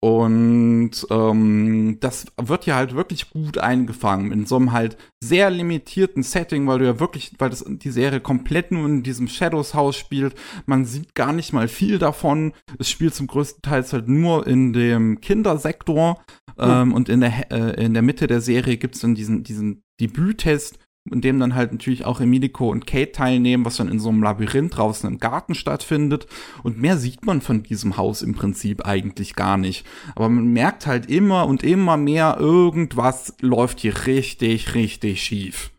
[0.00, 6.22] Und ähm, das wird ja halt wirklich gut eingefangen in so einem halt sehr limitierten
[6.22, 9.96] Setting, weil du ja wirklich, weil das die Serie komplett nur in diesem Shadows Haus
[9.96, 10.36] spielt.
[10.66, 12.52] Man sieht gar nicht mal viel davon.
[12.78, 16.22] Es spielt zum größten Teil halt nur in dem Kindersektor.
[16.58, 20.78] Ähm, und in der, äh, in der Mitte der Serie gibt's dann diesen, diesen Debüttest,
[21.12, 24.22] in dem dann halt natürlich auch Emilico und Kate teilnehmen, was dann in so einem
[24.22, 26.26] Labyrinth draußen im Garten stattfindet.
[26.62, 29.86] Und mehr sieht man von diesem Haus im Prinzip eigentlich gar nicht.
[30.14, 35.70] Aber man merkt halt immer und immer mehr, irgendwas läuft hier richtig, richtig schief.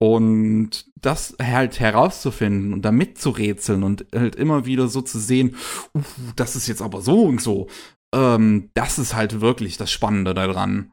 [0.00, 5.56] Und das halt herauszufinden und da mitzurätseln und halt immer wieder so zu sehen,
[5.94, 6.02] uh,
[6.36, 7.68] das ist jetzt aber so und so,
[8.14, 10.92] ähm, das ist halt wirklich das Spannende daran.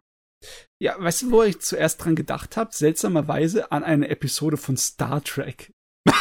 [0.81, 2.71] Ja, weißt du, wo ich zuerst dran gedacht habe?
[2.73, 5.71] Seltsamerweise an eine Episode von Star Trek.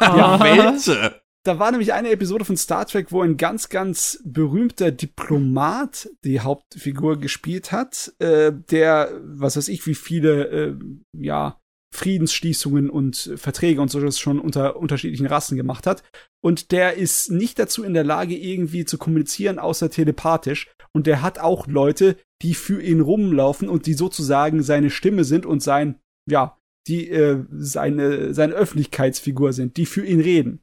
[0.00, 1.22] Ja, welche?
[1.44, 6.40] Da war nämlich eine Episode von Star Trek, wo ein ganz, ganz berühmter Diplomat die
[6.40, 10.74] Hauptfigur gespielt hat, äh, der, was weiß ich, wie viele, äh,
[11.16, 11.60] ja,
[11.94, 16.02] Friedensschließungen und Verträge und so das schon unter unterschiedlichen Rassen gemacht hat.
[16.42, 20.68] Und der ist nicht dazu in der Lage, irgendwie zu kommunizieren, außer telepathisch.
[20.92, 25.46] Und der hat auch Leute, die für ihn rumlaufen und die sozusagen seine Stimme sind
[25.46, 25.96] und sein,
[26.30, 30.60] ja, die äh, seine, seine Öffentlichkeitsfigur sind, die für ihn reden.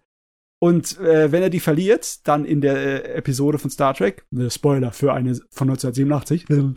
[0.64, 4.51] Und äh, wenn er die verliert, dann in der äh, Episode von Star Trek, äh,
[4.51, 6.45] Spoiler für eine von 1987,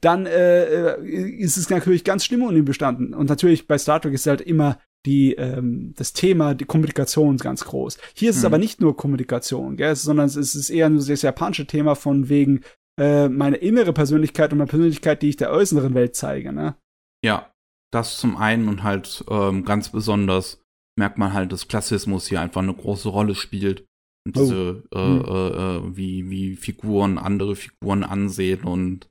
[0.00, 3.12] dann äh, äh, ist es natürlich ganz schlimm um ihn bestanden.
[3.12, 7.64] Und natürlich bei Star Trek ist halt immer die, ähm, das Thema, die Kommunikation ganz
[7.64, 7.98] groß.
[8.14, 8.46] Hier ist es Mhm.
[8.46, 12.62] aber nicht nur Kommunikation, gell, sondern es ist eher nur das japanische Thema von wegen
[12.98, 16.76] äh, meine innere Persönlichkeit und meine Persönlichkeit, die ich der äußeren Welt zeige, ne?
[17.24, 17.52] Ja,
[17.92, 20.62] das zum einen und halt ähm, ganz besonders
[20.98, 23.86] merkt man halt, dass Klassismus hier einfach eine große Rolle spielt.
[24.26, 24.40] Und Oh.
[24.40, 25.24] diese, äh, Hm.
[25.24, 29.08] äh, äh, wie, wie Figuren andere Figuren ansehen und,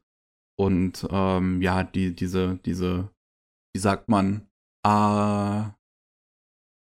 [0.60, 3.10] und ähm, ja, die, diese, diese,
[3.74, 4.48] wie sagt man,
[4.86, 5.64] äh,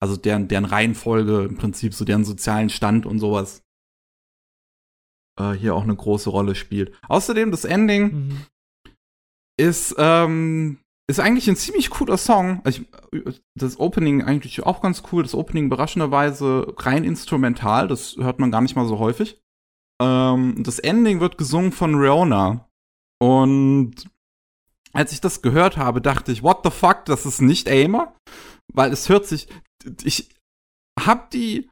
[0.01, 3.61] also deren, deren Reihenfolge, im Prinzip so deren sozialen Stand und sowas
[5.39, 6.93] äh, hier auch eine große Rolle spielt.
[7.07, 8.37] Außerdem das Ending Mhm.
[9.59, 12.61] ist, ähm, ist eigentlich ein ziemlich cooler Song.
[12.67, 12.85] Ich,
[13.55, 15.23] das Opening eigentlich auch ganz cool.
[15.23, 17.87] Das Opening überraschenderweise rein instrumental.
[17.87, 19.39] Das hört man gar nicht mal so häufig.
[20.01, 22.67] Ähm, das Ending wird gesungen von Riona.
[23.21, 24.09] Und
[24.93, 28.15] als ich das gehört habe, dachte ich, what the fuck, das ist nicht Aimer?
[28.73, 29.47] Weil es hört sich,
[30.03, 30.29] ich
[30.99, 31.69] hab die,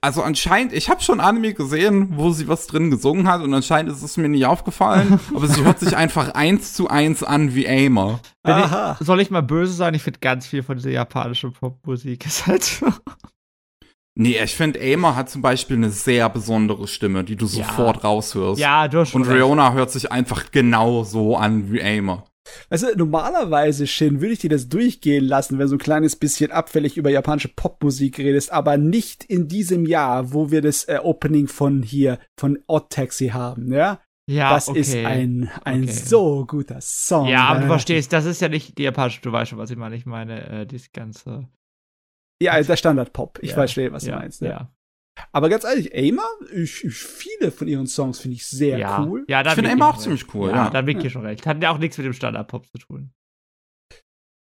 [0.00, 3.90] also anscheinend, ich habe schon Anime gesehen, wo sie was drin gesungen hat und anscheinend
[3.92, 7.66] ist es mir nicht aufgefallen, aber sie hört sich einfach eins zu eins an wie
[7.68, 8.20] Aimer.
[8.46, 9.06] Ich-.
[9.06, 9.94] Soll ich mal böse sein?
[9.94, 12.86] Ich finde ganz viel von dieser japanischen Popmusik ist halt so.
[14.16, 17.64] Nee, ich finde, Aimer hat zum Beispiel eine sehr besondere Stimme, die du Ja.
[17.64, 18.60] sofort raushörst.
[18.60, 19.38] Ja, du hast schon Und recht.
[19.42, 22.24] Riona hört sich einfach genau so an wie Aimer.
[22.68, 26.16] Weißt du, normalerweise, Shin, würde ich dir das durchgehen lassen, wenn du so ein kleines
[26.16, 30.98] bisschen abfällig über japanische Popmusik redest, aber nicht in diesem Jahr, wo wir das äh,
[31.02, 34.00] Opening von hier, von Odd Taxi haben, ja?
[34.26, 34.80] Ja, das okay.
[34.80, 35.92] ist ein, ein Okay.
[35.92, 37.28] so guter Song.
[37.28, 39.70] Ja, aber du Äh, verstehst, das ist ja nicht die japanische, du weißt schon, was
[39.70, 39.96] ich meine.
[39.96, 41.48] Ich meine, äh, dieses ganze.
[42.42, 43.38] Ja, der Standard-Pop.
[43.42, 44.42] Ich Ja, verstehe, was ja, du meinst.
[44.42, 44.48] Ne?
[44.48, 44.73] Ja,
[45.32, 49.04] Aber ganz ehrlich, Aimer, ich, ich, viele von ihren Songs finde ich sehr ja.
[49.04, 49.24] cool.
[49.28, 50.34] Ja, da Ich finde Aimer auch schon ziemlich recht.
[50.34, 50.70] cool, Ja, ja.
[50.70, 51.10] da hat Vicky Ja.
[51.10, 51.46] schon recht.
[51.46, 53.12] Hat ja auch nichts mit dem Standard-Pop zu tun.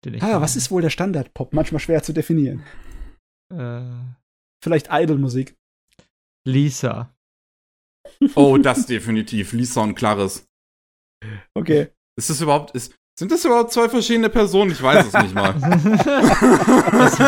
[0.06, 1.53] Ich Ah, was ist wohl der Standard-Pop?
[1.53, 2.64] Manchmal schwer zu definieren.
[3.53, 3.82] Äh,
[4.64, 5.56] Vielleicht Idol-Musik.
[6.48, 7.14] Lisa.
[8.36, 9.52] Oh, das definitiv.
[9.53, 10.45] Lisa und Claris.
[11.53, 11.90] Okay.
[12.18, 14.72] Ist das überhaupt, ist, sind das überhaupt zwei verschiedene Personen?
[14.72, 15.53] Ich weiß es nicht mal.
[16.92, 17.19] das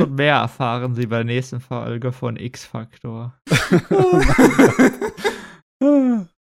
[0.00, 3.34] und mehr erfahren Sie bei der nächsten Folge von X-Factor.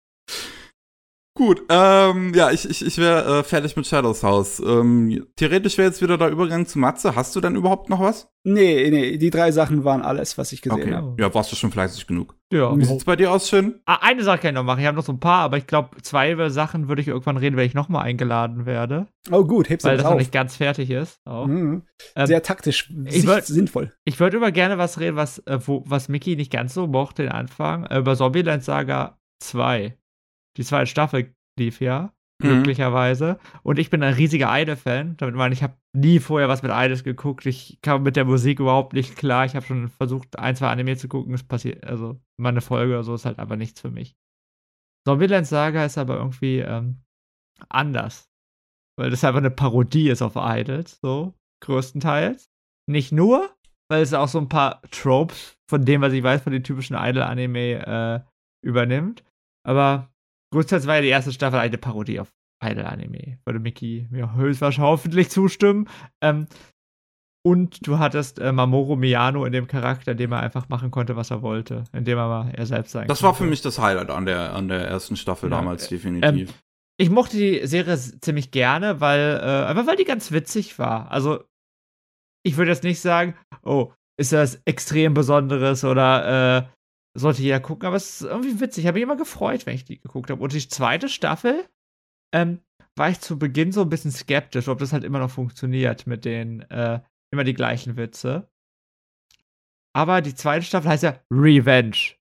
[1.36, 4.60] Gut, ähm, ja, ich, ich, ich wäre äh, fertig mit Shadows House.
[4.64, 7.16] Ähm, theoretisch wäre jetzt wieder der Übergang zu Matze.
[7.16, 8.28] Hast du denn überhaupt noch was?
[8.44, 10.94] Nee, nee, die drei Sachen waren alles, was ich gesehen Okay.
[10.94, 11.16] habe.
[11.18, 12.36] Ja, warst du schon fleißig genug.
[12.52, 12.76] Ja.
[12.78, 13.80] Wie sieht's bei dir aus, Shin?
[13.84, 14.78] Ah, Eine Sache kann ich noch machen.
[14.78, 17.56] Ich habe noch so ein paar, aber ich glaube, zwei Sachen würde ich irgendwann reden,
[17.56, 20.20] wenn ich nochmal eingeladen werde, Oh gut, hebst du weil das das noch auf.
[20.20, 21.18] nicht ganz fertig ist.
[21.24, 21.46] Auch.
[21.48, 21.82] Mhm.
[22.14, 23.92] Ähm, Sehr taktisch, ich wollt- sinnvoll.
[24.04, 27.22] Ich würde über gerne was reden, was, äh, wo, was Mickey nicht ganz so mochte,
[27.24, 27.86] den Anfang.
[27.86, 29.98] Äh, über Zombieland Saga 2.
[30.56, 32.48] Die zweite Staffel lief ja, Mhm.
[32.48, 33.38] glücklicherweise.
[33.62, 35.16] Und ich bin ein riesiger Idol-Fan.
[35.16, 37.46] Damit meine ich, ich habe nie vorher was mit Idols geguckt.
[37.46, 39.44] Ich kam mit der Musik überhaupt nicht klar.
[39.44, 41.32] Ich habe schon versucht, ein, zwei Anime zu gucken.
[41.32, 44.16] Es passiert, also mal eine Folge oder so ist halt einfach nichts für mich.
[45.06, 47.02] Zombieland Saga ist aber irgendwie ähm,
[47.68, 48.28] anders.
[48.98, 52.46] Weil das einfach eine Parodie ist auf Idols, so größtenteils.
[52.88, 53.54] Nicht nur,
[53.90, 56.96] weil es auch so ein paar Tropes von dem, was ich weiß, von den typischen
[56.96, 58.20] Idol-Anime äh,
[58.66, 59.24] übernimmt.
[59.66, 60.10] Aber
[60.54, 62.28] größtenteils war ja die erste Staffel eine Parodie auf
[62.62, 63.38] Idol-Anime.
[63.44, 65.88] Würde Mickey mir höchstwahrscheinlich hoffentlich zustimmen.
[66.22, 66.46] Ähm,
[67.46, 71.14] und du hattest äh, Mamoru Miyano in dem Charakter, in dem er einfach machen konnte,
[71.16, 71.84] was er wollte.
[71.92, 73.44] Indem er mal er selbst sein Das war konnte.
[73.44, 76.54] für mich das Highlight an der, an der ersten Staffel Ja, damals, äh, definitiv.
[76.96, 81.10] ich mochte die Serie ziemlich gerne, weil, äh, einfach weil die ganz witzig war.
[81.10, 81.44] Also,
[82.46, 86.66] ich würde jetzt nicht sagen, oh, ist das extrem Besonderes oder äh,
[87.14, 88.84] sollte jeder gucken, aber es ist irgendwie witzig.
[88.84, 90.42] Ich habe mich immer gefreut, wenn ich die geguckt habe.
[90.42, 91.68] Und die zweite Staffel
[92.34, 92.60] ähm,
[92.96, 96.24] war ich zu Beginn so ein bisschen skeptisch, ob das halt immer noch funktioniert mit
[96.24, 97.00] den äh,
[97.32, 98.48] immer die gleichen Witze.
[99.96, 102.16] Aber die zweite Staffel heißt ja Revenge.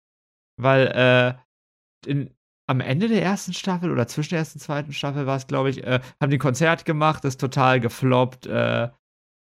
[0.57, 2.35] Weil äh, in,
[2.67, 5.69] am Ende der ersten Staffel oder zwischen der ersten und zweiten Staffel war es, glaube
[5.69, 8.45] ich, äh, haben die ein Konzert gemacht, ist total gefloppt.
[8.45, 8.89] Äh,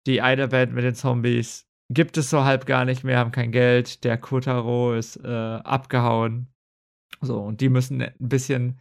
[0.08, 4.04] die Idol-Band mit den Zombies gibt es so halb gar nicht mehr, haben kein Geld.
[4.04, 6.48] Der Kotaro ist äh, abgehauen.
[7.22, 8.80] So, und die müssen ein bisschen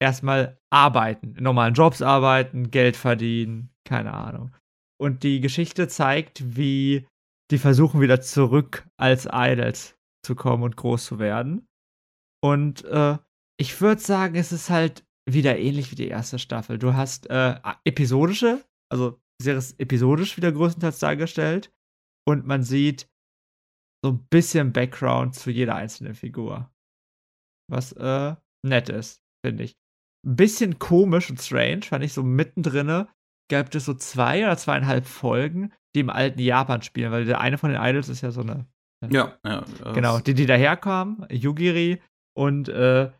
[0.00, 4.54] erstmal arbeiten, in normalen Jobs arbeiten, Geld verdienen, keine Ahnung.
[5.00, 7.06] Und die Geschichte zeigt, wie
[7.50, 11.66] die versuchen wieder zurück als Idols zu kommen und groß zu werden.
[12.42, 13.18] Und äh,
[13.58, 16.78] ich würde sagen, es ist halt wieder ähnlich wie die erste Staffel.
[16.78, 21.72] Du hast äh, episodische, also die Serie ist episodisch wieder größtenteils dargestellt.
[22.26, 23.08] Und man sieht
[24.04, 26.70] so ein bisschen Background zu jeder einzelnen Figur.
[27.70, 28.34] Was äh,
[28.66, 29.76] nett ist, finde ich.
[30.26, 33.06] Ein bisschen komisch und strange, fand ich so mittendrin.
[33.50, 37.58] Gab es so zwei oder zweieinhalb Folgen, die im alten Japan spielen, weil der eine
[37.58, 38.66] von den Idols ist ja so eine
[39.10, 39.60] ja, ja.
[39.60, 42.00] das- Genau, die, die daherkamen, Yugiri,
[42.34, 43.12] und äh,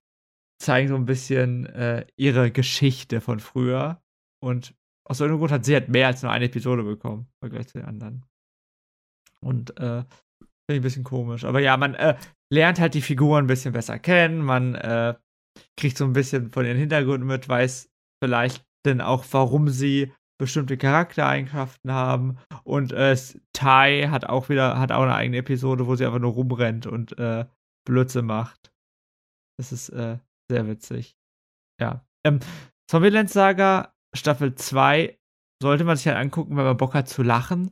[0.62, 4.02] zeigen so ein bisschen äh, ihre Geschichte von früher.
[4.42, 4.74] Und
[5.06, 7.78] aus irgendeinem Grund hat sie halt mehr als nur eine Episode bekommen, im Vergleich zu
[7.78, 8.24] den anderen.
[9.44, 11.44] Und äh, finde ich ein bisschen komisch.
[11.44, 12.16] Aber ja, man äh,
[12.52, 15.14] lernt halt die Figuren ein bisschen besser kennen, man äh,
[15.78, 17.90] kriegt so ein bisschen von ihren Hintergründen mit, weiß
[18.22, 22.38] vielleicht denn auch, warum sie bestimmte Charaktereigenschaften haben.
[22.64, 23.16] Und äh,
[23.52, 27.18] Tai hat auch wieder, hat auch eine eigene Episode, wo sie einfach nur rumrennt und
[27.18, 27.46] äh,
[27.86, 28.72] Blödsinn macht.
[29.58, 30.18] Das ist äh,
[30.50, 31.16] sehr witzig.
[31.80, 32.04] Ja.
[32.26, 32.40] Ähm,
[32.90, 35.18] Zombieland Saga Staffel 2
[35.62, 37.70] sollte man sich halt angucken, wenn man Bock hat zu lachen.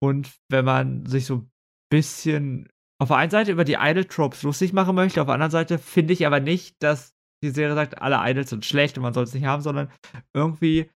[0.00, 1.50] Und wenn man sich so ein
[1.90, 2.68] bisschen
[3.00, 6.12] auf der einen Seite über die Idol-Tropes lustig machen möchte, auf der anderen Seite finde
[6.12, 9.34] ich aber nicht, dass die Serie sagt, alle Idols sind schlecht und man soll es
[9.34, 9.90] nicht haben, sondern
[10.34, 10.90] irgendwie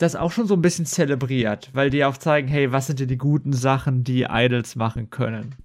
[0.00, 3.08] das auch schon so ein bisschen zelebriert, weil die auch zeigen, hey, was sind denn
[3.08, 5.56] die guten Sachen, die Idols machen können.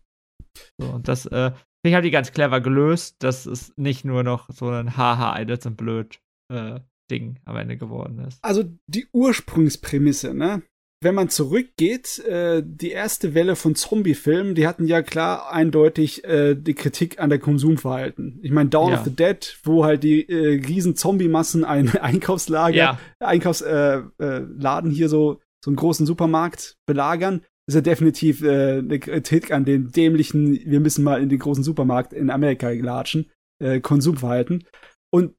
[0.79, 4.23] So, und das äh, finde ich halt die ganz clever gelöst, dass es nicht nur
[4.23, 6.19] noch so ein Haha, Idols sind blöd
[6.51, 6.79] äh,
[7.11, 8.43] Ding am Ende geworden ist.
[8.43, 10.63] Also die Ursprungsprämisse, ne?
[11.03, 16.55] Wenn man zurückgeht, äh, die erste Welle von Zombie-Filmen, die hatten ja klar eindeutig äh,
[16.55, 18.39] die Kritik an der Konsumverhalten.
[18.41, 18.99] Ich meine, Dawn Ja.
[18.99, 24.95] of the Dead, wo halt die äh, riesen Zombie-Massen ein Einkaufslager, Ja, Einkaufsladen äh, äh,
[24.95, 29.91] hier so, so einen großen Supermarkt belagern, ist ja definitiv äh, eine Kritik an den
[29.91, 33.29] dämlichen, wir müssen mal in den großen Supermarkt in Amerika latschen,
[33.61, 34.65] äh, Konsumverhalten.
[35.11, 35.35] Und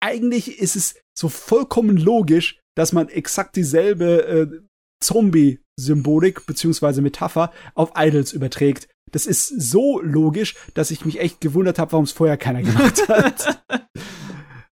[0.00, 4.46] eigentlich ist es so vollkommen logisch, dass man exakt dieselbe äh,
[5.06, 8.88] Zombie-Symbolik beziehungsweise Metapher auf Idols überträgt.
[9.12, 13.08] Das ist so logisch, dass ich mich echt gewundert habe, warum es vorher keiner gemacht
[13.08, 13.62] hat.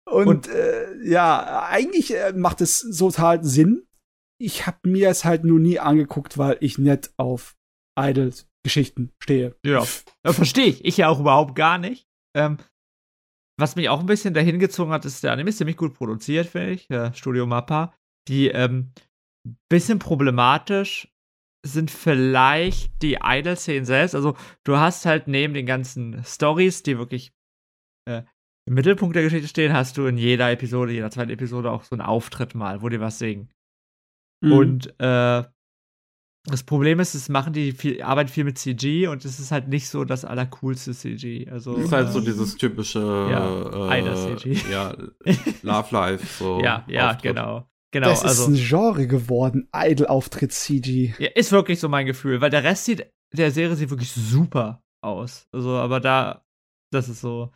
[0.09, 3.85] Und, Und- äh, ja, eigentlich äh, macht es total Sinn.
[4.39, 7.55] Ich habe mir es halt nur nie angeguckt, weil ich nicht auf
[7.97, 9.55] Idols-Geschichten stehe.
[9.65, 9.85] Ja,
[10.25, 10.83] ja verstehe ich.
[10.85, 12.07] Ich ja auch überhaupt gar nicht.
[12.35, 12.57] Ähm,
[13.59, 16.47] was mich auch ein bisschen dahin gezogen hat, ist, der Anime ist ziemlich gut produziert,
[16.47, 16.89] finde ich.
[16.89, 17.93] Äh, Studio Mappa.
[18.27, 18.91] Die ähm,
[19.69, 21.07] bisschen problematisch
[21.65, 24.15] sind vielleicht die Idol-Szenen selbst.
[24.15, 27.33] Also, du hast halt neben den ganzen Stories, die wirklich
[28.05, 28.23] äh,
[28.65, 31.95] im Mittelpunkt der Geschichte stehen, hast du in jeder Episode, jeder zweiten Episode auch so
[31.95, 33.49] einen Auftritt mal, wo die was singen.
[34.41, 34.51] Mhm.
[34.51, 35.43] Und äh,
[36.45, 39.69] das Problem ist, es machen die viel, arbeiten viel mit CG und es ist halt
[39.69, 41.49] nicht so das allercoolste CG.
[41.49, 44.69] Also Das ist halt so äh, dieses typische Ja, äh, CG.
[44.69, 44.95] Ja,
[45.61, 46.59] Love Life, so.
[46.61, 47.35] ja, ja, Auftritt.
[47.35, 47.69] genau.
[47.93, 51.13] Genau, das also ist ein Genre geworden, Idol-Auftritt CG.
[51.19, 54.81] ja, ist wirklich so mein Gefühl, weil der Rest sieht, der Serie sieht wirklich super
[55.01, 55.47] aus.
[55.53, 56.43] Also, aber da,
[56.91, 57.53] das ist so,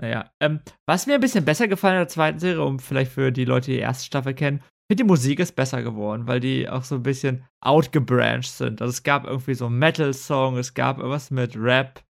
[0.00, 0.30] naja.
[0.40, 3.44] Ähm, was mir ein bisschen besser gefallen in der zweiten Serie, um vielleicht für die
[3.44, 6.68] Leute, die die erste Staffel kennen, ich finde die Musik ist besser geworden, weil die
[6.68, 8.80] auch so ein bisschen outgebranched sind.
[8.82, 12.02] Also es gab irgendwie so einen Metal-Song, es gab irgendwas mit Rap.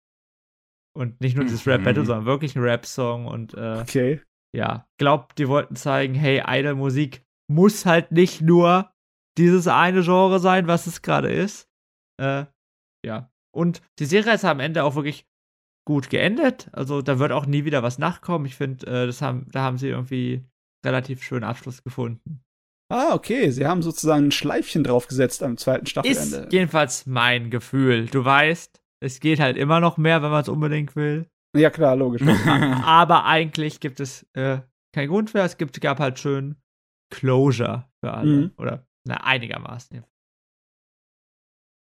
[0.96, 2.06] Und nicht nur dieses Rap-Battle, Mhm.
[2.06, 4.20] sondern wirklich ein Rap-Song und äh, Okay.
[4.56, 8.92] ja, glaubt, die wollten zeigen, hey, Idol-Musik muss halt nicht nur
[9.36, 11.68] dieses eine Genre sein, was es gerade ist.
[12.20, 12.46] Äh,
[13.04, 13.30] ja.
[13.52, 15.26] Und die Serie ist am Ende auch wirklich
[15.84, 16.68] gut geendet.
[16.72, 18.46] Also da wird auch nie wieder was nachkommen.
[18.46, 20.44] Ich finde, äh, das haben, da haben sie irgendwie
[20.86, 22.42] relativ schönen Abschluss gefunden.
[22.88, 23.50] Ah, okay.
[23.50, 26.48] Sie haben sozusagen ein Schleifchen draufgesetzt am zweiten Ist Staffelende.
[26.52, 28.06] jedenfalls mein Gefühl.
[28.06, 31.28] Du weißt, es geht halt immer noch mehr, wenn man es unbedingt will.
[31.56, 32.22] Ja, klar, logisch.
[32.84, 34.58] Aber eigentlich gibt es äh,
[34.94, 35.44] keinen Grund mehr.
[35.44, 36.56] Es gibt, gab halt schön
[37.10, 38.30] Closure für alle.
[38.30, 38.50] Mhm.
[38.56, 40.04] Oder na, einigermaßen.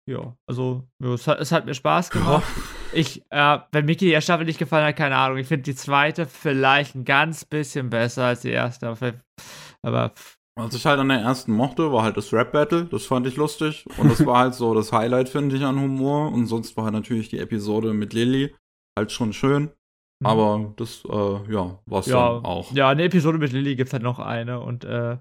[0.09, 2.43] Ja, also es, hat, es hat mir Spaß gemacht.
[2.93, 5.37] Ich, äh, wenn Mickey die erste Staffel nicht gefallen hat, keine Ahnung.
[5.37, 8.87] Ich finde die zweite vielleicht ein ganz bisschen besser als die erste.
[8.87, 9.13] Aber,
[9.83, 10.13] aber
[10.55, 12.85] Was ich halt an der ersten mochte, war halt das Rap-Battle.
[12.85, 13.85] Das fand ich lustig.
[13.97, 16.31] Und das war halt so das Highlight, finde ich, an Humor.
[16.31, 18.55] Und sonst war halt natürlich die Episode mit Lilly
[18.97, 19.69] halt schon schön.
[20.23, 22.71] Aber das, äh, ja, war's ja, dann auch.
[22.73, 24.59] ja, eine Episode mit Lilly gibt es halt noch eine.
[24.59, 25.13] Und äh,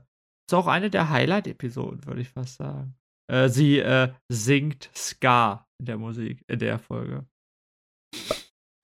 [0.48, 2.96] ist auch eine der Highlight-Episoden, würde ich fast sagen.
[3.30, 7.26] Äh, sie äh, singt Ska in der Musik, in der Folge.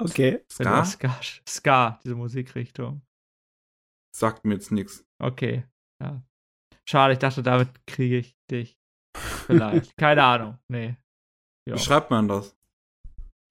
[0.00, 0.44] Okay.
[0.50, 0.84] Ska?
[0.84, 1.20] Ska?
[1.48, 3.02] Ska, diese Musikrichtung.
[4.14, 5.04] Sagt mir jetzt nichts.
[5.20, 5.64] Okay,
[6.00, 6.22] ja.
[6.88, 8.78] Schade, ich dachte, damit kriege ich dich.
[9.16, 9.96] Vielleicht.
[9.96, 10.58] Keine Ahnung.
[10.68, 10.96] Nee.
[11.68, 11.74] Ja.
[11.74, 12.56] Wie schreibt man das?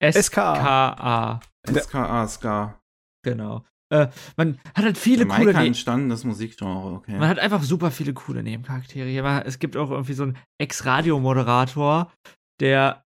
[0.00, 1.40] S-K-A.
[1.66, 1.80] Ja.
[1.82, 2.80] SKA, Ska.
[3.24, 3.64] Genau.
[3.92, 7.18] Äh, man hat halt viele coole Jamaika Ne entstandenes Musikgenre, okay.
[7.18, 9.08] Man hat einfach super viele coole Nebencharaktere.
[9.08, 9.42] hier.
[9.46, 12.12] Es gibt auch irgendwie so einen Ex-Radio-Moderator,
[12.60, 13.04] der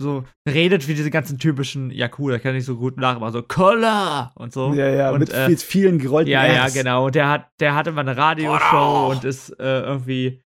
[0.00, 3.42] so redet wie diese ganzen typischen, ja cool, der kann nicht so gut nachmachen, so
[3.42, 4.74] Kolla und so.
[4.74, 6.74] Ja, ja, und, mit, äh, mit vielen gerollten Ja, ja, Rs.
[6.74, 7.06] genau.
[7.06, 10.42] Und der hat, der hatte mal eine Radioshow und ist äh, irgendwie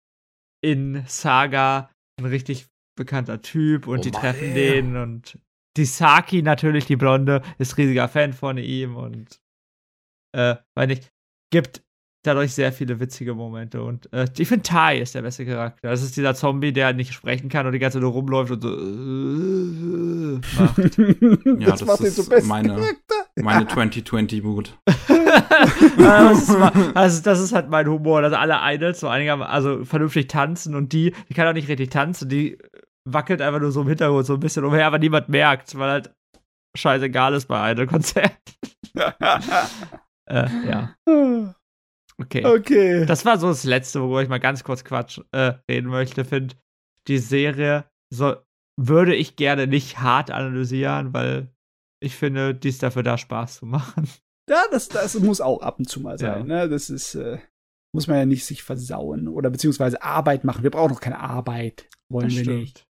[0.62, 5.38] in Saga ein richtig bekannter Typ und Oh die treffen den und
[5.76, 9.40] die Saki natürlich, die Blonde, ist riesiger Fan von ihm und
[10.32, 11.12] äh, weiß nicht,
[11.50, 11.82] gibt
[12.22, 15.90] dadurch sehr viele witzige Momente und äh, ich finde Tai ist der beste Charakter.
[15.90, 18.62] Das ist dieser Zombie, der nicht sprechen kann und die ganze Zeit nur rumläuft und
[18.62, 20.98] so äh, macht.
[21.60, 23.14] Ja, das, das macht ihn ist besten meine- Charakter.
[23.36, 24.76] Meine 2020-Boot.
[25.98, 26.50] das,
[26.94, 30.92] also das ist halt mein Humor, dass alle Idols so einigermaßen, also vernünftig tanzen und
[30.92, 32.58] die, die kann auch nicht richtig tanzen, die
[33.06, 36.14] wackelt einfach nur so im Hintergrund so ein bisschen umher, aber niemand merkt, weil halt
[36.76, 38.36] scheißegal ist bei Idol-Konzerten.
[40.28, 40.96] Äh, ja,
[42.20, 42.44] okay.
[42.44, 43.06] okay.
[43.06, 46.24] Das war so das Letzte, worüber ich mal ganz kurz Quatsch äh, reden möchte.
[46.24, 46.56] Finde,
[47.06, 48.34] die Serie so,
[48.76, 51.54] würde ich gerne nicht hart analysieren, weil
[52.02, 54.08] ich finde, die ist dafür da, Spaß zu machen.
[54.50, 56.34] Ja, das, das muss auch ab und zu mal Ja.
[56.34, 56.46] sein.
[56.48, 56.68] Ne?
[56.68, 57.38] Das ist, äh,
[57.94, 60.64] muss man ja nicht sich versauen oder beziehungsweise Arbeit machen.
[60.64, 61.88] Wir brauchen doch keine Arbeit.
[62.08, 62.60] Wollen Das wir stimmt.
[62.60, 62.85] nicht.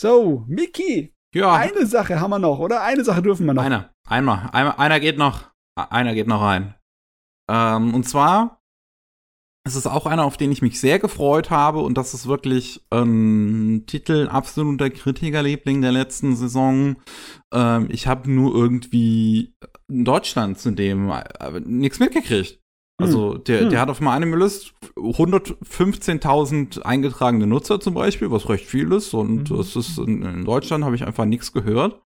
[0.00, 2.82] So, Miki, Ja, eine Sache haben wir noch, oder?
[2.82, 3.62] Eine Sache dürfen wir noch.
[3.62, 3.90] einer.
[4.06, 4.48] Einmal.
[4.52, 5.50] Einer, einer geht noch.
[5.74, 6.74] Einer geht noch rein.
[7.50, 8.62] Ähm, und zwar
[9.66, 11.80] ist es auch einer, auf den ich mich sehr gefreut habe.
[11.80, 16.96] Und das ist wirklich ein Titel absoluter Kritikerliebling der letzten Saison.
[17.52, 19.56] Ähm, ich habe nur irgendwie
[19.88, 22.60] in Deutschland zu dem äh, nichts mitgekriegt.
[23.00, 23.70] Also der, Hm.
[23.70, 29.14] der hat auf meiner Anime-List 115.000 eingetragene Nutzer zum Beispiel, was recht viel ist.
[29.14, 29.56] Und Mhm.
[29.56, 32.00] das ist in, in Deutschland habe ich einfach nichts gehört.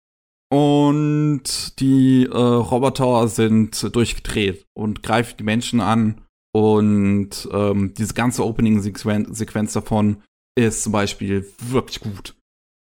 [0.52, 6.22] und die äh, Roboter sind durchgedreht und greifen die Menschen an.
[6.54, 10.18] Und ähm, diese ganze Opening-Sequenz davon
[10.60, 12.36] ist zum Beispiel wirklich gut.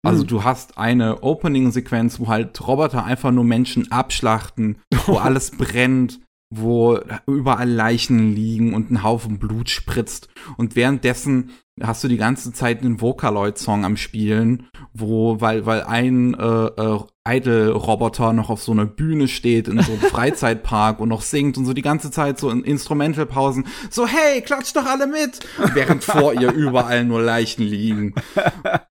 [0.06, 0.28] Also Hm.
[0.28, 6.99] du hast eine Opening-Sequenz, wo halt Roboter einfach nur Menschen abschlachten, wo alles brennt, wo
[7.27, 10.30] überall Leichen liegen und ein Haufen Blut spritzt.
[10.57, 11.51] Und währenddessen
[11.82, 16.99] hast du die ganze Zeit einen Vocaloid-Song am Spielen, wo, weil, weil ein äh, äh,
[17.27, 21.65] Idol-Roboter noch auf so einer Bühne steht in so einem Freizeitpark und noch singt und
[21.65, 25.40] so die ganze Zeit so in Instrumentalpausen, so hey, klatscht doch alle mit,
[25.74, 28.14] während vor ihr überall nur Leichen liegen.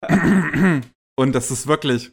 [1.16, 2.12] und das ist wirklich,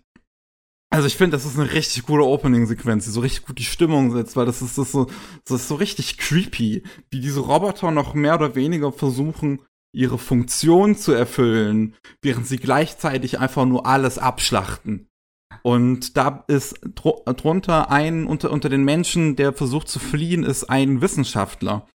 [0.93, 4.11] also ich finde, das ist eine richtig gute Opening-Sequenz, die so richtig gut die Stimmung
[4.11, 5.07] setzt, weil das ist, das so,
[5.45, 9.61] das ist so richtig creepy, wie diese Roboter noch mehr oder weniger versuchen,
[9.93, 15.07] ihre Funktion zu erfüllen, während sie gleichzeitig einfach nur alles abschlachten.
[15.63, 21.01] Und da ist drunter ein, unter, unter den Menschen, der versucht zu fliehen, ist ein
[21.01, 21.87] Wissenschaftler,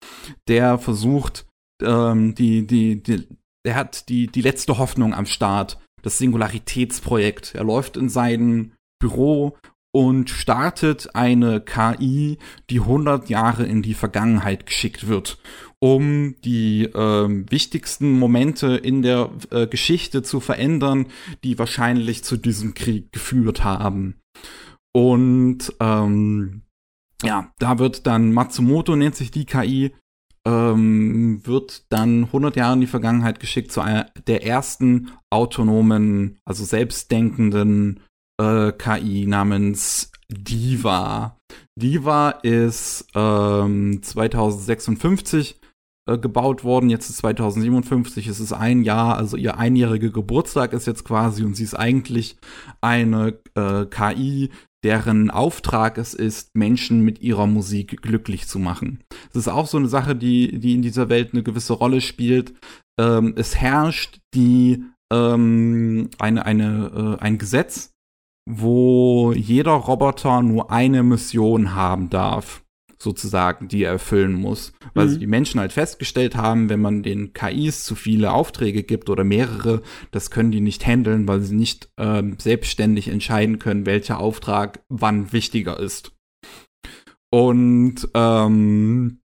[0.47, 1.47] der versucht,
[1.81, 3.27] ähm, die, die, die,
[3.65, 7.55] der hat die, die letzte Hoffnung am Start, das Singularitätsprojekt.
[7.55, 8.74] Er läuft in sein
[9.05, 9.55] Büro
[9.93, 12.39] und startet eine KI,
[12.71, 15.37] die 100 Jahre in die Vergangenheit geschickt wird,
[15.79, 21.05] um die äh, wichtigsten Momente in der äh, Geschichte zu verändern,
[21.43, 24.15] die wahrscheinlich zu diesem Krieg geführt haben.
[24.91, 26.63] Und ähm,
[27.23, 29.93] ja, da wird dann Matsumoto nennt sich die KI,
[30.47, 36.65] ähm, wird dann 100 Jahre in die Vergangenheit geschickt zu einer der ersten autonomen, also
[36.65, 37.99] selbstdenkenden
[38.41, 41.37] äh, KI namens Diva.
[41.75, 45.59] Diva ist ähm, 2056
[46.07, 50.87] äh, gebaut worden, jetzt ist 2057, es ist ein Jahr, also ihr einjähriger Geburtstag ist
[50.87, 52.37] jetzt quasi und sie ist eigentlich
[52.79, 54.51] eine äh, KI,
[54.83, 59.03] deren Auftrag es ist, Menschen mit ihrer Musik glücklich zu machen.
[59.33, 62.53] Das ist auch so eine Sache, die, die in dieser Welt eine gewisse Rolle spielt.
[62.99, 67.94] Ähm, es herrscht die ähm, eine, eine, äh, ein Gesetz,
[68.45, 72.63] wo jeder Roboter nur eine Mission haben darf,
[72.97, 74.73] sozusagen, die er erfüllen muss.
[74.93, 75.19] Weil mhm.
[75.19, 79.81] die Menschen halt festgestellt haben, wenn man den KIs zu viele Aufträge gibt oder mehrere,
[80.11, 85.33] das können die nicht handeln, weil sie nicht ähm, selbstständig entscheiden können, welcher Auftrag wann
[85.33, 86.11] wichtiger ist.
[87.31, 89.19] Und ähm,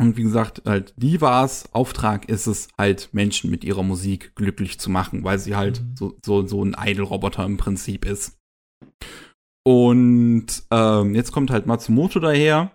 [0.00, 1.68] und wie gesagt, halt, die war's.
[1.72, 5.96] Auftrag ist es halt, Menschen mit ihrer Musik glücklich zu machen, weil sie halt mhm.
[5.96, 8.37] so, so, so ein Idol-Roboter im Prinzip ist.
[9.68, 12.72] Und ähm, jetzt kommt halt Matsumoto daher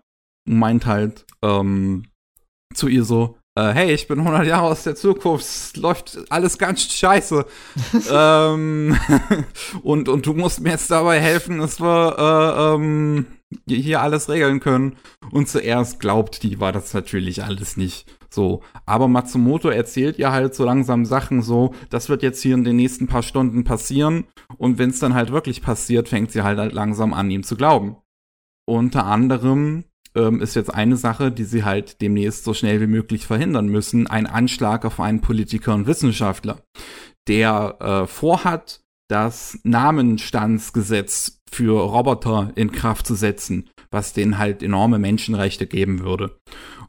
[0.48, 2.04] und meint halt ähm,
[2.76, 6.60] zu ihr so, äh, hey, ich bin 100 Jahre aus der Zukunft, es läuft alles
[6.60, 7.48] ganz scheiße.
[8.12, 8.96] ähm,
[9.82, 13.26] und, und du musst mir jetzt dabei helfen, dass wir äh, ähm,
[13.68, 14.96] hier alles regeln können.
[15.32, 18.06] Und zuerst glaubt die war das natürlich alles nicht.
[18.34, 22.64] So, aber Matsumoto erzählt ihr halt so langsam Sachen so, das wird jetzt hier in
[22.64, 24.24] den nächsten paar Stunden passieren
[24.58, 27.56] und wenn es dann halt wirklich passiert, fängt sie halt, halt langsam an, ihm zu
[27.56, 27.98] glauben.
[28.66, 29.84] Unter anderem
[30.16, 34.08] ähm, ist jetzt eine Sache, die sie halt demnächst so schnell wie möglich verhindern müssen,
[34.08, 36.58] ein Anschlag auf einen Politiker und Wissenschaftler,
[37.28, 44.98] der äh, vorhat, das Namenstandsgesetz für Roboter in Kraft zu setzen, was denen halt enorme
[44.98, 46.40] Menschenrechte geben würde.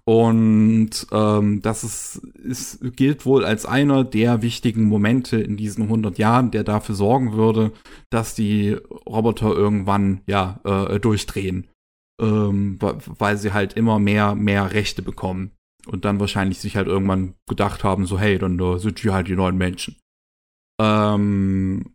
[0.06, 6.18] Und ähm, das ist, ist, gilt wohl als einer der wichtigen Momente in diesen 100
[6.18, 7.72] Jahren, der dafür sorgen würde,
[8.10, 8.72] dass die
[9.06, 11.68] Roboter irgendwann ja äh, durchdrehen,
[12.20, 15.52] ähm, weil sie halt immer mehr mehr Rechte bekommen
[15.86, 19.28] und dann wahrscheinlich sich halt irgendwann gedacht haben, so hey, dann uh, sind wir halt
[19.28, 19.96] die neuen Menschen.
[20.80, 21.94] Ähm,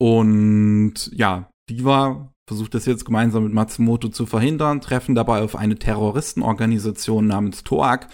[0.00, 5.54] und ja, die war versucht das jetzt gemeinsam mit Matsumoto zu verhindern, treffen dabei auf
[5.54, 8.08] eine Terroristenorganisation namens TOAG,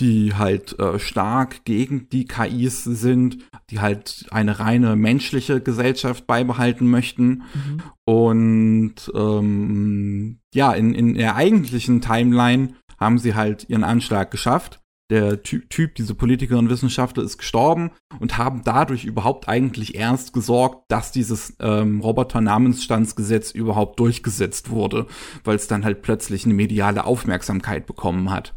[0.00, 3.38] die halt äh, stark gegen die KIs sind,
[3.70, 7.44] die halt eine reine menschliche Gesellschaft beibehalten möchten.
[7.54, 7.82] Mhm.
[8.04, 15.42] Und ähm, ja, in, in der eigentlichen Timeline haben sie halt ihren Anschlag geschafft der
[15.42, 20.84] Typ, typ, diese Politiker und Wissenschaftler, ist gestorben und haben dadurch überhaupt eigentlich erst gesorgt,
[20.88, 25.06] dass dieses ähm, Roboter-Namensstandsgesetz überhaupt durchgesetzt wurde,
[25.44, 28.54] weil es dann halt plötzlich eine mediale Aufmerksamkeit bekommen hat.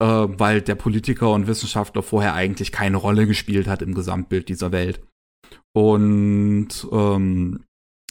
[0.00, 4.72] Äh, weil der Politiker und Wissenschaftler vorher eigentlich keine Rolle gespielt hat im Gesamtbild dieser
[4.72, 5.00] Welt.
[5.72, 7.64] Und ähm,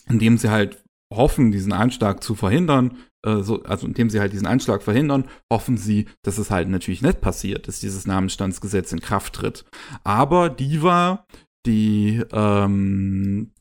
[0.08, 4.48] indem sie halt hoffen, diesen Anschlag zu verhindern, äh, so, also indem sie halt diesen
[4.48, 9.34] Anschlag verhindern, hoffen sie, dass es halt natürlich nicht passiert, dass dieses Namenstandsgesetz in Kraft
[9.34, 9.66] tritt.
[10.04, 11.26] Aber Diva,
[11.66, 13.52] die ähm,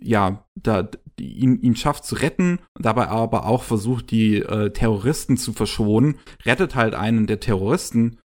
[0.00, 0.88] ja, da,
[1.18, 6.74] ihn, ihn schafft zu retten, dabei aber auch versucht, die äh, Terroristen zu verschonen, rettet
[6.74, 8.18] halt einen der Terroristen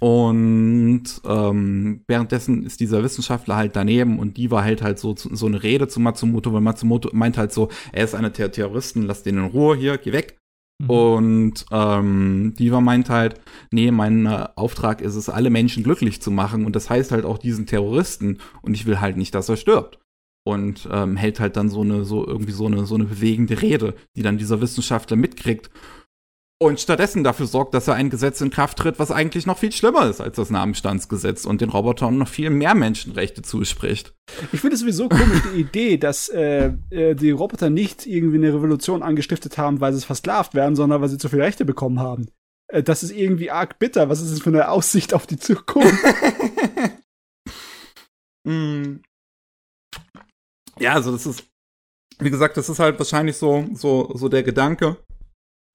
[0.00, 5.46] und ähm, währenddessen ist dieser Wissenschaftler halt daneben und die war halt halt so, so
[5.46, 9.22] eine Rede zu Matsumoto, weil Matsumoto meint halt so, er ist einer der Terroristen, lass
[9.22, 10.38] den in Ruhe hier, geh weg.
[10.80, 10.90] Mhm.
[10.90, 16.30] Und ähm, Diva meint halt, nee, mein äh, Auftrag ist es, alle Menschen glücklich zu
[16.30, 16.64] machen.
[16.64, 18.38] Und das heißt halt auch diesen Terroristen.
[18.62, 19.98] Und ich will halt nicht, dass er stirbt.
[20.44, 23.94] Und ähm, hält halt dann so eine, so irgendwie so eine, so eine bewegende Rede,
[24.16, 25.70] die dann dieser Wissenschaftler mitkriegt
[26.62, 29.72] und stattdessen dafür sorgt, dass er ein Gesetz in Kraft tritt, was eigentlich noch viel
[29.72, 34.14] schlimmer ist als das Namenstandsgesetz und den Robotern noch viel mehr Menschenrechte zuspricht.
[34.52, 38.52] Ich finde es sowieso komisch, die Idee, dass äh, äh, die Roboter nicht irgendwie eine
[38.52, 42.28] Revolution angestiftet haben, weil sie versklavt werden, sondern weil sie zu viele Rechte bekommen haben.
[42.68, 44.10] Äh, das ist irgendwie arg bitter.
[44.10, 46.04] Was ist das für eine Aussicht auf die Zukunft?
[48.46, 48.96] mm.
[50.78, 51.44] Ja, also das ist,
[52.20, 54.96] wie gesagt, das ist halt wahrscheinlich so, so, so der Gedanke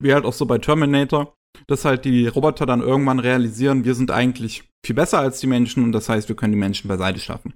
[0.02, 1.34] wie halt auch so bei Terminator,
[1.66, 5.82] dass halt die Roboter dann irgendwann realisieren, wir sind eigentlich viel besser als die Menschen
[5.84, 7.54] und das heißt, wir können die Menschen beiseite schaffen.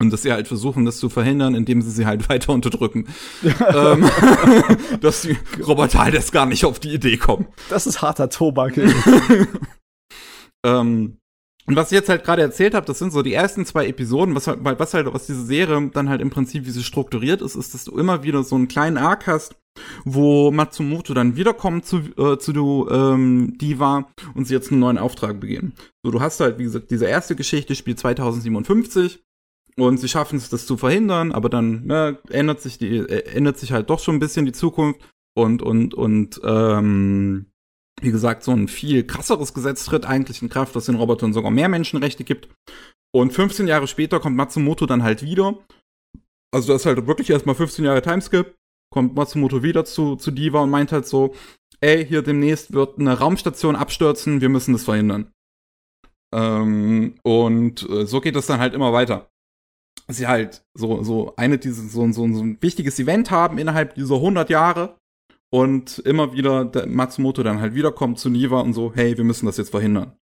[0.00, 3.06] Und dass sie halt versuchen, das zu verhindern, indem sie sie halt weiter unterdrücken.
[3.44, 4.10] ähm,
[5.00, 7.46] dass die Roboter halt erst gar nicht auf die Idee kommen.
[7.68, 8.78] Das ist harter Tobak.
[10.64, 11.19] ähm,
[11.70, 14.34] und was ich jetzt halt gerade erzählt habe, das sind so die ersten zwei Episoden,
[14.34, 17.54] was halt, was halt, was diese Serie dann halt im Prinzip, wie sie strukturiert ist,
[17.54, 19.54] ist, dass du immer wieder so einen kleinen Arc hast,
[20.04, 24.98] wo Matsumoto dann wiederkommt zu, äh, zu du, ähm, Diva und sie jetzt einen neuen
[24.98, 25.74] Auftrag begehen.
[26.02, 29.22] So, du hast halt, wie gesagt, diese erste Geschichte spielt 2057
[29.76, 33.60] und sie schaffen es, das zu verhindern, aber dann ne, ändert sich die, äh, ändert
[33.60, 35.00] sich halt doch schon ein bisschen die Zukunft
[35.36, 37.46] und und und ähm,
[38.00, 41.50] wie gesagt, so ein viel krasseres Gesetz tritt eigentlich in Kraft, das den Robotern sogar
[41.50, 42.48] mehr Menschenrechte gibt.
[43.12, 45.58] Und 15 Jahre später kommt Matsumoto dann halt wieder.
[46.52, 48.54] Also das ist halt wirklich erstmal 15 Jahre Timeskip
[48.90, 51.34] kommt Matsumoto wieder zu, zu Diva und meint halt so,
[51.80, 55.32] ey, hier demnächst wird eine Raumstation abstürzen, wir müssen das verhindern.
[56.34, 59.30] Ähm, und äh, so geht es dann halt immer weiter.
[60.08, 64.16] Sie halt so, so eine, diese, so, so, so ein wichtiges Event haben innerhalb dieser
[64.16, 64.98] 100 Jahre
[65.52, 69.46] und immer wieder der Matsumoto dann halt wiederkommt zu Niva und so, hey, wir müssen
[69.46, 70.16] das jetzt verhindern.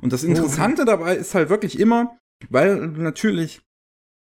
[0.00, 2.18] Und das Interessante dabei ist halt wirklich immer,
[2.48, 3.60] weil natürlich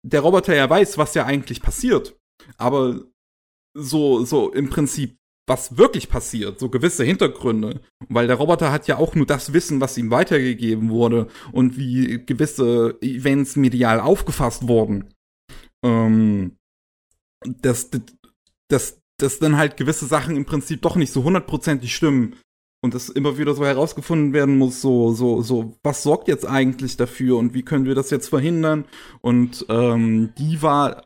[0.05, 2.17] der Roboter ja weiß, was ja eigentlich passiert,
[2.57, 3.01] aber
[3.75, 7.81] so, so im Prinzip, was wirklich passiert, so gewisse Hintergründe.
[8.09, 12.25] Weil der Roboter hat ja auch nur das Wissen, was ihm weitergegeben wurde und wie
[12.25, 15.15] gewisse Events medial aufgefasst wurden.
[15.85, 16.57] Ähm,
[17.45, 17.91] dass,
[18.69, 22.36] dass, dass dann halt gewisse Sachen im Prinzip doch nicht so hundertprozentig stimmen
[22.82, 26.97] und das immer wieder so herausgefunden werden muss, so, so, so, was sorgt jetzt eigentlich
[26.97, 28.84] dafür und wie können wir das jetzt verhindern?
[29.20, 31.05] Und ähm, die war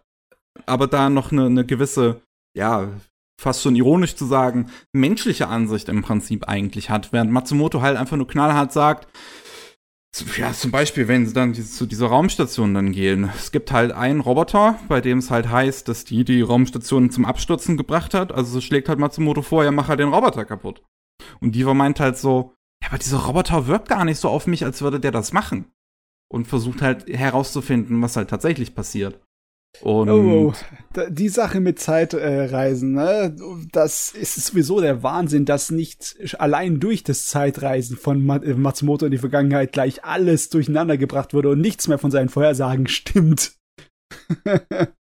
[0.66, 2.20] aber da noch eine, eine gewisse
[2.54, 2.90] ja,
[3.40, 8.16] fast schon ironisch zu sagen, menschliche Ansicht im Prinzip eigentlich hat, während Matsumoto halt einfach
[8.16, 9.08] nur knallhart sagt,
[10.36, 13.30] ja, zum Beispiel, wenn sie dann zu dieser Raumstation dann gehen.
[13.34, 17.24] Es gibt halt einen Roboter, bei dem es halt heißt, dass die die Raumstation zum
[17.24, 18.30] Abstürzen gebracht hat.
[18.30, 20.82] Also schlägt halt Matsumoto vor, ja, mach halt den Roboter kaputt.
[21.40, 24.64] Und Diva meint halt so, ja, aber dieser Roboter wirkt gar nicht so auf mich,
[24.64, 25.72] als würde der das machen.
[26.28, 29.20] Und versucht halt herauszufinden, was halt tatsächlich passiert.
[29.80, 31.06] Und oh, oh.
[31.08, 33.34] die Sache mit Zeitreisen, ne?
[33.72, 39.12] das ist sowieso der Wahnsinn, dass nicht allein durch das Zeitreisen von äh, Matsumoto in
[39.12, 43.56] die Vergangenheit gleich alles durcheinander gebracht wurde und nichts mehr von seinen Vorhersagen stimmt.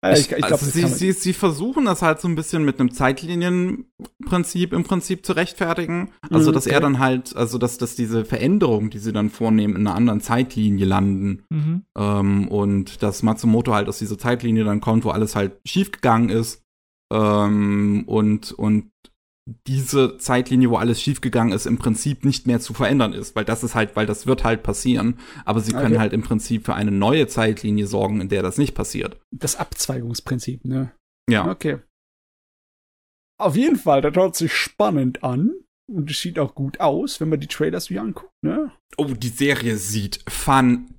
[0.00, 2.78] Also ich, ich glaub, also sie, sie, sie versuchen das halt so ein bisschen mit
[2.78, 6.12] einem Zeitlinienprinzip im Prinzip zu rechtfertigen.
[6.30, 6.74] Also, mhm, dass okay.
[6.74, 10.20] er dann halt, also dass, dass diese Veränderungen, die sie dann vornehmen, in einer anderen
[10.20, 11.42] Zeitlinie landen.
[11.50, 11.82] Mhm.
[11.96, 16.62] Ähm, und dass Matsumoto halt aus dieser Zeitlinie dann kommt, wo alles halt schiefgegangen ist.
[17.12, 18.90] Ähm, und, und
[19.66, 23.64] diese Zeitlinie, wo alles schiefgegangen ist, im Prinzip nicht mehr zu verändern ist, weil das
[23.64, 25.98] ist halt, weil das wird halt passieren, aber sie können okay.
[25.98, 29.20] halt im Prinzip für eine neue Zeitlinie sorgen, in der das nicht passiert.
[29.30, 30.92] Das Abzweigungsprinzip, ne?
[31.30, 31.50] Ja.
[31.50, 31.78] Okay.
[33.40, 35.52] Auf jeden Fall, das hört sich spannend an.
[35.90, 38.72] Und es sieht auch gut aus, wenn man die Trailers wie anguckt, ne?
[38.98, 40.97] Oh, die Serie sieht fantastisch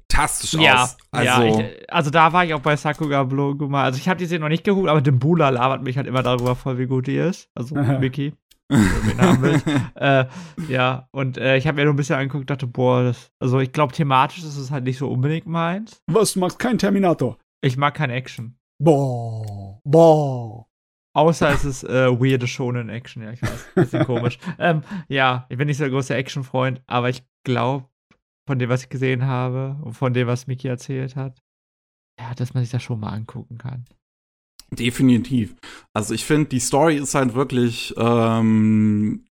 [0.53, 0.97] ja, aus.
[1.11, 3.83] Also, ja, ich, also da war ich auch bei Sakuga Bloguma.
[3.83, 6.55] Also ich habe die Serie noch nicht geguckt, aber Dimbula labert mich halt immer darüber
[6.55, 7.49] voll, wie gut die ist.
[7.55, 8.33] Also Mickey.
[9.95, 10.25] äh,
[10.67, 13.71] ja, und äh, ich habe mir nur ein bisschen angeguckt, dachte, boah, das, also ich
[13.71, 16.03] glaube, thematisch ist es halt nicht so unbedingt meins.
[16.05, 17.39] Was, du magst keinen Terminator?
[17.61, 18.59] Ich mag kein Action.
[18.77, 20.67] Boah, boah.
[21.15, 23.69] Außer es ist äh, weirde Shonen Action, ja, ich weiß.
[23.75, 24.37] Bisschen komisch.
[24.59, 27.88] Ähm, ja, ich bin nicht so der große Action-Freund, aber ich glaube,
[28.49, 31.37] von dem, was ich gesehen habe und von dem, was Miki erzählt hat,
[32.19, 33.85] ja, dass man sich das schon mal angucken kann.
[34.71, 35.55] Definitiv.
[35.93, 39.23] Also ich finde, die Story ist halt wirklich ähm,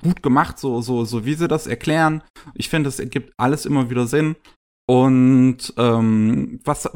[0.00, 2.22] gut gemacht, so, so, so wie sie das erklären.
[2.54, 4.36] Ich finde, es ergibt alles immer wieder Sinn.
[4.88, 6.88] Und ähm, was,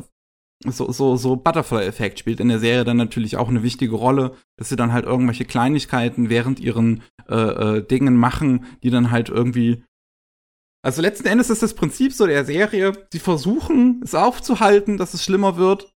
[0.64, 4.70] so, so, so Butterfly-Effekt spielt in der Serie dann natürlich auch eine wichtige Rolle, dass
[4.70, 9.84] sie dann halt irgendwelche Kleinigkeiten während ihren äh, äh, Dingen machen, die dann halt irgendwie.
[10.86, 15.24] Also letzten Endes ist das Prinzip so der Serie, sie versuchen es aufzuhalten, dass es
[15.24, 15.92] schlimmer wird,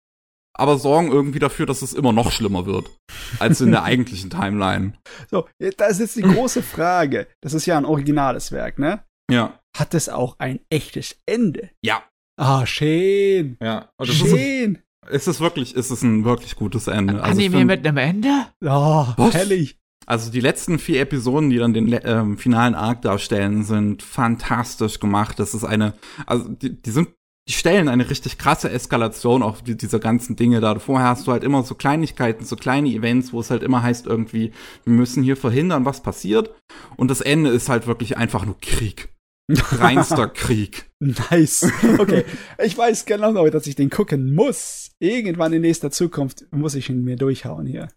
[0.58, 2.90] aber sorgen irgendwie dafür, dass es immer noch schlimmer wird,
[3.38, 4.94] als in der eigentlichen Timeline.
[5.30, 7.28] So, das ist jetzt die große Frage.
[7.40, 9.04] Das ist ja ein originales Werk, ne?
[9.30, 9.60] Ja.
[9.78, 11.70] Hat es auch ein echtes Ende?
[11.86, 12.02] Ja.
[12.42, 13.58] Ah, schön.
[13.62, 13.92] Ja.
[14.00, 14.80] Und das schön.
[15.06, 17.22] Ist, ist es wirklich, ist es ein wirklich gutes Ende.
[17.22, 18.48] Also Anime mit einem Ende?
[18.66, 19.36] Oh, Was?
[19.36, 19.79] herrlich.
[20.06, 25.40] Also die letzten vier Episoden, die dann den ähm, finalen Arc darstellen, sind fantastisch gemacht.
[25.40, 25.94] Das ist eine,
[26.26, 27.10] also die, die sind,
[27.48, 30.78] die stellen eine richtig krasse Eskalation auf die, diese ganzen Dinge da.
[30.80, 34.08] Vorher hast du halt immer so Kleinigkeiten, so kleine Events, wo es halt immer heißt
[34.08, 34.52] irgendwie,
[34.84, 36.56] wir müssen hier verhindern, was passiert.
[36.96, 39.10] Und das Ende ist halt wirklich einfach nur Krieg.
[39.50, 40.92] Reinster Krieg.
[41.00, 41.72] Nice.
[41.98, 42.24] Okay,
[42.64, 44.92] ich weiß genau dass ich den gucken muss.
[45.00, 47.90] Irgendwann in nächster Zukunft muss ich ihn mir durchhauen hier.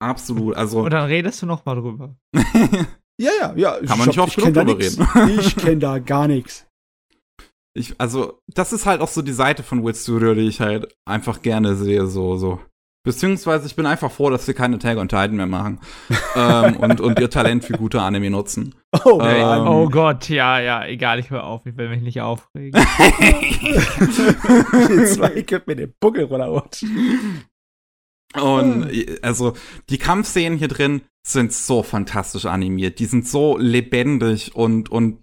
[0.00, 0.56] Absolut.
[0.56, 2.16] Also Und dann redest du noch mal drüber.
[3.20, 3.78] Ja, ja, ja.
[3.86, 6.66] Kann man nicht oft genug drüber Ich kenne da gar nichts.
[7.74, 10.96] ich, also das ist halt auch so die Seite von Wit Studio, die ich halt
[11.06, 12.60] einfach gerne sehe, so so.
[13.02, 15.80] Beziehungsweise ich bin einfach froh, dass sie keine Tag on Titan mehr machen
[16.34, 18.74] ähm, und, und ihr Talent für gute Anime nutzen.
[19.04, 22.78] Oh, Ähm, oh Gott, ja, ja, egal, ich höre auf, ich will mich nicht aufregen.
[24.88, 27.44] Die zwei können mir den Buckel runterrutschen.
[28.34, 28.88] Und
[29.22, 29.54] also
[29.88, 32.98] die Kampfszenen hier drin sind so fantastisch animiert.
[32.98, 35.18] Die sind so lebendig und und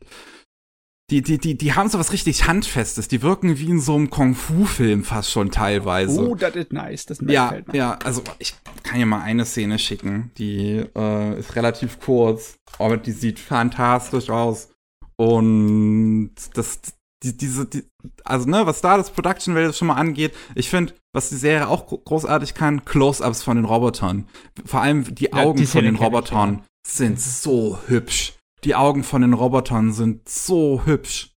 [1.09, 3.07] die die die die haben so was richtig handfestes.
[3.07, 6.21] Die wirken wie in so einem Kung Fu Film fast schon teilweise.
[6.21, 7.05] Oh, das ist nice.
[7.05, 7.75] Das ja, mir.
[7.75, 8.53] ja, also ich
[8.83, 14.29] kann ja mal eine Szene schicken, die äh, ist relativ kurz, aber die sieht fantastisch
[14.29, 14.69] aus.
[15.15, 16.81] Und das,
[17.23, 17.83] die, diese, die,
[18.23, 21.67] also ne, was da das Production Value schon mal angeht, ich finde, was die Serie
[21.67, 24.27] auch gro- großartig kann, Close-ups von den Robotern.
[24.65, 28.33] Vor allem die Ja, Augen die von den ich, Robotern sind so hübsch.
[28.63, 31.31] Die Augen von den Robotern sind so hübsch.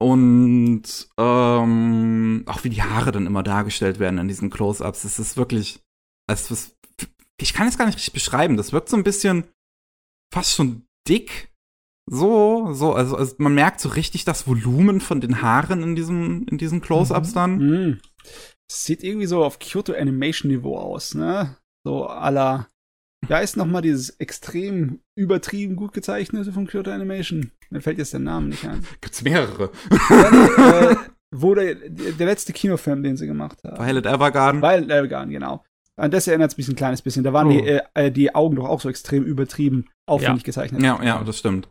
[0.00, 5.36] Und ähm, auch wie die Haare dann immer dargestellt werden in diesen Close-ups, das ist
[5.36, 5.80] wirklich,
[6.30, 6.76] es ist,
[7.40, 8.56] ich kann es gar nicht richtig beschreiben.
[8.56, 9.44] Das wirkt so ein bisschen
[10.32, 11.50] fast schon dick.
[12.10, 16.46] So, so, also, also man merkt so richtig das Volumen von den Haaren in diesem,
[16.48, 17.58] in diesen Close-ups dann.
[17.58, 18.00] Mm.
[18.70, 21.56] Sieht irgendwie so auf Kyoto Animation Niveau aus, ne?
[21.84, 22.68] So la.
[23.26, 27.50] Da ist noch mal dieses extrem übertrieben gut gezeichnete von Kyoto Animation.
[27.70, 28.86] Mir fällt jetzt der Name nicht ein.
[29.00, 29.70] Gibt's mehrere.
[30.10, 30.96] ja, nee, äh,
[31.34, 33.84] wo der, der letzte Kinofilm, den sie gemacht haben.
[33.84, 34.62] Violet Evergarden.
[34.62, 35.64] Weil Evergarden, genau.
[35.96, 37.24] An das erinnert es mich ein kleines bisschen.
[37.24, 37.50] Da waren Oh.
[37.50, 40.80] die, äh, äh, die Augen doch auch so extrem übertrieben aufwendig gezeichnet.
[40.82, 41.68] Ja, ja, das stimmt.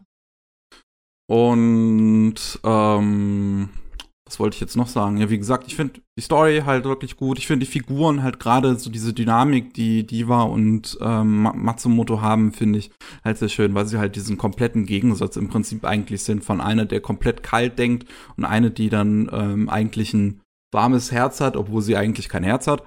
[1.30, 3.70] Und ähm,
[4.26, 5.18] was wollte ich jetzt noch sagen?
[5.18, 7.38] Ja, wie gesagt, ich finde die Story halt wirklich gut.
[7.38, 12.22] Ich finde die Figuren halt gerade so diese Dynamik, die Diva und ähm, Ma- Matsumoto
[12.22, 12.92] haben, finde ich
[13.24, 16.86] halt sehr schön, weil sie halt diesen kompletten Gegensatz im Prinzip eigentlich sind von einer,
[16.86, 20.42] der komplett kalt denkt und eine, die dann ähm, eigentlich ein
[20.74, 22.86] warmes Herz hat, obwohl sie eigentlich kein Herz hat.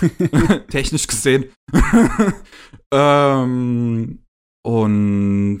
[0.70, 1.44] Technisch gesehen.
[2.92, 4.18] ähm,
[4.64, 5.58] und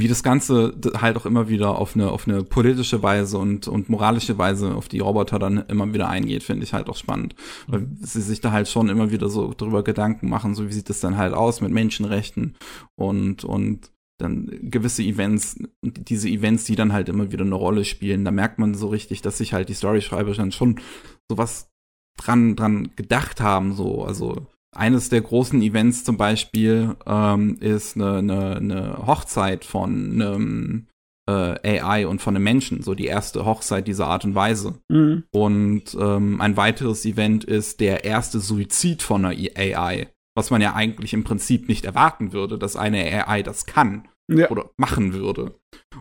[0.00, 3.88] wie das Ganze halt auch immer wieder auf eine, auf eine politische Weise und, und
[3.88, 7.34] moralische Weise auf die Roboter dann immer wieder eingeht, finde ich halt auch spannend.
[7.66, 10.88] Weil sie sich da halt schon immer wieder so drüber Gedanken machen, so wie sieht
[10.88, 12.56] das dann halt aus mit Menschenrechten
[12.94, 18.24] und, und dann gewisse Events, diese Events, die dann halt immer wieder eine Rolle spielen,
[18.24, 20.80] da merkt man so richtig, dass sich halt die Storyschreiber dann schon
[21.28, 21.70] sowas
[22.16, 24.46] dran, dran gedacht haben, so, also
[24.76, 30.86] eines der großen Events zum Beispiel ähm, ist eine, eine, eine Hochzeit von einem
[31.28, 34.78] äh, AI und von einem Menschen, so die erste Hochzeit dieser Art und Weise.
[34.88, 35.24] Mhm.
[35.32, 40.74] Und ähm, ein weiteres Event ist der erste Suizid von einer AI, was man ja
[40.74, 44.50] eigentlich im Prinzip nicht erwarten würde, dass eine AI das kann Ja.
[44.50, 45.54] oder machen würde.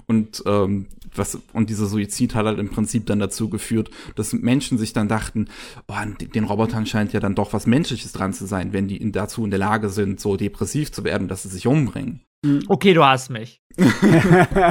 [0.08, 4.78] Und ähm, was und dieser Suizid hat halt im Prinzip dann dazu geführt, dass Menschen
[4.78, 5.48] sich dann dachten,
[5.88, 9.12] oh, an den Robotern scheint ja dann doch was Menschliches dran zu sein, wenn die
[9.12, 12.22] dazu in der Lage sind, so depressiv zu werden, dass sie sich umbringen.
[12.68, 13.62] Okay, du hast mich.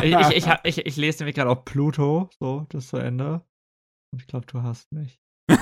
[0.02, 3.42] Ich, ich, ich, ich, ich lese nämlich gerade auf Pluto, so, das zu Ende.
[4.12, 5.20] Und ich glaube, du hast mich.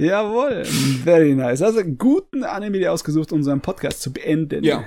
[0.00, 1.62] Jawohl, very nice.
[1.62, 4.64] Also guten Anime dir ausgesucht, unseren Podcast zu beenden.
[4.64, 4.84] Ja.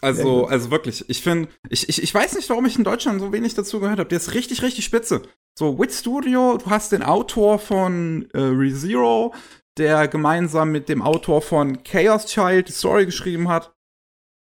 [0.00, 3.32] Also, also wirklich, ich finde, ich, ich, ich weiß nicht, warum ich in Deutschland so
[3.32, 4.08] wenig dazu gehört habe.
[4.08, 5.22] Der ist richtig, richtig spitze.
[5.58, 9.34] So, Wit Studio, du hast den Autor von äh, ReZero,
[9.76, 13.74] der gemeinsam mit dem Autor von Chaos Child die Story geschrieben hat.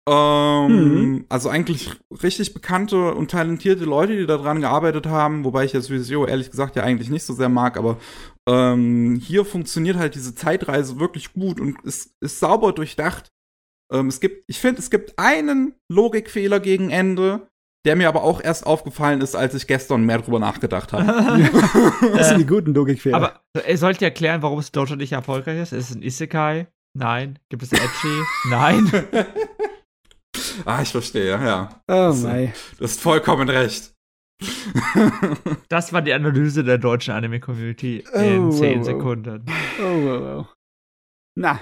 [0.08, 1.26] Ähm, Mhm.
[1.30, 1.92] Also eigentlich
[2.24, 6.76] richtig bekannte und talentierte Leute, die daran gearbeitet haben, wobei ich jetzt Visio ehrlich gesagt
[6.76, 7.98] ja eigentlich nicht so sehr mag, aber
[8.48, 13.32] ähm, hier funktioniert halt diese Zeitreise wirklich gut und ist, ist sauber durchdacht.
[13.92, 17.48] Ähm, es gibt, ich finde, es gibt einen Logikfehler gegen Ende,
[17.86, 21.06] der mir aber auch erst aufgefallen ist, als ich gestern mehr drüber nachgedacht habe.
[22.16, 23.16] Das sind die guten Logikfehler.
[23.16, 25.72] Aber ihr sollt ihr erklären, warum es in Deutschland nicht erfolgreich ist?
[25.72, 26.68] Ist es ein Isekai?
[26.98, 27.40] Nein.
[27.50, 28.24] Gibt es Edgy?
[28.50, 28.92] Nein.
[30.66, 31.82] ah, ich verstehe, ja.
[31.88, 32.54] oh mei.
[32.78, 33.94] Du hast vollkommen recht.
[35.70, 38.86] Das war die Analyse der deutschen Anime-Community Oh, in wow, 10 wow.
[38.86, 39.46] Sekunden.
[39.80, 40.48] Oh, wow, wow.
[41.38, 41.62] Na,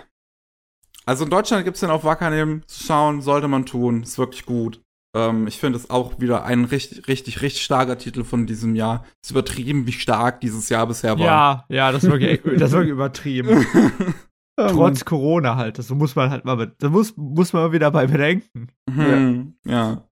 [1.05, 4.81] Also in Deutschland gibt's den auf Wakanim zu schauen, sollte man tun, ist wirklich gut.
[5.15, 9.05] Ähm, ich finde es auch wieder ein richtig, richtig, richtig starker Titel von diesem Jahr.
[9.23, 11.25] Ist übertrieben, wie stark dieses Jahr bisher war.
[11.25, 13.65] Ja, ja, das ist wirklich, das ist wirklich übertrieben.
[14.57, 15.79] Trotz Corona halt.
[15.79, 18.69] Das muss man halt mal, mit, das muss, muss man mal wieder bei bedenken.
[18.89, 20.07] Mhm, ja.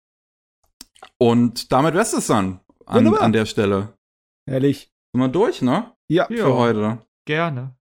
[1.18, 3.78] Und damit wär's es dann an, an der Stelle.
[3.78, 3.92] Mann.
[4.48, 4.90] Herrlich.
[5.12, 5.92] Sind wir durch, ne?
[6.08, 6.26] Ja.
[6.30, 6.44] Ja.
[6.44, 6.98] Für heute.
[7.26, 7.76] Gerne.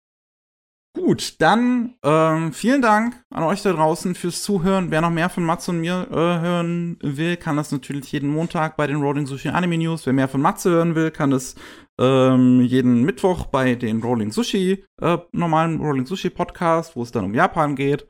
[0.96, 4.92] Gut, dann ähm, vielen Dank an euch da draußen fürs Zuhören.
[4.92, 8.78] Wer noch mehr von Matze und mir äh, hören will, kann das natürlich jeden Montag
[8.78, 10.06] bei den Rolling Sushi Anime News.
[10.06, 11.56] Wer mehr von Matze hören will, kann das
[12.00, 17.26] ähm, jeden Mittwoch bei den Rolling Sushi, äh, normalen Rolling Sushi Podcast, wo es dann
[17.26, 18.08] um Japan geht.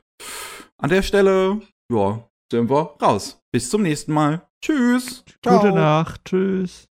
[0.78, 1.60] An der Stelle,
[1.92, 3.42] ja, sind wir raus.
[3.50, 4.46] Bis zum nächsten Mal.
[4.62, 5.24] Tschüss.
[5.42, 5.58] Ciao.
[5.58, 6.24] Gute Nacht.
[6.24, 6.88] Tschüss.